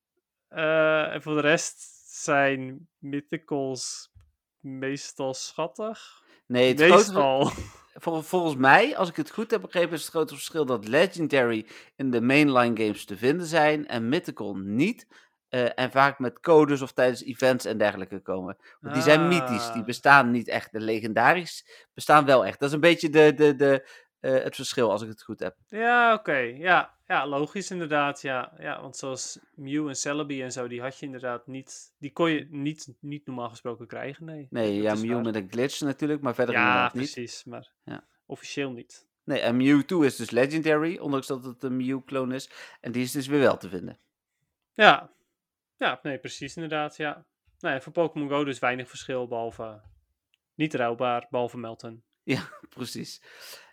Eh, 0.47 1.13
en 1.13 1.21
voor 1.21 1.35
de 1.35 1.41
rest 1.41 1.81
zijn 2.23 2.87
Mythicals 2.97 4.11
meestal 4.59 5.33
schattig. 5.33 6.23
Nee, 6.47 6.67
het 6.67 6.79
grote, 6.81 6.93
Meestal. 6.95 7.51
vol- 8.03 8.21
volgens 8.21 8.55
mij, 8.55 8.97
als 8.97 9.09
ik 9.09 9.15
het 9.15 9.31
goed 9.31 9.51
heb 9.51 9.61
begrepen, 9.61 9.93
is 9.93 10.01
het 10.01 10.09
grote 10.09 10.33
verschil 10.33 10.65
dat 10.65 10.87
Legendary 10.87 11.67
in 11.95 12.11
de 12.11 12.21
mainline 12.21 12.77
games 12.83 13.05
te 13.05 13.17
vinden 13.17 13.45
zijn 13.45 13.87
en 13.87 14.09
Mythical 14.09 14.55
niet. 14.55 15.07
eh, 15.49 15.79
en 15.79 15.91
vaak 15.91 16.19
met 16.19 16.39
codes 16.39 16.81
of 16.81 16.91
tijdens 16.91 17.23
events 17.23 17.65
en 17.65 17.77
dergelijke 17.77 18.19
komen. 18.21 18.57
Want 18.79 18.93
die 18.93 19.03
zijn 19.03 19.27
mythisch, 19.27 19.71
die 19.71 19.81
Ah. 19.81 19.85
bestaan 19.85 20.31
niet 20.31 20.47
echt. 20.47 20.71
De 20.71 20.79
legendarisch 20.79 21.87
bestaan 21.93 22.25
wel 22.25 22.45
echt. 22.45 22.59
Dat 22.59 22.69
is 22.69 22.75
een 22.75 22.81
beetje 22.81 23.09
de, 23.09 23.33
de, 23.33 23.55
de, 23.55 23.89
eh, 24.19 24.43
het 24.43 24.55
verschil, 24.55 24.91
als 24.91 25.01
ik 25.01 25.09
het 25.09 25.23
goed 25.23 25.39
heb. 25.39 25.55
Ja, 25.67 26.13
oké. 26.13 26.37
Ja, 26.37 26.97
ja, 27.11 27.27
logisch 27.27 27.71
inderdaad. 27.71 28.21
Ja. 28.21 28.53
ja, 28.59 28.81
want 28.81 28.97
zoals 28.97 29.39
Mew 29.55 29.87
en 29.87 29.95
Celebi 29.95 30.41
en 30.43 30.51
zo, 30.51 30.67
die 30.67 30.81
had 30.81 30.99
je 30.99 31.05
inderdaad 31.05 31.47
niet... 31.47 31.93
Die 31.99 32.11
kon 32.11 32.31
je 32.31 32.47
niet, 32.49 32.93
niet 32.99 33.25
normaal 33.25 33.49
gesproken 33.49 33.87
krijgen, 33.87 34.25
nee. 34.25 34.47
Nee, 34.49 34.81
Dat 34.81 34.97
ja, 34.97 35.05
Mew 35.05 35.13
waar. 35.13 35.23
met 35.23 35.35
een 35.35 35.49
glitch 35.51 35.81
natuurlijk, 35.81 36.21
maar 36.21 36.35
verder 36.35 36.55
Ja, 36.55 36.61
inderdaad 36.61 36.93
niet. 36.93 37.11
precies, 37.11 37.43
maar 37.43 37.71
Ja. 37.83 38.07
officieel 38.25 38.71
niet. 38.71 39.07
Nee, 39.23 39.39
en 39.39 39.57
Mewtwo 39.57 40.01
is 40.01 40.15
dus 40.15 40.29
Legendary, 40.29 40.97
ondanks 40.97 41.27
dat 41.27 41.43
het 41.43 41.63
een 41.63 41.77
Mew-kloon 41.77 42.31
is. 42.31 42.49
En 42.81 42.91
die 42.91 43.03
is 43.03 43.11
dus 43.11 43.27
weer 43.27 43.39
wel 43.39 43.57
te 43.57 43.69
vinden. 43.69 43.99
Ja, 44.73 45.11
ja 45.77 45.99
nee, 46.03 46.17
precies 46.19 46.55
inderdaad, 46.55 46.97
ja. 46.97 47.25
Nou 47.59 47.75
ja, 47.75 47.81
voor 47.81 47.91
Pokémon 47.93 48.29
Go 48.29 48.43
dus 48.43 48.59
weinig 48.59 48.89
verschil, 48.89 49.27
behalve 49.27 49.81
niet 50.55 50.73
ruilbaar, 50.73 51.27
behalve 51.29 51.57
Melton. 51.57 52.03
Precies. 52.69 53.21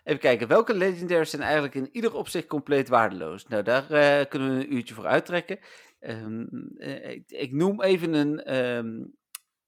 Even 0.09 0.21
kijken, 0.21 0.47
welke 0.47 0.73
legendaries 0.73 1.29
zijn 1.29 1.41
eigenlijk 1.41 1.75
in 1.75 1.89
ieder 1.91 2.13
opzicht 2.13 2.47
compleet 2.47 2.87
waardeloos? 2.87 3.47
Nou, 3.47 3.63
daar 3.63 3.91
eh, 3.91 4.29
kunnen 4.29 4.55
we 4.55 4.63
een 4.63 4.73
uurtje 4.73 4.93
voor 4.93 5.05
uittrekken. 5.05 5.59
Ehm, 5.99 6.45
eh, 6.77 7.21
ik, 7.27 7.51
noem 7.51 7.81
even 7.81 8.13
een, 8.13 8.43
ehm, 8.43 9.03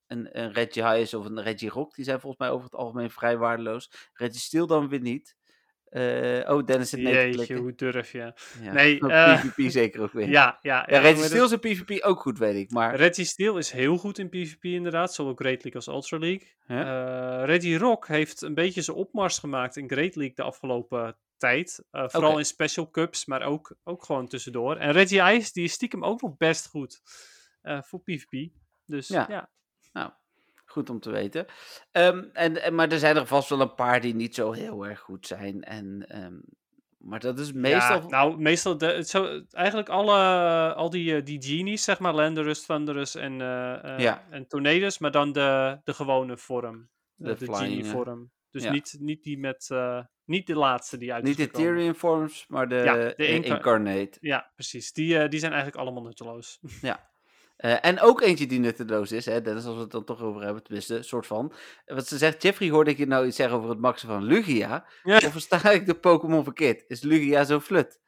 een, 0.07 0.51
Reggie 0.51 0.87
Highs 0.87 1.13
of 1.13 1.25
een 1.25 1.41
Reggie 1.41 1.69
Rock. 1.69 1.95
Die 1.95 2.05
zijn 2.05 2.19
volgens 2.19 2.41
mij 2.41 2.51
over 2.51 2.65
het 2.65 2.75
algemeen 2.75 3.09
vrij 3.09 3.37
waardeloos. 3.37 4.09
Reggie 4.13 4.39
Steel 4.39 4.67
dan 4.67 4.89
weer 4.89 5.01
niet. 5.01 5.35
Eh, 5.91 6.49
oh, 6.55 6.65
Dennis 6.65 6.89
zit 6.89 6.99
te 6.99 7.09
Jeetje, 7.11 7.31
klikken. 7.31 7.55
hoe 7.57 7.75
durf 7.75 8.11
je? 8.11 8.33
Ja. 8.61 8.73
Nee, 8.73 9.01
Ook 9.03 9.09
eh, 9.09 9.43
PvP 9.45 9.71
zeker 9.71 10.01
ook 10.01 10.11
weer. 10.13 10.29
Ja, 10.29 10.57
ja. 10.61 10.85
Ja, 10.89 10.99
Reggie 10.99 11.19
maar 11.19 11.25
Steel 11.25 11.45
is 11.45 11.51
in 11.51 11.59
PvP 11.59 12.03
ook 12.05 12.19
goed, 12.21 12.37
weet 12.37 12.55
ik. 12.55 12.71
Maar 12.71 12.95
Reggie 12.95 13.25
Steel 13.25 13.57
is 13.57 13.71
heel 13.71 13.97
goed 13.97 14.17
in 14.17 14.29
PvP 14.29 14.63
inderdaad, 14.63 15.13
zowel 15.13 15.33
Great 15.35 15.63
League 15.63 15.75
als 15.75 15.87
Ultra 15.87 16.17
League. 16.17 16.47
Ja. 16.67 17.39
Eh, 17.39 17.45
Reggie 17.45 17.77
Rock 17.77 18.07
heeft 18.07 18.41
een 18.41 18.53
beetje 18.53 18.81
zijn 18.81 18.97
opmars 18.97 19.39
gemaakt 19.39 19.77
in 19.77 19.89
Great 19.89 20.15
League 20.15 20.35
de 20.35 20.43
afgelopen 20.43 21.17
tijd. 21.37 21.83
Vooral 21.91 22.37
in 22.37 22.45
Special 22.45 22.89
Cups, 22.89 23.25
maar 23.25 23.41
ook, 23.41 23.75
ook 23.83 24.03
gewoon 24.03 24.27
tussendoor. 24.27 24.75
En 24.77 24.91
Reggie 24.91 25.21
Ice, 25.21 25.53
die 25.53 25.63
is 25.63 25.73
stiekem 25.73 26.03
ook 26.03 26.21
nog 26.21 26.37
best 26.37 26.67
goed 26.67 27.01
eh, 27.61 27.81
voor 27.81 27.99
PvP. 28.01 28.49
Dus 28.85 29.07
Ja. 29.07 29.25
ja. 29.29 29.49
Nou, 29.93 30.11
goed 30.71 30.89
om 30.89 30.99
te 30.99 31.09
weten. 31.11 31.45
Ehm, 31.91 32.23
en, 32.33 32.61
en, 32.63 32.75
maar 32.75 32.91
er 32.91 32.99
zijn 32.99 33.15
er 33.15 33.25
vast 33.27 33.49
wel 33.49 33.61
een 33.61 33.75
paar 33.75 34.01
die 34.01 34.15
niet 34.15 34.35
zo 34.35 34.51
heel 34.51 34.85
erg 34.87 34.99
goed 34.99 35.27
zijn. 35.27 35.63
En, 35.63 36.05
ehm, 36.07 36.39
Maar 37.03 37.19
dat 37.19 37.39
is 37.39 37.51
meestal... 37.53 38.01
Ja, 38.01 38.07
nou, 38.07 38.37
meestal, 38.41 38.77
de, 38.77 38.85
het 38.85 39.09
zo, 39.09 39.41
eigenlijk 39.51 39.89
alle, 39.89 40.17
al 40.73 40.89
die, 40.89 41.15
eh, 41.15 41.23
die 41.25 41.41
genies, 41.43 41.83
zeg 41.83 41.99
maar, 41.99 42.13
Landorus, 42.13 42.65
Thunderous 42.65 43.15
en, 43.15 43.31
eh, 43.31 43.99
Ja. 43.99 44.23
en 44.29 44.47
maar 44.99 45.11
dan 45.11 45.31
de, 45.31 45.79
de 45.83 45.93
gewone 45.93 46.37
vorm. 46.37 46.89
De 47.15 47.27
De, 47.27 47.35
de 47.35 47.45
flying, 47.45 47.59
genie 47.65 47.85
vorm. 47.85 48.31
Dus 48.51 48.63
ja. 48.63 48.71
niet, 48.71 48.95
niet 48.99 49.23
die 49.23 49.37
met, 49.39 49.69
niet 50.25 50.47
de 50.47 50.55
laatste 50.55 50.97
die 50.97 51.13
uit 51.13 51.23
Niet 51.23 51.37
de. 51.37 51.49
Tyrion 51.49 51.93
forms, 51.93 52.45
maar 52.47 52.69
de, 52.69 52.75
Ja, 52.75 52.95
de 52.95 53.15
inca- 53.27 53.55
Incarnate. 53.55 54.17
Ja, 54.19 54.51
precies. 54.55 54.93
Die, 54.93 55.27
die 55.27 55.39
zijn 55.39 55.51
eigenlijk 55.51 55.81
allemaal 55.81 56.03
nutteloos. 56.03 56.59
Eh, 57.61 57.85
en 57.85 57.99
ook 57.99 58.21
eentje 58.21 58.47
die 58.47 58.59
nutteloos 58.59 59.11
is, 59.11 59.25
hè, 59.25 59.41
dat 59.41 59.57
is 59.57 59.65
als 59.65 59.75
we 59.75 59.81
het 59.81 59.91
dan 59.91 60.03
toch 60.03 60.21
over 60.21 60.41
hebben, 60.41 60.63
tenminste, 60.63 60.95
een 60.95 61.03
soort 61.03 61.27
van. 61.27 61.53
Wat 61.85 62.07
ze 62.07 62.17
zegt, 62.17 62.41
Jeffrey, 62.41 62.69
hoorde 62.69 62.91
ik 62.91 62.97
je 62.97 63.07
nou 63.07 63.27
iets 63.27 63.35
zeggen 63.35 63.57
over 63.57 63.69
het 63.69 63.79
maxen 63.79 64.07
van 64.07 64.23
Lugia? 64.23 64.85
Ja. 65.03 65.15
Of 65.15 65.31
versta 65.31 65.71
ik 65.71 65.85
de 65.85 65.93
Pokémon 65.93 66.43
verkeerd? 66.43 66.83
Is 66.87 67.01
Lugia 67.01 67.43
zo 67.43 67.59
flut? 67.59 67.99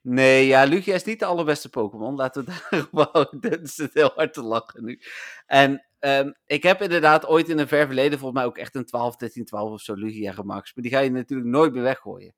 Nee, 0.00 0.46
ja, 0.46 0.64
Lugia 0.64 0.94
is 0.94 1.04
niet 1.04 1.18
de 1.18 1.24
allerbeste 1.24 1.68
Pokémon. 1.68 2.14
Laten 2.14 2.44
we 2.44 2.52
daarop 2.70 3.12
houden. 3.12 3.40
Dat 3.40 3.60
is 3.60 3.76
het 3.76 3.94
heel 3.94 4.12
hard 4.14 4.32
te 4.32 4.42
lachen 4.42 4.84
nu. 4.84 5.00
En 5.46 5.86
ehm, 5.98 6.32
ik 6.46 6.62
heb 6.62 6.82
inderdaad 6.82 7.26
ooit 7.26 7.48
in 7.48 7.58
een 7.58 7.68
ver 7.68 7.86
verleden 7.86 8.18
volgens 8.18 8.40
mij 8.40 8.48
ook 8.48 8.58
echt 8.58 8.74
een 8.74 8.84
12, 8.84 9.16
13, 9.16 9.44
12 9.44 9.70
of 9.72 9.80
zo 9.80 9.94
Lugia 9.94 10.32
gemaakt. 10.32 10.72
Maar 10.74 10.84
die 10.84 10.92
ga 10.92 11.00
je 11.00 11.10
natuurlijk 11.10 11.48
nooit 11.48 11.72
meer 11.72 11.82
weggooien. 11.82 12.34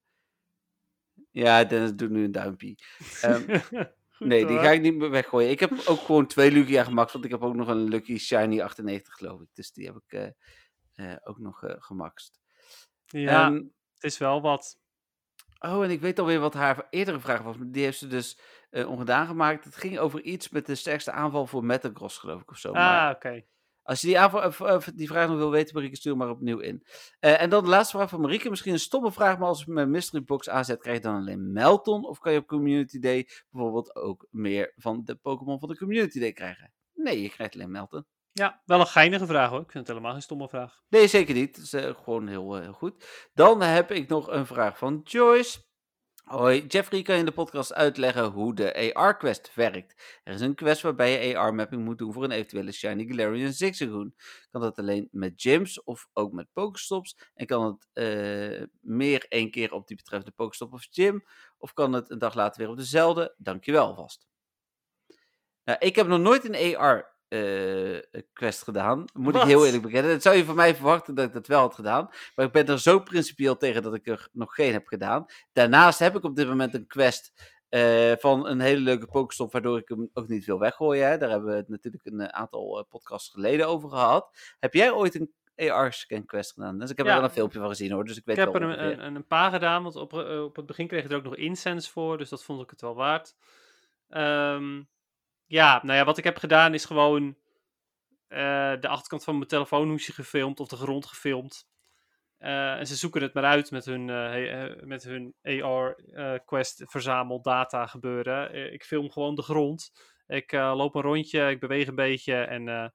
Ja, 1.31 1.65
Dennis 1.65 1.95
doet 1.95 2.11
nu 2.11 2.25
een 2.25 2.33
duimpje. 2.33 2.77
Ehm, 3.21 3.59
Goed 4.17 4.27
Nee, 4.27 4.47
die 4.47 4.59
ga 4.59 4.71
ik 4.71 4.81
niet 4.81 4.97
meer 4.97 5.11
weggooien. 5.11 5.51
Ik 5.51 5.61
heb 5.61 5.73
ook 5.87 5.99
gewoon 6.01 6.27
twee 6.27 6.51
Lugia 6.51 6.85
gemaakt, 6.85 7.13
want 7.13 7.25
ik 7.25 7.31
heb 7.31 7.43
ook 7.43 7.55
nog 7.55 7.69
een 7.69 7.89
Lucky 7.89 8.19
Shiny 8.19 8.61
98, 8.61 9.15
geloof 9.15 9.41
ik. 9.41 9.49
Dus 9.53 9.73
die 9.73 9.87
heb 9.87 9.97
ik 10.07 10.13
eh, 10.13 11.13
eh, 11.13 11.17
ook 11.25 11.39
nog 11.39 11.63
eh 11.63 11.75
gemaxt. 11.79 12.41
Ja, 13.07 13.47
Ehm, 13.47 13.55
het 13.95 14.05
is 14.05 14.19
wel 14.19 14.41
wat. 14.41 14.81
oh, 15.59 15.85
en 15.85 15.91
ik 15.91 16.01
weet 16.01 16.19
alweer 16.19 16.41
wat 16.41 16.55
haar 16.55 16.87
eerdere 16.91 17.21
vraag 17.21 17.43
was. 17.43 17.57
Die 17.61 17.85
heeft 17.85 17.99
ze 17.99 18.07
dus 18.07 18.39
ongedaan 18.71 19.27
gemaakt. 19.27 19.65
Het 19.65 19.77
ging 19.77 19.99
over 19.99 20.21
iets 20.21 20.49
met 20.49 20.67
de 20.67 20.75
sterkste 20.75 21.11
aanval 21.13 21.47
voor 21.47 21.65
Metagross, 21.65 22.19
geloof 22.19 22.41
ik, 22.41 22.51
of 22.51 22.59
zo. 22.59 22.73
Ah, 22.73 23.11
oké. 23.15 23.45
Als 23.87 24.01
je 24.01 24.07
die, 24.07 24.25
of, 24.25 24.61
of 24.61 24.85
die 24.85 25.07
vraag 25.07 25.29
nog 25.29 25.37
wil 25.37 25.51
weten, 25.51 25.75
Marieke, 25.75 25.97
stuur 25.97 26.17
maar 26.17 26.31
opnieuw 26.31 26.59
in. 26.59 26.87
Eh, 27.19 27.43
en 27.43 27.51
dan 27.51 27.65
de 27.65 27.71
laatste 27.71 27.97
vraag 27.97 28.09
van 28.09 28.21
Marieke. 28.21 28.51
Misschien 28.51 28.73
een 28.73 28.79
stomme 28.79 29.13
vraag, 29.13 29.39
maar 29.39 29.49
als 29.49 29.61
ik 29.61 29.67
mijn 29.67 29.91
mystery 29.91 30.25
box 30.25 30.49
aanzet, 30.49 30.81
krijg 30.81 30.97
je 30.97 31.03
dan 31.03 31.17
alleen 31.17 31.53
Melton? 31.53 32.05
Of 32.05 32.19
kan 32.19 32.33
je 32.33 32.39
op 32.39 32.47
Community 32.47 32.99
Day 32.99 33.29
bijvoorbeeld 33.51 33.97
ook 33.97 34.27
meer 34.31 34.73
van 34.77 35.05
de 35.05 35.15
Pokémon 35.15 35.59
van 35.59 35.69
de 35.69 35.77
Community 35.77 36.21
Day 36.21 36.33
krijgen? 36.33 36.73
Nee, 36.95 37.23
je 37.23 37.29
krijgt 37.29 37.55
alleen 37.55 37.71
Melton. 37.71 38.07
Ja, 38.33 38.63
wel 38.65 38.81
een 38.81 38.87
geinige 38.87 39.27
vraag 39.27 39.51
hoor. 39.51 39.61
Ik 39.61 39.71
vind 39.71 39.87
het 39.87 39.89
helemaal 39.89 40.13
geen 40.13 40.23
stomme 40.23 40.49
vraag. 40.49 40.83
Nee, 40.89 41.07
zeker 41.07 41.35
niet. 41.35 41.55
Dat 41.55 41.65
is 41.65 41.73
eh, 41.73 41.95
gewoon 41.95 42.27
heel, 42.29 42.57
eh, 42.57 42.63
heel 42.63 42.73
goed. 42.73 43.29
Dan 43.35 43.63
heb 43.63 43.91
ik 43.91 44.09
nog 44.09 44.31
een 44.31 44.47
vraag 44.47 44.79
van 44.79 45.01
Joyce. 45.05 45.59
Hoi, 46.27 46.67
Jeffrey, 46.67 47.03
kan 47.03 47.17
in 47.17 47.25
de 47.25 47.33
podcast 47.33 47.75
uitleggen 47.75 48.25
hoe 48.25 48.55
de 48.55 48.95
AR-quest 48.95 49.55
werkt? 49.55 50.21
Er 50.25 50.35
is 50.35 50.41
een 50.41 50.55
quest 50.55 50.83
waarbij 50.83 51.29
je 51.29 51.39
AR-mapping 51.39 51.85
moet 51.85 51.99
doen 51.99 52.13
voor 52.13 52.25
een 52.25 52.31
eventuele 52.31 52.73
Shiny 52.73 53.07
Galarian 53.09 53.53
Zigzagoon. 53.53 54.15
Kan 54.51 54.61
dat 54.61 54.79
alleen 54.79 55.09
met 55.11 55.33
gyms 55.37 55.83
of 55.83 56.09
ook 56.13 56.33
met 56.33 56.53
Pokestops? 56.53 57.19
En 57.35 57.47
kan 57.47 57.65
het 57.65 57.89
eh, 57.93 58.67
meer 58.81 59.27
één 59.29 59.51
keer 59.51 59.73
op 59.73 59.87
die 59.87 59.97
betreffende 59.97 60.35
Pokestop 60.35 60.73
of 60.73 60.87
gym? 60.91 61.25
Of 61.59 61.73
kan 61.73 61.93
het 61.93 62.11
een 62.11 62.19
dag 62.19 62.35
later 62.35 62.61
weer 62.61 62.71
op 62.71 62.77
dezelfde? 62.77 63.35
Dankjewel 63.39 63.87
alvast. 63.87 64.27
Nou, 65.65 65.79
ik 65.79 65.97
heb 65.97 66.07
nog 66.07 66.21
nooit 66.21 66.45
een 66.45 66.77
AR 66.77 67.16
eh, 67.29 68.21
quest 68.33 68.63
gedaan. 68.63 69.05
Moet 69.15 69.35
ik 69.35 69.43
heel 69.43 69.65
eerlijk 69.65 69.83
bekennen. 69.83 70.13
Dat 70.13 70.23
zou 70.23 70.37
je 70.37 70.45
van 70.45 70.55
mij 70.55 70.75
verwachten 70.75 71.15
dat 71.15 71.27
ik 71.27 71.33
dat 71.33 71.47
wel 71.47 71.61
had 71.61 71.75
gedaan. 71.75 72.09
Maar 72.35 72.47
ik 72.47 72.53
ben 72.53 72.67
er 72.67 72.81
zo 72.81 72.99
principieel 73.01 73.57
tegen 73.57 73.83
dat 73.83 73.95
ik 73.95 74.07
er 74.07 74.29
nog 74.33 74.55
geen 74.55 74.73
heb 74.73 74.87
gedaan. 74.87 75.27
Daarnaast 75.53 75.99
heb 75.99 76.17
ik 76.17 76.25
op 76.25 76.37
dit 76.37 76.49
moment 76.49 76.75
een 76.75 76.87
quest 76.87 77.55
eh, 77.69 78.13
van 78.19 78.47
een 78.47 78.61
hele 78.61 78.81
leuke 78.81 79.07
Pokestop, 79.07 79.53
waardoor 79.53 79.79
ik 79.79 79.89
hem 79.89 80.11
ook 80.13 80.29
niet 80.29 80.45
wil 80.45 80.59
weggooien. 80.59 81.09
Hè. 81.09 81.19
Daar 81.19 81.31
hebben 81.31 81.49
we 81.49 81.57
het 81.57 81.69
natuurlijk 81.69 82.07
een 82.07 82.21
eh, 82.21 82.41
aantal 82.41 82.79
eh, 82.79 82.85
podcasts 82.89 83.31
geleden 83.31 83.69
over 83.69 83.89
gehad. 83.89 84.55
Heb 84.61 84.75
jij 84.75 84.93
ooit 84.93 85.15
een 85.15 85.33
AR-scan 85.71 86.25
quest 86.25 86.53
gedaan? 86.53 86.79
Dus 86.79 86.91
ik 86.91 86.97
heb 86.97 87.07
Ja. 87.07 87.13
er 87.13 87.19
wel 87.19 87.29
een 87.29 87.35
filmpje 87.35 87.59
van 87.59 87.69
gezien 87.69 87.91
hoor, 87.93 88.05
dus 88.05 88.17
ik 88.17 88.25
weet 88.25 88.39
Ik 88.39 88.45
heb 88.45 88.55
er 88.55 88.63
een, 88.63 89.05
een, 89.07 89.15
een 89.15 89.27
paar 89.27 89.51
gedaan, 89.51 89.83
want 89.83 89.97
op, 89.97 90.13
eh, 90.13 90.43
op 90.43 90.57
het 90.57 90.67
begin 90.67 90.87
kreeg 90.87 91.03
je 91.03 91.09
er 91.09 91.17
ook 91.17 91.23
nog 91.23 91.37
incense 91.37 91.91
voor, 91.91 92.19
dus 92.19 92.29
dat 92.29 92.45
vond 92.45 92.63
ik 92.63 92.71
het 92.71 92.81
wel 92.81 92.95
waard. 92.95 93.35
Ehm, 94.09 94.83
ja, 95.47 95.81
nou 95.83 95.99
ja, 95.99 96.05
wat 96.05 96.19
ik 96.19 96.25
heb 96.25 96.37
gedaan 96.37 96.75
is 96.75 96.85
gewoon 96.85 97.37
eh, 98.29 98.73
de 98.81 98.89
achterkant 98.89 99.25
van 99.25 99.37
mijn 99.37 99.49
telefoonhoesje 99.49 100.13
gefilmd 100.13 100.61
of 100.61 100.69
de 100.69 100.77
grond 100.77 101.07
gefilmd. 101.07 101.69
Eh, 102.39 102.79
en 102.79 102.87
ze 102.87 102.97
zoeken 102.97 103.23
het 103.23 103.35
maar 103.35 103.45
uit 103.45 103.71
met 103.71 103.85
hun, 103.85 104.11
eh, 104.11 104.83
met 104.83 105.03
hun 105.03 105.35
AR-quest 105.43 106.83
verzamel 106.87 107.43
data 107.43 107.87
gebeuren. 107.87 108.73
Ik 108.73 108.85
film 108.85 109.11
gewoon 109.11 109.35
de 109.35 109.43
grond. 109.43 109.93
Ik 110.27 110.53
loop 110.53 110.95
een 110.95 111.03
rondje, 111.03 111.51
ik 111.51 111.61
beweeg 111.61 111.89
een 111.89 111.95
beetje 111.95 112.35
en 112.35 112.93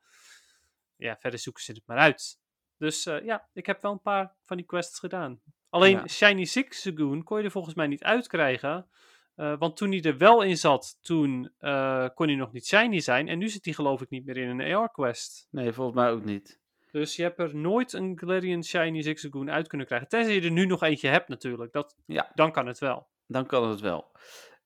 ja, 0.95 1.17
verder 1.19 1.39
zoeken 1.39 1.63
ze 1.63 1.71
het 1.71 1.83
maar 1.85 1.97
uit. 1.97 2.39
Dus 2.77 3.03
ja, 3.03 3.49
ik 3.53 3.65
heb 3.65 3.81
wel 3.81 3.91
een 3.91 4.01
paar 4.01 4.35
van 4.45 4.57
die 4.57 4.65
quests 4.65 4.99
gedaan. 4.99 5.41
Alleen 5.69 5.95
Ja. 5.95 6.07
Shiny 6.07 6.45
Zigzagoon 6.45 7.23
kon 7.23 7.37
je 7.37 7.43
er 7.43 7.51
volgens 7.51 7.75
mij 7.75 7.87
niet 7.87 8.03
uitkrijgen. 8.03 8.89
Eh, 9.35 9.57
want 9.59 9.77
toen 9.77 9.91
hij 9.91 10.01
er 10.01 10.17
wel 10.17 10.41
in 10.41 10.57
zat, 10.57 10.97
toen 11.01 11.51
eh, 11.57 12.07
kon 12.13 12.27
hij 12.27 12.35
nog 12.35 12.51
niet 12.51 12.65
shiny 12.67 12.99
zijn. 12.99 13.27
En 13.27 13.37
nu 13.37 13.49
zit 13.49 13.65
hij 13.65 13.73
geloof 13.73 14.01
ik 14.01 14.09
niet 14.09 14.25
meer 14.25 14.37
in 14.37 14.59
een 14.59 14.75
AR-quest. 14.75 15.47
Nee, 15.51 15.71
volgens 15.73 15.95
mij 15.97 16.11
ook 16.11 16.23
niet. 16.23 16.59
Dus 16.91 17.15
je 17.15 17.23
hebt 17.23 17.39
er 17.39 17.55
nooit 17.55 17.93
een 17.93 18.19
Galarian 18.19 18.63
Shiny 18.63 19.01
Zigzagoon 19.01 19.51
uit 19.51 19.67
kunnen 19.67 19.87
krijgen. 19.87 20.07
Tenzij 20.07 20.33
je 20.33 20.41
er 20.41 20.51
nu 20.51 20.65
nog 20.65 20.83
eentje 20.83 21.07
hebt 21.07 21.27
natuurlijk. 21.27 21.73
Dat, 21.73 21.95
Ja. 22.05 22.31
Dan 22.33 22.51
kan 22.51 22.67
het 22.67 22.79
wel. 22.79 23.07
Dan 23.27 23.45
kan 23.45 23.69
het 23.69 23.79
wel. 23.79 24.11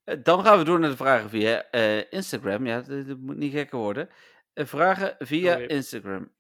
Eh, 0.04 0.18
Dan 0.24 0.44
gaan 0.44 0.58
we 0.58 0.64
door 0.64 0.80
naar 0.80 0.90
de 0.90 0.96
vragen 0.96 1.30
via 1.30 1.72
Instagram. 2.10 2.66
Ja, 2.66 2.82
dat, 2.82 3.18
moet 3.18 3.38
niet 3.38 3.54
gekker 3.54 3.78
worden. 3.80 4.10
Vragen 4.54 5.16
via 5.18 5.56
Oh. 5.56 5.64
Instagram. 5.68 6.32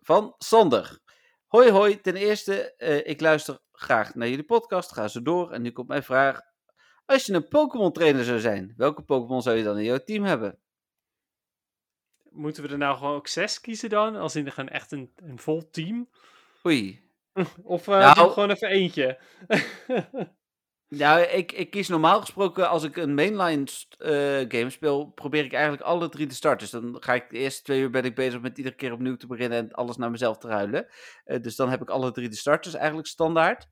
Van 0.00 0.34
Sander. 0.38 1.00
Hoi 1.46 1.70
hoi, 1.70 2.00
ten 2.00 2.16
eerste, 2.16 2.74
ik 3.04 3.20
luister 3.20 3.58
graag 3.72 4.14
naar 4.14 4.28
jullie 4.28 4.44
podcast. 4.44 4.92
Ga 4.92 5.08
zo 5.08 5.22
door. 5.22 5.50
En 5.52 5.62
nu 5.62 5.70
komt 5.70 5.88
mijn 5.88 6.02
vraag. 6.02 6.40
Als 7.12 7.26
je 7.26 7.32
een 7.32 7.48
Pokémon 7.48 7.92
trainer 7.92 8.24
zou 8.24 8.38
zijn, 8.38 8.74
welke 8.76 9.02
Pokémon 9.02 9.42
zou 9.42 9.56
je 9.56 9.62
dan 9.64 9.78
in 9.78 9.84
jouw 9.84 10.04
team 10.04 10.24
hebben? 10.24 10.58
Moeten 12.30 12.62
we 12.62 12.68
er 12.68 12.78
nou 12.78 12.96
gewoon 12.96 13.14
ook 13.14 13.28
zes 13.28 13.60
kiezen 13.60 13.88
dan? 13.88 14.16
Als 14.16 14.36
in 14.36 14.52
gewoon 14.52 14.70
echt 14.70 14.92
een, 14.92 15.12
een 15.16 15.38
vol 15.38 15.70
team? 15.70 16.08
Oei. 16.66 17.10
Of 17.62 17.88
eh 17.88 18.14
Nou- 18.14 18.30
gewoon 18.30 18.50
even 18.50 18.68
eentje? 18.68 19.18
Nou, 20.88 21.20
ik, 21.20 21.52
ik 21.52 21.70
kies 21.70 21.88
normaal 21.88 22.20
gesproken 22.20 22.68
als 22.68 22.82
ik 22.82 22.96
een 22.96 23.14
mainline 23.14 23.64
eh, 23.98 24.58
game 24.58 24.70
speel, 24.70 25.06
probeer 25.06 25.44
ik 25.44 25.52
eigenlijk 25.52 25.82
alle 25.82 26.08
drie 26.08 26.26
te 26.26 26.34
starten. 26.34 26.58
Dus 26.58 26.70
dan 26.70 27.02
ga 27.02 27.14
ik 27.14 27.30
de 27.30 27.38
eerste 27.38 27.62
twee 27.62 27.80
uur 27.80 27.90
ben 27.90 28.04
ik 28.04 28.14
bezig 28.14 28.40
met 28.40 28.58
iedere 28.58 28.76
keer 28.76 28.92
opnieuw 28.92 29.16
te 29.16 29.26
beginnen 29.26 29.58
en 29.58 29.72
alles 29.72 29.96
naar 29.96 30.10
mezelf 30.10 30.38
te 30.38 30.48
ruilen. 30.48 30.86
Eh, 31.24 31.40
dus 31.40 31.56
dan 31.56 31.70
heb 31.70 31.82
ik 31.82 31.90
alle 31.90 32.12
drie 32.12 32.28
de 32.28 32.36
starters 32.36 32.74
eigenlijk 32.74 33.06
standaard. 33.06 33.68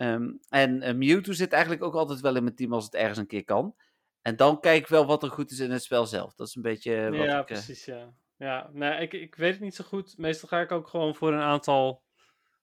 Ehm, 0.00 0.30
en 0.48 0.82
eh, 0.82 0.94
Mewtwo 0.94 1.32
zit 1.32 1.52
eigenlijk 1.52 1.82
ook 1.82 1.94
altijd 1.94 2.20
wel 2.20 2.36
in 2.36 2.42
mijn 2.42 2.54
team 2.54 2.72
als 2.72 2.84
het 2.84 2.94
ergens 2.94 3.18
een 3.18 3.26
keer 3.26 3.44
kan. 3.44 3.76
En 4.22 4.36
dan 4.36 4.60
kijk 4.60 4.80
ik 4.82 4.86
wel 4.86 5.06
wat 5.06 5.22
er 5.22 5.30
goed 5.30 5.50
is 5.50 5.58
in 5.58 5.70
het 5.70 5.82
spel 5.82 6.06
zelf. 6.06 6.34
Dat 6.34 6.48
is 6.48 6.54
een 6.54 6.62
beetje 6.62 7.10
wat 7.10 7.26
ja, 7.26 7.40
ik... 7.40 7.48
eh, 7.48 7.56
precies, 7.56 7.84
ja. 7.84 8.12
Ja, 8.36 8.70
nou, 8.72 9.00
ik, 9.00 9.12
ik 9.12 9.34
weet 9.34 9.52
het 9.52 9.60
niet 9.60 9.74
zo 9.74 9.84
goed. 9.84 10.18
Meestal 10.18 10.48
ga 10.48 10.60
ik 10.60 10.72
ook 10.72 10.88
gewoon 10.88 11.14
voor 11.14 11.32
een 11.32 11.40
aantal 11.40 12.02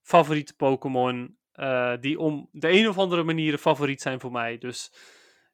favoriete 0.02 0.56
Pokémon. 0.56 1.38
eh, 1.52 1.94
die 2.00 2.20
om 2.20 2.50
de 2.52 2.70
een 2.70 2.88
of 2.88 2.98
andere 2.98 3.24
manier 3.24 3.58
favoriet 3.58 4.02
zijn 4.02 4.20
voor 4.20 4.32
mij. 4.32 4.58
Dus 4.58 4.92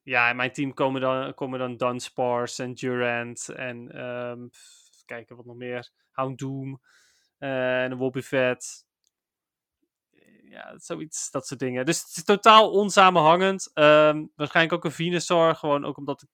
ja, 0.03 0.29
in 0.29 0.35
mijn 0.35 0.51
team 0.53 0.73
komen 0.73 1.01
dan, 1.01 1.33
komen 1.33 1.59
dan 1.59 1.77
Dunsparce 1.77 2.63
en 2.63 2.73
Durant. 2.73 3.49
En 3.49 3.87
even 3.91 5.05
kijken 5.05 5.35
wat 5.35 5.45
nog 5.45 5.55
meer. 5.55 5.91
Houndoom. 6.11 6.81
en 7.37 7.91
een 7.91 7.97
Wobbuffet. 7.97 8.82
Ja, 10.53 10.73
zoiets, 10.77 11.31
dat 11.31 11.47
soort 11.47 11.59
dingen. 11.59 11.85
Dus 11.85 12.01
het 12.01 12.17
is 12.17 12.23
totaal 12.23 12.71
onsamenhangend. 12.71 13.71
Ehm, 13.73 14.25
waarschijnlijk 14.35 14.75
ook 14.75 14.85
een 14.85 14.91
Venusaur. 14.91 15.55
Gewoon 15.55 15.85
ook 15.85 15.97
omdat 15.97 16.21
ik... 16.21 16.29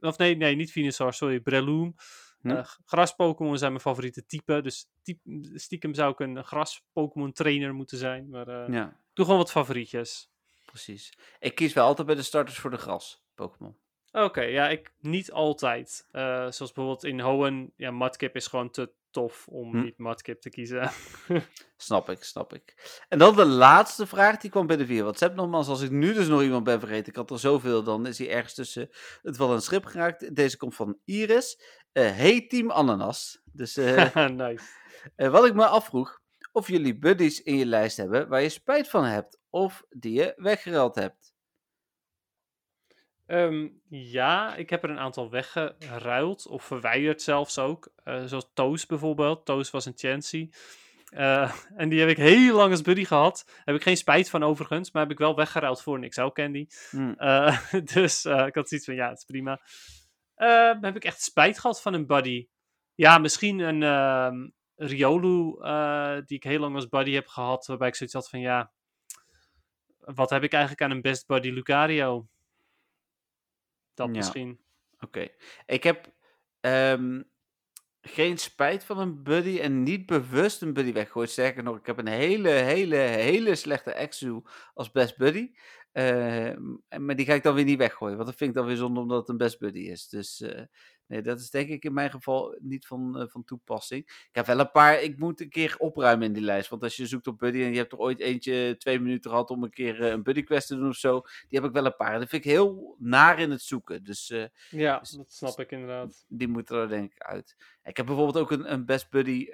Of 0.00 0.18
nee, 0.18 0.36
nee, 0.36 0.56
niet 0.56 0.72
Venusaur, 0.72 1.12
sorry. 1.12 1.40
Breloom. 1.40 1.94
Hm? 2.40 2.50
Eh, 2.50 2.64
gras-Pokémon 2.84 3.58
zijn 3.58 3.70
mijn 3.70 3.82
favoriete 3.82 4.26
type. 4.26 4.60
Dus 4.60 4.86
typ- 5.02 5.20
stiekem 5.54 5.94
zou 5.94 6.12
ik 6.12 6.20
een 6.20 6.44
gras-Pokémon 6.44 7.32
trainer 7.32 7.74
moeten 7.74 7.98
zijn. 7.98 8.28
Maar 8.28 8.48
eh, 8.48 8.74
ja, 8.74 9.00
doe 9.12 9.24
gewoon 9.24 9.40
wat 9.40 9.50
favorietjes. 9.50 10.30
precies. 10.66 11.18
Ik 11.38 11.54
kies 11.54 11.72
wel 11.72 11.86
altijd 11.86 12.06
bij 12.06 12.16
de 12.16 12.22
starters 12.22 12.58
voor 12.58 12.70
de 12.70 12.76
gras 12.76 13.22
Pokémon. 13.34 13.76
Oké, 14.12 14.40
ja, 14.42 14.68
ik 14.68 14.94
niet 15.00 15.32
altijd. 15.32 16.08
Eh, 16.10 16.22
zoals 16.50 16.72
bijvoorbeeld 16.72 17.04
in 17.04 17.20
Hoenn, 17.20 17.72
ja, 17.76 17.90
Mudkip 17.90 18.36
is 18.36 18.46
gewoon 18.46 18.70
te 18.70 18.92
tof 19.14 19.46
om 19.48 19.70
Hm. 19.70 19.82
niet 19.82 19.98
Mudkip 19.98 20.40
te 20.40 20.50
kiezen. 20.50 20.90
Snap 21.76 22.10
ik, 22.10 22.24
snap 22.24 22.52
ik. 22.54 22.74
En 23.08 23.18
dan 23.18 23.36
de 23.36 23.44
laatste 23.46 24.06
vraag, 24.06 24.36
die 24.36 24.50
kwam 24.50 24.66
binnen 24.66 24.86
via 24.86 25.02
WhatsApp. 25.02 25.34
Nogmaals, 25.36 25.68
als 25.68 25.80
ik 25.82 25.90
nu 25.90 26.12
dus 26.12 26.28
nog 26.28 26.42
iemand 26.42 26.64
ben 26.64 26.80
vergeten, 26.80 27.06
ik 27.06 27.16
had 27.16 27.30
er 27.30 27.38
zoveel, 27.38 27.82
dan 27.82 28.06
is 28.06 28.18
hij 28.18 28.30
ergens 28.30 28.54
tussen 28.54 28.88
het 29.22 29.36
wel 29.36 29.52
een 29.52 29.60
schip 29.60 29.84
geraakt. 29.84 30.34
Deze 30.36 30.56
komt 30.56 30.74
van 30.74 30.98
Iris. 31.04 31.62
Eh 31.92 32.16
hey 32.16 32.46
Team 32.46 32.70
Ananas. 32.70 33.40
Dus 33.52 33.76
eh, 33.76 34.26
nice. 34.28 34.64
eh, 35.16 35.30
wat 35.30 35.46
ik 35.46 35.54
me 35.54 35.66
afvroeg, 35.66 36.20
of 36.52 36.68
jullie 36.68 36.98
buddies 36.98 37.42
in 37.42 37.56
je 37.56 37.66
lijst 37.66 37.96
hebben 37.96 38.28
waar 38.28 38.42
je 38.42 38.48
spijt 38.48 38.88
van 38.88 39.04
hebt, 39.04 39.38
of 39.50 39.84
die 39.88 40.12
je 40.12 40.32
weggereld 40.36 40.94
hebt. 40.94 41.33
Ehm, 43.26 43.68
ja, 43.88 44.54
ik 44.54 44.70
heb 44.70 44.82
er 44.82 44.90
een 44.90 44.98
aantal 44.98 45.30
weggeruild 45.30 46.46
of 46.46 46.64
verwijderd 46.64 47.22
zelfs 47.22 47.58
ook. 47.58 47.92
Eh, 48.04 48.24
zoals 48.24 48.50
Toos 48.54 48.86
bijvoorbeeld. 48.86 49.44
Toos 49.44 49.70
was 49.70 49.86
een 49.86 49.96
Chancy. 49.96 50.50
Eh, 51.14 51.52
en 51.76 51.88
die 51.88 52.00
heb 52.00 52.08
ik 52.08 52.16
heel 52.16 52.56
lang 52.56 52.70
als 52.70 52.82
buddy 52.82 53.04
gehad. 53.04 53.60
Heb 53.64 53.74
ik 53.74 53.82
geen 53.82 53.96
spijt 53.96 54.30
van 54.30 54.42
overigens, 54.42 54.90
maar 54.90 55.02
heb 55.02 55.10
ik 55.10 55.18
wel 55.18 55.34
weggeruild 55.34 55.82
voor 55.82 55.96
een 55.96 56.08
XL 56.08 56.26
Candy. 56.26 56.66
Hm. 56.90 57.12
Eh, 57.16 57.58
dus 57.94 58.24
ik 58.24 58.54
had 58.54 58.68
zoiets 58.68 58.86
van, 58.86 58.94
ja, 58.94 59.08
het 59.08 59.18
is 59.18 59.24
prima. 59.24 59.60
Eh, 60.34 60.72
heb 60.80 60.96
ik 60.96 61.04
echt 61.04 61.22
spijt 61.22 61.58
gehad 61.58 61.82
van 61.82 61.94
een 61.94 62.06
buddy? 62.06 62.48
Ja, 62.94 63.18
misschien 63.18 63.58
een 63.58 63.82
ehm, 63.82 64.48
Riolu, 64.76 65.56
die 66.26 66.36
ik 66.36 66.44
heel 66.44 66.60
lang 66.60 66.74
als 66.74 66.88
buddy 66.88 67.12
heb 67.12 67.26
gehad. 67.26 67.66
Waarbij 67.66 67.88
ik 67.88 67.94
zoiets 67.94 68.14
had 68.14 68.28
van, 68.28 68.40
ja, 68.40 68.72
wat 69.98 70.30
heb 70.30 70.42
ik 70.42 70.52
eigenlijk 70.52 70.82
aan 70.82 70.90
een 70.90 71.02
best 71.02 71.26
buddy 71.26 71.50
Lucario? 71.50 72.26
Dat 73.94 74.08
Ja. 74.08 74.12
misschien. 74.14 74.60
Oké. 75.00 75.28
Ik 75.66 75.82
heb 75.82 76.12
ehm, 76.60 77.22
geen 78.00 78.38
spijt 78.38 78.84
van 78.84 78.98
een 78.98 79.22
buddy 79.22 79.58
en 79.60 79.82
niet 79.82 80.06
bewust 80.06 80.62
een 80.62 80.72
buddy 80.72 80.92
weggegooid. 80.92 81.30
Sterker 81.30 81.62
nog, 81.62 81.76
ik 81.78 81.86
heb 81.86 81.98
een 81.98 82.06
hele, 82.08 82.48
hele, 82.48 82.96
hele 82.96 83.54
slechte 83.54 83.92
Exu 83.92 84.42
als 84.74 84.90
best 84.90 85.16
buddy. 85.16 85.50
En- 85.92 86.82
maar 86.98 87.16
die 87.16 87.26
ga 87.26 87.34
ik 87.34 87.42
dan 87.42 87.54
weer 87.54 87.64
niet 87.64 87.78
weggooien, 87.78 88.16
want 88.16 88.28
dat 88.28 88.38
vind 88.38 88.50
ik 88.50 88.56
dan 88.56 88.66
weer 88.66 88.76
zonde 88.76 89.00
omdat 89.00 89.18
het 89.20 89.28
een 89.28 89.36
best 89.36 89.58
buddy 89.58 89.78
is. 89.80 90.08
Dus 90.08 90.40
eh, 90.40 90.62
nee, 91.06 91.22
dat 91.22 91.38
is 91.40 91.50
denk 91.50 91.68
ik 91.68 91.84
in 91.84 91.92
mijn 91.92 92.10
geval 92.10 92.56
niet 92.60 92.86
van, 92.86 93.18
eh, 93.18 93.26
van 93.28 93.44
toepassing. 93.44 94.02
Ik 94.04 94.28
heb 94.32 94.46
wel 94.46 94.58
een 94.58 94.70
paar, 94.70 95.02
ik 95.02 95.18
moet 95.18 95.40
een 95.40 95.48
keer 95.48 95.74
opruimen 95.78 96.26
in 96.26 96.32
die 96.32 96.42
lijst. 96.42 96.68
Want 96.68 96.82
als 96.82 96.96
je 96.96 97.06
zoekt 97.06 97.26
op 97.26 97.38
buddy 97.38 97.62
en 97.62 97.70
je 97.70 97.76
hebt 97.78 97.92
er 97.92 97.98
ooit 97.98 98.20
eentje 98.20 98.74
twee 98.78 99.00
minuten 99.00 99.30
gehad 99.30 99.50
om 99.50 99.62
een 99.62 99.70
keer 99.70 100.02
eh, 100.02 100.10
een 100.10 100.22
buddy 100.22 100.42
quest 100.42 100.66
te 100.68 100.76
doen 100.76 100.88
of 100.88 100.96
zo. 100.96 101.20
Die 101.48 101.58
heb 101.60 101.64
ik 101.68 101.74
wel 101.74 101.86
een 101.86 101.96
paar. 101.96 102.12
En 102.14 102.20
dat 102.20 102.28
vind 102.28 102.44
ik 102.44 102.50
heel 102.50 102.96
naar 102.98 103.38
in 103.38 103.50
het 103.50 103.62
zoeken. 103.62 104.04
Dus 104.04 104.30
eh, 104.30 104.44
Ja, 104.70 104.98
Dus- 104.98 105.10
dat 105.10 105.32
snap 105.32 105.60
ik 105.60 105.70
inderdaad. 105.70 106.24
die 106.28 106.48
moeten 106.48 106.76
er 106.76 106.88
denk 106.88 107.12
ik 107.12 107.22
uit. 107.22 107.56
Ik 107.82 107.96
heb 107.96 108.06
bijvoorbeeld 108.06 108.38
ook 108.38 108.50
een, 108.50 108.72
een 108.72 108.84
best 108.86 109.10
buddy 109.10 109.48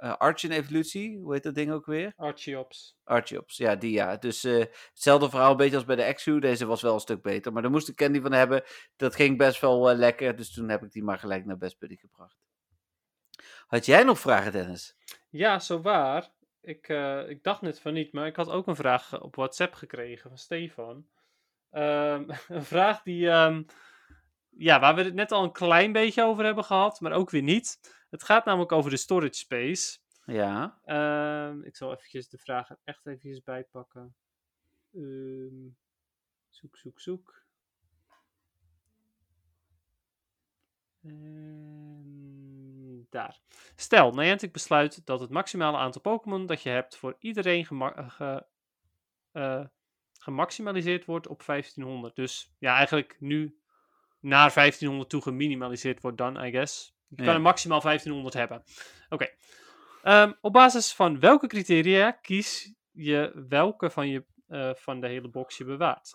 ehm 0.00 0.10
eh, 0.10 0.16
Archie 0.16 0.50
evolutie. 0.50 1.18
Hoe 1.18 1.32
heet 1.32 1.42
dat 1.42 1.54
ding 1.54 1.72
ook 1.72 1.86
weer? 1.86 2.12
Archeops. 2.16 2.96
Archeops, 3.04 3.56
ja, 3.56 3.76
die 3.76 3.92
ja. 3.92 4.16
Dus 4.16 4.44
eh, 4.44 4.64
hetzelfde 4.90 5.30
verhaal 5.30 5.50
een 5.50 5.56
beetje 5.56 5.76
als 5.76 5.84
bij 5.84 5.96
de 5.96 6.02
Exu. 6.02 6.40
Deze 6.40 6.66
was 6.66 6.82
wel 6.82 6.94
een 6.94 7.00
stuk 7.00 7.22
beter. 7.22 7.52
Maar 7.52 7.62
daar 7.62 7.70
moest 7.70 7.88
ik 7.88 7.96
candy 7.96 8.20
van 8.20 8.32
hebben. 8.32 8.62
Dat 8.96 9.14
ging 9.14 9.38
best 9.38 9.60
wel 9.60 9.90
eh, 9.90 9.96
lekker. 9.96 10.36
Dus 10.36 10.52
toen 10.52 10.68
heb 10.68 10.82
ik 10.82 10.92
die 10.92 11.02
maar 11.02 11.18
gelijk 11.18 11.44
naar 11.44 11.58
best 11.58 11.78
buddy 11.78 11.96
gebracht. 11.96 12.36
Had 13.66 13.86
jij 13.86 14.02
nog 14.02 14.18
vragen, 14.18 14.52
Dennis? 14.52 14.96
Ja, 15.28 15.58
zo 15.58 15.80
waar. 15.80 16.28
Ik, 16.60 16.88
ik 17.28 17.42
dacht 17.42 17.60
net 17.60 17.80
van 17.80 17.92
niet, 17.92 18.12
maar 18.12 18.26
ik 18.26 18.36
had 18.36 18.48
ook 18.48 18.66
een 18.66 18.76
vraag 18.76 19.20
op 19.20 19.36
WhatsApp 19.36 19.74
gekregen 19.74 20.28
van 20.28 20.38
Stefan. 20.38 21.06
Ehm, 21.70 22.30
een 22.48 22.64
vraag 22.64 23.02
die, 23.02 23.30
ehm, 23.30 23.62
ja, 24.50 24.80
waar 24.80 24.94
we 24.94 25.02
het 25.02 25.14
net 25.14 25.32
al 25.32 25.44
een 25.44 25.52
klein 25.52 25.92
beetje 25.92 26.24
over 26.24 26.44
hebben 26.44 26.64
gehad, 26.64 27.00
maar 27.00 27.12
ook 27.12 27.30
weer 27.30 27.42
niet. 27.42 27.78
Het 28.10 28.22
gaat 28.22 28.44
namelijk 28.44 28.72
over 28.72 28.90
de 28.90 28.96
storage 28.96 29.34
space. 29.34 29.98
Ja. 30.24 30.80
Ehm, 30.84 31.62
ik 31.62 31.76
zal 31.76 31.92
eventjes 31.92 32.28
de 32.28 32.38
vraag 32.38 32.70
er 32.70 32.78
echt 32.84 33.06
eventjes 33.06 33.42
bijpakken. 33.42 34.14
Ehm, 34.94 35.68
zoek, 36.48 36.76
zoek, 36.76 37.00
zoek. 37.00 37.42
En 41.70 43.06
daar. 43.10 43.40
Stel, 43.76 44.12
Niantic 44.12 44.52
besluit 44.52 45.06
dat 45.06 45.20
het 45.20 45.30
maximale 45.30 45.76
aantal 45.76 46.00
Pokémon 46.00 46.46
dat 46.46 46.62
je 46.62 46.68
hebt 46.70 46.96
voor 46.96 47.16
iedereen 47.18 47.66
gema- 47.66 47.94
eh, 47.94 48.10
ge- 48.10 48.46
eh, 49.32 49.64
gemaximaliseerd 50.18 51.04
wordt 51.04 51.26
op 51.26 51.42
1500. 51.42 52.16
Dus 52.16 52.54
ja, 52.58 52.76
eigenlijk 52.76 53.16
nu 53.20 53.58
naar 54.20 54.52
1500 54.52 55.10
toe 55.10 55.22
geminimaliseerd 55.22 56.00
wordt 56.00 56.18
dan, 56.18 56.44
I 56.44 56.50
guess. 56.50 56.94
Je 57.10 57.16
kan 57.16 57.24
Ja. 57.26 57.32
er 57.34 57.40
maximaal 57.40 57.80
1500 57.80 58.34
hebben. 58.34 58.62
Oké. 59.08 59.28
Ehm, 60.02 60.32
op 60.40 60.52
basis 60.52 60.92
van 60.94 61.20
welke 61.20 61.46
criteria 61.46 62.10
kies 62.10 62.72
je 62.90 63.44
welke 63.48 63.90
van, 63.90 64.08
je, 64.08 64.24
eh, 64.48 64.70
van 64.74 65.00
de 65.00 65.06
hele 65.06 65.28
box 65.28 65.56
je 65.56 65.64
bewaart? 65.64 66.14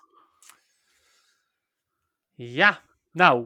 Ja, 2.33 2.81
nou, 3.11 3.45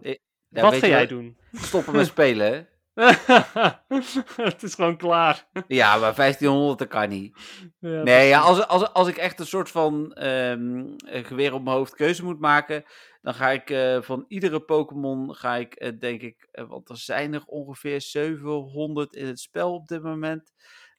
Ja, 0.52 0.62
wat 0.62 0.72
weet 0.72 0.80
ga 0.82 0.88
jij 0.88 1.08
doen? 1.08 1.38
Stoppen 1.54 1.96
met 1.96 2.06
spelen, 2.08 2.52
hè? 2.54 2.64
het 4.52 4.64
is 4.64 4.76
gewoon 4.76 4.98
klaar. 4.98 5.48
Ja, 5.68 5.98
maar 5.98 6.16
1500 6.16 6.80
dat 6.80 6.88
kan 6.88 7.10
niet. 7.10 7.38
Ja, 7.80 8.04
Nee, 8.04 8.28
ja, 8.28 8.40
als, 8.40 8.68
als, 8.68 8.94
als 8.94 9.08
ik 9.08 9.18
echt 9.18 9.40
een 9.40 9.46
soort 9.46 9.70
van 9.70 10.14
ehm, 10.14 10.96
eh, 11.06 11.26
geweer 11.26 11.54
op 11.54 11.64
mijn 11.64 11.76
hoofd 11.76 11.96
keuze 11.96 12.24
moet 12.24 12.40
maken, 12.40 12.86
dan 13.22 13.34
ga 13.34 13.50
ik 13.50 13.70
eh, 13.70 14.02
van 14.02 14.26
iedere 14.28 14.60
Pokémon, 14.60 15.36
ga 15.36 15.56
ik 15.56 15.74
eh, 15.74 15.92
denk 16.00 16.22
ik, 16.22 16.48
eh, 16.52 16.68
want 16.68 16.90
er 16.90 16.98
zijn 16.98 17.34
er 17.34 17.44
ongeveer 17.46 18.02
700 18.02 19.16
in 19.16 19.26
het 19.26 19.40
spel 19.40 19.74
op 19.74 19.88
dit 19.88 20.02
moment. 20.02 20.54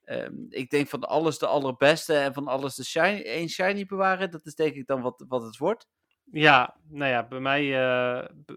Ehm, 0.05 0.35
ik 0.49 0.71
denk 0.71 0.89
van 0.89 1.01
alles 1.01 1.39
de 1.39 1.47
allerbeste 1.47 2.15
en 2.15 2.33
van 2.33 2.49
alles 2.49 2.75
de 2.75 2.85
shiny, 2.85 3.23
één 3.23 3.49
shiny 3.49 3.87
bewaren. 3.87 4.31
Dat 4.31 4.47
is 4.47 4.55
denk 4.55 4.75
ik 4.75 4.87
dan 4.87 5.01
wat, 5.01 5.25
wat 5.29 5.43
het 5.43 5.57
wordt. 5.57 5.89
Ja, 6.33 6.77
nou 6.89 7.11
ja, 7.11 7.27
bij 7.29 7.41
mij, 7.41 7.71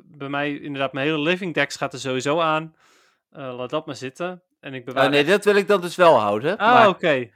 bij 0.06 0.30
mij 0.30 0.58
inderdaad, 0.58 0.94
mijn 0.94 1.08
hele 1.08 1.20
living 1.20 1.54
dex 1.54 1.76
gaat 1.76 1.94
er 1.94 2.00
sowieso 2.00 2.39
aan. 2.39 2.76
Eh, 3.34 3.56
laat 3.56 3.70
dat 3.70 3.86
maar 3.86 3.96
zitten. 3.96 4.44
En 4.60 4.74
ik 4.74 4.86
bewaar 4.86 5.06
Oh, 5.06 5.12
nee, 5.12 5.24
dat 5.24 5.46
wil 5.46 5.56
ik 5.56 5.68
dan 5.68 5.82
dus 5.82 5.96
wel 5.96 6.20
houden. 6.20 6.58
Ah, 6.58 6.74
maar, 6.74 6.88
oké. 6.88 7.30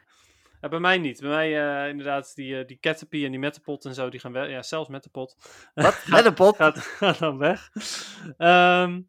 Ja, 0.62 0.70
bij 0.70 0.80
mij 0.80 0.98
niet. 0.98 1.20
Bij 1.22 1.30
mij 1.30 1.82
eh, 1.84 1.90
inderdaad, 1.90 2.36
die, 2.36 2.60
eh, 2.60 2.68
die 2.68 2.78
Caterpie 2.80 3.26
en 3.26 3.32
die 3.32 3.40
Metapod 3.40 3.86
en 3.86 3.94
zo, 3.94 4.10
die 4.10 4.20
gaan 4.20 4.32
wel. 4.32 4.46
Ja, 4.46 4.64
zelfs 4.64 4.90
Metapod. 4.90 5.36
Wat? 5.74 6.04
Met 6.08 6.26
een 6.26 6.34
pot? 6.34 6.56
gaat, 6.56 6.78
gaat 6.78 7.20
dan 7.20 7.38
weg. 7.38 7.70
Ehm, 8.38 9.00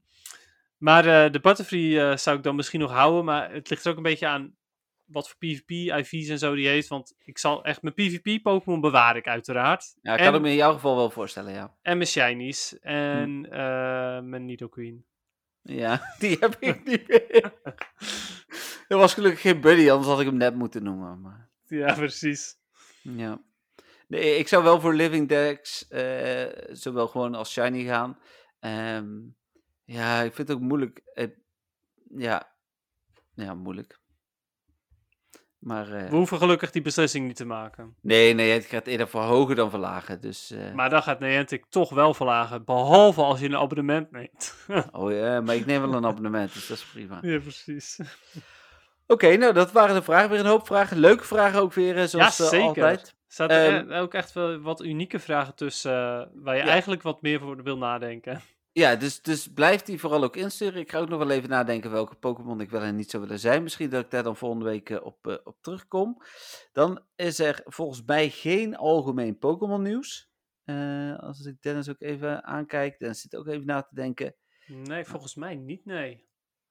maar 0.78 1.06
eh, 1.06 1.32
de 1.32 1.40
Butterfree 1.40 2.00
eh, 2.00 2.16
zou 2.16 2.36
ik 2.36 2.42
dan 2.42 2.56
misschien 2.56 2.80
nog 2.80 2.92
houden. 2.92 3.24
Maar 3.24 3.52
het 3.52 3.70
ligt 3.70 3.84
er 3.84 3.90
ook 3.90 3.96
een 3.96 4.02
beetje 4.02 4.26
aan 4.26 4.56
wat 5.04 5.28
voor 5.28 5.38
PvP, 5.38 5.70
IV's 5.70 6.28
en 6.28 6.38
zo 6.38 6.54
die 6.54 6.68
heeft. 6.68 6.88
Want 6.88 7.14
ik 7.18 7.38
zal 7.38 7.64
echt 7.64 7.82
mijn 7.82 7.94
PvP-Pokémon 7.94 8.80
bewaar 8.80 9.16
ik 9.16 9.26
uiteraard. 9.26 9.96
Ja, 10.02 10.12
ik 10.12 10.18
en, 10.18 10.24
kan 10.24 10.34
het 10.34 10.42
me 10.42 10.48
in 10.48 10.54
jouw 10.54 10.72
geval 10.72 10.96
wel 10.96 11.10
voorstellen, 11.10 11.52
ja. 11.52 11.76
en 11.82 11.96
mijn 11.96 12.08
Shinies. 12.08 12.78
En 12.78 13.46
eh, 13.50 14.20
mijn 14.20 14.44
Nidoqueen. 14.44 15.04
Ja, 15.62 16.00
die 16.18 16.36
heb 16.40 16.56
ik 16.60 16.84
niet 16.84 17.08
meer. 17.08 17.52
Er 18.88 18.96
was 18.96 19.14
gelukkig 19.14 19.40
geen 19.40 19.60
buddy, 19.60 19.90
anders 19.90 20.08
had 20.08 20.20
ik 20.20 20.26
hem 20.26 20.36
net 20.36 20.54
moeten 20.54 20.82
noemen. 20.82 21.20
Maar... 21.20 21.48
Ja, 21.66 21.94
precies. 21.94 22.56
Ja. 23.02 23.42
Nee, 24.06 24.36
ik 24.36 24.48
zou 24.48 24.64
wel 24.64 24.80
voor 24.80 24.94
Living 24.94 25.28
Dex 25.28 25.88
eh, 25.88 26.46
zowel 26.70 27.08
gewoon 27.08 27.34
als 27.34 27.52
Shiny 27.52 27.84
gaan. 27.84 28.18
Ehm, 28.60 29.08
ja, 29.84 30.20
ik 30.22 30.34
vind 30.34 30.48
het 30.48 30.56
ook 30.56 30.62
moeilijk. 30.62 31.02
ja. 32.16 32.52
ja, 33.34 33.54
moeilijk. 33.54 34.00
Maar 35.58 35.92
eh, 35.92 36.08
We 36.10 36.16
hoeven 36.16 36.38
gelukkig 36.38 36.70
die 36.70 36.82
beslissing 36.82 37.26
niet 37.26 37.36
te 37.36 37.44
maken. 37.44 37.94
nee, 38.00 38.34
nee, 38.34 38.50
het 38.50 38.64
gaat 38.64 38.86
eerder 38.86 39.08
verhogen 39.08 39.56
dan 39.56 39.70
verlagen. 39.70 40.20
Dus, 40.20 40.50
eh, 40.50 40.72
Maar 40.74 40.90
dan 40.90 41.02
gaat 41.02 41.20
Niantic 41.20 41.64
toch 41.68 41.90
wel 41.90 42.14
verlagen. 42.14 42.64
Behalve 42.64 43.22
als 43.22 43.40
je 43.40 43.46
een 43.46 43.56
abonnement 43.56 44.10
neemt. 44.10 44.54
oh 44.92 45.12
ja, 45.12 45.40
maar 45.40 45.54
ik 45.54 45.66
neem 45.66 45.80
wel 45.80 45.94
een 45.94 46.06
abonnement, 46.06 46.52
dus 46.52 46.66
dat 46.66 46.76
is 46.76 46.84
prima. 46.84 47.18
ja, 47.22 47.38
precies. 47.38 47.98
Oké, 49.06 49.36
nou 49.36 49.52
dat 49.52 49.72
waren 49.72 49.94
de 49.94 50.02
vragen. 50.02 50.30
Weer 50.30 50.40
een 50.40 50.46
hoop 50.46 50.66
vragen. 50.66 50.98
Leuke 50.98 51.24
vragen 51.24 51.60
ook 51.60 51.72
weer, 51.72 51.96
eh, 51.96 52.04
zoals 52.04 52.36
ja, 52.36 52.44
zeker. 52.48 52.66
altijd. 52.66 53.14
Staat 53.28 53.50
er 53.50 53.74
Ehm, 53.88 53.92
ook 53.92 54.14
echt 54.14 54.32
wel 54.32 54.58
wat 54.60 54.82
unieke 54.82 55.18
vragen 55.18 55.54
tussen 55.54 55.92
waar 56.34 56.56
je 56.56 56.62
Ja. 56.62 56.68
eigenlijk 56.68 57.02
wat 57.02 57.22
meer 57.22 57.40
voor 57.40 57.62
wil 57.62 57.78
nadenken. 57.78 58.40
Ja, 58.72 58.96
dus, 58.96 59.22
dus 59.22 59.52
blijf 59.52 59.82
die 59.82 59.98
vooral 60.00 60.22
ook 60.22 60.36
insturen. 60.36 60.80
Ik 60.80 60.90
ga 60.90 60.98
ook 60.98 61.08
nog 61.08 61.18
wel 61.18 61.30
even 61.30 61.48
nadenken 61.48 61.90
welke 61.90 62.14
Pokémon 62.14 62.60
ik 62.60 62.70
wel 62.70 62.82
en 62.82 62.96
niet 62.96 63.10
zou 63.10 63.22
willen 63.22 63.38
zijn. 63.38 63.62
Misschien 63.62 63.90
dat 63.90 64.04
ik 64.04 64.10
daar 64.10 64.22
dan 64.22 64.36
volgende 64.36 64.64
week 64.64 64.90
eh, 64.90 65.04
op, 65.04 65.26
eh, 65.26 65.36
op 65.44 65.56
terugkom. 65.60 66.22
Dan 66.72 67.04
is 67.16 67.38
er 67.38 67.60
volgens 67.64 68.02
mij 68.04 68.30
geen 68.30 68.76
algemeen 68.76 69.38
Pokémon 69.38 69.82
nieuws. 69.82 70.30
Eh, 70.64 71.18
als 71.18 71.44
ik 71.44 71.62
Dennis 71.62 71.88
ook 71.88 72.00
even 72.00 72.44
aankijk. 72.44 72.98
Dennis 72.98 73.20
zit 73.20 73.36
ook 73.36 73.46
even 73.46 73.66
na 73.66 73.82
te 73.82 73.94
denken. 73.94 74.34
Nee, 74.66 75.04
volgens 75.04 75.34
mij 75.34 75.54
niet, 75.54 75.84
nee. 75.84 76.26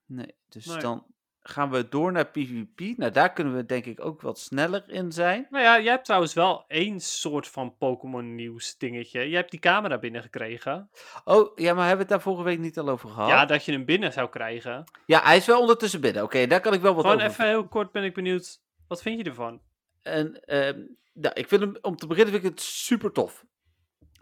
Nee, 0.05 0.35
dus 0.47 0.65
Nee. 0.65 0.77
dan 0.79 1.05
gaan 1.49 1.71
we 1.71 1.89
door 1.89 2.11
naar 2.11 2.27
PvP. 2.27 2.97
Nou, 2.97 3.11
daar 3.11 3.33
kunnen 3.33 3.55
we 3.55 3.65
denk 3.65 3.85
ik 3.85 4.05
ook 4.05 4.21
wat 4.21 4.39
sneller 4.39 4.83
in 4.87 5.11
zijn. 5.11 5.47
Nou 5.49 5.63
ja, 5.63 5.79
jij 5.79 5.91
hebt 5.91 6.05
trouwens 6.05 6.33
wel 6.33 6.65
één 6.67 6.99
soort 6.99 7.47
van 7.47 7.77
Pokémon 7.77 8.35
nieuws 8.35 8.77
dingetje. 8.77 9.29
Je 9.29 9.35
hebt 9.35 9.51
die 9.51 9.59
camera 9.59 9.97
binnengekregen. 9.97 10.89
Oh, 11.23 11.57
ja, 11.57 11.73
maar 11.73 11.87
hebben 11.87 12.05
we 12.05 12.13
het 12.13 12.23
daar 12.23 12.31
vorige 12.31 12.43
week 12.43 12.59
niet 12.59 12.79
al 12.79 12.89
over 12.89 13.09
gehad? 13.09 13.29
Ja, 13.29 13.45
dat 13.45 13.65
je 13.65 13.71
hem 13.71 13.85
binnen 13.85 14.13
zou 14.13 14.29
krijgen. 14.29 14.83
Ja, 15.05 15.21
hij 15.23 15.37
is 15.37 15.45
wel 15.45 15.59
ondertussen 15.61 16.01
binnen. 16.01 16.23
Oké, 16.23 16.47
daar 16.47 16.61
kan 16.61 16.73
ik 16.73 16.81
wel 16.81 16.93
wat 16.93 17.03
Gewoon 17.03 17.19
over 17.21 17.31
even 17.31 17.47
heel 17.47 17.67
kort 17.67 17.91
ben 17.91 18.03
ik 18.03 18.13
benieuwd. 18.13 18.61
Wat 18.87 19.01
vind 19.01 19.17
je 19.17 19.23
ervan? 19.23 19.61
En 20.01 20.43
ehm, 20.45 20.81
nou, 21.13 21.33
ik 21.33 21.47
vind 21.47 21.61
hem, 21.61 21.77
om 21.81 21.95
te 21.95 22.07
beginnen 22.07 22.33
vind 22.33 22.45
ik 22.45 22.51
het 22.51 22.61
super 22.61 23.11
tof. 23.11 23.45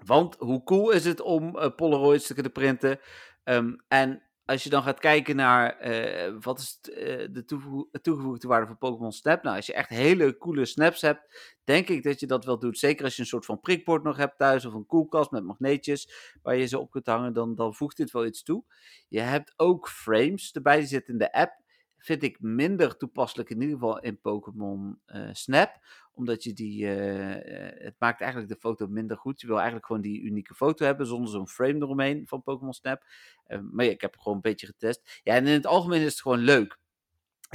Want 0.05 0.35
hoe 0.39 0.63
cool 0.63 0.91
is 0.91 1.05
het 1.05 1.21
om 1.21 1.57
eh, 1.57 1.69
Polaroids 1.75 2.27
te 2.27 2.33
kunnen 2.33 2.51
printen? 2.51 2.99
Ehm, 3.43 3.73
en 3.87 4.21
als 4.45 4.63
je 4.63 4.69
dan 4.69 4.83
gaat 4.83 4.99
kijken 4.99 5.35
naar 5.35 5.87
uh, 5.87 6.37
wat 6.41 6.59
is 6.59 6.79
uh, 6.81 6.95
de 7.31 7.43
toegevo 7.45 7.89
toegevoegde 8.01 8.47
waarde 8.47 8.67
van 8.67 8.77
Pokémon 8.77 9.11
Snap. 9.11 9.43
Nou, 9.43 9.55
als 9.55 9.65
je 9.65 9.73
echt 9.73 9.89
hele 9.89 10.37
coole 10.37 10.65
snaps 10.65 11.01
hebt, 11.01 11.55
denk 11.63 11.87
ik 11.87 12.03
dat 12.03 12.19
je 12.19 12.27
dat 12.27 12.45
wel 12.45 12.59
doet. 12.59 12.79
Zeker 12.79 13.05
als 13.05 13.15
je 13.15 13.21
een 13.21 13.27
soort 13.27 13.45
van 13.45 13.59
prikbord 13.59 14.03
nog 14.03 14.17
hebt 14.17 14.37
thuis 14.37 14.65
of 14.65 14.73
een 14.73 14.85
koelkast 14.85 15.31
met 15.31 15.43
magneetjes 15.43 16.09
waar 16.41 16.55
je 16.55 16.65
ze 16.65 16.79
op 16.79 16.91
kunt 16.91 17.05
hangen, 17.05 17.33
dan, 17.33 17.55
dan 17.55 17.75
voegt 17.75 17.97
dit 17.97 18.11
wel 18.11 18.25
iets 18.25 18.43
toe. 18.43 18.63
Je 19.07 19.19
hebt 19.19 19.53
ook 19.55 19.89
frames 19.89 20.51
erbij, 20.51 20.77
die 20.77 20.87
zitten 20.87 21.13
in 21.13 21.19
de 21.19 21.33
app. 21.33 21.63
Vind 21.97 22.23
ik 22.23 22.41
minder 22.41 22.97
toepasselijk 22.97 23.49
in 23.49 23.61
ieder 23.61 23.77
geval 23.77 23.99
in 23.99 24.19
Pokémon 24.19 24.99
uh, 25.07 25.29
Snap 25.31 25.79
omdat 26.15 26.43
je 26.43 26.53
die, 26.53 26.85
het 26.85 27.95
maakt 27.99 28.21
eigenlijk 28.21 28.51
de 28.51 28.59
foto 28.59 28.87
minder 28.87 29.17
goed. 29.17 29.41
Je 29.41 29.47
wil 29.47 29.55
eigenlijk 29.55 29.85
gewoon 29.85 30.01
die 30.01 30.21
unieke 30.21 30.55
foto 30.55 30.85
hebben 30.85 31.07
zonder 31.07 31.29
zo'n 31.29 31.47
frame 31.47 31.75
eromheen 31.75 32.27
van 32.27 32.43
Pokémon 32.43 32.73
Snap. 32.73 33.03
Uh, 33.47 33.59
maar 33.71 33.85
ik 33.85 34.01
heb 34.01 34.17
gewoon 34.17 34.35
een 34.35 34.41
beetje 34.41 34.67
getest. 34.67 35.19
Ja, 35.23 35.33
en 35.33 35.47
in 35.47 35.53
het 35.53 35.65
algemeen 35.65 36.01
is 36.01 36.11
het 36.11 36.21
gewoon 36.21 36.39
leuk. 36.39 36.77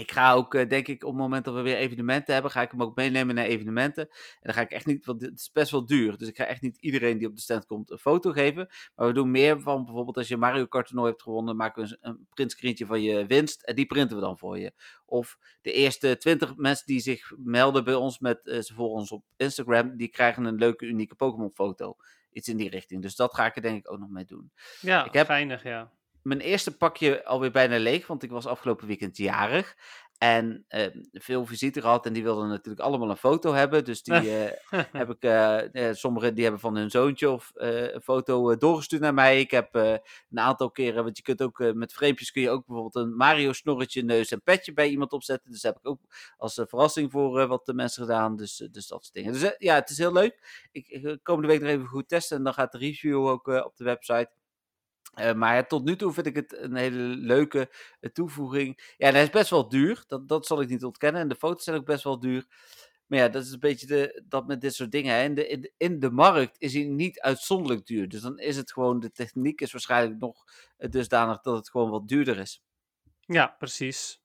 Ik 0.00 0.12
ga 0.12 0.32
ook, 0.32 0.54
uh, 0.54 0.68
denk 0.68 0.88
ik, 0.88 1.04
op 1.04 1.10
het 1.10 1.20
moment 1.20 1.44
dat 1.44 1.54
we 1.54 1.60
weer 1.60 1.76
evenementen 1.76 2.32
hebben, 2.32 2.50
ga 2.52 2.62
ik 2.62 2.70
hem 2.70 2.82
ook 2.82 2.96
meenemen 2.96 3.34
naar 3.34 3.44
evenementen. 3.44 4.08
En 4.08 4.40
dan 4.40 4.54
ga 4.54 4.60
ik 4.60 4.70
echt 4.70 4.86
niet, 4.86 5.06
want 5.06 5.22
het 5.22 5.38
is 5.38 5.50
best 5.52 5.70
wel 5.70 5.86
duur. 5.86 6.18
Dus 6.18 6.28
ik 6.28 6.36
ga 6.36 6.44
echt 6.44 6.62
niet 6.62 6.76
iedereen 6.76 7.18
die 7.18 7.28
op 7.28 7.34
de 7.34 7.40
stand 7.40 7.66
komt 7.66 7.90
een 7.90 7.98
foto 7.98 8.32
geven. 8.32 8.68
Maar 8.94 9.06
we 9.06 9.12
doen 9.12 9.30
meer 9.30 9.60
van, 9.60 9.84
bijvoorbeeld 9.84 10.16
als 10.16 10.28
je 10.28 10.36
Mario 10.36 10.66
Kart 10.66 10.86
toernooi 10.86 11.10
hebt 11.10 11.22
gewonnen, 11.22 11.56
maken 11.56 11.82
we 11.82 11.98
een, 12.00 12.10
een 12.10 12.26
printscreentje 12.34 12.86
van 12.86 13.02
je 13.02 13.26
winst. 13.26 13.62
En 13.62 13.74
die 13.74 13.86
printen 13.86 14.16
we 14.16 14.22
dan 14.22 14.38
voor 14.38 14.58
je. 14.58 14.72
Of 15.04 15.38
de 15.62 15.72
eerste 15.72 16.16
20 16.16 16.56
mensen 16.56 16.86
die 16.86 17.00
zich 17.00 17.32
melden 17.36 17.84
bij 17.84 17.94
ons 17.94 18.18
met, 18.18 18.40
uh, 18.44 18.60
ze 18.60 18.74
volgen 18.74 18.98
ons 18.98 19.10
op 19.10 19.24
Instagram, 19.36 19.96
die 19.96 20.08
krijgen 20.08 20.44
een 20.44 20.58
leuke, 20.58 20.86
unieke 20.86 21.14
Pokémon 21.14 21.50
foto. 21.52 21.96
Iets 22.32 22.48
in 22.48 22.56
die 22.56 22.70
richting. 22.70 23.02
Dus 23.02 23.16
dat 23.16 23.34
ga 23.34 23.46
ik 23.46 23.56
er 23.56 23.62
denk 23.62 23.78
ik 23.78 23.92
ook 23.92 23.98
nog 23.98 24.10
mee 24.10 24.24
doen. 24.24 24.52
Ja, 24.80 25.04
ik 25.04 25.12
heb, 25.12 25.26
geinig, 25.26 25.62
ja 25.62 25.90
mijn 26.22 26.40
eerste 26.40 26.76
pakje 26.76 27.24
alweer 27.24 27.50
bijna 27.50 27.78
leeg, 27.78 28.06
want 28.06 28.22
ik 28.22 28.30
was 28.30 28.46
afgelopen 28.46 28.86
weekend 28.86 29.16
jarig. 29.16 29.76
En 30.20 30.64
uh, 30.68 30.86
veel 31.12 31.46
visite 31.46 31.80
gehad 31.80 32.06
en 32.06 32.12
die 32.12 32.22
wilden 32.22 32.48
natuurlijk 32.48 32.80
allemaal 32.80 33.10
een 33.10 33.16
foto 33.16 33.52
hebben. 33.52 33.84
Dus 33.84 34.02
die 34.02 34.14
uh, 34.14 34.50
heb 35.00 35.10
ik, 35.10 35.24
uh, 35.24 35.92
sommigen 35.92 36.34
die 36.34 36.42
hebben 36.42 36.60
van 36.60 36.76
hun 36.76 36.90
zoontje 36.90 37.30
of 37.30 37.50
een 37.54 38.00
foto 38.00 38.56
doorgestuurd 38.56 39.02
naar 39.02 39.14
mij. 39.14 39.40
Ik 39.40 39.50
heb 39.50 39.74
een 39.74 40.00
aantal 40.38 40.70
keren, 40.70 41.04
want 41.04 41.16
je 41.16 41.22
kunt 41.22 41.42
ook 41.42 41.74
met 41.74 41.92
vreempjes 41.92 42.30
kun 42.30 42.42
je 42.42 42.50
ook 42.50 42.66
bijvoorbeeld 42.66 43.06
een 43.06 43.16
Mario 43.16 43.52
snorretje, 43.52 44.02
neus 44.02 44.30
en 44.30 44.42
petje 44.42 44.72
bij 44.72 44.88
iemand 44.88 45.12
opzetten. 45.12 45.50
Dus 45.50 45.60
dat 45.60 45.72
heb 45.74 45.82
ik 45.84 45.90
ook 45.90 46.00
als 46.36 46.54
verrassing 46.54 47.10
voor 47.10 47.46
wat 47.46 47.66
de 47.66 47.74
mensen 47.74 48.02
gedaan. 48.02 48.36
Dus, 48.36 48.56
dus 48.56 48.86
dat 48.86 49.02
soort 49.02 49.12
dingen. 49.12 49.32
Dus 49.32 49.54
ja, 49.58 49.74
het 49.74 49.90
is 49.90 49.98
heel 49.98 50.12
leuk. 50.12 50.68
Ik, 50.72 50.88
ik 50.88 51.18
komende 51.22 51.48
week 51.48 51.60
nog 51.60 51.70
even 51.70 51.86
goed 51.86 52.08
testen 52.08 52.36
en 52.36 52.44
dan 52.44 52.54
gaat 52.54 52.72
de 52.72 52.78
review 52.78 53.26
ook 53.26 53.46
op 53.46 53.76
de 53.76 53.84
website. 53.84 54.30
Uh, 55.14 55.32
maar 55.32 55.66
tot 55.66 55.84
nu 55.84 55.96
toe 55.96 56.12
vind 56.12 56.26
ik 56.26 56.36
het 56.36 56.56
een 56.56 56.76
hele 56.76 56.98
leuke 56.98 57.70
uh, 58.00 58.10
toevoeging. 58.10 58.94
Ja, 58.96 59.10
hij 59.10 59.22
is 59.22 59.30
best 59.30 59.50
wel 59.50 59.68
duur. 59.68 60.04
Dat, 60.06 60.28
dat 60.28 60.46
zal 60.46 60.60
ik 60.60 60.68
niet 60.68 60.84
ontkennen. 60.84 61.20
En 61.20 61.28
de 61.28 61.34
foto's 61.34 61.64
zijn 61.64 61.76
ook 61.76 61.84
best 61.84 62.04
wel 62.04 62.20
duur. 62.20 62.46
Maar 63.06 63.18
ja, 63.18 63.28
dat 63.28 63.44
is 63.44 63.52
een 63.52 63.60
beetje 63.60 63.86
de, 63.86 64.22
dat 64.28 64.46
met 64.46 64.60
dit 64.60 64.74
soort 64.74 64.90
dingen. 64.90 65.14
Hè. 65.14 65.22
In, 65.22 65.34
de, 65.34 65.72
in, 65.76 66.00
de, 66.00 66.10
markt 66.10 66.56
is 66.58 66.74
hij 66.74 66.84
niet 66.84 67.20
uitzonderlijk 67.20 67.86
duur. 67.86 68.08
Dus 68.08 68.20
dan 68.20 68.38
is 68.38 68.56
het 68.56 68.72
gewoon, 68.72 69.00
de 69.00 69.12
techniek 69.12 69.60
is 69.60 69.72
waarschijnlijk 69.72 70.20
nog 70.20 70.44
dusdanig 70.76 71.40
dat 71.40 71.56
het 71.56 71.70
gewoon 71.70 71.90
wat 71.90 72.08
duurder 72.08 72.38
is. 72.38 72.62
Ja, 73.20 73.46
precies. 73.58 74.22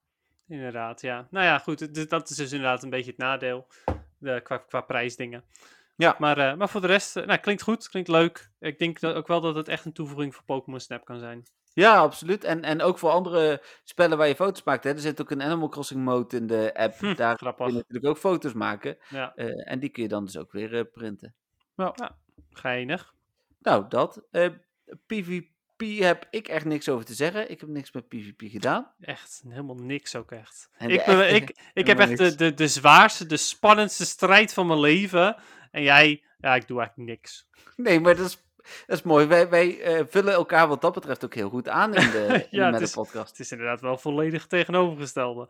Inderdaad, 0.47 1.01
ja. 1.01 1.27
Nou 1.29 1.45
ja, 1.45 1.59
goed. 1.59 2.09
Dat 2.09 2.29
is 2.29 2.35
dus 2.35 2.51
inderdaad 2.51 2.83
een 2.83 2.89
beetje 2.89 3.11
het 3.11 3.19
nadeel. 3.19 3.67
De, 4.17 4.41
qua 4.67 4.81
prijsdingen. 4.81 5.43
Ja. 5.95 6.15
Maar, 6.19 6.37
uh, 6.37 6.55
maar 6.55 6.69
voor 6.69 6.81
de 6.81 6.87
rest, 6.87 7.17
uh, 7.17 7.25
nou, 7.25 7.39
klinkt 7.39 7.61
goed, 7.61 7.89
klinkt 7.89 8.09
leuk. 8.09 8.51
Ik 8.59 8.79
denk 8.79 8.99
dat 8.99 9.15
ook 9.15 9.27
wel 9.27 9.41
dat 9.41 9.55
het 9.55 9.67
echt 9.67 9.85
een 9.85 9.93
toevoeging 9.93 10.35
voor 10.35 10.43
Pokémon 10.43 10.79
Snap 10.79 11.05
kan 11.05 11.19
zijn. 11.19 11.43
Ja, 11.73 11.97
absoluut. 11.97 12.43
En, 12.43 12.61
en 12.61 12.81
ook 12.81 12.99
voor 12.99 13.09
andere 13.09 13.61
spellen 13.83 14.17
waar 14.17 14.27
je 14.27 14.35
foto's 14.35 14.63
maakt. 14.63 14.83
Hè. 14.83 14.89
Er 14.89 14.99
zit 14.99 15.21
ook 15.21 15.31
een 15.31 15.41
Animal 15.41 15.69
Crossing 15.69 16.03
mode 16.03 16.37
in 16.37 16.47
de 16.47 16.71
app. 16.73 16.99
Hm, 16.99 17.15
Daar 17.15 17.37
grappig. 17.37 17.65
kun 17.65 17.75
je 17.75 17.81
natuurlijk 17.81 18.07
ook 18.07 18.17
foto's 18.17 18.53
maken. 18.53 18.97
Ja. 19.09 19.33
Uh, 19.35 19.71
en 19.71 19.79
die 19.79 19.89
kun 19.89 20.03
je 20.03 20.09
dan 20.09 20.25
dus 20.25 20.37
ook 20.37 20.51
weer 20.51 20.85
printen. 20.85 21.35
Ja. 21.75 21.93
ja, 21.95 22.17
geinig. 22.49 23.13
Nou, 23.59 23.85
dat. 23.89 24.21
PvP 25.05 25.81
heb 25.99 26.27
ik 26.29 26.47
echt 26.47 26.65
niks 26.65 26.89
over 26.89 27.05
te 27.05 27.13
zeggen. 27.13 27.51
Ik 27.51 27.59
heb 27.59 27.69
niks 27.69 27.91
met 27.91 28.07
PvP 28.07 28.41
gedaan. 28.51 28.91
Echt, 28.99 29.43
helemaal 29.47 29.75
niks 29.75 30.15
ook 30.15 30.31
echt. 30.31 30.69
Ik, 30.77 31.05
ben, 31.05 31.35
ik, 31.35 31.55
ik 31.73 31.87
heb 31.87 31.99
echt 31.99 32.17
de, 32.17 32.35
de, 32.35 32.53
de 32.53 32.67
zwaarste, 32.67 33.25
de 33.25 33.37
spannendste 33.37 34.05
strijd 34.05 34.53
van 34.53 34.67
mijn 34.67 34.79
leven. 34.79 35.35
En 35.75 35.83
jij, 35.83 36.23
ja, 36.39 36.55
ik 36.55 36.67
doe 36.67 36.79
eigenlijk 36.79 37.09
niks. 37.09 37.47
Nee, 37.75 37.99
maar 37.99 38.15
dat 38.15 38.25
is, 38.25 38.37
dat 38.85 38.97
is 38.97 39.03
mooi. 39.03 39.25
Wij, 39.25 39.49
wij 39.49 39.97
uh, 39.99 40.05
vullen 40.09 40.33
elkaar 40.33 40.67
wat 40.67 40.81
dat 40.81 40.93
betreft 40.93 41.25
ook 41.25 41.33
heel 41.33 41.49
goed 41.49 41.69
aan 41.69 41.93
in 41.93 42.11
de, 42.11 42.47
ja, 42.49 42.65
in 42.65 42.71
de 42.71 42.77
het 42.77 42.87
is, 42.87 42.93
podcast. 42.93 43.29
Het 43.29 43.39
is 43.39 43.51
inderdaad 43.51 43.81
wel 43.81 43.97
volledig 43.97 44.47
tegenovergestelde. 44.47 45.47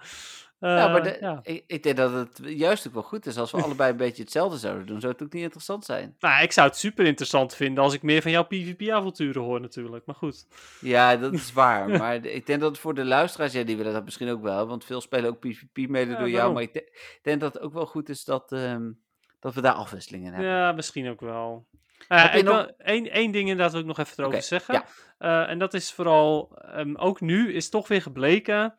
Uh, 0.60 0.78
ja, 0.78 0.88
maar 0.88 1.04
de, 1.04 1.18
ja. 1.20 1.40
Ik, 1.44 1.64
ik, 1.68 1.84
denk 1.84 1.98
dat 1.98 2.14
het 2.14 2.40
juist 2.44 2.88
ook 2.88 2.94
wel 2.94 3.04
goed 3.04 3.26
is 3.26 3.38
als 3.38 3.52
we 3.52 3.62
allebei 3.64 3.92
een 3.92 3.98
beetje 3.98 4.24
hetzelfde 4.24 4.58
zouden 4.58 4.86
doen. 4.86 5.00
Zou 5.00 5.14
het 5.14 5.24
ook 5.24 5.34
niet 5.34 5.44
interessant 5.44 5.86
zijn? 5.86 6.16
Nou, 6.20 6.44
ik 6.44 6.52
zou 6.52 6.68
het 6.68 6.78
super 6.78 7.06
interessant 7.06 7.56
vinden 7.56 7.84
als 7.84 7.94
ik 7.94 8.02
meer 8.02 8.22
van 8.22 8.32
jouw 8.32 8.46
PvP-avonturen 8.46 9.42
hoor 9.42 9.62
natuurlijk. 9.62 10.06
Maar 10.06 10.16
goed. 10.16 10.48
Ja, 10.82 11.16
dat 11.16 11.34
is 11.34 11.54
waar. 11.54 11.90
maar 12.00 12.26
ik 12.26 12.46
denk 12.46 12.62
dat 12.62 12.78
voor 12.78 12.94
de 12.94 13.06
luisteraars, 13.06 13.54
ja, 13.54 13.64
die 13.64 13.78
willen 13.78 13.94
dat 13.94 14.06
misschien 14.06 14.30
ook 14.30 14.42
wel. 14.42 14.68
Want 14.68 14.86
veel 14.86 15.02
spelen 15.02 15.30
ook 15.30 15.40
PvP 15.40 15.90
mede 15.90 16.12
Ja, 16.12 16.18
door 16.18 16.30
jou. 16.30 16.54
Maar 16.54 16.62
ik 16.62 16.92
denk 17.22 17.42
dat 17.42 17.54
het 17.54 17.64
ook 17.64 17.74
wel 17.74 17.86
goed 17.86 18.10
is 18.10 18.24
dat, 18.24 18.52
ehm, 18.52 18.90
dat 19.46 19.54
we 19.54 19.62
daar 19.62 19.74
afwisselingen 19.74 20.28
in 20.28 20.34
hebben. 20.34 20.52
Ja, 20.52 20.72
misschien 20.72 21.10
ook 21.10 21.20
wel. 21.22 21.68
Je 22.08 22.30
ik 22.34 22.44
nog- 22.44 22.56
wil 22.56 22.76
één, 22.78 23.12
één 23.12 23.32
ding 23.32 23.50
inderdaad 23.50 23.72
wil 23.72 23.82
ik 23.82 23.88
nog 23.88 23.98
even 23.98 24.20
erover 24.24 24.42
zeggen. 24.42 24.74
ja. 24.74 24.86
Eh, 25.18 25.50
en 25.50 25.60
dat 25.60 25.74
is 25.74 25.92
vooral, 25.92 26.58
ehm, 26.58 26.96
ook 26.96 27.22
nu 27.22 27.54
is 27.54 27.70
toch 27.70 27.88
weer 27.88 28.02
gebleken, 28.02 28.78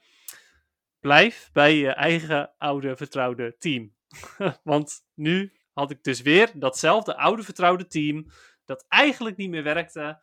blijf 1.01 1.51
bij 1.53 1.77
je 1.77 1.91
eigen 1.91 2.53
oude 2.59 2.97
vertrouwde 2.97 3.57
team. 3.59 3.95
Want 4.63 5.05
nu 5.15 5.53
had 5.73 5.91
ik 5.91 6.03
dus 6.03 6.21
weer 6.23 6.51
datzelfde 6.55 7.17
oude 7.17 7.43
vertrouwde 7.43 7.87
team, 7.87 8.27
dat 8.65 8.85
eigenlijk 8.89 9.37
niet 9.37 9.51
meer 9.51 9.63
werkte, 9.63 10.21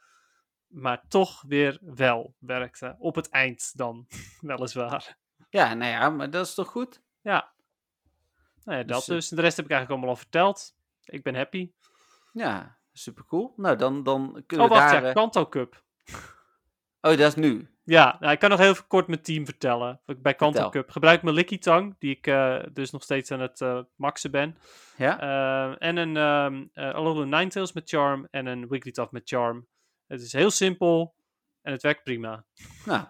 maar 0.67 1.03
toch 1.07 1.43
weer 1.47 1.77
wel 1.81 2.35
werkte. 2.39 2.95
Op 2.99 3.15
het 3.15 3.29
eind 3.29 3.71
dan, 3.77 4.07
weliswaar. 4.41 5.17
Ja, 5.49 5.73
nou 5.73 5.91
ja, 5.91 6.09
maar 6.09 6.29
dat 6.29 6.45
is 6.47 6.53
toch 6.53 6.67
goed? 6.67 7.01
Ja. 7.21 7.53
Nou 8.65 8.77
ja, 8.77 8.83
dat 8.83 8.97
Dus, 8.97 9.07
eh, 9.07 9.15
dus. 9.15 9.27
De 9.29 9.41
rest 9.41 9.55
heb 9.57 9.65
ik 9.65 9.71
eigenlijk 9.71 9.89
allemaal 9.89 10.09
al 10.09 10.21
verteld. 10.21 10.75
Ik 11.03 11.23
ben 11.23 11.35
happy. 11.35 11.71
Ja, 12.31 12.77
super 12.91 13.25
cool. 13.25 13.53
Nou, 13.55 13.75
dan, 13.77 14.03
dan 14.03 14.35
Oh, 14.35 14.41
kunnen 14.45 14.67
we 14.67 14.73
wacht, 14.73 14.91
daar... 14.91 15.01
ja, 15.01 15.07
eh, 15.07 15.15
Kanto 15.15 15.47
Cup. 15.47 15.83
Oh, 17.01 17.17
dat 17.17 17.19
is 17.19 17.35
nu. 17.35 17.67
Ja, 17.83 18.17
nou, 18.19 18.33
ik 18.33 18.39
kan 18.39 18.49
nog 18.49 18.59
heel 18.59 18.75
kort 18.87 19.07
mijn 19.07 19.21
team 19.21 19.45
vertellen. 19.45 20.01
Bij 20.05 20.35
Kanto 20.35 20.61
Vertel. 20.61 20.81
Cup 20.81 20.91
gebruik 20.91 21.17
ik 21.17 21.23
mijn 21.23 21.35
Licky 21.35 21.57
Tang, 21.57 21.95
die 21.99 22.15
ik 22.15 22.27
eh, 22.27 22.59
dus 22.73 22.91
nog 22.91 23.03
steeds 23.03 23.31
aan 23.31 23.39
het 23.39 23.85
maxen 23.95 24.31
ben. 24.31 24.57
Ja? 24.97 25.19
En 25.77 25.97
een 25.97 26.15
um, 26.15 26.69
Alolan 26.73 27.29
Ninetales 27.29 27.73
met 27.73 27.89
Charm 27.89 28.27
en 28.31 28.45
een 28.45 28.67
Wigglytuff 28.67 29.11
met 29.11 29.29
Charm. 29.29 29.67
Het 30.07 30.21
is 30.21 30.33
heel 30.33 30.51
simpel 30.51 31.15
en 31.61 31.71
het 31.71 31.81
werkt 31.81 32.03
prima. 32.03 32.45
Nou, 32.85 33.05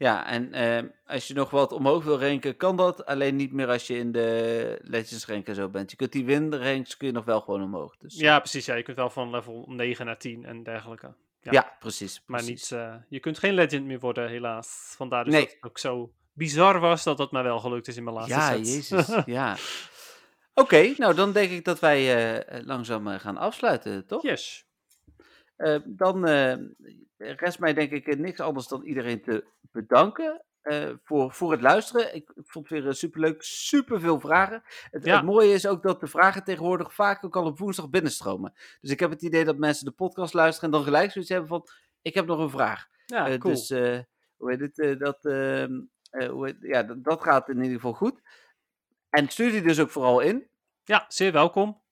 ja, 0.00 0.26
en 0.26 0.52
ehm, 0.52 0.86
als 1.06 1.28
je 1.28 1.34
nog 1.34 1.50
wat 1.50 1.72
omhoog 1.72 2.04
wil 2.04 2.20
ranken, 2.20 2.56
kan 2.56 2.76
dat. 2.76 3.06
Alleen 3.06 3.36
niet 3.36 3.52
meer 3.52 3.68
als 3.68 3.86
je 3.86 3.96
in 3.98 4.12
de 4.12 4.78
Legends 4.82 5.26
rank 5.26 5.46
en 5.46 5.54
zo 5.54 5.68
bent. 5.68 5.90
Je 5.90 5.96
kunt 5.96 6.12
die 6.12 6.24
win 6.24 6.54
ranks 6.54 6.96
kun 6.96 7.06
je 7.06 7.12
nog 7.12 7.24
wel 7.24 7.40
gewoon 7.40 7.62
omhoog. 7.62 7.96
Dus, 7.96 8.18
Ja, 8.18 8.38
precies. 8.38 8.66
Ja, 8.66 8.74
je 8.74 8.82
kunt 8.82 8.96
wel 8.96 9.10
van 9.10 9.30
level 9.30 9.64
9 9.68 10.06
naar 10.06 10.18
10 10.18 10.44
en 10.44 10.62
dergelijke. 10.62 11.14
ja. 11.40 11.52
ja. 11.52 11.76
precies. 11.78 12.22
Maar 12.26 12.42
niet, 12.42 12.70
eh, 12.72 12.94
je 13.08 13.20
kunt 13.20 13.38
geen 13.38 13.54
legend 13.54 13.86
meer 13.86 13.98
worden, 14.00 14.28
helaas. 14.28 14.94
Vandaar 14.96 15.24
dus 15.24 15.32
Nee. 15.32 15.42
dat 15.44 15.52
het 15.54 15.64
ook 15.64 15.78
zo 15.78 16.12
bizar 16.32 16.80
was 16.80 17.02
dat 17.02 17.16
dat 17.16 17.32
mij 17.32 17.42
wel 17.42 17.58
gelukt 17.58 17.88
is 17.88 17.96
in 17.96 18.04
mijn 18.04 18.16
laatste 18.16 18.34
Ja, 18.34 18.48
set. 18.56 18.66
jezus. 18.66 19.22
ja. 19.26 19.56
Oké, 20.54 20.94
nou 20.96 21.14
dan 21.14 21.32
denk 21.32 21.50
ik 21.50 21.64
dat 21.64 21.78
wij 21.80 22.34
eh, 22.46 22.64
langzaam 22.66 23.08
eh, 23.08 23.20
gaan 23.20 23.36
afsluiten, 23.36 24.06
toch? 24.06 24.22
yes. 24.22 24.64
Eh, 25.60 25.78
dan 25.84 26.26
eh, 26.26 26.56
rest 27.16 27.58
mij 27.58 27.74
denk 27.74 27.90
ik 27.90 28.06
eh, 28.06 28.18
niks 28.18 28.40
anders 28.40 28.66
dan 28.68 28.82
iedereen 28.84 29.22
te 29.22 29.44
bedanken 29.60 30.44
voor, 31.04 31.32
voor 31.32 31.50
het 31.52 31.60
luisteren. 31.60 32.14
Ik, 32.14 32.32
vond 32.36 32.68
het 32.68 32.82
weer 32.82 32.94
superleuk, 32.94 33.42
superveel 33.42 34.20
vragen. 34.20 34.62
Het, 34.90 35.04
Ja. 35.04 35.16
het 35.16 35.24
mooie 35.24 35.52
is 35.52 35.66
ook 35.66 35.82
dat 35.82 36.00
de 36.00 36.06
vragen 36.06 36.44
tegenwoordig 36.44 36.94
vaak 36.94 37.24
ook 37.24 37.36
al 37.36 37.44
op 37.44 37.58
woensdag 37.58 37.90
binnenstromen. 37.90 38.52
Dus 38.80 38.90
ik 38.90 39.00
heb 39.00 39.10
het 39.10 39.22
idee 39.22 39.44
dat 39.44 39.56
mensen 39.58 39.84
de 39.84 39.90
podcast 39.90 40.34
luisteren 40.34 40.70
en 40.70 40.76
dan 40.76 40.84
gelijk 40.86 41.10
zoiets 41.10 41.30
hebben 41.30 41.48
van, 41.48 41.66
ik 42.02 42.14
heb 42.14 42.26
nog 42.26 42.38
een 42.38 42.50
vraag. 42.50 42.86
Ja, 43.06 43.38
cool. 43.38 43.54
Dus 43.54 43.68
hoe 44.36 44.50
heet 44.50 44.60
het, 44.76 44.98
dat, 45.00 45.24
ehm, 45.24 45.80
eh, 46.10 46.28
hoe 46.28 46.46
heet- 46.46 46.56
ja, 46.60 46.82
dat, 46.82 47.04
dat 47.04 47.22
gaat 47.22 47.48
in 47.48 47.56
ieder 47.56 47.74
geval 47.74 47.92
goed. 47.92 48.20
En 49.10 49.28
stuur 49.28 49.50
die 49.50 49.62
dus 49.62 49.80
ook 49.80 49.90
vooral 49.90 50.20
in. 50.20 50.48
Ja, 50.84 51.04
zeer 51.08 51.32
welkom. 51.32 51.82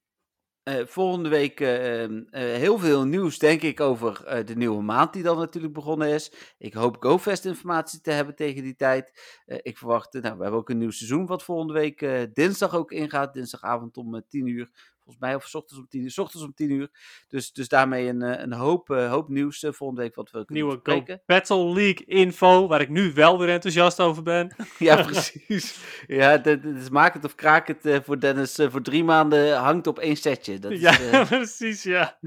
Eh, 0.68 0.86
volgende 0.86 1.28
week 1.28 1.60
eh, 1.60 2.02
ehm, 2.02 2.22
eh, 2.30 2.42
heel 2.42 2.78
veel 2.78 3.04
nieuws, 3.04 3.38
denk 3.38 3.62
ik, 3.62 3.80
over 3.80 4.44
de 4.46 4.56
nieuwe 4.56 4.82
maand 4.82 5.12
die 5.12 5.22
dan 5.22 5.38
natuurlijk 5.38 5.74
begonnen 5.74 6.08
is. 6.08 6.32
Ik 6.58 6.74
hoop 6.74 6.96
GoFest 7.00 7.44
informatie 7.44 8.00
te 8.00 8.10
hebben 8.10 8.34
tegen 8.34 8.62
die 8.62 8.76
tijd. 8.76 9.12
Ik 9.46 9.78
verwacht, 9.78 10.12
nou, 10.12 10.36
we 10.36 10.42
hebben 10.42 10.60
ook 10.60 10.68
een 10.68 10.78
nieuw 10.78 10.90
seizoen 10.90 11.26
wat 11.26 11.42
volgende 11.42 11.72
week 11.72 12.28
dinsdag 12.34 12.74
ook 12.74 12.92
ingaat. 12.92 13.34
Dinsdagavond 13.34 13.96
om 13.96 14.14
eh, 14.14 14.20
10 14.28 14.46
uur. 14.46 14.70
Volgens 15.08 15.26
mij, 15.26 15.34
of 15.34 15.46
's 15.46 15.54
ochtends 15.54 15.78
om 15.78 15.88
10 15.88 16.02
uur. 16.02 16.10
's 16.10 16.18
ochtends 16.18 16.46
om 16.46 16.54
10 16.54 16.70
uur. 16.70 16.90
Dus, 17.28 17.52
dus 17.52 17.68
daarmee 17.68 18.08
een, 18.08 18.22
eh, 18.22 18.42
een 18.42 18.52
hoop, 18.52 18.90
eh, 18.90 19.10
hoop 19.10 19.28
nieuws 19.28 19.62
eh, 19.62 19.72
volgende 19.72 20.02
week 20.02 20.14
wat 20.14 20.30
we 20.30 20.44
kunnen 20.44 20.54
Nieuwe 20.54 20.80
bespreken. 20.82 21.22
Battle 21.26 21.72
League 21.72 22.06
info, 22.06 22.66
waar 22.66 22.80
ik 22.80 22.88
nu 22.88 23.12
wel 23.12 23.38
weer 23.38 23.48
enthousiast 23.48 24.00
over 24.00 24.22
ben. 24.22 24.54
Ja, 24.78 25.02
precies. 25.02 25.78
Ja, 26.06 26.38
dit 26.38 26.64
is 26.64 26.90
maak 26.90 27.14
het 27.14 27.24
of 27.24 27.34
kraak 27.34 27.66
het 27.66 28.00
voor 28.04 28.20
Dennis 28.20 28.58
voor 28.68 28.82
drie 28.82 29.04
maanden 29.04 29.56
hangt 29.56 29.86
op 29.86 29.98
één 29.98 30.16
setje. 30.16 30.58
Dat 30.58 30.70
is, 30.70 30.80
ja, 30.80 31.24
precies, 31.24 31.82
ja. 31.82 32.18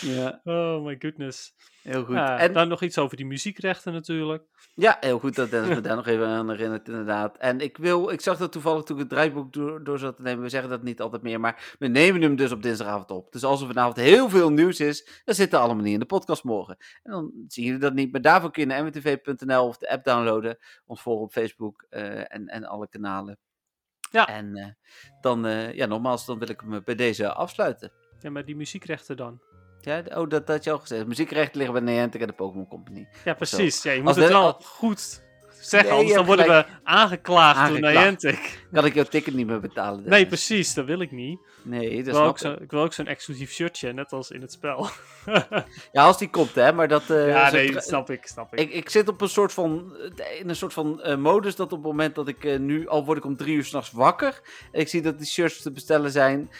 Ja, 0.00 0.40
Oh 0.44 0.84
my 0.84 0.96
goodness. 0.98 1.54
heel 1.82 2.04
goed. 2.04 2.14
Ja, 2.14 2.38
en, 2.38 2.52
Dan 2.52 2.68
nog 2.68 2.82
iets 2.82 2.98
over 2.98 3.16
die 3.16 3.26
muziekrechten 3.26 3.92
natuurlijk. 3.92 4.44
Ja, 4.74 4.96
heel 5.00 5.18
goed 5.18 5.34
dat 5.34 5.50
Dennis 5.50 5.74
me 5.76 5.80
daar 5.80 5.96
nog 5.96 6.06
even 6.06 6.26
aan 6.26 6.50
herinnert, 6.50 6.88
inderdaad. 6.88 7.36
En 7.36 7.60
ik 7.60 7.76
wil, 7.76 8.10
ik 8.10 8.20
zag 8.20 8.38
dat 8.38 8.52
toevallig 8.52 8.82
toen 8.82 8.96
ik 8.96 9.02
het 9.02 9.10
draaiboek 9.10 9.52
door, 9.52 9.84
door 9.84 9.98
zat 9.98 10.16
te 10.16 10.22
nemen. 10.22 10.42
We 10.42 10.48
zeggen 10.48 10.70
dat 10.70 10.82
niet 10.82 11.00
altijd 11.00 11.22
meer, 11.22 11.40
maar 11.40 11.74
we 11.78 11.86
nemen 11.86 12.22
hem 12.22 12.36
dus 12.36 12.52
op 12.52 12.62
dinsdagavond 12.62 13.10
op. 13.10 13.32
Dus 13.32 13.44
als 13.44 13.60
er 13.60 13.66
vanavond 13.66 13.96
heel 13.96 14.28
veel 14.28 14.50
nieuws 14.50 14.80
is, 14.80 15.22
dan 15.24 15.34
zit 15.34 15.52
er 15.52 15.58
allemaal 15.58 15.84
niet 15.84 15.92
in 15.92 16.00
de 16.00 16.06
podcast 16.06 16.44
morgen. 16.44 16.76
En 17.02 17.12
dan 17.12 17.32
zien 17.48 17.64
jullie 17.64 17.80
dat 17.80 17.94
niet. 17.94 18.12
Maar 18.12 18.22
daarvoor 18.22 18.50
kun 18.50 18.62
je 18.62 18.68
naar 18.68 18.84
mwtv.nl 18.84 19.66
of 19.66 19.78
de 19.78 19.90
app 19.90 20.04
downloaden. 20.04 20.58
Ons 20.86 21.02
volgen 21.02 21.24
op 21.24 21.32
Facebook 21.32 21.86
eh, 21.88 22.34
en, 22.34 22.46
en 22.46 22.64
alle 22.64 22.88
kanalen. 22.88 23.38
Ja. 24.10 24.26
En 24.26 24.56
eh, 24.56 24.66
dan, 25.20 25.46
eh, 25.46 25.72
ja, 25.72 25.86
nogmaals, 25.86 26.26
dan 26.26 26.38
wil 26.38 26.48
ik 26.48 26.60
hem 26.60 26.82
bij 26.84 26.94
deze 26.94 27.32
afsluiten. 27.32 27.92
Ja, 28.20 28.30
maar 28.30 28.44
die 28.44 28.56
muziekrechten 28.56 29.16
dan. 29.16 29.40
Ja, 29.86 30.02
oh, 30.14 30.28
dat 30.28 30.48
had 30.48 30.64
je 30.64 30.70
al 30.70 30.78
gezegd. 30.78 31.06
Muziekrechten 31.06 31.56
liggen 31.58 31.84
bij 31.84 31.94
Niantic 31.94 32.20
en 32.20 32.26
de 32.26 32.32
Pokémon 32.32 32.68
Company. 32.68 33.08
Ja, 33.24 33.34
precies. 33.34 33.82
Ja, 33.82 33.92
je 33.92 33.98
moet 33.98 34.06
Als 34.08 34.16
het 34.16 34.26
de- 34.26 34.32
wel 34.32 34.52
goed 34.52 35.24
zeggen, 35.60 35.88
Nee, 35.90 35.98
anders 35.98 36.16
dan 36.16 36.26
worden 36.26 36.46
we 36.46 36.64
aangeklaagd, 36.84 37.68
door. 37.70 37.80
Niantic. 37.80 38.64
Kan 38.72 38.84
ik 38.84 38.94
jouw 38.94 39.04
ticket 39.04 39.34
niet 39.34 39.46
meer 39.46 39.60
betalen? 39.60 40.02
Nee, 40.08 40.26
precies, 40.26 40.74
dat 40.74 40.84
wil 40.84 41.00
ik 41.00 41.10
niet. 41.12 41.38
Nee, 41.62 41.90
Ik 41.90 42.04
dat 42.04 42.14
wil, 42.16 42.24
ook 42.24 42.38
snap 42.38 42.52
zo, 42.52 42.56
ik. 42.56 42.64
ik 42.64 42.70
wil 42.70 42.82
ook 42.82 42.92
zo'n 42.92 43.06
exclusief 43.06 43.52
shirtje, 43.52 43.92
net 43.92 44.12
als 44.12 44.30
in 44.30 44.40
het 44.40 44.52
spel. 44.52 44.88
Ja, 45.92 46.04
als 46.04 46.18
die 46.18 46.30
komt, 46.30 46.54
hè. 46.54 46.72
Maar 46.72 46.88
dat... 46.88 47.10
eh, 47.10 47.28
ja, 47.28 47.50
nee, 47.50 47.72
dat 47.72 47.84
snap 47.84 48.10
ik, 48.10 48.26
snap 48.26 48.52
ik. 48.52 48.60
Ik, 48.60 48.72
ik 48.72 48.88
zit 48.90 49.08
op 49.08 49.20
een 49.20 49.28
soort 49.28 49.52
van, 49.52 49.96
eh, 50.16 50.40
in 50.40 50.48
een 50.48 50.56
soort 50.56 50.72
van 50.72 51.02
eh, 51.02 51.16
modus 51.16 51.56
dat 51.56 51.72
op 51.72 51.78
het 51.78 51.86
moment 51.86 52.14
dat 52.14 52.28
ik 52.28 52.58
nu, 52.58 52.88
al 52.88 53.04
word 53.04 53.18
ik 53.18 53.24
om 53.24 53.36
drie 53.36 53.54
uur 53.56 53.64
s'nachts 53.64 53.90
wakker, 53.90 54.40
en 54.72 54.80
ik 54.80 54.88
zie 54.88 55.02
dat 55.02 55.18
die 55.18 55.26
shirts 55.26 55.62
te 55.62 55.70
bestellen 55.72 56.10
zijn, 56.10 56.50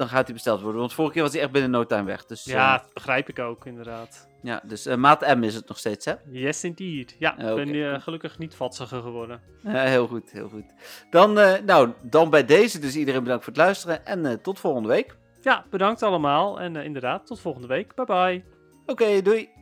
dan 0.00 0.08
gaat 0.08 0.24
die 0.24 0.34
besteld 0.34 0.60
worden. 0.60 0.80
Want 0.80 0.92
vorige 0.92 1.12
keer 1.14 1.22
was 1.22 1.32
die 1.32 1.40
echt 1.40 1.50
binnen 1.50 1.70
no 1.70 1.86
time 1.86 2.04
weg. 2.04 2.26
Dus, 2.26 2.46
eh, 2.46 2.54
ja, 2.54 2.78
dat 2.78 2.94
begrijp 2.94 3.28
ik 3.28 3.38
ook, 3.38 3.66
inderdaad. 3.66 4.28
ja, 4.42 4.60
dus 4.64 4.86
eh, 4.86 4.96
maat 4.96 5.36
M 5.36 5.42
is 5.42 5.54
het 5.54 5.68
nog 5.68 5.78
steeds, 5.78 6.04
hè? 6.04 6.12
Yes, 6.30 6.64
indeed. 6.64 7.16
Ja, 7.18 7.38
ik 7.38 7.50
Oké. 7.50 7.54
ben 7.64 7.92
eh, 7.94 8.00
gelukkig 8.00 8.38
niet 8.38 8.54
vatsiger 8.54 9.02
geworden. 9.02 9.40
Heel 9.62 10.06
goed, 10.06 10.30
heel 10.30 10.48
goed. 10.48 10.64
Dan, 11.10 11.38
eh, 11.38 11.60
nou, 11.66 11.92
dan 12.02 12.30
bij 12.30 12.44
deze 12.44 12.78
dus 12.78 12.96
iedereen 12.96 13.22
bedankt 13.22 13.44
voor 13.44 13.52
het 13.52 13.62
luisteren 13.62 14.06
en 14.06 14.26
eh, 14.26 14.32
tot 14.32 14.58
volgende 14.58 14.88
week. 14.88 15.16
Ja, 15.42 15.64
bedankt 15.70 16.02
allemaal. 16.02 16.60
En 16.60 16.76
eh, 16.76 16.84
inderdaad, 16.84 17.26
tot 17.26 17.40
volgende 17.40 17.66
week. 17.68 17.94
Bye 17.94 18.04
bye. 18.06 18.44
Oké, 18.86 19.22
doei! 19.22 19.59